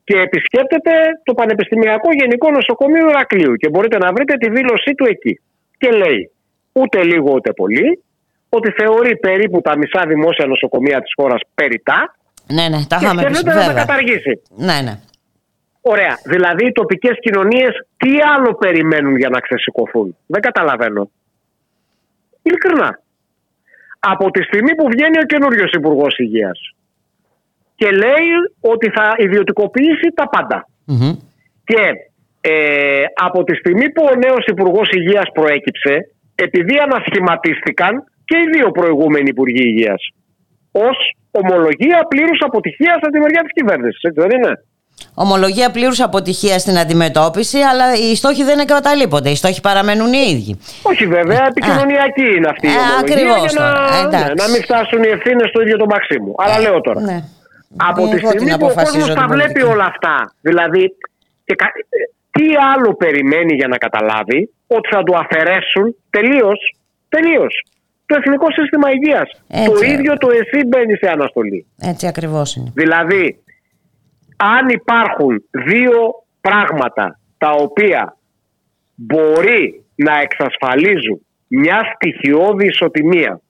Και 0.03 0.17
επισκέπτεται 0.17 0.91
το 1.23 1.33
Πανεπιστημιακό 1.33 2.09
Γενικό 2.19 2.51
Νοσοκομείο 2.51 3.09
Ηρακλείου 3.09 3.55
και 3.55 3.69
μπορείτε 3.69 3.97
να 3.97 4.13
βρείτε 4.13 4.33
τη 4.37 4.49
δήλωσή 4.49 4.91
του 4.97 5.05
εκεί. 5.05 5.39
Και 5.77 5.89
λέει 5.91 6.31
ούτε 6.71 7.03
λίγο 7.03 7.31
ούτε 7.33 7.53
πολύ 7.53 8.03
ότι 8.49 8.71
θεωρεί 8.71 9.17
περίπου 9.17 9.61
τα 9.61 9.77
μισά 9.77 10.05
δημόσια 10.07 10.45
νοσοκομεία 10.45 11.01
της 11.01 11.13
χώρας 11.15 11.41
περιτά 11.53 12.15
Ναι, 12.47 12.69
ναι, 12.69 12.79
τα 12.87 12.97
και 12.97 13.05
είχαμε 13.05 13.21
πει, 13.23 13.33
σκέφτεται 13.33 13.53
να 13.55 13.61
τα 13.61 13.67
βέβαια. 13.67 13.85
καταργήσει. 13.85 14.41
Ναι, 14.55 14.81
ναι. 14.81 14.99
Ωραία. 15.81 16.19
Δηλαδή 16.25 16.65
οι 16.65 16.71
τοπικές 16.71 17.17
κοινωνίες 17.19 17.87
τι 17.97 18.11
άλλο 18.35 18.53
περιμένουν 18.53 19.17
για 19.17 19.29
να 19.29 19.39
ξεσηκωθούν; 19.39 20.15
Δεν 20.25 20.41
καταλαβαίνω. 20.41 21.11
Ειλικρινά. 22.41 22.99
Από 23.99 24.31
τη 24.31 24.43
στιγμή 24.43 24.75
που 24.75 24.87
βγαίνει 24.87 25.17
ο 25.17 25.25
καινούριος 25.25 25.71
Υπουργός 25.71 26.17
Υγείας 26.17 26.75
και 27.75 27.91
λέει 27.91 28.29
ότι 28.61 28.89
θα 28.89 29.13
ιδιωτικοποιήσει 29.17 30.07
τα 30.13 30.29
πάντα. 30.29 30.67
Μμμ. 30.85 31.13
Και 31.63 31.81
ε, 32.41 33.03
από 33.13 33.43
τη 33.43 33.55
στιγμή 33.55 33.89
που 33.91 34.03
ο 34.11 34.15
νέος 34.15 34.45
Υπουργός 34.45 34.89
Υγείας 34.89 35.31
προέκυψε, 35.33 35.95
επειδή 36.35 36.77
ανασχηματίστηκαν 36.77 38.03
και 38.25 38.37
οι 38.37 38.49
δύο 38.53 38.71
προηγούμενοι 38.71 39.29
Υπουργοί 39.29 39.63
Υγείας 39.63 40.01
ως 40.71 40.97
ομολογία 41.31 42.05
πλήρους 42.07 42.39
αποτυχίας 42.39 42.95
από 42.95 43.11
τη 43.11 43.19
μεριά 43.19 43.41
της 43.41 43.53
κυβέρνησης, 43.53 44.01
έτσι 44.01 44.19
δεν 44.21 44.31
είναι; 44.37 44.53
Ομολογία 45.13 45.71
πλήρους 45.71 45.99
αποτυχίας 46.01 46.61
στην 46.61 46.77
αντιμετώπιση, 46.77 47.57
αλλά 47.59 47.85
οι 47.95 48.15
στόχοι 48.15 48.43
δεν 48.43 48.59
εγκαταλείπονται. 48.59 49.29
Οι 49.29 49.35
στόχοι 49.35 49.61
παραμένουν 49.61 50.13
οι 50.13 50.25
ίδιοι. 50.31 50.59
Όχι 50.83 51.05
βέβαια, 51.07 51.45
επικοινωνιακή 51.47 52.27
είναι 52.35 52.47
αυτή 52.47 52.67
η 52.67 52.69
Ε, 52.69 52.73
ομολογία 52.73 52.99
ακριβώς 52.99 53.51
για 53.53 53.61
να, 53.61 53.65
τώρα, 53.65 53.83
εντάξει. 54.05 54.25
ναι, 54.33 54.43
να 54.43 54.47
μην 54.51 54.61
φτάσουν 54.67 55.03
οι 55.03 55.07
ευθύνες 55.07 55.49
στο 55.49 55.61
ίδιο 55.61 55.77
το 55.77 55.85
Μαξίμου. 55.85 56.33
Αλλά 56.37 56.59
λέω 56.59 56.81
τώρα. 56.81 57.01
Ναι. 57.01 57.17
Από 57.89 58.01
Εγώ 58.01 58.11
τη 58.11 58.17
την 58.19 58.27
στιγμή 58.27 58.49
που 58.49 58.65
ο 58.65 58.65
αποφασίζω 58.65 58.99
κόσμος 58.99 59.15
τα 59.15 59.21
την 59.25 59.31
βλέπει 59.35 59.51
πολιτική. 59.51 59.73
όλα 59.73 59.85
αυτά, 59.93 60.15
δηλαδή 60.41 60.83
και 61.45 61.55
κα- 61.61 61.73
ε, 61.89 61.99
τι 62.35 62.45
άλλο 62.73 62.89
περιμένει 63.03 63.53
για 63.59 63.67
να 63.67 63.77
καταλάβει 63.77 64.39
ότι 64.67 64.87
θα 64.93 65.03
του 65.03 65.13
αφαιρέσουν 65.23 65.85
τελείως, 66.09 66.59
τελείως 67.09 67.53
το 68.05 68.15
Εθνικό 68.19 68.47
Σύστημα 68.57 68.87
Υγείας. 68.95 69.29
Το 69.69 69.75
ίδιο 69.93 70.17
το 70.17 70.27
ΕΣΥ 70.39 70.59
μπαίνει 70.67 70.95
σε 71.01 71.07
αναστολή. 71.15 71.65
Έτσι 71.91 72.07
ακριβώς 72.07 72.55
είναι. 72.55 72.71
Δηλαδή, 72.75 73.23
αν 74.41 74.69
υπάρχουν 74.69 75.43
δύο 75.51 76.13
πράγματα 76.41 77.19
τα 77.37 77.49
οποία 77.49 78.17
μπορεί 78.95 79.85
να 79.95 80.19
εξασφαλίζουν 80.19 81.25
μια 81.47 81.79
στοιχειώδη 81.95 82.65
ισοτιμία 82.67 83.41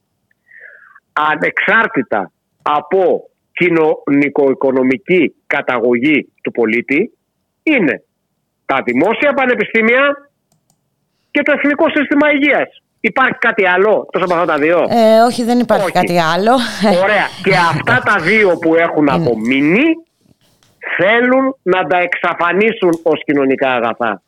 ανεξάρτητα 1.13 2.31
από 2.61 3.29
κοινωνικο-οικονομική 3.51 5.35
καταγωγή 5.47 6.33
του 6.41 6.51
πολίτη 6.51 7.11
είναι 7.63 8.03
τα 8.65 8.81
δημόσια 8.85 9.33
πανεπιστήμια 9.33 10.31
και 11.31 11.41
το 11.41 11.51
Εθνικό 11.57 11.85
Σύστημα 11.89 12.31
Υγείας. 12.31 12.69
Υπάρχει 12.99 13.37
κάτι 13.37 13.67
άλλο 13.67 14.07
τόσο 14.11 14.25
από 14.25 14.33
αυτά 14.33 14.45
τα 14.45 14.57
δύο; 14.57 14.77
Ε, 14.89 15.19
όχι, 15.19 15.43
δεν 15.43 15.59
υπάρχει 15.59 15.91
κάτι 15.91 16.19
άλλο. 16.19 16.51
Ωραία. 17.03 17.27
και 17.43 17.55
αυτά 17.55 18.01
τα 18.05 18.15
δύο 18.21 18.57
που 18.57 18.75
έχουν 18.75 19.09
απομείνει 19.09 19.83
θέλουν 20.97 21.55
να 21.61 21.87
τα 21.87 21.97
εξαφανίσουν 21.97 22.99
ως 23.03 23.23
κοινωνικά 23.23 23.71
αγαθά. 23.71 24.21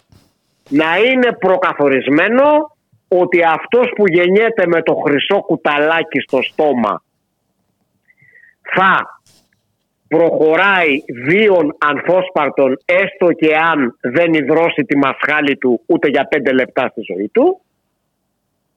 Να 0.70 0.98
είναι 0.98 1.32
προκαθορισμένο 1.40 2.76
ότι 3.08 3.44
αυτός 3.44 3.92
που 3.96 4.04
γεννιέται 4.08 4.68
με 4.68 4.82
το 4.82 4.94
χρυσό 4.94 5.42
κουταλάκι 5.42 6.20
στο 6.20 6.42
στόμα 6.42 7.04
θα 8.62 9.22
προχωράει 10.08 11.04
βίων 11.26 11.76
ανθόσπαρτων 11.78 12.78
έστω 12.86 13.32
και 13.32 13.56
αν 13.56 13.98
δεν 14.02 14.34
υδρώσει 14.34 14.84
τη 14.84 14.98
μασχάλη 14.98 15.58
του 15.58 15.82
ούτε 15.86 16.08
για 16.10 16.26
πέντε 16.26 16.52
λεπτά 16.52 16.88
στη 16.88 17.02
ζωή 17.14 17.30
του 17.34 17.62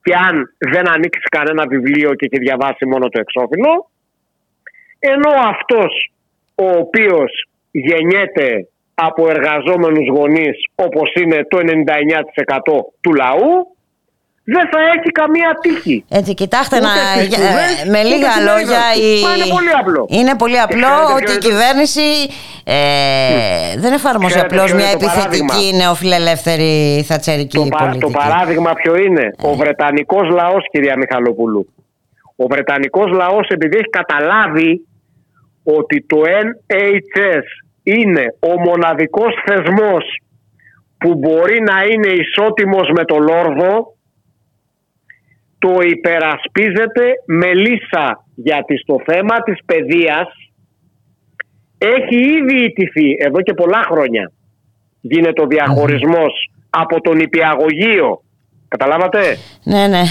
και 0.03 0.13
αν 0.27 0.55
δεν 0.57 0.89
ανοίξει 0.89 1.27
κανένα 1.29 1.67
βιβλίο 1.67 2.13
και 2.15 2.27
έχει 2.31 2.43
διαβάσει 2.43 2.85
μόνο 2.85 3.09
το 3.09 3.19
εξώφυλλο 3.19 3.89
ενώ 4.99 5.31
αυτός 5.53 6.11
ο 6.55 6.65
οποίος 6.77 7.47
γεννιέται 7.85 8.67
από 8.93 9.29
εργαζόμενους 9.29 10.07
γονείς 10.15 10.57
όπως 10.75 11.13
είναι 11.21 11.45
το 11.47 11.57
99% 11.57 12.83
του 13.01 13.13
λαού 13.13 13.75
δεν 14.49 14.69
θα 14.71 14.79
έχει 14.95 15.11
καμία 15.11 15.57
τύχη. 15.61 16.05
Έτσι, 16.09 16.33
κοιτάξτε 16.33 16.79
να, 16.79 16.89
με 17.91 18.03
λίγα 18.03 18.33
λόγια. 18.49 18.81
Η... 18.95 19.19
είναι 19.19 19.47
πολύ 19.55 19.71
απλό. 19.79 20.05
Είναι 20.09 20.35
πολύ 20.35 20.59
απλό 20.59 20.93
ότι 21.15 21.31
η 21.31 21.37
κυβέρνηση 21.37 22.01
ε, 22.63 22.77
δεν 23.77 23.93
εφαρμόζει 23.93 24.39
απλώς 24.39 24.73
μια 24.73 24.89
επιθετική 24.89 25.75
νεοφιλελεύθερη 25.75 27.03
θατσερική 27.07 27.57
το, 27.57 27.67
πολιτική. 27.77 27.99
Το 27.99 28.09
παράδειγμα 28.09 28.73
ποιο 28.73 28.95
είναι; 28.95 29.35
Ο 29.41 29.55
Βρετανικός 29.55 30.29
λαός, 30.29 30.63
κυρία 30.71 30.97
Μιχαλοπούλου. 30.97 31.73
Ο 32.35 32.47
Βρετανικός 32.47 33.11
λαός, 33.11 33.47
επειδή 33.47 33.77
έχει 33.77 33.89
καταλάβει 33.89 34.87
ότι 35.63 36.05
το 36.07 36.17
NHS 36.41 37.66
είναι 37.95 38.25
ο 38.39 38.59
μοναδικός 38.59 39.33
θεσμός 39.45 40.03
που 40.97 41.15
μπορεί 41.15 41.61
να 41.61 41.83
είναι 41.83 42.07
ισότιμος 42.07 42.89
με 42.95 43.05
το 43.05 43.17
Λόρδο 43.17 43.95
το 45.57 45.79
υπερασπίζεται 45.81 47.13
με 47.25 47.53
λύσα 47.53 48.25
γιατί 48.35 48.77
στο 48.77 48.95
θέμα 49.05 49.35
της 49.43 49.59
παιδείας 49.65 50.27
έχει 51.77 52.15
ήδη 52.15 52.63
ιτηθεί 52.63 53.15
εδώ 53.19 53.41
και 53.41 53.53
πολλά 53.53 53.83
χρόνια 53.83 54.31
γίνεται 55.01 55.41
ο 55.41 55.47
διαχωρισμός 55.47 56.51
από 56.69 57.01
τον 57.01 57.19
υπηαγωγείο 57.19 58.21
Καταλάβατε; 58.67 59.37
Ναι, 59.63 59.87
ναι. 59.87 60.01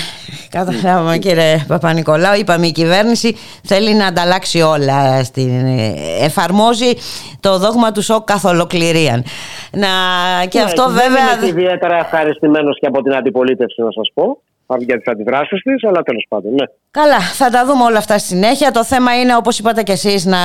Καταλάβαμε 0.51 1.19
κύριε 1.19 1.65
Παπα-Νικολάου. 1.67 2.39
Είπαμε 2.39 2.67
η 2.67 2.73
κυβέρνηση 2.73 3.37
θέλει 3.65 3.95
να 3.95 4.07
ανταλλάξει 4.07 4.61
όλα. 4.61 5.25
Στην... 5.25 5.79
Εφαρμόζει 6.21 6.93
το 7.41 7.59
δόγμα 7.59 7.93
του 7.93 8.03
σοκ 8.03 8.25
καθ' 8.25 8.45
ολοκληρίαν. 8.45 9.25
Να... 9.73 9.89
Και 10.49 10.59
ναι, 10.59 10.65
αυτό 10.65 10.85
δεν 10.85 10.95
βέβαια... 10.95 11.37
είμαι 11.37 11.47
ιδιαίτερα 11.47 11.97
ευχαριστημένος 11.97 12.79
και 12.81 12.87
από 12.87 13.03
την 13.03 13.15
αντιπολίτευση 13.15 13.83
να 13.83 13.91
σας 13.91 14.11
πω 14.15 14.41
για 14.79 14.97
τις 14.97 15.07
αντιδράσεις 15.07 15.63
της, 15.63 15.85
αλλά 15.85 16.03
τέλος 16.03 16.27
πάντων, 16.29 16.53
ναι. 16.55 16.65
Καλά, 16.91 17.21
θα 17.21 17.51
τα 17.51 17.65
δούμε 17.65 17.85
όλα 17.85 17.99
αυτά 17.99 18.19
στη 18.19 18.29
συνέχεια. 18.29 18.71
Το 18.71 18.85
θέμα 18.85 19.21
είναι, 19.21 19.37
όπως 19.37 19.59
είπατε 19.59 19.83
κι 19.83 19.93
εσείς, 19.93 20.25
να, 20.25 20.39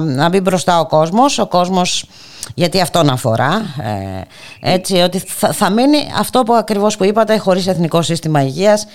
να 0.00 0.28
μπει 0.28 0.40
μπροστά 0.40 0.80
ο 0.80 0.86
κόσμος. 0.86 1.38
Ο 1.38 1.46
κόσμος, 1.46 2.06
γιατί 2.54 2.80
αυτόν 2.80 3.08
αφορά. 3.08 3.52
Ε, 4.62 4.72
έτσι, 4.72 4.94
ότι 4.96 5.18
θα, 5.18 5.52
θα 5.52 5.70
μείνει 5.70 5.98
αυτό 6.18 6.42
που 6.42 6.54
ακριβώς 6.54 6.96
που 6.96 7.04
είπατε, 7.04 7.36
χωρίς 7.36 7.66
εθνικό 7.66 8.02
σύστημα 8.02 8.42
υγείας. 8.42 8.86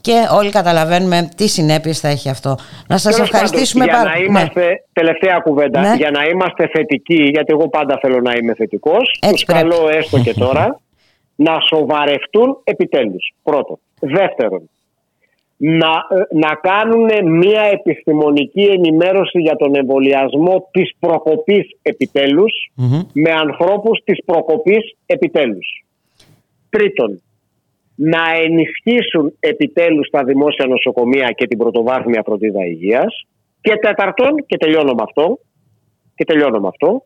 Και 0.00 0.26
όλοι 0.32 0.50
καταλαβαίνουμε 0.50 1.28
τι 1.36 1.48
συνέπειες 1.48 2.00
θα 2.00 2.08
έχει 2.08 2.28
αυτό. 2.28 2.56
Να 2.88 2.98
σας 2.98 3.18
ευχαριστήσουμε 3.18 3.86
πάρα 3.86 4.10
πολύ. 4.10 4.24
Για 4.24 4.30
να 4.30 4.40
είμαστε, 4.40 4.66
ναι. 4.66 4.74
τελευταία 4.92 5.38
κουβέντα, 5.38 5.80
ναι. 5.80 5.94
για 5.96 6.10
να 6.10 6.24
είμαστε 6.24 6.68
θετικοί, 6.72 7.22
γιατί 7.22 7.52
εγώ 7.52 7.68
πάντα 7.68 7.98
θέλω 8.00 8.20
να 8.20 8.32
είμαι 8.32 8.54
θετικός. 8.54 9.18
Τους 9.30 9.44
καλώ 9.44 9.88
έστω 9.92 10.18
και 10.18 10.34
τώρα 10.34 10.80
να 11.34 11.56
σοβαρευτούν 11.68 12.60
επιτέλους. 12.64 13.32
Πρώτον. 13.42 13.78
Δεύτερον, 14.00 14.70
να, 15.62 16.06
να 16.30 16.54
κάνουν 16.54 17.08
μια 17.38 17.62
επιστημονική 17.62 18.62
ενημέρωση 18.62 19.40
για 19.40 19.56
τον 19.56 19.74
εμβολιασμό 19.74 20.68
της 20.70 20.92
προκοπής 20.98 21.70
με 23.12 23.30
ανθρώπους 23.30 24.00
της 24.04 24.24
προκοπής 24.24 24.96
επιτέλους. 25.06 25.84
Τρίτον, 26.70 27.22
να 27.94 28.22
ενισχύσουν 28.42 29.36
επιτέλους 29.40 30.08
τα 30.10 30.24
δημόσια 30.24 30.66
νοσοκομεία 30.66 31.30
και 31.30 31.46
την 31.46 31.58
πρωτοβάθμια 31.58 32.22
φροντίδα 32.24 32.66
υγείας. 32.66 33.26
Και 33.60 33.76
τέταρτον, 33.76 34.44
και 34.46 34.56
τελειώνω 34.56 34.92
με 34.92 35.02
αυτό, 35.02 35.38
και 36.14 36.24
τελειώνω 36.24 36.60
με 36.60 36.68
αυτό 36.68 37.04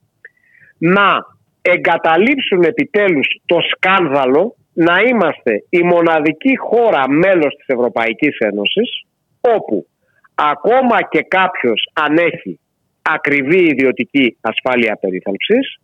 να 0.78 1.26
εγκαταλείψουν 1.62 2.62
επιτέλους 2.62 3.26
το 3.47 3.56
σκάνδαλο 3.70 4.55
να 4.75 5.01
είμαστε 5.09 5.65
η 5.69 5.83
μοναδική 5.83 6.59
χώρα 6.59 7.09
μέλος 7.09 7.55
της 7.57 7.67
Ευρωπαϊκής 7.67 8.37
Ένωσης 8.39 9.07
όπου 9.41 9.87
ακόμα 10.35 11.03
και 11.03 11.23
κάποιος 11.23 11.91
αν 11.93 12.17
έχει 12.19 12.61
ακριβή 13.03 13.63
ιδιωτική 13.65 14.37
ασφάλεια 14.41 14.99
περίθαλψης 15.01 15.79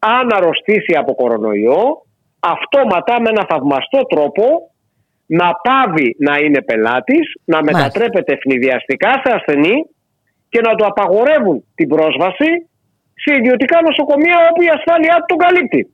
αν 0.00 0.32
αρρωστήσει 0.32 0.94
από 0.96 1.14
κορονοϊό 1.14 2.02
αυτόματα 2.38 3.20
με 3.20 3.28
ένα 3.28 3.46
θαυμαστό 3.48 4.02
τρόπο 4.02 4.44
να 5.26 5.52
πάβει 5.66 6.16
να 6.18 6.36
είναι 6.36 6.62
πελάτης, 6.62 7.32
να 7.44 7.62
μετατρέπεται 7.62 8.32
ευνηδιαστικά 8.32 9.10
σε 9.24 9.32
ασθενή 9.34 9.76
και 10.48 10.60
να 10.60 10.74
του 10.74 10.86
απαγορεύουν 10.86 11.64
την 11.74 11.88
πρόσβαση 11.88 12.50
σε 13.14 13.34
ιδιωτικά 13.38 13.78
νοσοκομεία 13.82 14.36
όπου 14.50 14.62
η 14.62 14.68
ασφάλειά 14.76 15.14
του 15.14 15.24
τον 15.26 15.38
καλύπτει. 15.38 15.92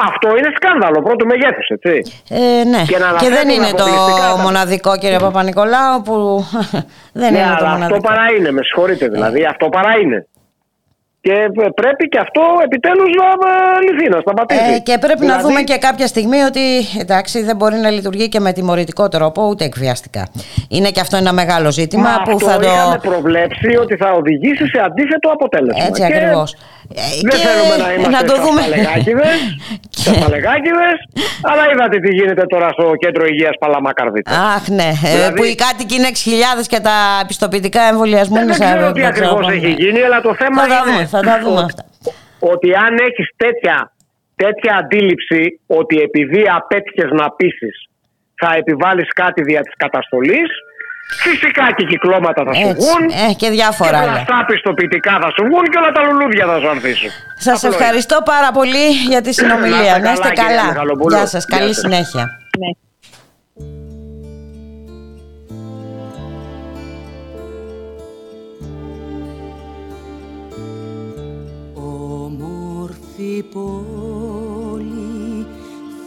Αυτό 0.00 0.28
είναι 0.28 0.50
σκάνδαλο 0.54 1.02
πρώτου 1.02 1.26
μεγέθους, 1.26 1.68
έτσι. 1.68 2.22
Ε, 2.28 2.64
ναι. 2.64 2.82
Και, 2.86 2.96
και 3.18 3.28
δεν 3.28 3.48
είναι 3.48 3.70
το 3.76 3.84
μοναδικό, 4.42 4.98
κύριε 4.98 5.18
Παπα-Νικολάου, 5.18 6.02
που 6.02 6.44
δεν 7.20 7.32
ναι, 7.32 7.38
είναι 7.38 7.56
το 7.58 7.64
μοναδικό. 7.66 7.96
Αυτό 7.96 8.08
παρά 8.08 8.26
είναι, 8.38 8.50
με 8.50 8.62
συγχωρείτε 8.62 9.08
δηλαδή. 9.08 9.44
Αυτό 9.44 9.68
παρά 9.68 9.98
είναι. 10.02 10.26
Και 11.20 11.34
πρέπει 11.74 12.08
και 12.08 12.18
αυτό 12.18 12.42
επιτέλους 12.64 13.10
να 13.18 13.30
λυθεί, 13.86 14.08
να 14.08 14.20
σταματήσει. 14.20 14.72
Ε, 14.74 14.78
και 14.78 14.98
πρέπει 14.98 15.20
να 15.20 15.26
δηλαδή- 15.26 15.46
δούμε 15.46 15.62
και 15.62 15.76
κάποια 15.78 16.06
στιγμή 16.06 16.40
ότι 16.40 16.60
εντάξει, 17.00 17.42
δεν 17.42 17.56
μπορεί 17.56 17.76
να 17.76 17.90
λειτουργεί 17.90 18.28
και 18.28 18.40
με 18.40 18.52
τιμωρητικό 18.52 19.08
τρόπο 19.08 19.46
ούτε 19.46 19.64
εκβιαστικά. 19.64 20.28
Είναι 20.68 20.90
και 20.90 21.00
αυτό 21.00 21.16
ένα 21.16 21.32
μεγάλο 21.32 21.70
ζήτημα 21.72 22.02
Μα 22.10 22.22
που 22.22 22.30
αυτό 22.34 22.48
θα 22.48 22.58
το. 22.58 22.66
Είχαμε 22.66 22.98
προβλέψει 23.02 23.76
ότι 23.76 23.96
θα 23.96 24.12
οδηγήσει 24.12 24.66
σε 24.66 24.80
αντίθετο 24.84 25.30
αποτέλεσμα. 25.30 25.84
Έτσι 25.84 26.04
ακριβώς. 26.04 26.56
Δεν 26.96 27.30
και... 27.30 27.36
θέλουμε 27.46 27.76
να 27.84 27.92
είμαστε 27.92 28.10
να 28.18 28.24
το 28.30 28.34
δούμε. 28.44 28.62
και... 29.90 30.10
αλλά 31.50 31.64
είδατε 31.72 31.98
τι 32.00 32.10
γίνεται 32.14 32.44
τώρα 32.46 32.68
στο 32.68 32.94
κέντρο 33.02 33.26
υγείας 33.26 33.54
Παλαμακαρδίτα. 33.58 34.30
Αχ 34.54 34.68
ναι, 34.68 34.90
ε, 35.04 35.10
δηλαδή... 35.14 35.36
που 35.36 35.44
οι 35.44 35.54
κάτοικοι 35.54 35.94
είναι 35.94 36.10
6.000 36.60 36.66
και 36.66 36.80
τα 36.80 36.96
πιστοποιητικά 37.26 37.82
εμβολιασμού 37.82 38.36
είναι 38.36 38.54
Δεν 38.54 38.60
ξέρω 38.60 38.92
τι 38.92 39.04
ακριβώς 39.04 39.48
έχει 39.48 39.70
γίνει, 39.70 40.00
αλλά 40.02 40.20
το 40.20 40.34
θέμα 40.34 40.62
είναι 40.64 41.06
θα 41.06 41.20
τα 41.20 41.40
δούμε 41.44 41.60
αυτά. 41.60 41.84
ότι 42.38 42.74
αν 42.74 42.92
έχεις 43.08 43.28
τέτοια, 43.36 43.92
τέτοια 44.36 44.72
αντίληψη 44.80 45.60
ότι 45.66 45.96
επειδή 46.00 46.42
απέτυχες 46.58 47.10
να 47.10 47.30
πείσεις 47.30 47.76
θα 48.40 48.50
επιβάλλεις 48.56 49.08
κάτι 49.22 49.42
δια 49.42 49.60
της 49.60 49.74
καταστολής, 49.76 50.48
Φυσικά 51.16 51.72
και 51.76 51.84
κυκλώματα 51.84 52.44
θα 52.44 52.54
σου 52.54 52.60
βγουν. 52.60 53.02
Ε, 53.30 53.32
και 53.34 53.50
διάφορα 53.50 53.98
άλλα. 53.98 54.24
Και 54.26 54.44
πιστοποιητικά 54.46 55.18
θα 55.20 55.30
σου 55.30 55.44
βγουν 55.44 55.64
και 55.64 55.78
όλα 55.78 55.92
τα 55.92 56.02
λουλούδια 56.02 56.46
θα 56.46 56.58
σου 56.60 56.68
ανθίσουν. 56.68 57.10
Σας 57.38 57.64
ευχαριστώ 57.64 58.22
πάρα 58.24 58.50
πολύ 58.52 58.86
για 59.08 59.20
τη 59.20 59.32
συνομιλία. 59.32 59.98
Να 59.98 60.12
είστε 60.12 60.28
καλά. 60.28 60.84
Γεια 61.08 61.26
σας. 61.26 61.44
Καλή 61.44 61.74
συνέχεια. 61.74 62.38
Ναι. 62.58 62.70
Όμορφη 71.74 73.44
πόλη, 73.52 75.46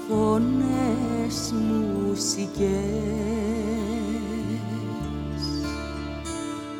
φωνές, 0.07 1.53
μουσικές 1.53 3.10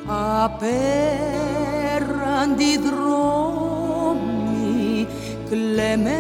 απέραντι 0.06 0.78
δρόμοι 2.78 4.28
κλεμμένες 5.50 6.12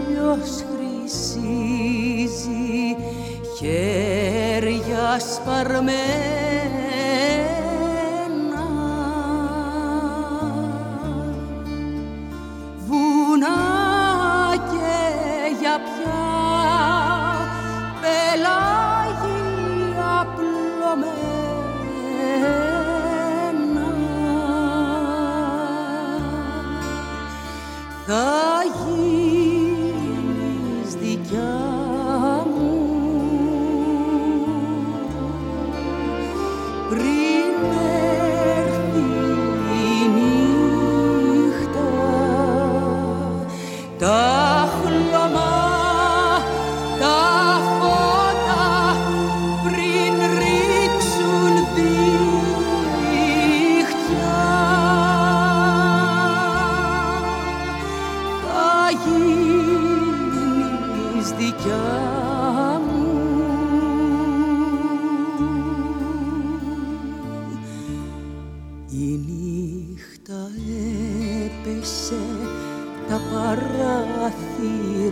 ήλιος 0.08 0.50
χρυσίζει 0.70 2.16
χέρια 3.58 5.20
σπαρμένα 5.20 6.28
πελάγια 18.38 20.16
πλωμένα 20.36 21.08
θα 28.06 28.30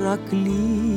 heraklit 0.05 0.94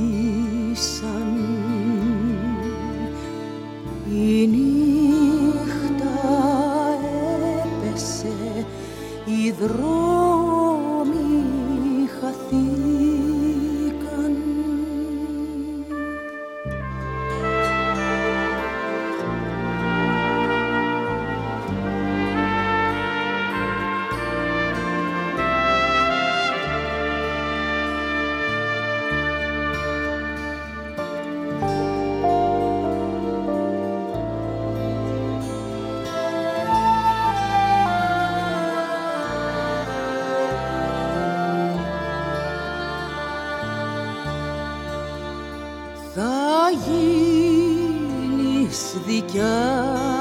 γίνεις 46.86 48.80
δικιά. 49.06 50.18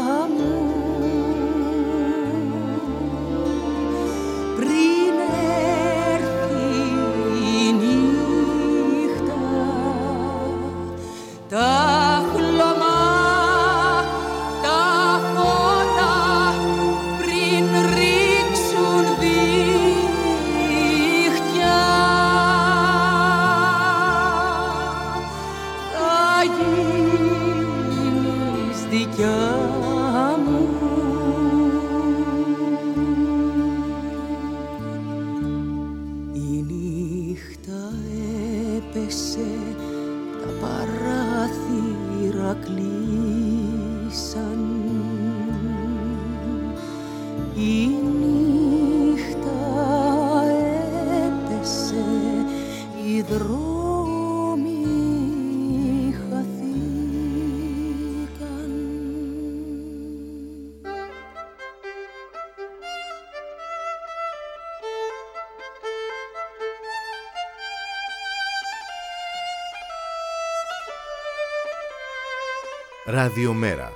Ραδιομέρα. 73.38 73.92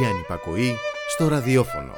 Η 0.00 0.06
ανυπακοή 0.06 0.76
στο 1.08 1.28
ραδιόφωνο. 1.28 1.92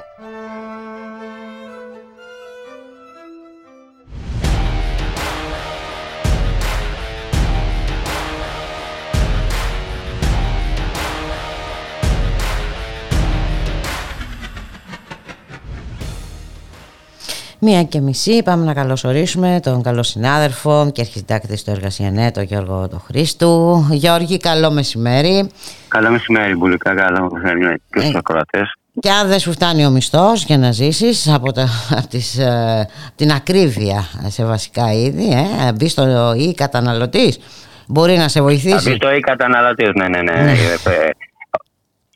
Μία 17.65 17.83
και 17.83 18.01
μισή 18.01 18.43
πάμε 18.43 18.65
να 18.65 18.75
καλωσορίσουμε 18.75 19.61
τον 19.63 19.83
καλό 19.83 20.03
συνάδελφο 20.03 20.91
και 20.93 21.01
αρχισυντάκτη 21.01 21.57
στο 21.57 21.71
Εργασιανέ, 21.71 22.31
τον 22.31 22.43
Γιώργο 22.43 22.89
το 22.89 22.99
Χρήστου. 22.99 23.85
Γιώργη, 23.91 24.37
καλό 24.39 24.71
μεσημέρι. 24.71 25.51
Καλό 25.89 26.11
μεσημέρι, 26.11 26.57
Μπουλικά. 26.57 26.95
Καλό 26.95 27.31
μεσημέρι 27.33 27.83
και 27.93 28.01
στους 28.01 28.15
ακροατές. 28.15 28.73
Και 29.01 29.11
αν 29.11 29.29
δεν 29.29 29.39
σου 29.39 29.53
φτάνει 29.53 29.87
ο 29.87 29.91
μισθό 29.91 30.33
για 30.35 30.59
να 30.59 30.73
ζήσεις 30.73 31.29
από, 31.29 31.53
τα, 31.53 31.67
από 31.99 32.07
τις, 32.07 32.39
ε, 32.39 32.89
την 33.17 33.31
ακρίβεια 33.31 34.05
σε 34.27 34.45
βασικά 34.45 34.93
είδη, 34.93 35.33
ε, 35.69 35.73
μπει 35.73 35.89
στο 35.89 36.35
ή 36.37 36.55
καταναλωτής, 36.55 37.39
μπορεί 37.87 38.17
να 38.17 38.29
σε 38.29 38.41
βοηθήσει. 38.43 38.91
Μπει 38.91 38.97
στο 38.97 39.15
ή 39.15 39.21
καταναλωτής, 39.21 39.91
ναι, 39.95 40.09
ναι, 40.09 40.23
ναι. 40.23 40.43
ναι. 40.43 40.53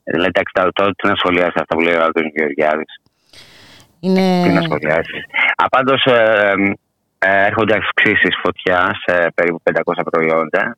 Δηλαδή, 0.05 0.33
τώρα 0.73 0.91
τι 0.97 1.09
να 1.09 1.15
σχολιάσει 1.17 1.55
αυτά 1.55 1.75
που 1.77 1.81
λέει 1.81 1.95
ο 1.95 2.03
Άλτος 2.03 2.23
Γεωργιάδης. 2.35 3.01
Είναι... 4.07 4.43
Τι 4.43 4.53
να 4.53 4.63
σχολιάσεις. 4.63 5.23
Απάντω, 5.57 5.95
ε, 6.05 6.53
ε, 7.19 7.47
έρχονται 7.47 7.77
αυξήσεις 7.77 8.35
φωτιά 8.43 8.91
σε 9.07 9.33
περίπου 9.35 9.63
500 9.65 10.03
προϊόντα 10.11 10.77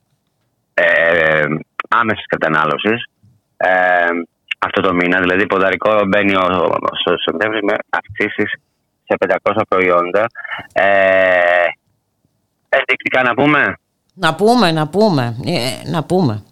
ε, 0.75 1.45
άμεσης 1.89 2.27
κατανάλωσης. 2.27 3.05
Ε, 3.57 4.09
αυτό 4.59 4.81
το 4.81 4.95
μήνα. 4.95 5.21
Δηλαδή, 5.21 5.47
ποδαρικό 5.47 6.05
μπαίνει 6.07 6.33
στο 7.01 7.15
Σεπτέμβριο 7.25 7.61
με 7.63 7.75
αυξήσεις 7.91 8.51
σε 9.05 9.17
500 9.43 9.63
προϊόντα. 9.69 10.27
Ε, 10.73 11.65
ενδεικτικά 12.69 13.23
να 13.23 13.35
πούμε; 13.35 13.79
Να 14.15 14.35
πούμε, 14.35 14.73
να 14.73 14.89
πούμε. 14.89 15.37
Ε, 15.47 15.91
να 15.91 16.05
πούμε. 16.05 16.43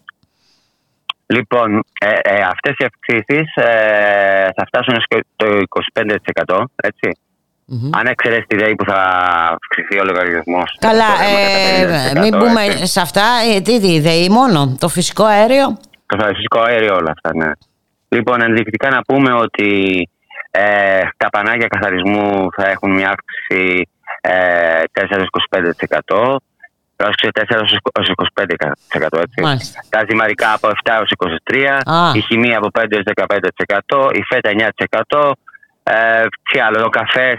Λοιπόν, 1.27 1.85
ε, 2.01 2.09
ε, 2.23 2.41
αυτές 2.43 2.75
οι 2.79 2.85
αυξήσεις 2.85 3.55
ε, 3.55 4.49
θα 4.57 4.65
φτάσουν 4.67 4.95
στο 5.01 5.61
25%, 6.47 6.65
έτσι. 6.77 7.19
Αν 7.93 8.07
εξαιρέσεις 8.07 8.47
τη 8.47 8.57
ΔΕΗ 8.57 8.75
που 8.75 8.85
θα 8.85 9.01
αυξηθεί 9.53 9.99
ο 9.99 10.05
λογαριασμός. 10.05 10.77
Καλά, 10.81 11.11
ε, 12.15 12.21
μην 12.21 12.37
μπούμε 12.37 12.87
σε 12.87 13.01
αυτά. 13.01 13.25
Ε, 13.55 13.61
τι, 13.61 13.81
τι 13.81 14.01
ΔΕΗ 14.01 14.29
μόνο, 14.29 14.77
το 14.79 14.89
φυσικό 14.89 15.25
αέριο; 15.25 15.79
Το 16.07 16.25
φυσικό 16.27 16.61
αέριο 16.61 16.95
όλα 16.95 17.11
αυτά, 17.11 17.31
ναι. 17.35 17.51
Λοιπόν, 18.09 18.43
ενδεικτικά 18.43 18.91
να 18.91 19.01
πούμε 19.03 19.33
ότι 19.33 20.03
ε, 20.51 21.01
τα 21.17 21.29
πανάγια 21.29 21.67
καθαρισμού 21.67 22.49
θα 22.57 22.69
έχουν 22.69 22.91
μια 22.93 23.09
αύξηση 23.09 23.89
ε, 26.97 27.29
4-25%. 27.33 27.79
Πρόσεξε 27.93 28.31
4-25% 28.35 29.21
έτσι. 29.21 29.41
Μάλιστα. 29.43 29.81
Τα 29.89 30.05
ζυμαρικά 30.09 30.53
από 30.53 30.69
7 30.69 30.73
έως 30.85 31.11
23, 31.47 31.81
Α. 31.85 32.11
η 32.15 32.21
χημεία 32.21 32.59
από 32.59 32.69
5 32.79 32.85
έως 32.89 33.05
15%, 33.89 34.11
η 34.15 34.23
φέτα 34.23 34.51
9%, 35.09 35.33
ε, 35.83 36.25
τι 36.51 36.59
άλλο, 36.61 36.85
ο 36.85 36.89
καφές 36.89 37.39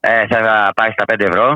ε, 0.00 0.26
θα 0.26 0.70
πάει 0.74 0.90
στα 0.90 1.04
5 1.12 1.20
ευρώ. 1.20 1.54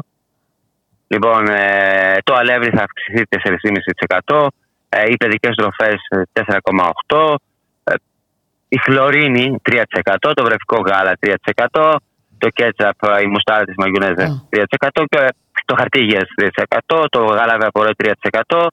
Λοιπόν, 1.06 1.46
ε, 1.46 2.16
το 2.24 2.34
αλεύρι 2.34 2.70
θα 2.70 2.82
αυξηθεί 2.82 3.22
4,5%, 3.28 4.46
ε, 4.88 5.10
οι 5.10 5.16
παιδικές 5.16 5.54
τροφές 5.56 5.94
ε, 6.08 6.22
4,8%, 6.32 7.34
ε, 7.84 7.94
η 8.68 8.78
χλωρίνη 8.78 9.60
3%, 9.70 9.82
το 10.34 10.44
βρεφικό 10.44 10.80
γάλα 10.80 11.12
3%, 11.20 11.96
το 12.38 12.48
κέτσαπ, 12.48 13.02
ε, 13.02 13.20
η 13.22 13.26
μουστάρα 13.26 13.64
της 13.64 13.74
μαγιονέζας 13.76 14.46
3% 14.50 15.04
και 15.08 15.34
το 15.64 15.74
χαρτί 15.78 16.00
υγείας 16.00 16.22
3%, 16.88 17.04
το 17.10 17.24
γάλα 17.24 17.56
βαπορέ 17.60 17.90
3%, 17.96 18.66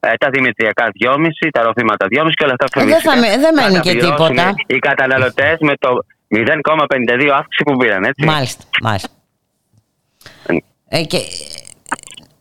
ε, 0.00 0.12
τα 0.18 0.28
δημητριακά 0.30 0.84
2,5%, 1.00 1.50
τα 1.52 1.62
ροφήματα 1.62 2.06
2,5% 2.10 2.30
και 2.36 2.44
όλα 2.44 2.54
αυτά 2.60 2.80
Ε, 2.80 2.84
δεν 2.84 3.00
θα 3.00 3.16
με- 3.16 3.28
δεν 3.28 3.40
θα 3.56 3.62
μένει 3.62 3.74
τα 3.74 3.80
και 3.80 3.90
πληρώσουν 3.90 4.16
τίποτα. 4.26 4.54
Οι 4.66 4.78
καταναλωτές 4.78 5.56
με 5.60 5.74
το 5.78 5.88
0,52 6.28 7.28
αύξηση 7.34 7.62
που 7.66 7.76
πήραν, 7.76 8.04
έτσι. 8.04 8.24
Μάλιστα, 8.24 8.64
μάλιστα. 8.82 9.08
Ε, 10.88 11.02
και, 11.02 11.16
ε, 11.16 11.20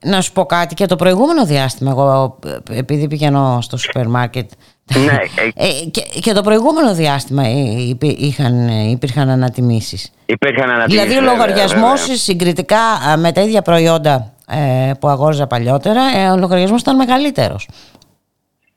να 0.10 0.22
σου 0.22 0.32
πω 0.32 0.46
κάτι 0.46 0.76
και 0.76 0.86
το 0.86 0.96
προηγούμενο 0.96 1.46
διάστημα 1.46 1.92
εγώ 1.92 2.40
ε, 2.46 2.78
επειδή 2.78 3.08
πηγαίνω 3.08 3.60
στο 3.62 3.78
σούπερ 3.78 4.08
μάρκετ 4.08 4.50
Ναι, 4.94 5.18
ε, 5.66 5.68
και, 5.92 6.02
και 6.22 6.34
το 6.34 6.42
προηγούμενο 6.42 6.94
διάστημα 6.96 7.44
ε, 7.46 7.50
υπή- 7.90 8.20
είχαν, 8.20 8.68
ε, 8.68 8.90
υπήρχαν 8.90 9.30
ανατιμήσεις 9.30 10.12
Υπήρχαν 10.26 10.70
ανατιμήσεις. 10.70 11.04
δηλαδή 11.04 11.18
ο 11.18 11.30
βέβαια, 11.30 11.34
λογαριασμός 11.46 12.00
βέβαια. 12.00 12.16
συγκριτικά 12.16 12.80
α, 12.80 13.18
με 13.18 13.32
τα 13.32 13.42
ίδια 13.42 13.62
προϊόντα 13.62 14.34
ε, 14.50 14.92
που 15.00 15.08
αγόριζα 15.08 15.48
παλιότερα 15.48 16.02
ε, 16.18 16.30
ο 16.30 16.38
λογαριασμός 16.38 16.82
ήταν 16.82 16.96
μεγαλύτερος 16.96 17.68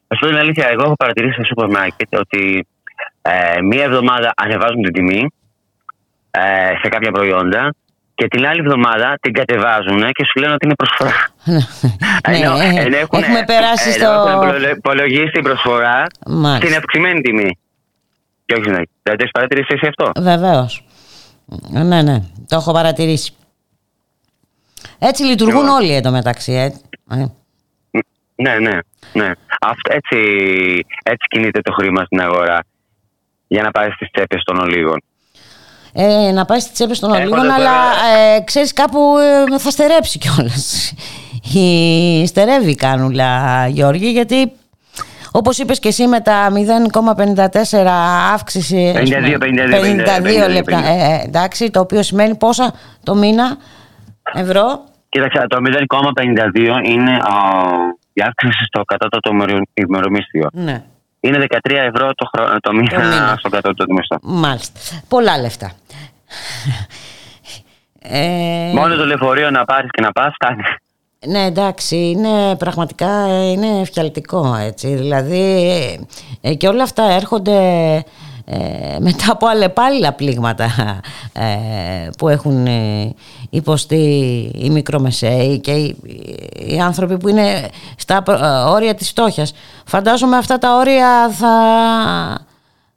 Θα 0.08 0.14
σου 0.14 0.20
πω 0.20 0.26
την 0.26 0.36
αλήθεια, 0.36 0.68
εγώ 0.70 0.84
έχω 0.84 0.94
παρατηρήσει 0.96 1.32
στο 1.34 1.44
σούπερ 1.44 1.68
μάρκετ 1.70 2.16
ότι 2.18 2.66
ε, 3.22 3.60
μία 3.60 3.84
εβδομάδα 3.84 4.32
ανεβάζουν 4.36 4.82
την 4.82 4.92
τιμή 4.92 5.26
ε, 6.30 6.40
σε 6.82 6.88
κάποια 6.88 7.10
προϊόντα 7.10 7.74
και 8.18 8.28
την 8.28 8.46
άλλη 8.46 8.60
εβδομάδα 8.60 9.14
την 9.20 9.32
κατεβάζουν 9.32 10.00
και 10.12 10.24
σου 10.24 10.40
λένε 10.40 10.52
ότι 10.52 10.64
είναι 10.66 10.74
προσφορά. 10.74 11.16
Ενώ- 12.22 12.56
Ναι, 12.56 12.64
ε, 12.64 12.80
ενώ 12.84 12.96
έχουν- 12.96 13.22
έχουμε 13.22 13.42
περάσει 13.46 13.88
ενώ 13.90 13.98
στο- 13.98 14.28
έχουν 14.28 14.48
υπολο- 14.48 14.70
υπολογίσει 14.70 15.30
την 15.30 15.42
προσφορά 15.42 16.06
Μάλιστα. 16.26 16.66
στην 16.66 16.76
αυξημένη 16.78 17.20
τιμή. 17.20 17.58
Και 18.46 18.54
όχι 18.54 18.62
συνέχεια. 18.62 18.88
Δεν 19.02 19.12
το 19.16 19.18
έχεις 19.20 19.30
παρατηρήσει 19.30 19.68
εσύ 19.72 19.86
αυτό; 19.86 20.10
Βεβαίως 20.22 20.84
ναι 21.70 22.02
ναι 22.02 22.18
το 22.48 22.56
έχω 22.56 22.72
παρατηρήσει 22.72 23.32
έτσι 24.98 25.22
λειτουργούν 25.22 25.64
Εγώ- 25.66 25.74
όλοι 25.74 25.94
εντωμεταξύ 25.94 26.52
ε. 26.52 26.64
Ε. 27.16 27.26
Ναι, 28.34 28.58
ναι. 28.58 28.78
ναι. 29.12 29.30
Αυτό, 29.60 29.92
έτσι, 29.92 30.16
έτσι 31.02 31.26
κινείται 31.28 31.60
το 31.60 31.72
χρήμα 31.72 32.04
στην 32.04 32.20
αγορά 32.20 32.60
για 33.46 33.62
να 33.62 33.70
πάει 33.70 33.90
στις 33.90 34.10
τσέπες 34.10 34.42
των 34.44 34.58
ολίγων. 34.58 35.02
Ε, 35.92 36.30
να 36.32 36.44
πάει 36.44 36.60
στις 36.60 36.72
τσέπες 36.72 36.98
των 36.98 37.10
Έχοντας 37.14 37.30
ολίγων, 37.30 37.50
αλλά 37.50 37.70
ε, 38.36 38.40
ξέρεις 38.40 38.72
κάπου 38.72 38.98
ε, 39.54 39.58
θα 39.58 39.70
στερέψει 39.70 40.18
κιόλας. 40.18 40.92
Η, 41.54 42.26
στερεύει 42.26 42.70
η 42.70 42.74
κάνουλα, 42.74 43.66
Γιώργη, 43.68 44.10
γιατί 44.10 44.52
όπως 45.32 45.58
είπες 45.58 45.78
και 45.78 45.88
εσύ 45.88 46.06
με 46.06 46.20
τα 46.20 46.48
0,54 47.72 47.86
αύξηση... 48.32 48.94
ας 48.96 49.08
52, 49.10 49.12
πούμε, 49.12 49.36
52, 50.44 50.46
52 50.46 50.52
λεπτά, 50.52 50.78
ε, 50.86 51.20
ε, 51.20 51.24
εντάξει, 51.24 51.70
το 51.70 51.80
οποίο 51.80 52.02
σημαίνει 52.02 52.34
πόσα 52.36 52.72
το 53.02 53.14
μήνα, 53.14 53.56
ευρώ. 54.34 54.84
Κοίταξε, 55.08 55.44
το 55.48 55.56
0,52 55.64 56.84
είναι 56.84 57.10
α, 57.12 57.32
η 58.12 58.22
αύξηση 58.22 58.64
στο 58.64 58.82
κατώτατο 58.84 59.30
ημερο- 59.32 59.68
ημερομίσθιο. 59.74 60.48
Ναι, 60.52 60.82
Είναι 61.20 61.46
13 61.50 61.58
ευρώ 61.64 62.14
το, 62.14 62.30
χρόνο, 62.34 62.60
το 62.60 62.72
μήνα 62.72 62.98
μήνα. 62.98 63.34
στο 63.38 63.48
κατώτατο 63.48 63.92
μισθό. 63.92 64.18
μάλιστα. 64.22 64.80
Πολλά 65.08 65.38
λεφτά. 65.38 65.72
Ε, 68.00 68.70
Μόνο 68.74 68.96
το 68.96 69.06
λεωφορείο 69.06 69.50
να 69.50 69.64
πάρεις 69.64 69.90
και 69.90 70.00
να 70.00 70.12
πας 70.12 70.34
φτάνει. 70.34 70.62
Ναι, 71.26 71.44
εντάξει, 71.44 71.96
είναι 71.96 72.56
πραγματικά 72.56 73.26
ε, 73.28 73.50
είναι 73.50 73.80
εφιαλτικό 73.80 74.54
έτσι. 74.54 74.94
Δηλαδή 74.94 75.76
ε, 76.40 76.54
και 76.54 76.68
όλα 76.68 76.82
αυτά 76.82 77.02
έρχονται 77.02 77.58
ε, 78.50 78.98
μετά 79.00 79.24
από 79.32 79.46
αλλεπάλληλα 79.46 80.12
πλήγματα 80.12 80.64
ε, 81.32 82.08
που 82.18 82.28
έχουν 82.28 82.66
ε, 82.66 83.14
υποστεί 83.50 84.04
οι 84.54 84.70
μικρομεσαίοι 84.70 85.60
και 85.60 85.70
οι, 85.70 85.96
οι 86.54 86.80
άνθρωποι 86.80 87.18
που 87.18 87.28
είναι 87.28 87.68
στα 87.96 88.22
προ- 88.22 88.40
ε, 88.42 88.46
όρια 88.46 88.94
της 88.94 89.08
φτώχειας. 89.08 89.54
Φαντάζομαι 89.86 90.36
αυτά 90.36 90.58
τα 90.58 90.76
όρια 90.76 91.30
θα... 91.30 91.54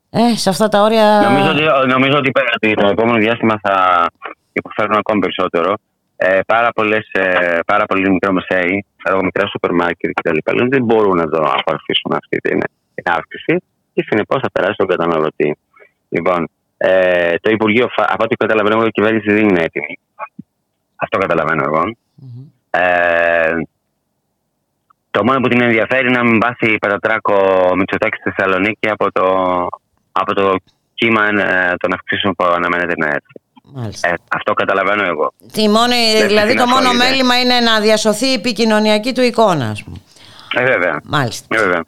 Ε, 0.09 0.35
σε 0.35 0.49
αυτά 0.49 0.67
τα 0.69 0.81
όρια... 0.81 1.21
Νομίζω 1.29 1.49
ότι, 1.49 1.87
νομίζω 1.87 2.17
ότι 2.17 2.31
πέρα- 2.31 2.53
ότι 2.55 2.73
το 2.73 2.87
επόμενο 2.87 3.17
διάστημα 3.17 3.59
θα 3.61 4.05
υποφέρουν 4.53 4.95
ακόμη 4.97 5.19
περισσότερο. 5.19 5.73
Ε, 6.15 6.39
πάρα, 6.45 6.69
πολλές, 6.75 7.09
ε, 7.11 7.59
πάρα 7.65 7.85
πολλοί 7.85 8.09
μικρομεσαίοι, 8.09 8.85
ξέρω 8.97 9.15
εγώ, 9.15 9.23
μικρά 9.23 9.47
σούπερ 9.47 9.71
μάρκετ 9.71 10.11
κτλ. 10.13 10.37
λένε 10.45 10.61
ότι 10.61 10.75
δεν 10.77 10.83
μπορούν 10.83 11.17
να 11.17 11.29
το 11.29 11.37
απορροφήσουν 11.37 12.11
αυτή 12.11 12.37
την, 12.37 12.59
την 12.93 13.03
αύξηση 13.13 13.55
και 13.93 14.05
συνεπώς 14.09 14.41
θα 14.41 14.51
περάσει 14.51 14.73
στον 14.73 14.87
καταναλωτή. 14.87 15.57
Λοιπόν, 16.09 16.49
ε, 16.77 17.35
το 17.41 17.49
Υπουργείο, 17.51 17.87
Φα- 17.95 18.07
από 18.13 18.23
ό,τι 18.23 18.35
καταλαβαίνω, 18.35 18.75
εγώ, 18.77 18.85
η 18.85 18.91
κυβέρνηση 18.91 19.33
δεν 19.33 19.49
είναι 19.49 19.61
έτοιμη. 19.63 19.99
Αυτό 20.95 21.17
καταλαβαίνω 21.17 21.63
εγώ. 21.65 21.95
Ε, 22.69 23.51
το 25.11 25.23
μόνο 25.23 25.39
που 25.39 25.47
την 25.47 25.61
ενδιαφέρει 25.61 26.07
είναι 26.07 26.17
να 26.17 26.23
μην 26.23 26.37
πάθει 26.39 26.77
πατατράκο 26.77 27.35
Μητσοτάκης 27.75 28.19
στη 28.19 28.31
Θεσσαλονίκη 28.31 28.89
από 28.89 29.11
το, 29.11 29.25
από 30.11 30.33
το 30.33 30.55
κύμα 30.93 31.25
ε, 31.25 31.73
των 31.77 31.93
αυξήσεων 31.93 32.35
που 32.35 32.43
αναμένεται 32.45 32.93
να 32.97 33.05
έρθει. 33.07 33.33
Μάλιστα. 33.73 34.09
Ε, 34.09 34.13
αυτό 34.31 34.53
καταλαβαίνω 34.53 35.03
εγώ. 35.03 35.33
Τη 35.51 35.69
μόνη, 35.69 35.95
Δεν 36.17 36.27
δηλαδή 36.27 36.53
το 36.55 36.61
την 36.63 36.71
μόνο 36.71 36.81
ασχολείται. 36.87 37.05
μέλημα 37.09 37.39
είναι 37.39 37.59
να 37.59 37.79
διασωθεί 37.79 38.25
η 38.25 38.33
επικοινωνιακή 38.33 39.11
του 39.13 39.21
εικόνα, 39.21 39.69
ας 39.69 39.83
πούμε. 39.83 39.97
Ε, 40.53 40.63
βέβαια. 40.65 41.01
Μάλιστα. 41.03 41.45
Ε, 41.55 41.63
βέβαια. 41.63 41.83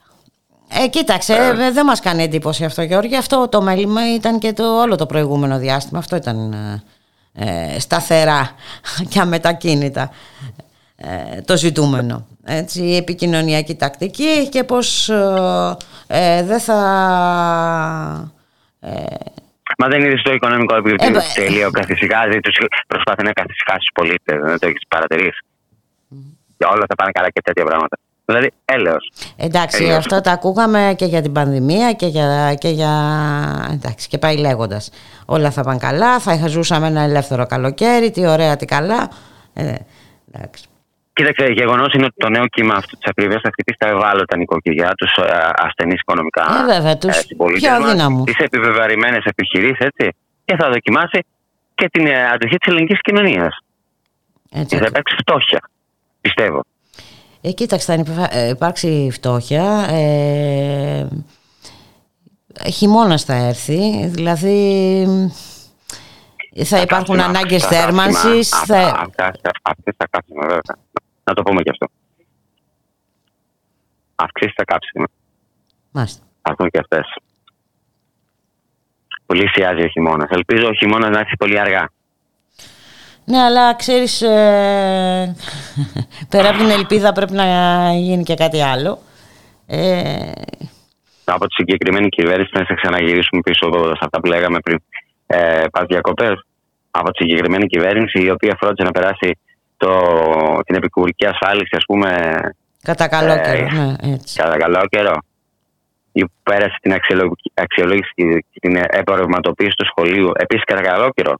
Ε, 0.84 0.88
κοίταξε, 0.88 1.34
ε, 1.34 1.72
δεν 1.72 1.86
μας 1.86 2.00
κάνει 2.00 2.24
εντύπωση 2.24 2.66
αυτό 2.66 2.82
Γιώργη. 2.82 3.16
Αυτό 3.18 3.48
το 3.50 3.62
μέλημα 3.62 4.14
ήταν 4.14 4.40
και 4.40 4.54
το 4.54 4.64
όλο 4.82 4.96
το 4.96 5.06
προηγούμενο 5.06 5.58
διάστημα. 5.60 6.00
Αυτό 6.00 6.16
ήταν 6.16 6.54
ε, 6.54 6.84
ε, 7.76 7.80
σταθερά 7.80 8.52
και 9.10 9.20
αμετακίνητα 9.20 10.12
ε, 10.96 11.42
το 11.42 11.58
ζητούμενο. 11.58 12.28
Έτσι, 12.46 12.82
η 12.84 12.96
επικοινωνιακή 12.96 13.76
τακτική 13.76 14.50
και 14.50 14.64
πως 14.64 15.10
ε, 15.10 15.76
ε, 16.08 16.44
δεν 16.44 16.60
θα... 16.60 18.32
ε, 18.80 18.90
Μα 19.78 19.88
δεν 19.88 20.00
είδε 20.04 20.16
το 20.24 20.34
οικονομικό 20.34 20.76
Ε, 20.76 20.78
επίπεδο 20.78 21.12
μπα- 21.12 21.34
τελείω 21.36 21.72
καθησυχάζει, 21.72 22.40
τους 22.40 22.56
προσπαθεί 22.88 23.24
να 23.24 23.32
καθησυχάσει 23.32 23.80
του 23.86 23.94
πολίτε. 23.94 24.40
Δεν 24.40 24.60
το 24.60 24.68
έχεις 24.68 24.82
παρατηρήσει. 24.88 25.40
Και 26.58 26.66
όλα 26.66 26.86
θα 26.88 26.96
πάνε 26.96 27.12
καλά 27.12 27.30
και 27.30 27.42
τέτοια 27.42 27.66
πράγματα. 27.66 27.98
Δηλαδή, 28.26 28.52
έλεος. 28.66 29.12
Εντάξει, 29.38 29.84
Έλεος. 29.84 29.98
αυτά 29.98 30.22
τα 30.22 30.32
ακούγαμε 30.32 30.94
και 30.98 31.06
για 31.06 31.22
την 31.22 31.32
πανδημία 31.32 31.94
και 31.94 32.06
για. 32.06 32.54
Και 32.60 32.70
για 32.70 32.92
εντάξει, 33.72 34.08
και 34.08 34.18
πάει 34.18 34.38
λέγοντας. 34.38 34.90
Όλα 35.26 35.52
θα 35.52 35.62
πάνε 35.64 35.78
καλά, 35.78 36.20
θα 36.20 36.48
ζούσαμε 36.48 36.88
ένα 36.88 37.02
ελεύθερο 37.02 37.46
καλοκαίρι, 37.46 38.12
τι 38.12 38.28
ωραία, 38.28 38.56
τι 38.56 38.66
καλά. 38.66 39.10
Ε, 39.54 39.74
εντάξει. 40.34 40.64
Κοίταξε, 41.14 41.46
γεγονός 41.46 41.94
είναι 41.94 42.06
ότι 42.06 42.16
το 42.18 42.30
νέο 42.30 42.48
κύμα 42.48 42.76
αυτή 42.76 42.92
τη 42.98 43.02
ακριβία 43.10 43.40
θα 43.44 43.50
χτυπήσει 43.52 43.78
τα 43.80 43.88
ευάλωτα 43.88 44.38
νοικοκυριά, 44.38 44.92
τους 44.98 45.12
ασθενείς 45.56 46.00
οικονομικά 46.00 46.46
Ε, 46.62 46.74
βέβαια, 46.74 46.98
τους 46.98 47.16
συμπολίτε 47.16 47.60
πιο 47.68 47.80
μας, 47.80 47.90
αδύναμους. 47.90 48.24
τις 48.24 48.38
επιβεβαρημένες 48.38 49.24
επιχειρήσεις, 49.26 49.78
έτσι. 49.80 50.16
Και 50.46 50.56
θα 50.56 50.70
δοκιμάσει 50.70 51.26
και 51.76 51.90
την 51.90 52.08
ε, 52.08 52.30
αντοχή 52.34 52.58
της 52.58 52.68
ελληνικής 52.74 53.00
κοινωνίας. 53.02 53.58
Έτσι, 54.52 54.66
Και 54.76 54.78
θα 54.78 54.86
υπάρξει 54.90 55.16
φτώχεια. 55.20 55.70
Πιστεύω. 56.22 56.64
Ε, 57.46 57.52
κοίταξε, 57.52 57.86
θα 57.86 57.94
υπα- 57.94 58.36
ε, 58.36 58.48
υπάρξει 58.50 59.10
φτώχεια. 59.12 59.88
Ε, 59.90 61.08
Χειμώνας 62.72 63.24
θα 63.24 63.34
έρθει, 63.34 64.08
δηλαδή 64.08 65.08
θα 66.64 66.82
υπάρχουν 66.82 67.16
Κάψιμα, 67.16 67.24
ανάγκες 67.40 67.62
τα 67.62 67.68
κάψιμα, 67.70 67.86
θέρμανσης. 68.12 68.54
α- 68.54 68.66
Θα... 68.66 68.78
α- 68.78 69.02
αυτά- 69.02 69.32
Αυτές 69.62 69.94
τα 69.98 70.08
κάψιμα, 70.10 70.42
βέβαια. 70.42 70.62
Να 71.24 71.34
το 71.34 71.42
πούμε 71.44 71.62
και 71.62 71.70
αυτό. 71.70 71.88
Αυξήσεις 74.16 74.54
τα 74.56 74.64
κάψιμα. 74.64 75.06
Μάλιστα. 75.92 76.24
Θα 76.42 76.50
έρθουν 76.50 76.70
και 76.70 76.80
αυτές. 76.80 77.06
Πολύ 79.26 79.48
σιάζει 79.50 79.84
ο 79.84 79.88
χειμώνας. 79.88 80.30
Ελπίζω 80.30 80.68
ο 80.68 80.74
χειμώνας 80.74 81.10
να 81.10 81.20
έρθει 81.20 81.36
πολύ 81.38 81.60
αργά. 81.60 81.90
Ναι, 83.26 83.38
αλλά 83.38 83.76
ξέρεις, 83.76 84.22
ε, 84.22 85.36
πέρα 86.30 86.50
από 86.50 86.58
την 86.58 86.70
ελπίδα 86.70 87.12
πρέπει 87.12 87.34
να 87.34 87.46
γίνει 87.94 88.24
και 88.24 88.34
κάτι 88.34 88.62
άλλο. 88.62 89.00
Ε, 89.68 90.32
από 91.26 91.48
τη 91.48 91.54
συγκεκριμένη 91.54 92.10
κυβέρνηση, 92.10 92.50
να 92.54 92.66
σε 92.66 92.74
ξαναγυρίσουμε 92.74 93.42
πίσω 93.42 93.68
εδώ 93.68 93.86
σε 93.86 94.02
αυτά 94.02 94.20
που 94.20 94.28
λέγαμε 94.28 94.60
πριν, 94.60 94.80
ε, 95.26 95.64
πας 95.72 95.86
διακοπές, 95.88 96.46
από 96.92 97.12
τη 97.12 97.24
συγκεκριμένη 97.24 97.66
κυβέρνηση 97.68 98.24
η 98.24 98.30
οποία 98.30 98.56
φρόντισε 98.60 98.84
να 98.84 98.92
περάσει 98.92 99.40
το, 99.78 99.92
την 100.66 100.76
επικουρική 100.76 101.26
ασφάλιση, 101.26 101.76
ας 101.76 101.84
πούμε, 101.86 102.10
κατά 102.84 103.08
καλό 103.08 103.36
καιρό, 103.42 103.68
ναι, 103.72 104.14
έτσι. 104.14 104.38
κατά 104.42 104.58
καλό 104.58 104.82
καιρό, 104.90 105.16
ή 106.12 106.22
που 106.22 106.32
πέρασε 106.44 106.78
την 106.82 106.94
αξιολόγηση, 106.94 107.52
αξιολόγηση 107.54 108.12
και 108.52 108.60
την 108.60 108.76
επορευματοποίηση 108.76 109.76
του 109.78 109.86
σχολείου, 109.86 110.32
επίσης 110.36 110.64
κατά 110.64 110.82
καλό 110.82 111.10
καιρό. 111.16 111.36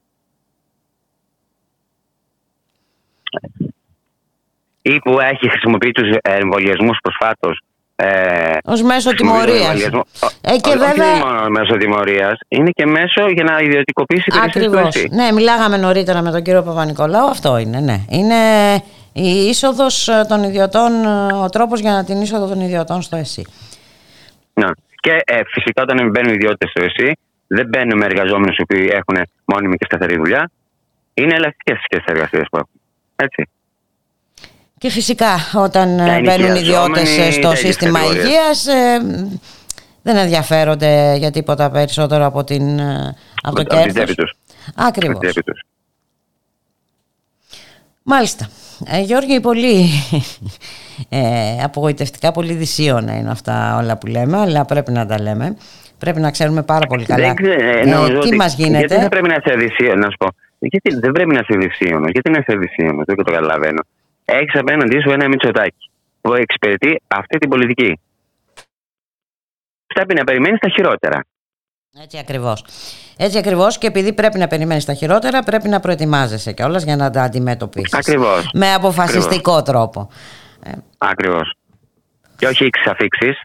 Ή 4.82 5.00
που 5.00 5.20
έχει 5.20 5.50
χρησιμοποιήσει 5.50 5.94
τους 5.94 6.18
εμβολιασμούς 6.22 6.98
προσφάτως 7.02 7.62
ε, 7.96 8.58
Ω 8.66 8.86
μέσο 8.86 9.14
τιμωρίας. 9.14 9.84
Ε, 10.42 10.58
και 10.58 10.70
βέβαια... 10.78 11.14
Όχι 11.14 11.24
μόνο 11.24 11.50
μέσω 11.50 11.78
τιμωρίας, 11.78 12.40
είναι 12.48 12.70
και 12.70 12.86
μέσο 12.86 13.28
για 13.34 13.44
να 13.44 13.60
ιδιωτικοποιήσει 13.60 14.30
την 14.30 14.40
Ακριβώς. 14.40 15.06
Ναι, 15.10 15.32
μιλάγαμε 15.32 15.78
νωρίτερα 15.78 16.22
με 16.22 16.32
τον 16.32 16.44
κύριο 16.44 16.64
Παπα-Νικολάου. 16.64 17.30
Αυτό 17.30 17.58
είναι, 17.58 17.80
ναι. 17.80 18.06
Είναι 18.10 18.36
η 19.14 19.48
είσοδος 19.48 20.10
των 20.28 20.44
ιδιωτών, 20.44 21.06
ο 21.44 21.50
τρόπος 21.50 21.80
για 21.80 22.04
την 22.04 22.22
είσοδο 22.22 22.48
των 22.48 22.60
ιδιωτών 22.60 23.02
στο 23.02 23.16
ΕΣΥ. 23.16 23.46
Ναι. 24.54 24.68
Και 25.00 25.22
ε, 25.26 25.42
φυσικά 25.48 25.82
όταν 25.82 26.10
μπαίνουν 26.10 26.34
ιδιώτες 26.34 26.70
στο 26.70 26.84
ΕΣΥ, 26.84 27.12
δεν 27.48 27.68
μπαίνουν 27.68 27.98
με 27.98 28.06
εργαζόμενους 28.06 28.58
οι 28.58 28.62
οποίοι 28.62 28.90
έχουν 28.92 29.18
μόνιμη 29.46 29.76
και 29.78 29.86
σταθερή 29.86 30.16
δουλειά. 30.16 30.52
Είναι 31.14 31.36
ελαστικές 31.36 31.78
σχέσεις 31.84 32.06
εργασίας 32.08 32.48
που 32.52 32.58
έχουν. 32.58 32.70
Έτσι. 33.24 33.50
Και 34.78 34.90
φυσικά 34.90 35.36
όταν 35.54 36.00
ε, 36.00 36.22
μπαίνουν 36.22 36.56
ιδιώτες 36.56 37.18
ε, 37.18 37.32
στο 37.32 37.56
σύστημα 37.56 38.00
υγείας 38.04 38.68
ε, 38.68 39.00
δεν 40.02 40.16
ενδιαφέρονται 40.16 41.16
για 41.18 41.32
τίποτα 41.32 41.72
περισσότερο 41.72 42.26
από, 42.26 42.44
την, 42.44 42.82
από 43.42 43.56
το 43.56 43.64
κέρδος. 43.64 44.36
Ακριβώς. 44.76 45.38
Μάλιστα. 48.04 48.50
Ε, 48.86 49.00
Γιώργη, 49.02 49.40
πολύ 49.40 49.90
ε, 51.10 51.64
απογοητευτικά, 51.64 52.32
πολύ 52.32 52.54
δυσίωνα 52.54 53.18
είναι 53.18 53.32
αυτά 53.32 53.78
όλα 53.78 53.98
που 53.98 54.08
λέμε, 54.08 54.38
αλλά 54.38 54.66
πρέπει 54.66 54.92
να 54.92 55.06
τα 55.06 55.22
λέμε. 55.22 55.58
Πρέπει 55.98 56.20
να 56.20 56.32
ξέρουμε 56.32 56.64
πάρα 56.64 56.86
πολύ 56.86 57.06
καλά 57.06 57.28
ε, 57.28 58.20
τι 58.20 58.36
μας 58.36 58.56
γίνεται. 58.56 58.78
Γιατί 58.78 58.96
δεν 58.96 59.08
πρέπει 59.08 59.28
να 59.28 59.36
είσαι 59.44 59.56
δυσίωνο, 59.56 59.96
να 59.96 60.10
σου 60.10 60.18
πω. 60.18 60.28
Γιατί 60.68 61.00
δεν 61.00 61.12
πρέπει 61.12 61.34
να 61.34 61.40
είσαι 61.40 61.58
δυσίωνο, 61.58 62.08
γιατί 62.08 62.30
να 62.30 62.38
είσαι 62.38 62.58
δυσίωνο, 62.58 63.04
δεν 63.06 63.16
το 63.16 63.24
καταλαβαίνω 63.24 63.82
έχεις 64.26 64.56
απέναντί 64.60 65.02
σου 65.02 65.10
ένα 65.10 65.28
Μητσοτάκι 65.28 65.92
που 66.22 66.34
εξυπηρετεί 66.34 67.02
αυτή 67.08 67.38
την 67.38 67.50
πολιτική. 67.50 68.00
Πρέπει 69.94 70.14
να 70.14 70.24
περιμένεις 70.24 70.60
τα 70.60 70.70
χειρότερα. 70.70 71.26
Έτσι 72.02 72.18
ακριβώς. 72.18 72.66
Έτσι 73.18 73.38
ακριβώς 73.38 73.78
και 73.78 73.88
επειδή 73.88 74.14
πρέπει 74.14 74.38
να 74.38 74.48
περιμένεις 74.48 74.86
τα 74.86 74.94
χειρότερα, 74.94 75.44
πρέπει 75.44 75.68
να 75.68 75.80
προετοιμάζεσαι 75.80 76.52
κιόλας 76.52 76.84
για 76.84 76.96
να 76.96 77.10
τα 77.10 77.24
αντιμετωπίσεις. 77.24 77.94
Ακριβώς. 77.94 78.50
Με 78.54 78.74
αποφασιστικό 78.74 79.56
Ακριβώς. 79.56 79.64
τρόπο. 79.64 80.10
Ακριβώς. 80.98 81.54
Και 82.38 82.48
όχι 82.48 82.64
εξαφήξει. 82.64 83.36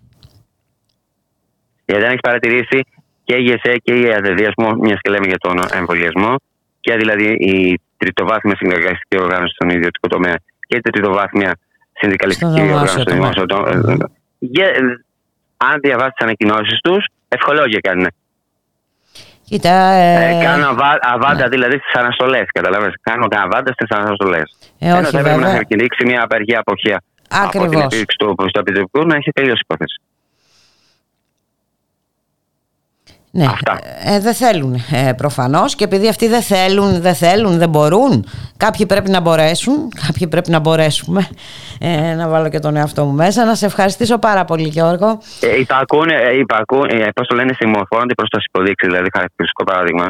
Γιατί 1.84 2.02
δεν 2.02 2.10
έχεις 2.10 2.20
παρατηρήσει 2.20 2.84
και 3.24 3.34
η 3.34 3.50
ΕΣΕ 3.50 3.76
και 3.82 3.94
η 3.94 4.12
ΑΔΕΔΙΑΣΜΟ, 4.12 4.74
μιας 4.74 5.00
και 5.00 5.10
λέμε 5.10 5.26
για 5.26 5.38
τον 5.38 5.58
εμβολιασμό, 5.72 6.34
και 6.80 6.96
δηλαδή 6.96 7.32
η 7.32 7.80
τριτοβάθμια 7.96 8.56
συνεργαστική 8.56 9.16
οργάνωση 9.20 9.54
στον 9.54 9.68
ιδιωτικό 9.68 10.08
τομέα 10.08 10.36
και 10.68 10.80
τριτοβάθμια 10.80 11.58
συνδικαλιστική 11.92 12.60
οργάνωση 12.60 13.00
στο 13.00 13.12
δημόσιο 13.12 13.44
Αν 15.56 15.80
διαβάσει 15.80 16.10
τις 16.10 16.24
ανακοινώσεις 16.26 16.80
τους, 16.80 17.06
ευχολόγια 17.28 17.80
κάνουν. 17.80 18.06
Κοίτα, 19.48 19.70
ε... 19.70 20.38
Ε, 20.38 20.44
κάνω 20.44 20.76
αβάντα 21.00 21.42
ναι. 21.42 21.48
δηλαδή 21.48 21.76
στις 21.78 21.94
αναστολές. 22.00 22.46
Καταλαβαίνετε. 22.52 22.98
Κάνω 23.02 23.26
αβάντα 23.30 23.72
στις 23.72 23.88
αναστολές. 23.90 24.56
Ε, 24.78 24.92
όχι, 24.92 25.16
Ενώ 25.16 25.28
θα 25.28 25.36
να 25.36 25.62
κηρύξει 25.62 26.04
μια 26.04 26.22
απεργία 26.22 26.58
αποχεία 26.58 27.02
Ακριβώς. 27.30 27.66
από 27.66 27.70
την 27.70 27.80
επίδειξη 27.80 28.16
του 28.16 28.34
προστατευτικού 28.34 29.06
να 29.06 29.16
έχει 29.16 29.30
τελειώσει 29.30 29.60
η 29.62 29.66
υπόθεση. 29.68 30.00
Ναι, 33.30 33.46
ε, 34.04 34.20
δεν 34.20 34.34
θέλουν 34.34 34.74
ε, 34.74 35.12
προφανώς. 35.16 35.74
Και 35.74 35.84
επειδή 35.84 36.08
αυτοί 36.08 36.28
δεν 36.28 36.42
θέλουν, 36.42 37.00
δεν 37.00 37.14
θέλουν, 37.14 37.58
δεν 37.58 37.68
μπορούν. 37.68 38.26
Κάποιοι 38.56 38.86
πρέπει 38.86 39.10
να 39.10 39.20
μπορέσουν, 39.20 39.74
κάποιοι 40.06 40.28
πρέπει 40.28 40.50
να 40.50 40.58
μπορέσουμε. 40.58 41.28
Ε, 41.80 42.14
να 42.14 42.28
βάλω 42.28 42.48
και 42.48 42.58
τον 42.58 42.76
εαυτό 42.76 43.04
μου 43.04 43.12
μέσα. 43.12 43.44
Να 43.44 43.54
σε 43.54 43.66
ευχαριστήσω 43.66 44.18
πάρα 44.18 44.44
πολύ 44.44 44.68
Γιώργο. 44.68 45.18
Ε, 45.40 45.58
Υπακούν, 45.58 46.08
ε, 46.08 46.36
υπακούν 46.38 46.88
ε, 46.88 47.08
πώς 47.14 47.26
το 47.26 47.34
λένε 47.34 47.52
συμμορφώνονται 47.52 48.14
προς 48.14 48.28
το 48.28 48.38
υποδείξει 48.46 48.86
δηλαδή 48.86 49.08
χαρακτηριστικό 49.12 49.64
παράδειγμα. 49.64 50.06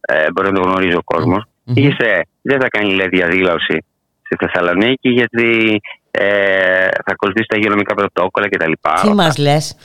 Ε, 0.00 0.26
μπορεί 0.32 0.52
να 0.52 0.60
το 0.60 0.68
γνωρίζει 0.68 0.96
ο 0.96 1.02
κόσμος. 1.04 1.44
Mm-hmm. 1.44 1.76
Είσαι, 1.76 2.26
δεν 2.42 2.60
θα 2.60 2.68
κάνει 2.68 2.94
λέει, 2.94 3.08
διαδήλωση 3.08 3.84
στη 4.22 4.36
Θεσσαλονίκη 4.38 5.08
γιατί 5.08 5.80
ε, 6.10 6.24
θα 6.84 7.12
ακολουθήσει 7.12 7.46
τα 7.48 7.56
υγειονομικά 7.56 7.94
πρωτόκολλα 7.94 8.48
κτλ. 8.48 8.72
Τι 9.02 9.14
μας 9.14 9.38
λες 9.38 9.76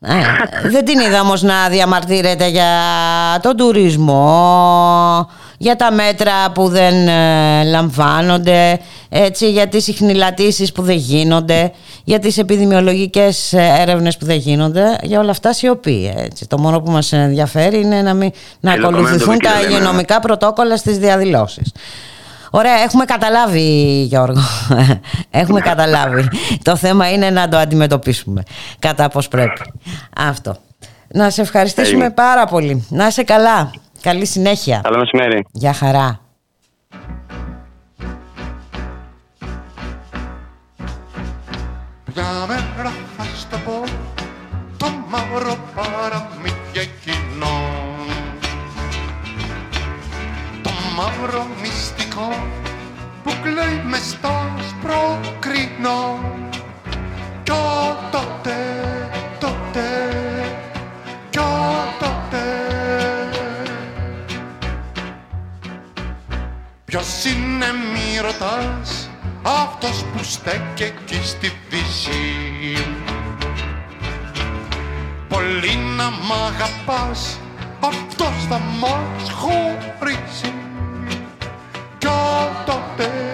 ε, 0.00 0.68
δεν 0.68 0.84
την 0.84 0.98
είδα 0.98 1.20
όμως 1.20 1.42
να 1.42 1.68
διαμαρτύρεται 1.68 2.48
για 2.48 2.70
τον 3.42 3.56
τουρισμό, 3.56 5.30
για 5.58 5.76
τα 5.76 5.92
μέτρα 5.92 6.32
που 6.54 6.68
δεν 6.68 7.08
ε, 7.08 7.64
λαμβάνονται, 7.64 8.80
έτσι, 9.08 9.50
για 9.50 9.66
τις 9.66 9.84
συχνηλατήσεις 9.84 10.72
που 10.72 10.82
δεν 10.82 10.96
γίνονται, 10.96 11.72
για 12.04 12.18
τις 12.18 12.38
επιδημιολογικές 12.38 13.52
ε, 13.52 13.76
έρευνες 13.78 14.16
που 14.16 14.24
δεν 14.24 14.36
γίνονται, 14.36 14.98
για 15.02 15.20
όλα 15.20 15.30
αυτά 15.30 15.52
σιωπή. 15.52 16.14
Έτσι. 16.16 16.46
Το 16.46 16.58
μόνο 16.58 16.80
που 16.80 16.90
μας 16.90 17.12
ενδιαφέρει 17.12 17.80
είναι 17.80 18.02
να, 18.02 18.14
μην, 18.14 18.30
να 18.60 18.72
ακολουθηθούν 18.72 19.38
τα 19.38 19.50
υγειονομικά 19.66 20.20
πρωτόκολλα 20.20 20.76
στις 20.76 20.98
διαδηλώσεις. 20.98 21.72
Ωραία, 22.50 22.74
έχουμε 22.74 23.04
καταλάβει 23.04 24.02
Γιώργο. 24.02 24.40
έχουμε 25.30 25.60
καταλάβει. 25.60 26.28
το 26.62 26.76
θέμα 26.76 27.10
είναι 27.12 27.30
να 27.30 27.48
το 27.48 27.56
αντιμετωπίσουμε 27.56 28.42
κατά 28.78 29.08
πώς 29.08 29.28
πρέπει. 29.28 29.60
Αυτό. 30.16 30.56
Να 31.08 31.30
σε 31.30 31.40
ευχαριστήσουμε 31.40 32.10
πάρα 32.10 32.46
πολύ. 32.46 32.86
Να 32.88 33.06
είσαι 33.06 33.22
καλά. 33.22 33.70
Καλή 34.00 34.26
συνέχεια. 34.26 34.80
Καλό 34.82 34.98
μεσημέρι. 34.98 35.46
Γεια 35.52 35.72
χαρά. 35.72 36.25
Που 70.16 70.24
στέκει 70.24 70.82
εκεί 70.82 71.20
στη 71.26 71.52
δύση. 71.68 72.84
Πολύ 75.28 75.76
να 75.96 76.10
μ' 76.10 76.32
αγαπάς 76.46 77.40
αυτός 77.80 78.46
θα 78.48 78.58
μας 78.58 79.30
χωρίσει. 79.30 80.52
Κλαίει 81.98 83.25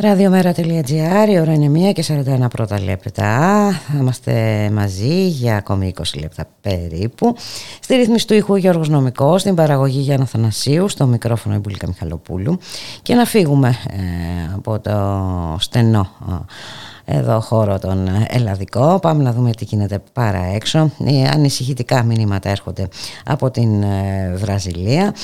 Ραδιομέρα.gr, 0.00 1.28
η 1.28 1.40
ώρα 1.40 1.52
είναι 1.52 1.90
1 1.90 1.92
και 1.92 2.04
41 2.44 2.46
πρώτα 2.50 2.80
λεπτά. 2.80 3.70
Θα 3.92 3.98
είμαστε 3.98 4.70
μαζί 4.72 5.26
για 5.26 5.56
ακόμη 5.56 5.94
20 5.98 6.02
λεπτά 6.20 6.46
περίπου. 6.60 7.36
Στη 7.80 7.94
ρύθμιση 7.94 8.26
του 8.26 8.34
ήχου 8.34 8.56
Γιώργος 8.56 8.88
Νομικός, 8.88 9.40
στην 9.40 9.54
παραγωγή 9.54 10.00
Γιάννα 10.00 10.26
Θανασίου, 10.26 10.88
στο 10.88 11.06
μικρόφωνο 11.06 11.54
Ιμπουλίκα 11.54 11.86
Μιχαλοπούλου. 11.86 12.58
Και 13.02 13.14
να 13.14 13.24
φύγουμε 13.24 13.68
ε, 13.68 14.54
από 14.54 14.78
το 14.80 15.56
στενό 15.58 16.08
ε, 17.04 17.18
εδώ 17.18 17.40
χώρο 17.40 17.78
τον 17.78 18.08
ελλαδικό. 18.28 18.98
Πάμε 19.02 19.22
να 19.22 19.32
δούμε 19.32 19.50
τι 19.50 19.64
γίνεται 19.64 20.02
παρά 20.12 20.44
έξω. 20.54 20.90
Οι 20.98 21.24
ανησυχητικά 21.24 22.02
μηνύματα 22.02 22.48
έρχονται 22.48 22.88
από 23.24 23.50
την 23.50 23.82
ε, 23.82 24.32
Βραζιλία 24.36 25.14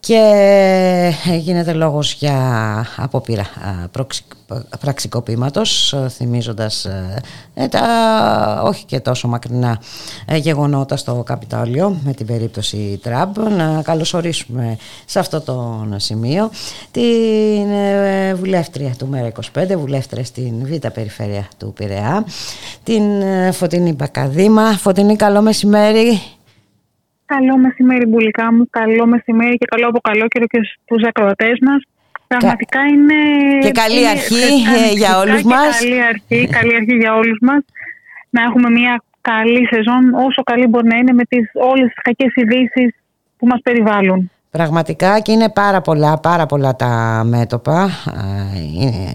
και 0.00 1.12
γίνεται 1.38 1.72
λόγος 1.72 2.12
για 2.12 2.86
απόπειρα 2.96 3.46
πραξικοπήματος 4.80 5.94
θυμίζοντας 6.08 6.84
ε, 7.54 7.68
τα 7.68 8.62
όχι 8.64 8.84
και 8.84 9.00
τόσο 9.00 9.28
μακρινά 9.28 9.80
ε, 10.26 10.36
γεγονότα 10.36 10.96
στο 10.96 11.22
Καπιτόλιο 11.26 11.96
με 12.04 12.12
την 12.12 12.26
περίπτωση 12.26 13.00
Τραμπ. 13.02 13.36
Να 13.56 13.82
καλωσορίσουμε 13.82 14.76
σε 15.04 15.18
αυτό 15.18 15.40
το 15.40 15.86
σημείο 15.96 16.50
την 16.90 17.70
ε, 17.70 18.34
βουλεύτρια 18.34 18.94
του 18.98 19.08
ΜΕΡΑ25 19.12 19.76
βουλεύτρια 19.76 20.24
στην 20.24 20.66
Β' 20.66 20.86
Περιφέρεια 20.86 21.48
του 21.58 21.72
Πειραιά 21.72 22.24
την 22.82 23.02
Φωτεινή 23.52 23.92
Μπακαδήμα. 23.92 24.72
Φωτεινή 24.72 25.16
καλό 25.16 25.42
μεσημέρι 25.42 26.20
Καλό 27.34 27.56
μεσημέρι, 27.56 28.06
Μπουλικά 28.06 28.52
μου. 28.52 28.70
Καλό 28.70 29.06
μεσημέρι 29.06 29.56
και 29.56 29.66
καλό 29.70 29.86
από 29.88 30.00
καλό 30.00 30.26
καιρό 30.28 30.46
και 30.46 30.60
στου 30.62 31.08
ακροατές 31.08 31.58
μας. 31.66 31.80
Πραγματικά 32.26 32.80
είναι. 32.92 33.18
Και 33.60 33.70
καλή 33.70 34.08
αρχή 34.08 34.48
ε, 34.78 34.92
για 34.92 35.18
όλους 35.18 35.42
μας. 35.42 35.78
Καλή 35.80 36.02
αρχή, 36.02 36.48
καλή 36.56 36.74
αρχή 36.74 36.96
για 36.96 37.14
όλους 37.14 37.38
μας. 37.40 37.62
Να 38.30 38.42
έχουμε 38.42 38.70
μια 38.70 39.02
καλή 39.20 39.66
σεζόν, 39.72 40.14
όσο 40.14 40.42
καλή 40.42 40.66
μπορεί 40.66 40.86
να 40.86 40.96
είναι 40.96 41.12
με 41.12 41.24
τις, 41.24 41.50
όλες 41.54 41.86
τις 41.92 42.02
κακές 42.02 42.32
ειδήσεις 42.34 42.94
που 43.38 43.46
μας 43.46 43.60
περιβάλλουν. 43.62 44.30
Πραγματικά 44.50 45.20
και 45.20 45.32
είναι 45.32 45.48
πάρα 45.48 45.80
πολλά, 45.80 46.18
πάρα 46.18 46.46
πολλά 46.46 46.76
τα 46.76 47.22
μέτωπα 47.26 47.90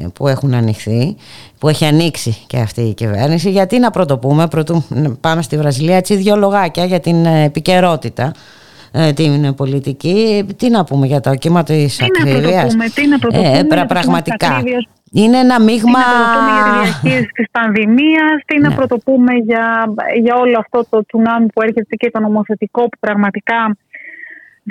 ε, 0.02 0.08
που 0.14 0.28
έχουν 0.28 0.54
ανοιχθεί, 0.54 1.16
που 1.60 1.70
έχει 1.70 1.86
ανοίξει 1.86 2.38
και 2.48 2.58
αυτή 2.58 2.82
η 2.82 2.94
κυβέρνηση. 2.94 3.50
Γιατί 3.50 3.80
να 3.80 3.92
πρωτοπούμε, 3.92 4.48
πρωτού 4.48 4.84
πάμε 5.22 5.42
στη 5.42 5.58
Βραζιλία, 5.58 5.98
έτσι 5.98 6.16
δύο 6.16 6.36
λογάκια 6.36 6.86
για 6.86 7.00
την 7.00 7.26
επικαιρότητα 7.26 8.32
ε, 8.92 9.14
την 9.14 9.56
πολιτική. 9.56 10.46
Τι 10.58 10.70
να 10.70 10.84
πούμε 10.84 11.06
για 11.06 11.20
το 11.20 11.36
κύμα 11.36 11.64
της 11.64 12.02
ακρίβειας; 12.02 12.76
Τι 12.94 13.08
να 13.08 13.20
πρωτοπούμε, 13.20 13.58
ε, 13.58 13.84
πραγματικά. 13.88 14.64
Είναι 15.12 15.38
ένα 15.38 15.62
μείγμα... 15.62 16.00
Τι 16.00 16.06
να 16.06 16.14
πρωτοπούμε 16.16 16.52
για 16.52 16.64
τη 16.64 16.88
διαχείριση 16.88 17.32
της 17.34 17.48
πανδημίας, 17.52 18.36
τι 18.46 18.60
να 18.60 18.70
ναι. 18.70 18.76
πρωτοπούμε 18.76 19.34
για, 19.34 19.94
για 20.24 20.36
όλο 20.36 20.58
αυτό 20.60 20.86
το 20.90 21.06
τσουνάμι 21.06 21.46
που 21.46 21.62
έρχεται 21.62 21.96
και 21.96 22.10
το 22.12 22.20
νομοθετικό 22.20 22.82
που 22.82 22.98
πραγματικά 23.00 23.78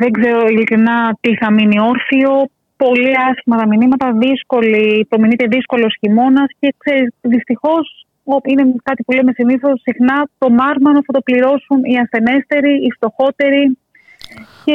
δεν 0.00 0.10
ξέρω 0.16 0.40
ειλικρινά 0.46 1.16
τι 1.20 1.36
θα 1.36 1.52
μείνει 1.52 1.78
όρθιο. 1.80 2.32
Πολύ 2.76 3.12
άσχημα 3.30 3.56
τα 3.56 3.66
μηνύματα, 3.66 4.12
δύσκολη, 4.24 5.06
προμηνείται 5.08 5.46
δύσκολος 5.46 5.96
χειμώνας 6.00 6.48
και 6.58 6.74
δυστυχώς 7.20 8.06
είναι 8.50 8.74
κάτι 8.82 9.02
που 9.02 9.12
λέμε 9.12 9.32
συνήθως 9.32 9.80
συχνά 9.80 10.28
το 10.38 10.50
μάρμανο 10.50 11.00
θα 11.06 11.12
το 11.12 11.20
πληρώσουν 11.20 11.78
οι 11.84 11.98
ασθενέστεροι, 11.98 12.74
οι 12.84 12.90
φτωχότεροι, 12.96 13.78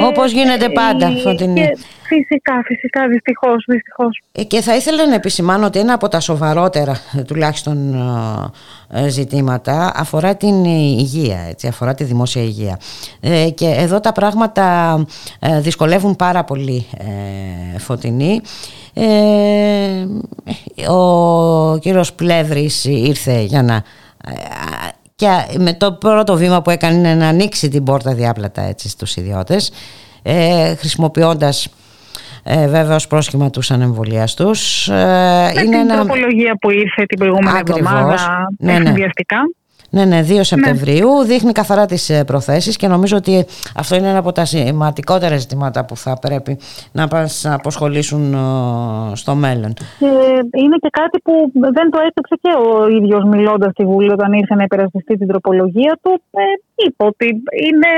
όπως 0.02 0.32
γίνεται 0.32 0.70
πάντα, 0.70 1.10
Φωτεινή. 1.24 1.62
φυσικά, 2.02 2.62
φυσικά, 2.66 3.08
δυστυχώς, 3.08 3.64
δυστυχώς. 3.68 4.22
Ε, 4.32 4.44
και 4.44 4.62
θα 4.62 4.76
ήθελα 4.76 5.08
να 5.08 5.16
επισημάνω 5.16 5.66
ότι 5.66 5.80
ένα 5.80 5.94
από 5.94 6.08
τα 6.08 6.20
σοβαρότερα 6.20 7.00
ε, 7.18 7.22
τουλάχιστον 7.22 7.94
ε, 8.94 9.08
ζητήματα 9.08 9.92
αφορά 9.96 10.36
την 10.36 10.64
υγεία, 10.66 11.40
έτσι, 11.50 11.68
αφορά 11.68 11.94
τη 11.94 12.04
δημόσια 12.04 12.42
υγεία. 12.42 12.80
και 13.56 13.68
εδώ 13.68 14.00
τα 14.00 14.12
πράγματα 14.12 14.98
δυσκολεύουν 15.60 16.16
πάρα 16.16 16.44
πολύ 16.44 16.86
Φωτεινή. 17.78 18.42
ο 20.90 21.78
κύριος 21.78 22.14
Πλεύρης 22.14 22.86
ήρθε 22.86 23.42
για 23.42 23.64
να 23.64 23.84
και 25.20 25.58
με 25.58 25.74
το 25.74 25.91
πρώτο 25.91 26.36
βήμα 26.36 26.62
που 26.62 26.70
έκανε 26.70 26.98
είναι 26.98 27.16
να 27.16 27.28
ανοίξει 27.28 27.70
την 27.70 27.84
πόρτα 27.84 28.14
διάπλατα 28.14 28.62
έτσι 28.62 28.90
στους 28.90 29.16
ιδιώτες 29.16 29.72
ε, 30.22 30.76
χρησιμοποιώντας 30.76 31.68
ε, 32.44 32.68
βέβαια 32.68 32.96
ως 32.96 33.08
πρόσχημα 33.08 33.50
τους 33.50 33.72
ανεμβολιαστούς. 33.72 34.88
Ε, 34.88 35.52
είναι 35.54 35.62
την 35.62 35.74
ένα... 35.74 35.96
τροπολογία 35.96 36.58
που 36.62 36.72
ήρθε 36.72 37.06
την 37.06 37.18
προηγούμενη 37.18 37.58
εβδομάδα 37.58 38.48
ναι, 38.58 38.80
ναι. 38.80 38.94
Ναι, 39.90 40.06
ναι, 40.06 40.20
2 40.28 40.40
Σεπτεμβρίου. 40.41 41.18
Ναι. 41.18 41.26
Δείχνει 41.26 41.52
καθαρά 41.52 41.86
τις 41.86 42.10
ε, 42.10 42.24
προθέσεις 42.24 42.78
και 42.78 42.88
νομίζω 42.88 43.18
ότι 43.18 43.45
αυτό 43.76 43.95
είναι 43.95 44.10
ένα 44.10 44.18
από 44.20 44.32
τα 44.32 44.45
σημαντικότερα 44.45 45.38
ζητήματα 45.38 45.86
που 45.86 45.98
θα 45.98 46.18
πρέπει 46.22 46.57
να 46.91 47.07
μας 47.11 47.45
αποσχολήσουν 47.45 48.34
ε, 48.34 49.16
στο 49.16 49.36
μέλλον. 49.36 49.74
Και 49.74 50.11
είναι 50.53 50.78
και 50.82 50.90
κάτι 50.91 51.20
που 51.24 51.52
δεν 51.53 51.90
το 51.90 51.99
έστρεψε 52.06 52.36
και 52.41 52.52
ο 52.68 52.88
ίδιος 52.88 53.24
μιλώντας 53.24 53.72
στη 53.72 53.84
Βουλή 53.86 54.11
όταν 54.11 54.34
ήρθε 54.34 54.56
να 54.56 54.64
υπερασπιστεί 54.64 55.18
την 55.18 55.28
τροπολογία 55.28 55.99
του. 56.02 56.22
Ε, 56.32 56.41
είπε 56.86 57.03
ότι 57.03 57.26
είναι 57.68 57.91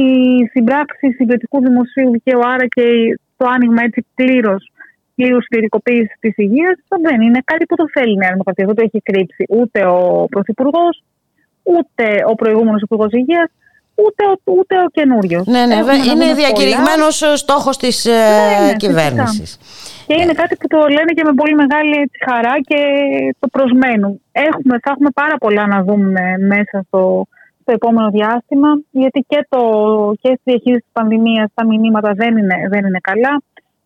η 0.00 0.04
συμπράξη 0.50 1.12
συγκριτικού 1.12 1.60
δημοσίου 1.60 2.10
δικαίου, 2.10 2.40
άρα 2.46 2.66
και 2.66 2.82
το 3.36 3.46
άνοιγμα 3.48 3.82
έτσι 3.82 4.06
πλήρως 4.14 4.69
πλήρου 5.20 5.40
κληρικοποίηση 5.50 6.14
της 6.20 6.34
υγείας 6.36 6.76
δεν 7.06 7.20
είναι 7.20 7.40
κάτι 7.44 7.64
που 7.66 7.76
το 7.76 7.84
θέλει 7.94 8.12
η 8.12 8.20
Νέα 8.22 8.32
Δημοκρατία. 8.34 8.66
Δεν 8.66 8.74
το 8.74 8.82
έχει 8.86 9.00
κρύψει 9.08 9.42
ούτε 9.48 9.78
ο 9.86 10.26
Πρωθυπουργός, 10.30 10.94
ούτε 11.62 12.04
ο 12.30 12.34
προηγούμενος 12.34 12.82
Υπουργός 12.82 13.12
Υγείας, 13.12 13.50
ούτε, 14.04 14.22
ούτε 14.58 14.74
ο 14.86 14.88
καινούριος. 14.96 15.46
Ναι, 15.46 15.62
ναι, 15.66 15.76
είναι 16.12 16.34
διακηρυγμένος 16.34 17.16
στόχος 17.34 17.76
της 17.76 17.96
ε, 18.06 18.10
ναι, 18.10 18.66
ναι, 18.66 18.76
κυβέρνησης. 18.76 19.50
Και 20.06 20.16
είναι 20.20 20.32
κάτι 20.32 20.56
που 20.56 20.66
το 20.66 20.78
λένε 20.78 21.10
και 21.16 21.24
με 21.24 21.34
πολύ 21.40 21.54
μεγάλη 21.54 22.10
χαρά 22.26 22.54
και 22.68 22.80
το 23.38 23.48
προσμένουν. 23.48 24.20
Έχουμε, 24.32 24.74
θα 24.82 24.90
έχουμε 24.94 25.10
πάρα 25.14 25.36
πολλά 25.38 25.66
να 25.66 25.82
δούμε 25.82 26.22
μέσα 26.52 26.84
στο, 26.86 27.26
στο 27.60 27.72
επόμενο 27.72 28.10
διάστημα, 28.10 28.68
γιατί 28.90 29.24
και, 29.28 29.46
το, 29.48 29.60
και 30.20 30.28
στη 30.28 30.42
διαχείριση 30.50 30.80
της 30.80 30.92
πανδημίας 30.92 31.48
τα 31.54 31.66
μηνύματα 31.66 32.12
δεν 32.12 32.36
είναι, 32.36 32.56
δεν 32.70 32.82
είναι 32.86 33.00
καλά. 33.10 33.42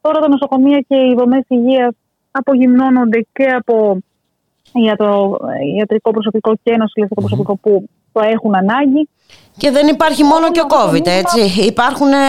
Τώρα 0.06 0.20
τα 0.20 0.28
νοσοκομεία 0.28 0.80
και 0.88 0.96
οι 0.96 1.14
δομές 1.18 1.44
υγείας 1.48 1.94
απογυμνώνονται 2.30 3.26
και 3.32 3.46
από 3.60 3.98
ιατρο, 4.72 5.38
ιατρικό 5.78 6.10
προσωπικό 6.10 6.50
και 6.62 6.76
νοσηλευτικό 6.76 7.20
προσωπικό 7.20 7.56
που 7.56 7.88
το 8.12 8.20
έχουν 8.34 8.52
ανάγκη. 8.62 9.08
Και 9.56 9.70
δεν 9.70 9.86
υπάρχει 9.86 10.22
μόνο 10.32 10.50
και 10.50 10.60
ο 10.60 10.68
COVID, 10.74 11.06
έτσι. 11.22 11.40
Υπάρχουν 11.72 12.12
ε, 12.12 12.22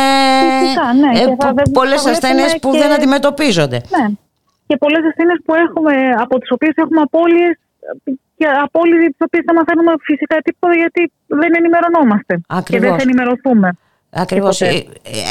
ναι, 1.02 1.12
ε, 1.20 1.26
πολλές 1.80 2.06
ασθένειες 2.06 2.58
που 2.62 2.72
δεν 2.72 2.92
αντιμετωπίζονται. 2.92 3.80
Ναι. 3.96 4.06
Και 4.68 4.78
πολλές 4.78 5.04
ασθένειες 5.10 5.40
που 5.46 5.54
έχουμε, 5.66 5.94
από 6.24 6.40
τις 6.40 6.52
οποίες 6.52 6.74
έχουμε 6.76 7.02
απώλειες 7.02 7.54
και 8.38 8.46
απώλειες 8.66 9.10
τις 9.16 9.24
οποίες 9.28 9.44
θα 9.48 9.54
μαθαίνουμε 9.54 9.92
φυσικά 10.10 10.38
τίποτα 10.46 10.76
γιατί 10.76 11.12
δεν 11.42 11.52
ενημερωνόμαστε 11.60 12.34
και 12.70 12.80
δεν 12.80 12.92
θα 12.98 13.02
ενημερωθούμε. 13.08 13.70
Ακριβώς. 14.18 14.62
Ε, 14.62 14.86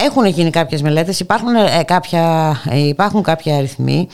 έχουν 0.05 0.27
γίνει 0.27 0.51
κάποιες 0.51 0.82
μελέτες, 0.82 1.20
υπάρχουν, 1.20 1.55
ε, 1.55 1.82
κάποια, 1.86 2.56
ε, 2.70 2.78
υπάρχουν 2.78 3.23
κάποια 3.23 3.56
αριθμοί, 3.56 4.09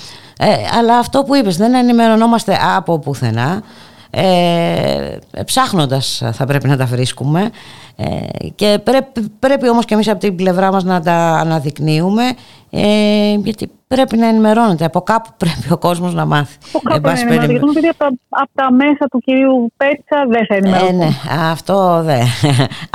αλλά 0.79 0.99
αυτό 0.99 1.23
που 1.23 1.35
είπες, 1.35 1.57
δεν 1.57 1.75
ενημερωνόμαστε 1.75 2.59
από 2.77 2.99
πουθενά. 2.99 3.63
Ε, 4.11 5.17
ψάχνοντας 5.45 6.23
θα 6.33 6.45
πρέπει 6.47 6.69
να 6.69 6.77
τα 6.77 6.85
βρίσκουμε 6.85 7.51
ε, 7.97 8.49
και 8.55 8.79
πρέπει, 8.85 9.29
πρέπει 9.39 9.69
όμως 9.69 9.85
και 9.85 9.95
εμείς 9.95 10.09
από 10.09 10.21
την 10.21 10.37
πλευρά 10.37 10.73
μας 10.73 10.85
να 10.85 11.03
τα 11.03 11.15
αναδεικνύουμε 11.15 12.23
ε, 12.71 13.35
γιατί 13.35 13.71
πρέπει 13.87 14.17
να 14.17 14.27
ενημερώνεται. 14.27 14.85
Από 14.85 15.01
κάπου 15.01 15.31
πρέπει 15.37 15.73
ο 15.73 15.79
κόσμος 15.79 16.15
να 16.15 16.25
μάθει. 16.25 16.57
Από 16.73 16.79
κάπου 16.79 17.01
να 17.01 17.21
ενημερώνεται. 17.21 17.81
Γιατί 17.81 17.89
από, 17.89 18.07
από 18.29 18.51
τα 18.55 18.73
μέσα 18.73 19.07
του 19.11 19.19
κυρίου 19.19 19.73
Πέτσα 19.77 20.27
δεν 20.29 20.47
θα 20.47 20.55
ενημερώνεται. 20.55 21.05
Ε, 21.05 21.07
ναι, 21.07 21.41
αυτό 21.51 22.03
δεν. 22.03 22.27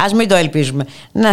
Ας 0.05 0.13
μην 0.13 0.27
το 0.27 0.35
ελπίζουμε. 0.35 0.85
Να. 1.11 1.29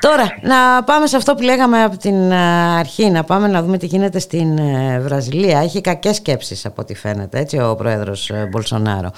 Τώρα, 0.00 0.24
να 0.42 0.84
πάμε 0.84 1.06
σε 1.06 1.16
αυτό 1.16 1.34
που 1.34 1.42
λέγαμε 1.42 1.82
από 1.82 1.96
την 1.96 2.32
αρχή, 2.78 3.10
να 3.10 3.24
πάμε 3.24 3.48
να 3.48 3.62
δούμε 3.62 3.78
τι 3.78 3.86
γίνεται 3.86 4.18
στην 4.18 4.58
ε, 4.58 5.00
Βραζιλία. 5.00 5.58
Έχει 5.58 5.80
κακές 5.80 6.16
σκέψεις 6.16 6.66
από 6.66 6.82
ό,τι 6.82 6.94
φαίνεται, 6.94 7.38
έτσι, 7.38 7.58
ο 7.58 7.74
πρόεδρος 7.74 8.30
ε, 8.30 8.48
Μπολσονάρο. 8.50 9.10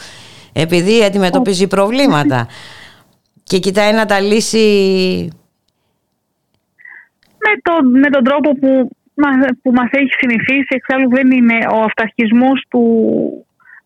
Επειδή 0.52 1.04
αντιμετωπίζει 1.04 1.66
προβλήματα 1.66 2.46
και 3.44 3.58
κοιτάει 3.58 3.92
να 3.92 4.06
τα 4.06 4.20
λύσει 4.20 4.66
με, 7.44 7.52
το, 7.62 7.72
με 7.88 8.10
τον 8.10 8.24
τρόπο 8.24 8.50
που, 8.52 8.90
που 9.62 9.72
μας 9.72 9.88
έχει 9.90 10.12
συνηθίσει. 10.18 10.66
Εξάλλου 10.68 11.08
δεν 11.08 11.30
είναι 11.30 11.58
ο 11.76 11.80
αυταρχισμός 11.80 12.64
του 12.68 12.84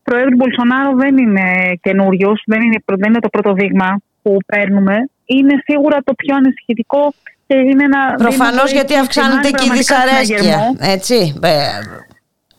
Προέδρου 0.03 0.37
Μπολσονάρο 0.37 0.97
δεν 0.97 1.19
είναι 1.19 1.45
καινούριος, 1.81 2.43
δεν 2.47 2.61
είναι, 2.61 2.79
δεν 2.87 3.09
είναι 3.09 3.21
το 3.21 3.29
πρώτο 3.29 3.53
δείγμα 3.53 4.01
που 4.23 4.37
παίρνουμε. 4.47 4.97
Είναι 5.25 5.55
σίγουρα 5.65 5.99
το 6.05 6.15
πιο 6.15 6.35
ανησυχητικό 6.37 7.15
και 7.47 7.57
είναι 7.57 7.85
ένα. 7.85 8.15
Προφανώς 8.15 8.73
γιατί 8.73 8.95
αυξάνεται 8.95 9.51
και 9.51 9.67
η 9.67 9.77
δυσαρέσκεια. 9.77 10.59
Έτσι. 10.81 11.41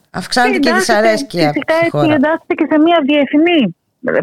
Αυξάνεται 0.09 0.59
και 0.59 0.69
η 0.69 0.73
δυσαρέσκεια. 0.73 1.51
Φυσικά 1.51 1.75
έτσι 1.83 2.13
εντάσσεται 2.17 2.53
και 2.53 2.67
σε 2.71 2.77
μια 2.79 2.99
διεθνή 3.05 3.75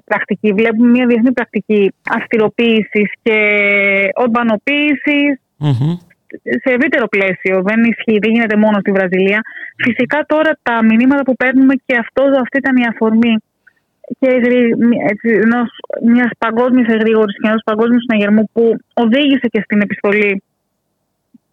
πρακτική. 0.04 0.52
Βλέπουμε 0.52 0.88
μια 0.88 1.06
διεθνή 1.06 1.32
πρακτική 1.32 1.92
αυστηροποίησης 2.16 3.08
και 3.22 3.38
ορμπανοποίησης 4.14 5.40
σε 6.62 6.70
ευρύτερο 6.76 7.06
πλαίσιο. 7.06 7.62
Δεν 7.62 7.84
ισχύει, 7.84 8.18
δεν 8.18 8.30
γίνεται 8.30 8.56
μόνο 8.56 8.76
στη 8.80 8.90
Βραζιλία. 8.92 9.40
Φυσικά 9.84 10.24
τώρα 10.26 10.58
τα 10.62 10.84
μηνύματα 10.84 11.22
που 11.22 11.36
παίρνουμε 11.36 11.74
και 11.86 11.96
αυτό, 11.96 12.22
αυτή 12.22 12.56
ήταν 12.58 12.76
η 12.76 12.84
αφορμή 12.92 13.34
και 14.18 14.28
μιας 16.02 16.30
παγκόσμιας 16.38 16.88
εγρήγορση 16.94 17.36
και 17.40 17.48
ενός 17.48 17.62
παγκόσμιου 17.64 18.00
συναγερμού 18.00 18.50
που 18.52 18.76
οδήγησε 18.94 19.46
και 19.50 19.60
στην 19.64 19.80
επιστολή 19.80 20.42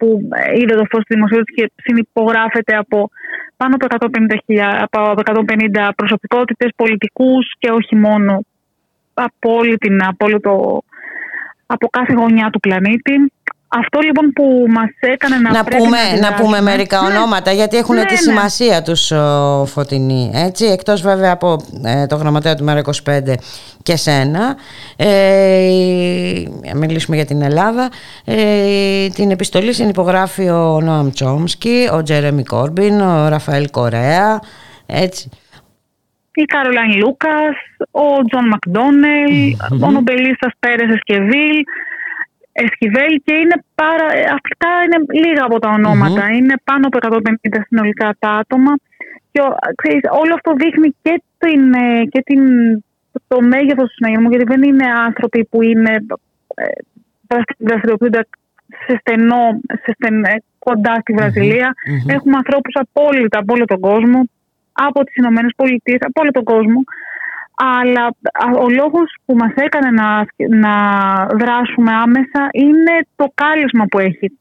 που 0.03 0.21
είδε 0.55 0.75
το 0.75 0.85
φως 0.91 1.03
τη 1.03 1.13
δημοσιότητα 1.13 1.51
και 1.55 1.71
συνυπογράφεται 1.75 2.75
από 2.75 3.09
πάνω 3.57 3.75
από 3.75 4.07
150, 4.47 4.87
από 4.87 5.13
150 5.25 5.89
προσωπικότητες, 5.95 6.71
πολιτικούς 6.75 7.53
και 7.59 7.69
όχι 7.71 7.95
μόνο 7.95 8.41
από, 9.13 9.55
όλη 9.55 9.77
την, 9.77 10.03
από, 10.03 10.25
από 11.65 11.87
κάθε 11.87 12.13
γωνιά 12.13 12.49
του 12.49 12.59
πλανήτη. 12.59 13.31
Αυτό 13.75 13.99
λοιπόν 13.99 14.31
που 14.33 14.65
μας 14.69 14.89
έκανε 14.99 15.35
να, 15.37 15.51
να 15.51 15.63
πούμε, 15.63 15.97
να, 16.19 16.29
να 16.29 16.35
πούμε 16.35 16.61
μερικά 16.61 17.01
ναι. 17.01 17.07
ονόματα 17.07 17.51
γιατί 17.51 17.77
έχουν 17.77 17.95
ναι, 17.95 18.05
τη 18.05 18.13
ναι. 18.13 18.19
σημασία 18.19 18.81
τους 18.81 19.11
ο, 19.11 19.65
Φωτεινή 19.65 20.31
έτσι, 20.33 20.65
εκτός 20.65 21.01
βέβαια 21.01 21.31
από 21.31 21.57
ε, 21.85 22.05
το 22.05 22.15
γραμματέα 22.15 22.55
του 22.55 22.65
ΜΕΡΑ25 22.67 23.33
και 23.83 23.95
σένα 23.95 24.55
ε, 24.95 25.07
μιλήσουμε 26.75 27.15
για 27.15 27.25
την 27.25 27.41
Ελλάδα 27.41 27.89
ε, 28.25 29.07
την 29.07 29.31
επιστολή 29.31 29.73
συνυπογράφει 29.73 30.49
ο 30.49 30.81
Νόαμ 30.81 31.09
Τσόμσκι 31.09 31.89
ο 31.93 32.03
Τζέρεμι 32.03 32.43
Κόρμπιν, 32.43 33.01
ο 33.01 33.27
Ραφαέλ 33.27 33.69
Κορέα 33.69 34.41
έτσι 34.85 35.29
η 36.35 36.43
Καρολάιν 36.43 36.97
Λούκας, 36.97 37.55
ο 37.91 38.25
Τζον 38.25 38.47
Μακδόνελ, 38.47 39.55
ο 39.81 39.91
Νομπελίστας 39.91 40.51
Πέρες 40.59 40.89
Εσκιβέλ, 40.95 41.63
Εσκιβέλ 42.53 43.21
και 43.25 43.33
είναι 43.33 43.57
πάρα, 43.75 44.05
αυτά 44.37 44.69
είναι 44.83 44.97
λίγα 45.25 45.43
από 45.43 45.59
τα 45.59 45.69
ονοματα 45.69 46.31
Είναι 46.31 46.55
πάνω 46.63 46.87
από 46.87 46.97
150 47.01 47.61
συνολικά 47.67 48.15
τα 48.19 48.29
άτομα. 48.29 48.73
Και 49.31 49.41
ξέρεις, 49.75 50.01
όλο 50.21 50.33
αυτό 50.33 50.53
δείχνει 50.53 50.95
και, 51.01 51.23
την, 51.37 51.73
ε, 51.73 52.05
και 52.05 52.21
την, 52.25 52.41
το 53.27 53.41
μέγεθος 53.41 53.87
του 53.87 53.93
συναγερμού, 53.93 54.29
γιατί 54.29 54.45
δεν 54.45 54.63
είναι 54.63 54.85
άνθρωποι 55.05 55.45
που 55.45 55.61
είναι 55.61 55.93
ε, 56.55 56.65
δραστηριοποιούνται 57.57 58.27
σε 58.85 58.97
στενό, 58.99 59.59
σε 59.83 59.91
στεν, 59.93 60.23
ε, 60.23 60.35
κοντά 60.59 60.93
στη 61.01 61.13
βραζιλια 61.13 61.73
Έχουμε 62.07 62.35
ανθρώπους 62.35 62.73
από, 62.73 63.01
από 63.29 63.53
όλο 63.53 63.65
τον 63.65 63.79
κόσμο, 63.79 64.29
από 64.71 65.03
τις 65.03 65.15
Ηνωμένες 65.15 65.53
Πολιτείες, 65.55 65.99
από 66.01 66.21
όλο 66.21 66.31
τον 66.31 66.43
κόσμο, 66.43 66.83
αλλά 67.79 68.05
ο 68.65 68.69
λόγος 68.69 69.15
που 69.25 69.35
μας 69.35 69.53
έκανε 69.55 69.89
να, 70.01 70.25
να 70.63 70.75
δράσουμε 71.25 71.91
άμεσα 72.05 72.49
είναι 72.51 72.95
το 73.15 73.25
κάλεσμα 73.33 73.85
που 73.85 73.99
έχει 73.99 74.37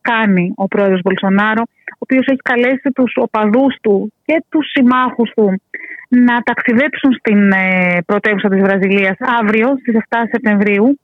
κάνει 0.00 0.52
ο 0.56 0.66
πρόεδρος 0.68 1.00
Μπολσονάρο, 1.04 1.62
ο 1.92 1.98
οποίος 1.98 2.26
έχει 2.26 2.42
καλέσει 2.42 2.90
τους 2.94 3.12
οπαδούς 3.16 3.76
του 3.82 4.12
και 4.24 4.44
τους 4.48 4.70
συμμάχους 4.70 5.30
του 5.36 5.60
να 6.08 6.42
ταξιδέψουν 6.42 7.12
στην 7.12 7.52
ε, 7.52 7.98
πρωτεύουσα 8.06 8.48
της 8.48 8.60
Βραζιλίας 8.60 9.16
αύριο 9.40 9.68
στις 9.80 9.94
7 10.08 10.16
Σεπτεμβρίου 10.30 10.98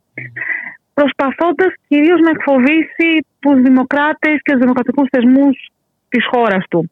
προσπαθώντας 0.95 1.73
κυρίως 1.89 2.21
να 2.21 2.31
εκφοβήσει 2.31 3.27
τους 3.39 3.61
δημοκράτες 3.63 4.37
και 4.43 4.53
τους 4.53 4.61
δημοκρατικούς 4.61 5.09
θεσμούς 5.11 5.71
της 6.09 6.25
χώρας 6.33 6.65
του. 6.71 6.91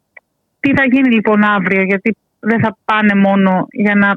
Τι 0.60 0.70
θα 0.76 0.84
γίνει 0.84 1.10
λοιπόν 1.14 1.42
αύριο, 1.42 1.82
γιατί 1.82 2.16
δεν 2.40 2.60
θα 2.60 2.76
πάνε 2.84 3.14
μόνο 3.14 3.66
για 3.70 3.94
να 3.94 4.08
ε, 4.08 4.16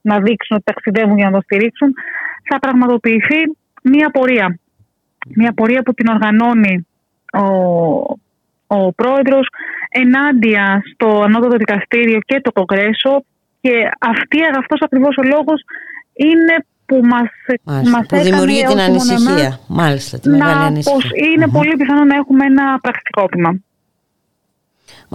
να 0.00 0.18
δείξουν 0.18 0.56
ότι 0.56 0.64
ταξιδεύουν 0.64 1.16
για 1.16 1.30
να 1.30 1.36
το 1.36 1.40
στηρίξουν, 1.42 1.94
θα 2.48 2.58
πραγματοποιηθεί 2.58 3.40
μία 3.82 4.10
πορεία. 4.10 4.58
Μία 5.34 5.52
πορεία 5.52 5.82
που 5.82 5.94
την 5.94 6.08
οργανώνει 6.08 6.86
ο, 7.32 7.46
ο 8.66 8.92
πρόεδρος 8.92 9.48
ενάντια 9.88 10.82
στο 10.92 11.22
Ανώτατο 11.22 11.56
Δικαστήριο 11.56 12.18
και 12.20 12.40
το 12.40 12.52
Κογκρέσο 12.52 13.24
και 13.60 13.88
αυτή, 13.98 14.38
αυτός 14.58 14.80
ακριβώς 14.82 15.16
ο 15.16 15.22
λόγος 15.22 15.62
είναι 16.12 16.54
που 16.86 17.00
μας, 17.04 17.28
μας 17.64 18.06
που 18.06 18.16
δημιουργεί 18.16 18.64
την 18.64 18.80
ανησυχία. 18.80 19.58
Μάλιστα, 19.68 20.18
τη 20.18 20.28
μεγάλη 20.28 20.64
ανησυχία. 20.64 20.94
Πως 20.94 21.10
είναι 21.26 21.48
πολύ 21.48 21.76
πιθανό 21.76 22.04
να 22.04 22.14
έχουμε 22.14 22.44
ένα 22.44 22.78
πρακτικόπημα. 22.80 23.50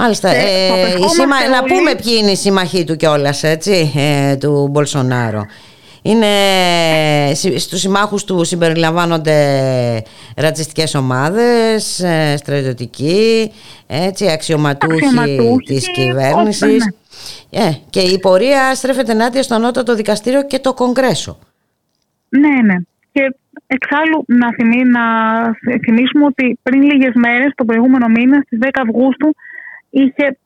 Μάλιστα. 0.01 0.29
Ε, 0.29 1.49
Να 1.51 1.63
πούμε 1.63 1.95
ποιοι 2.03 2.13
είναι 2.21 2.31
οι 2.31 2.35
συμμαχοί 2.35 2.83
του 2.83 2.95
κιόλας, 2.95 3.43
έτσι, 3.43 3.91
ε, 3.95 4.35
του 4.35 4.67
Μπολσονάρο. 4.71 5.45
Είναι, 6.01 6.27
στους 7.57 7.79
συμμάχους 7.79 8.23
του 8.23 8.43
συμπεριλαμβάνονται 8.43 9.37
ρατσιστικές 10.35 10.95
ομάδες, 10.95 11.99
ε, 11.99 12.37
στρατιωτικοί, 12.37 13.51
έτσι, 13.87 14.31
αξιωματούχοι, 14.31 15.05
αξιωματούχοι 15.05 15.65
της 15.65 15.91
κυβέρνησης. 15.91 16.85
Ναι. 17.49 17.61
Ε, 17.61 17.71
και 17.89 17.99
η 17.99 18.19
πορεία 18.19 18.75
στρέφεται 18.75 19.11
ενάντια 19.11 19.43
στο 19.43 19.55
ανώτατο 19.55 19.95
δικαστήριο 19.95 20.45
και 20.45 20.59
το 20.59 20.73
Κογκρέσο. 20.73 21.37
Ναι, 22.29 22.61
ναι. 22.73 22.75
Και 23.11 23.35
εξάλλου 23.67 24.23
να, 24.27 24.47
θυμί, 24.53 24.83
να 24.83 25.01
θυμίσουμε 25.83 26.25
ότι 26.25 26.59
πριν 26.63 26.81
λίγες 26.81 27.11
μέρες, 27.15 27.51
τον 27.55 27.65
προηγούμενο 27.65 28.07
μήνα, 28.07 28.41
στις 28.45 28.59
10 28.61 28.69
Αυγούστου, 28.73 29.35
είχε 29.89 30.37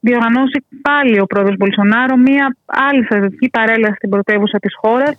διοργανώσει 0.00 0.64
πάλι 0.82 1.20
ο 1.20 1.26
πρόεδρος 1.26 1.56
Μπολσονάρο 1.56 2.16
μία 2.16 2.56
άλλη 2.66 3.04
στρατιωτική 3.04 3.48
παρέλαση 3.50 3.94
στην 3.94 4.10
πρωτεύουσα 4.10 4.58
της 4.58 4.74
χώρας 4.80 5.16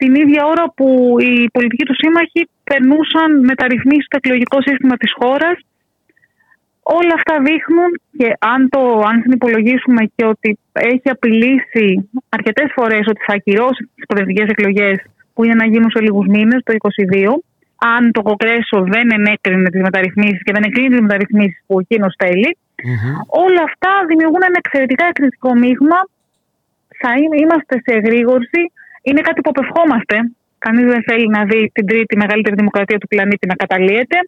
την 0.00 0.14
ίδια 0.14 0.42
ώρα 0.52 0.64
που 0.76 1.16
οι 1.24 1.50
πολιτικοί 1.52 1.84
του 1.84 1.98
σύμμαχοι 2.02 2.40
περνούσαν 2.64 3.30
μεταρρυθμίσεις 3.50 4.04
στο 4.04 4.16
εκλογικό 4.22 4.58
σύστημα 4.62 4.96
της 4.96 5.12
χώρας. 5.20 5.56
Όλα 6.82 7.14
αυτά 7.18 7.34
δείχνουν 7.48 7.90
και 8.18 8.28
αν, 8.38 8.68
το, 8.68 8.80
αν 9.10 9.16
συνυπολογίσουμε 9.22 10.02
και 10.14 10.24
ότι 10.24 10.58
έχει 10.72 11.08
απειλήσει 11.16 12.10
αρκετές 12.28 12.68
φορές 12.76 13.04
ότι 13.12 13.20
θα 13.26 13.34
ακυρώσει 13.34 13.82
τις 13.94 14.06
προεδρικές 14.06 14.48
εκλογές 14.48 14.96
που 15.34 15.44
είναι 15.44 15.54
να 15.54 15.66
γίνουν 15.66 15.90
σε 15.90 16.00
λίγους 16.00 16.26
μήνες, 16.26 16.60
το 16.64 16.72
2022, 16.72 17.38
αν 17.78 18.12
το 18.12 18.22
Κογκρέσο 18.22 18.78
δεν 18.94 19.10
ενέκρινε 19.12 19.70
τις 19.70 19.80
μεταρρυθμίσεις 19.80 20.42
και 20.42 20.52
δεν 20.52 20.62
εκρίνει 20.62 20.88
τις 20.88 21.00
μεταρρυθμίσεις 21.00 21.62
που 21.66 21.80
εκείνος 21.80 22.14
θέλει, 22.18 22.56
Όλα 23.44 23.62
αυτά 23.68 23.90
δημιουργούν 24.06 24.42
ένα 24.48 24.58
εξαιρετικά 24.62 25.04
εκρηκτικό 25.12 25.54
μείγμα. 25.54 25.98
Θα 27.00 27.10
είμαστε 27.40 27.74
σε 27.84 27.90
εγρήγορση. 27.98 28.62
Είναι 29.02 29.20
κάτι 29.20 29.40
που 29.40 29.50
απευχόμαστε. 29.54 30.16
Κανείς 30.58 30.86
δεν 30.92 31.02
θέλει 31.08 31.28
να 31.28 31.44
δει 31.44 31.70
την 31.74 31.86
τρίτη 31.86 32.16
μεγαλύτερη 32.16 32.56
δημοκρατία 32.56 32.98
του 32.98 33.08
πλανήτη 33.08 33.46
να 33.46 33.54
καταλύεται. 33.54 34.18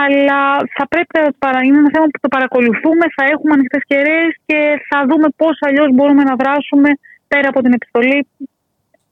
Αλλά 0.00 0.40
θα 0.76 0.84
πρέπει 0.88 1.12
να 1.56 1.60
είναι 1.64 1.78
ένα 1.78 1.90
θέμα 1.92 2.06
που 2.12 2.20
το 2.20 2.28
παρακολουθούμε, 2.28 3.04
θα 3.16 3.24
έχουμε 3.32 3.52
ανοιχτές 3.56 3.82
κεραίες 3.86 4.32
και 4.46 4.58
θα 4.88 4.98
δούμε 5.08 5.28
πώς 5.36 5.58
αλλιώς 5.66 5.88
μπορούμε 5.94 6.22
να 6.22 6.34
δράσουμε 6.34 6.90
πέρα 7.28 7.48
από 7.48 7.60
την 7.62 7.72
επιστολή, 7.72 8.26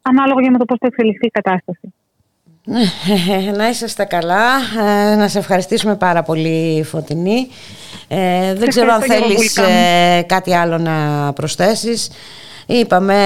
ανάλογα 0.03 0.41
για 0.41 0.51
με 0.51 0.59
το 0.59 0.65
πώς 0.65 0.78
θα 0.81 0.87
εξελιχθεί 0.87 1.27
η 1.27 1.37
κατάσταση. 1.39 1.95
Ναι, 2.69 3.53
να 3.57 3.69
είσαστε 3.69 4.05
καλά, 4.05 4.47
ε, 5.13 5.15
να 5.15 5.29
σε 5.29 5.39
ευχαριστήσουμε 5.39 5.97
πάρα 5.97 6.23
πολύ 6.23 6.83
Φωτεινή. 6.83 7.49
Ε, 8.09 8.55
δεν 8.55 8.69
ξέρω 8.69 8.93
αν 8.93 9.03
θέλεις 9.03 9.57
ε, 9.57 10.23
κάτι 10.27 10.55
άλλο 10.55 10.79
να 10.79 11.33
προσθέσεις. 11.33 12.09
Είπαμε, 12.67 13.17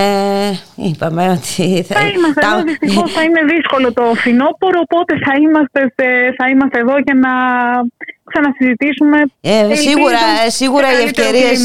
είπαμε 0.75 1.29
ότι 1.29 1.83
θα, 1.83 1.95
θα 1.95 2.07
είμαστε 2.07 2.41
τα... 2.41 2.49
εδώ, 2.55 2.63
δυστυχώς 2.63 3.13
θα 3.13 3.23
είναι 3.23 3.41
δύσκολο 3.55 3.93
το 3.93 4.03
φινόπορο, 4.15 4.81
οπότε 4.81 5.15
θα 5.25 5.33
είμαστε, 5.41 5.95
θα 6.37 6.49
είμαστε 6.51 6.79
εδώ 6.79 6.95
για 7.05 7.15
να 7.15 7.31
ξανασυζητήσουμε. 8.25 9.19
Ε, 9.41 9.75
σίγουρα 9.75 10.19
σίγουρα 10.49 10.87
οι 10.93 11.05
ευκαιρίες 11.05 11.63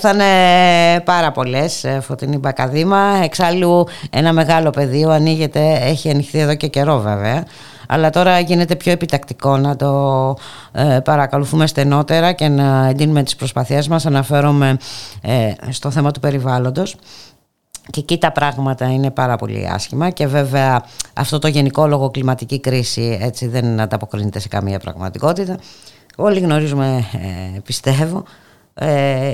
θα 0.00 0.10
είναι 0.10 1.00
πάρα 1.00 1.32
πολλές, 1.32 1.86
Φωτεινή 2.00 2.38
Μπακαδήμα. 2.38 3.20
Εξάλλου 3.24 3.88
ένα 4.10 4.32
μεγάλο 4.32 4.70
πεδίο 4.70 5.10
ανοίγεται, 5.10 5.78
έχει 5.82 6.10
ανοιχθεί 6.10 6.38
εδώ 6.38 6.54
και 6.54 6.66
καιρό 6.66 6.98
βέβαια 6.98 7.44
αλλά 7.88 8.10
τώρα 8.10 8.40
γίνεται 8.40 8.76
πιο 8.76 8.92
επιτακτικό 8.92 9.56
να 9.56 9.76
το 9.76 10.36
ε, 10.72 10.98
παρακολουθούμε 11.04 11.66
στενότερα 11.66 12.32
και 12.32 12.48
να 12.48 12.86
εντείνουμε 12.86 13.22
τις 13.22 13.36
προσπαθίες 13.36 13.88
μας 13.88 14.06
αναφέρομαι 14.06 14.76
ε, 15.22 15.52
στο 15.70 15.90
θέμα 15.90 16.10
του 16.10 16.20
περιβάλλοντος 16.20 16.96
και 17.90 18.00
εκεί 18.00 18.18
τα 18.18 18.32
πράγματα 18.32 18.92
είναι 18.92 19.10
πάρα 19.10 19.36
πολύ 19.36 19.68
άσχημα 19.72 20.10
και 20.10 20.26
βέβαια 20.26 20.84
αυτό 21.14 21.38
το 21.38 21.48
γενικό 21.48 21.86
λόγο 21.86 22.10
κλιματική 22.10 22.60
κρίση 22.60 23.18
έτσι 23.20 23.46
δεν 23.46 23.80
ανταποκρίνεται 23.80 24.38
σε 24.38 24.48
καμία 24.48 24.78
πραγματικότητα. 24.78 25.58
Όλοι 26.16 26.40
γνωρίζουμε, 26.40 27.04
ε, 27.54 27.58
πιστεύω, 27.60 28.24
ε, 28.74 29.32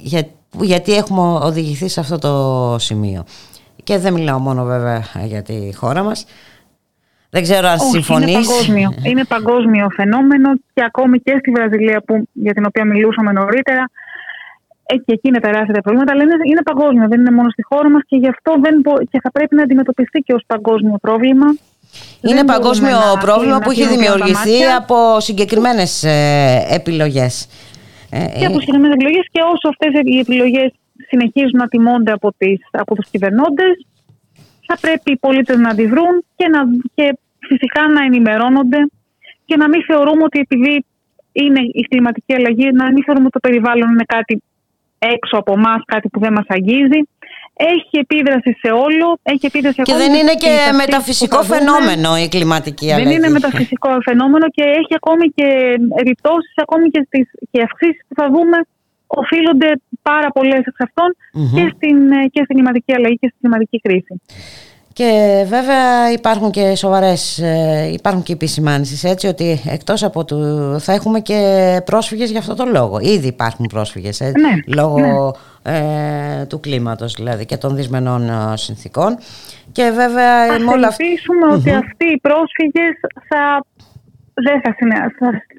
για, 0.00 0.26
γιατί 0.60 0.94
έχουμε 0.94 1.20
οδηγηθεί 1.20 1.88
σε 1.88 2.00
αυτό 2.00 2.18
το 2.18 2.76
σημείο. 2.78 3.24
Και 3.84 3.98
δεν 3.98 4.12
μιλάω 4.12 4.38
μόνο 4.38 4.64
βέβαια 4.64 5.04
για 5.24 5.42
τη 5.42 5.74
χώρα 5.74 6.02
μας. 6.02 6.24
Δεν 7.36 7.44
ξέρω 7.48 7.66
αν 7.68 7.78
συμφωνείς. 7.78 8.34
Είναι 8.34 8.42
παγκόσμιο. 8.42 8.88
είναι 9.10 9.24
παγκόσμιο 9.24 9.86
φαινόμενο 9.98 10.48
και 10.74 10.82
ακόμη 10.90 11.16
και 11.18 11.34
στη 11.40 11.50
Βραζιλία 11.56 11.98
που, 12.06 12.28
για 12.32 12.54
την 12.56 12.64
οποία 12.66 12.84
μιλούσαμε 12.84 13.32
νωρίτερα 13.32 13.84
ε, 14.86 14.94
και 14.96 15.12
εκεί 15.16 15.28
είναι 15.28 15.40
τεράστια 15.40 15.74
τα 15.74 15.80
προβλήματα, 15.80 16.12
αλλά 16.12 16.22
είναι, 16.22 16.36
είναι 16.50 16.62
παγκόσμιο, 16.70 17.08
δεν 17.08 17.20
είναι 17.20 17.34
μόνο 17.38 17.48
στη 17.50 17.62
χώρα 17.62 17.88
μας 17.90 18.02
και 18.08 18.16
γι' 18.16 18.28
αυτό 18.28 18.50
δεν 18.64 18.74
και 19.10 19.18
θα 19.22 19.30
πρέπει 19.30 19.54
να 19.54 19.62
αντιμετωπιστεί 19.62 20.18
και 20.26 20.32
ως 20.32 20.42
παγκόσμιο 20.46 20.98
πρόβλημα. 21.00 21.46
Είναι 22.20 22.34
δεν 22.34 22.44
παγκόσμιο 22.44 22.98
πρόβλημα 23.20 23.58
που 23.58 23.70
έχει 23.70 23.86
δημιουργηθεί 23.86 24.58
από 24.80 24.96
συγκεκριμένες 25.20 26.04
ε, 26.04 26.66
επιλογές. 26.78 27.48
Ε, 28.10 28.38
και 28.38 28.46
από 28.46 28.58
συγκεκριμένες 28.60 28.94
επιλογές 28.98 29.24
και 29.32 29.40
όσο 29.52 29.66
αυτές 29.72 29.90
οι 30.04 30.18
επιλογές 30.18 30.70
συνεχίζουν 31.08 31.58
να 31.62 31.68
τιμώνται 31.68 32.12
από, 32.12 32.28
τις, 32.38 32.60
από 32.70 32.94
τους 32.94 33.06
κυβερνώντες, 33.10 33.74
θα 34.66 34.76
πρέπει 34.80 35.10
οι 35.12 35.16
πολίτες 35.16 35.56
να 35.56 35.68
αντιδρούν 35.68 36.14
και, 36.36 36.46
να, 36.48 36.60
και 36.94 37.18
φυσικά 37.50 37.82
να 37.94 38.00
ενημερώνονται 38.08 38.80
και 39.44 39.56
να 39.56 39.68
μην 39.68 39.80
θεωρούμε 39.88 40.22
ότι 40.28 40.38
επειδή 40.38 40.84
είναι 41.32 41.60
η 41.80 41.82
κλιματική 41.90 42.32
αλλαγή, 42.34 42.68
να 42.80 42.84
μην 42.92 43.02
θεωρούμε 43.04 43.28
ότι 43.30 43.36
το 43.38 43.44
περιβάλλον 43.48 43.88
είναι 43.90 44.08
κάτι 44.16 44.42
έξω 44.98 45.36
από 45.42 45.52
εμάς, 45.52 45.80
κάτι 45.84 46.08
που 46.08 46.18
δεν 46.24 46.32
μας 46.32 46.48
αγγίζει. 46.48 47.00
Έχει 47.74 47.94
επίδραση 48.04 48.50
σε 48.62 48.70
όλο. 48.86 49.06
Έχει 49.22 49.46
επίδραση 49.46 49.82
και 49.82 50.00
δεν 50.02 50.12
είναι 50.14 50.34
και 50.44 50.54
μεταφυσικό 50.82 51.42
φαινόμενο 51.52 52.16
η 52.24 52.28
κλιματική 52.28 52.92
αλλαγή. 52.92 53.08
Δεν 53.08 53.16
είναι 53.16 53.28
μεταφυσικό 53.38 53.90
φαινόμενο 54.08 54.46
και 54.56 54.64
έχει 54.80 54.92
ακόμη 55.00 55.24
και 55.36 55.48
επιπτώσεις, 56.02 56.54
ακόμη 56.64 56.86
και, 56.94 57.02
στις, 57.06 57.26
και 57.50 57.62
αυξήσεις 57.62 58.02
που 58.08 58.14
θα 58.20 58.26
δούμε 58.34 58.58
οφείλονται 59.06 59.70
πάρα 60.02 60.28
πολλές 60.36 60.62
εξ 60.70 60.78
αυτων 60.86 61.08
και, 61.54 61.72
στην, 61.74 61.98
και 62.32 62.40
στην 62.44 62.54
κλιματική 62.56 62.92
αλλαγή 62.94 63.16
και 63.22 63.28
στην 63.28 63.40
κλιματική 63.40 63.78
κρίση. 63.80 64.14
Και 64.96 65.44
βέβαια 65.48 66.12
υπάρχουν 66.12 66.50
και 66.50 66.74
σοβαρές, 66.74 67.38
ε, 67.38 67.90
υπάρχουν 67.92 68.22
και 68.22 68.32
επισημάνσεις 68.32 69.04
έτσι 69.04 69.26
ότι 69.26 69.60
εκτός 69.68 70.02
από 70.02 70.24
του 70.24 70.36
θα 70.80 70.92
έχουμε 70.92 71.20
και 71.20 71.40
πρόσφυγες 71.84 72.30
για 72.30 72.38
αυτό 72.38 72.54
το 72.54 72.64
λόγο. 72.64 72.98
Ήδη 72.98 73.26
υπάρχουν 73.26 73.66
πρόσφυγες 73.66 74.20
έτσι, 74.20 74.40
ναι, 74.40 74.74
λόγω 74.74 74.98
ναι. 75.62 75.72
Ε, 75.72 76.44
του 76.44 76.60
κλίματος 76.60 77.12
δηλαδή 77.12 77.44
και 77.44 77.56
των 77.56 77.76
δυσμενών 77.76 78.28
ε, 78.28 78.56
συνθήκων. 78.56 79.18
Και 79.72 79.90
βέβαια 79.94 80.42
Ας 80.42 80.62
όλα... 80.74 80.88
ότι 81.52 81.70
αυτοί 81.70 82.06
οι 82.12 82.20
πρόσφυγες 82.20 82.94
θα, 83.28 83.64
δεν 84.34 84.60
θα, 84.62 84.74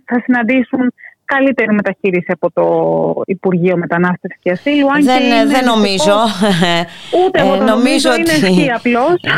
θα 0.05 0.21
συναντήσουν 0.23 0.93
καλύτερη 1.27 1.73
μεταχείριση 1.73 2.31
από 2.31 2.51
το 2.51 2.65
Υπουργείο 3.25 3.77
Μετανάστευσης 3.77 4.39
και 4.41 4.51
Ασύλου. 4.51 4.91
Αν 4.91 5.03
δεν, 5.03 5.19
και 5.19 5.45
δεν 5.47 5.65
νομίζω. 5.65 6.15
Ούτε 7.25 7.39
εγώ 7.41 7.53
ε, 7.53 7.57
νομίζω 7.57 8.09
ότι... 8.09 8.19
είναι 8.19 8.47
ευχή 8.47 8.71
απλώς. 8.71 9.21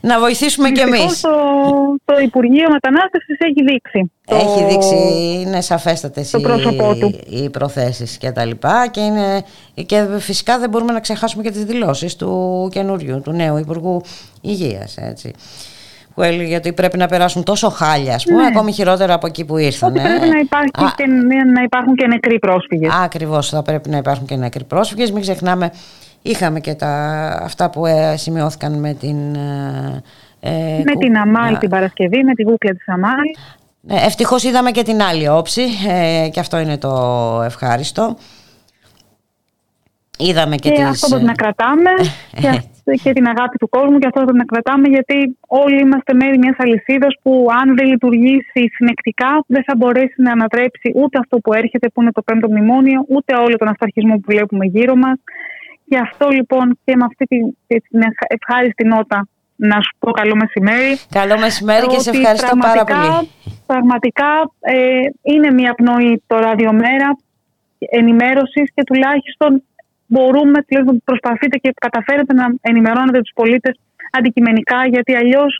Να 0.00 0.18
βοηθήσουμε 0.18 0.70
κι 0.70 0.80
εμείς. 0.80 1.20
Το, 1.20 1.30
το 2.04 2.18
Υπουργείο 2.18 2.70
Μετανάστευσης 2.70 3.38
έχει 3.38 3.64
δείξει. 3.64 4.12
Έχει 4.28 4.64
δείξει, 4.64 4.96
είναι 5.40 5.60
σαφέστατες 5.60 6.32
οι, 6.32 6.44
οι 7.26 7.50
προθέσεις 7.50 8.18
και 8.18 8.30
τα 8.30 8.44
λοιπά 8.44 8.86
και, 8.86 9.00
είναι, 9.00 9.44
και 9.86 10.06
φυσικά 10.18 10.58
δεν 10.58 10.70
μπορούμε 10.70 10.92
να 10.92 11.00
ξεχάσουμε 11.00 11.42
και 11.42 11.50
τις 11.50 11.64
δηλώσεις 11.64 12.16
του 12.16 12.68
καινούριου, 12.72 13.20
του 13.20 13.32
νέου 13.32 13.56
Υπουργού 13.56 14.02
Υγείας. 14.40 14.96
Έτσι 14.96 15.32
που 16.18 16.24
έλεγε 16.24 16.56
ότι 16.56 16.72
πρέπει 16.72 16.98
να 16.98 17.06
περάσουν 17.06 17.42
τόσο 17.42 17.68
χάλια, 17.68 18.14
ας 18.14 18.24
πούμε, 18.24 18.42
ναι. 18.42 18.46
ακόμη 18.46 18.72
χειρότερα 18.72 19.14
από 19.14 19.26
εκεί 19.26 19.44
που 19.44 19.56
ήρθαν. 19.56 19.90
Ότι 19.90 20.00
πρέπει 20.00 20.28
να, 20.28 20.38
υπάρχει 20.38 20.70
και, 20.96 21.06
να 21.54 21.62
υπάρχουν 21.62 21.94
και 21.94 22.06
νεκροί 22.06 22.38
πρόσφυγες. 22.38 22.92
Ακριβώς, 23.02 23.48
θα 23.48 23.62
πρέπει 23.62 23.90
να 23.90 23.96
υπάρχουν 23.96 24.26
και 24.26 24.36
νεκροί 24.36 24.64
πρόσφυγες. 24.64 25.10
Μην 25.10 25.22
ξεχνάμε, 25.22 25.70
είχαμε 26.22 26.60
και 26.60 26.74
τα, 26.74 26.88
αυτά 27.42 27.70
που 27.70 27.86
ε, 27.86 28.16
σημειώθηκαν 28.16 28.72
με 28.72 28.94
την. 28.94 29.34
Ε, 29.34 30.02
ε 30.40 30.82
με 30.84 30.92
την 30.98 31.16
Αμάλ 31.16 31.58
την 31.58 31.68
Παρασκευή, 31.68 32.24
με 32.24 32.34
τη 32.34 32.44
βούκλα 32.44 32.70
της 32.70 32.88
Αμάλ. 32.88 33.26
Ε, 33.88 34.06
Ευτυχώς 34.06 34.42
είδαμε 34.42 34.70
και 34.70 34.82
την 34.82 35.02
άλλη 35.02 35.28
όψη 35.28 35.62
ε, 35.88 36.28
και 36.28 36.40
αυτό 36.40 36.58
είναι 36.58 36.76
το 36.78 37.42
ευχάριστο. 37.44 38.16
Είδαμε 40.18 40.56
και, 40.56 40.70
και 40.70 40.82
αυτό 40.82 41.08
πρέπει 41.08 41.24
να 41.24 41.32
κρατάμε 41.42 41.90
και, 43.02 43.12
την 43.12 43.26
αγάπη 43.26 43.56
του 43.58 43.68
κόσμου 43.68 43.98
και 43.98 44.06
αυτό 44.06 44.20
πρέπει 44.24 44.38
να 44.44 44.44
κρατάμε 44.44 44.88
γιατί 44.88 45.38
όλοι 45.46 45.80
είμαστε 45.80 46.14
μέρη 46.14 46.38
μιας 46.38 46.56
αλυσίδας 46.58 47.14
που 47.22 47.46
αν 47.60 47.76
δεν 47.76 47.86
λειτουργήσει 47.86 48.60
συνεκτικά 48.76 49.44
δεν 49.46 49.62
θα 49.66 49.74
μπορέσει 49.76 50.22
να 50.22 50.32
ανατρέψει 50.32 50.92
ούτε 50.94 51.18
αυτό 51.18 51.38
που 51.38 51.52
έρχεται 51.52 51.88
που 51.88 52.02
είναι 52.02 52.12
το 52.12 52.22
πέμπτο 52.22 52.48
μνημόνιο 52.50 53.04
ούτε 53.08 53.34
όλο 53.34 53.56
τον 53.56 53.68
αυταρχισμό 53.68 54.14
που 54.14 54.26
βλέπουμε 54.26 54.64
γύρω 54.66 54.94
μας. 54.96 55.18
Γι' 55.84 55.98
αυτό 55.98 56.28
λοιπόν 56.28 56.78
και 56.84 56.96
με 56.96 57.04
αυτή 57.04 57.24
την, 57.24 57.56
την 57.66 58.00
ευχάριστη 58.26 58.84
νότα 58.84 59.28
να 59.56 59.80
σου 59.80 59.92
πω 59.98 60.10
καλό 60.10 60.34
μεσημέρι. 60.36 60.98
Καλό 61.10 61.38
μεσημέρι 61.38 61.86
και 61.86 61.98
σε 61.98 62.10
ευχαριστώ 62.10 62.56
πάρα 62.56 62.84
πολύ. 62.84 63.28
Πραγματικά 63.66 64.30
ε, 64.60 64.74
είναι 65.22 65.50
μια 65.50 65.74
πνοή 65.74 66.22
το 66.26 66.36
ραδιομέρα 66.38 67.18
ενημέρωσης 67.78 68.72
και 68.74 68.82
τουλάχιστον 68.84 69.62
μπορούμε, 70.12 70.56
τουλάχιστον 70.62 71.02
προσπαθείτε 71.04 71.56
και 71.62 71.70
καταφέρετε 71.86 72.32
να 72.40 72.46
ενημερώνετε 72.60 73.20
τους 73.20 73.32
πολίτες 73.34 73.74
αντικειμενικά, 74.18 74.78
γιατί 74.94 75.12
αλλιώς 75.14 75.52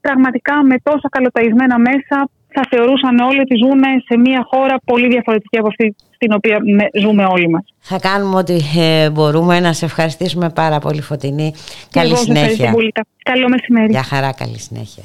πραγματικά 0.00 0.62
με 0.62 0.76
τόσα 0.82 1.08
καλοταϊσμένα 1.10 1.78
μέσα 1.78 2.16
θα 2.54 2.62
θεωρούσαν 2.70 3.18
όλοι 3.18 3.40
ότι 3.40 3.54
ζούμε 3.64 3.88
σε 4.08 4.18
μια 4.18 4.46
χώρα 4.50 4.76
πολύ 4.84 5.08
διαφορετική 5.08 5.58
από 5.58 5.66
αυτή 5.66 5.94
στην 6.14 6.32
οποία 6.32 6.58
ζούμε 7.00 7.24
όλοι 7.24 7.48
μας. 7.48 7.64
Θα 7.78 7.98
κάνουμε 7.98 8.36
ό,τι 8.36 8.56
ε, 8.76 9.10
μπορούμε 9.10 9.60
να 9.60 9.72
σε 9.72 9.84
ευχαριστήσουμε 9.84 10.50
πάρα 10.50 10.78
πολύ 10.78 11.00
Φωτεινή. 11.00 11.54
Καλή 11.90 12.16
συνέχεια. 12.16 12.74
Καλό 13.22 13.48
μεσημέρι. 13.48 13.90
Γεια 13.90 14.02
χαρά, 14.02 14.32
καλή 14.32 14.58
συνέχεια. 14.58 15.02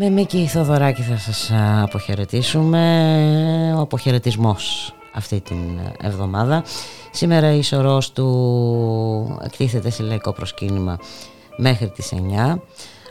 Με 0.00 0.08
Μίκη 0.08 0.46
Θοδωράκη 0.46 1.02
θα 1.02 1.16
σας 1.16 1.50
αποχαιρετήσουμε. 1.82 3.74
Ο 3.76 3.80
αποχαιρετισμός 3.80 4.94
αυτή 5.12 5.40
την 5.40 5.78
εβδομάδα. 6.00 6.64
Σήμερα 7.10 7.52
η 7.52 7.62
σωρός 7.62 8.12
του 8.12 9.38
εκτίθεται 9.44 9.90
σε 9.90 10.02
λαϊκό 10.02 10.32
προσκύνημα 10.32 10.98
μέχρι 11.56 11.88
τις 11.88 12.12
9 12.12 12.58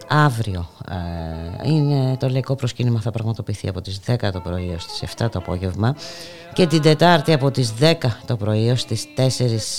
αύριο 0.07 0.69
ε, 1.63 1.69
είναι 1.69 2.17
το 2.19 2.29
λαϊκό 2.29 2.55
προσκύνημα 2.55 3.01
θα 3.01 3.11
πραγματοποιηθεί 3.11 3.67
από 3.67 3.81
τις 3.81 3.99
10 4.07 4.15
το 4.31 4.39
πρωί 4.39 4.69
έως 4.71 4.85
τις 4.85 5.03
7 5.17 5.27
το 5.31 5.39
απόγευμα 5.39 5.95
και 6.53 6.67
την 6.67 6.81
Τετάρτη 6.81 7.33
από 7.33 7.51
τις 7.51 7.73
10 7.81 7.93
το 8.25 8.35
πρωί 8.35 8.67
έως 8.67 8.85
τις 8.85 9.07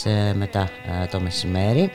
4 0.05 0.09
ε, 0.11 0.33
μετά 0.35 0.61
ε, 1.03 1.07
το 1.07 1.21
μεσημέρι 1.21 1.91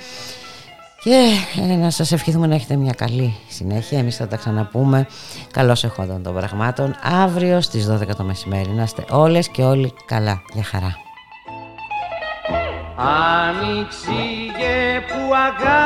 και 1.03 1.31
ε, 1.71 1.75
να 1.75 1.89
σας 1.89 2.11
ευχηθούμε 2.11 2.47
να 2.47 2.55
έχετε 2.55 2.75
μια 2.75 2.93
καλή 2.93 3.35
συνέχεια. 3.47 3.99
Εμείς 3.99 4.15
θα 4.15 4.27
τα 4.27 4.38
ξαναπούμε. 4.38 5.07
Καλώς 5.51 5.84
εχόντων 5.84 6.23
των 6.23 6.34
πραγμάτων. 6.34 6.95
Αύριο 7.23 7.61
στις 7.61 7.89
12 7.89 8.15
το 8.17 8.23
μεσημέρι. 8.23 8.69
Να 8.69 8.84
είστε 8.84 9.05
όλες 9.09 9.49
και 9.49 9.63
όλοι 9.63 9.93
καλά. 10.05 10.41
Για 10.53 10.63
χαρά. 10.63 10.97
Άνοιξε 12.95 14.11
που 15.07 15.34
αγάπαγες 15.35 15.81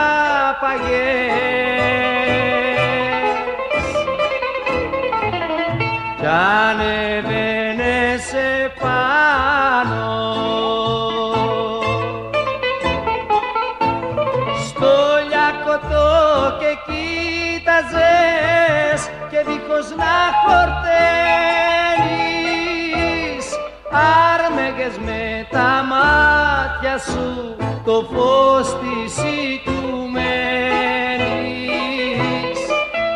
Κι 6.19 6.25
ανεβαίνεσαι 6.65 7.65
επάνω 8.65 10.36
χορταίνεις. 20.43 21.07
Άρμεγες 24.33 24.95
με 25.05 25.47
τα 25.51 25.71
μάτια 25.91 26.97
σου 26.97 27.27
το 27.85 27.97
φως 28.13 28.67
της 28.79 29.13
οικουμένης 29.17 29.97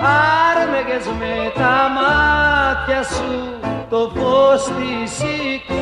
άρμεγες 0.01 1.05
με 1.19 1.51
τα 1.55 1.77
μάτια 1.95 3.03
σου 3.03 3.33
το 3.89 4.11
φως 4.15 4.63
της 4.63 5.19
οικουμένης 5.19 5.81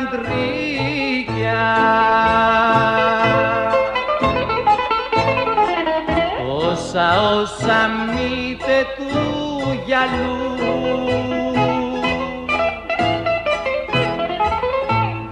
ζεστή 0.00 1.24
κι 1.26 1.46
αντρίκια 1.46 1.66
όσα 6.70 7.30
όσα 7.30 7.90
μύτε 8.06 8.86
του 8.96 9.12
γυαλού. 9.86 10.46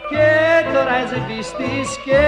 Και 0.09 0.29
τώρα 0.73 0.95
έσβηστης 1.03 1.97
και 2.05 2.21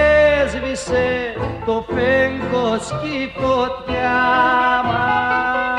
έσβησε 0.44 1.34
το 1.66 1.84
φέγγος 1.94 2.84
η 3.14 3.32
φωτιά 3.40 4.20
μας 4.84 5.69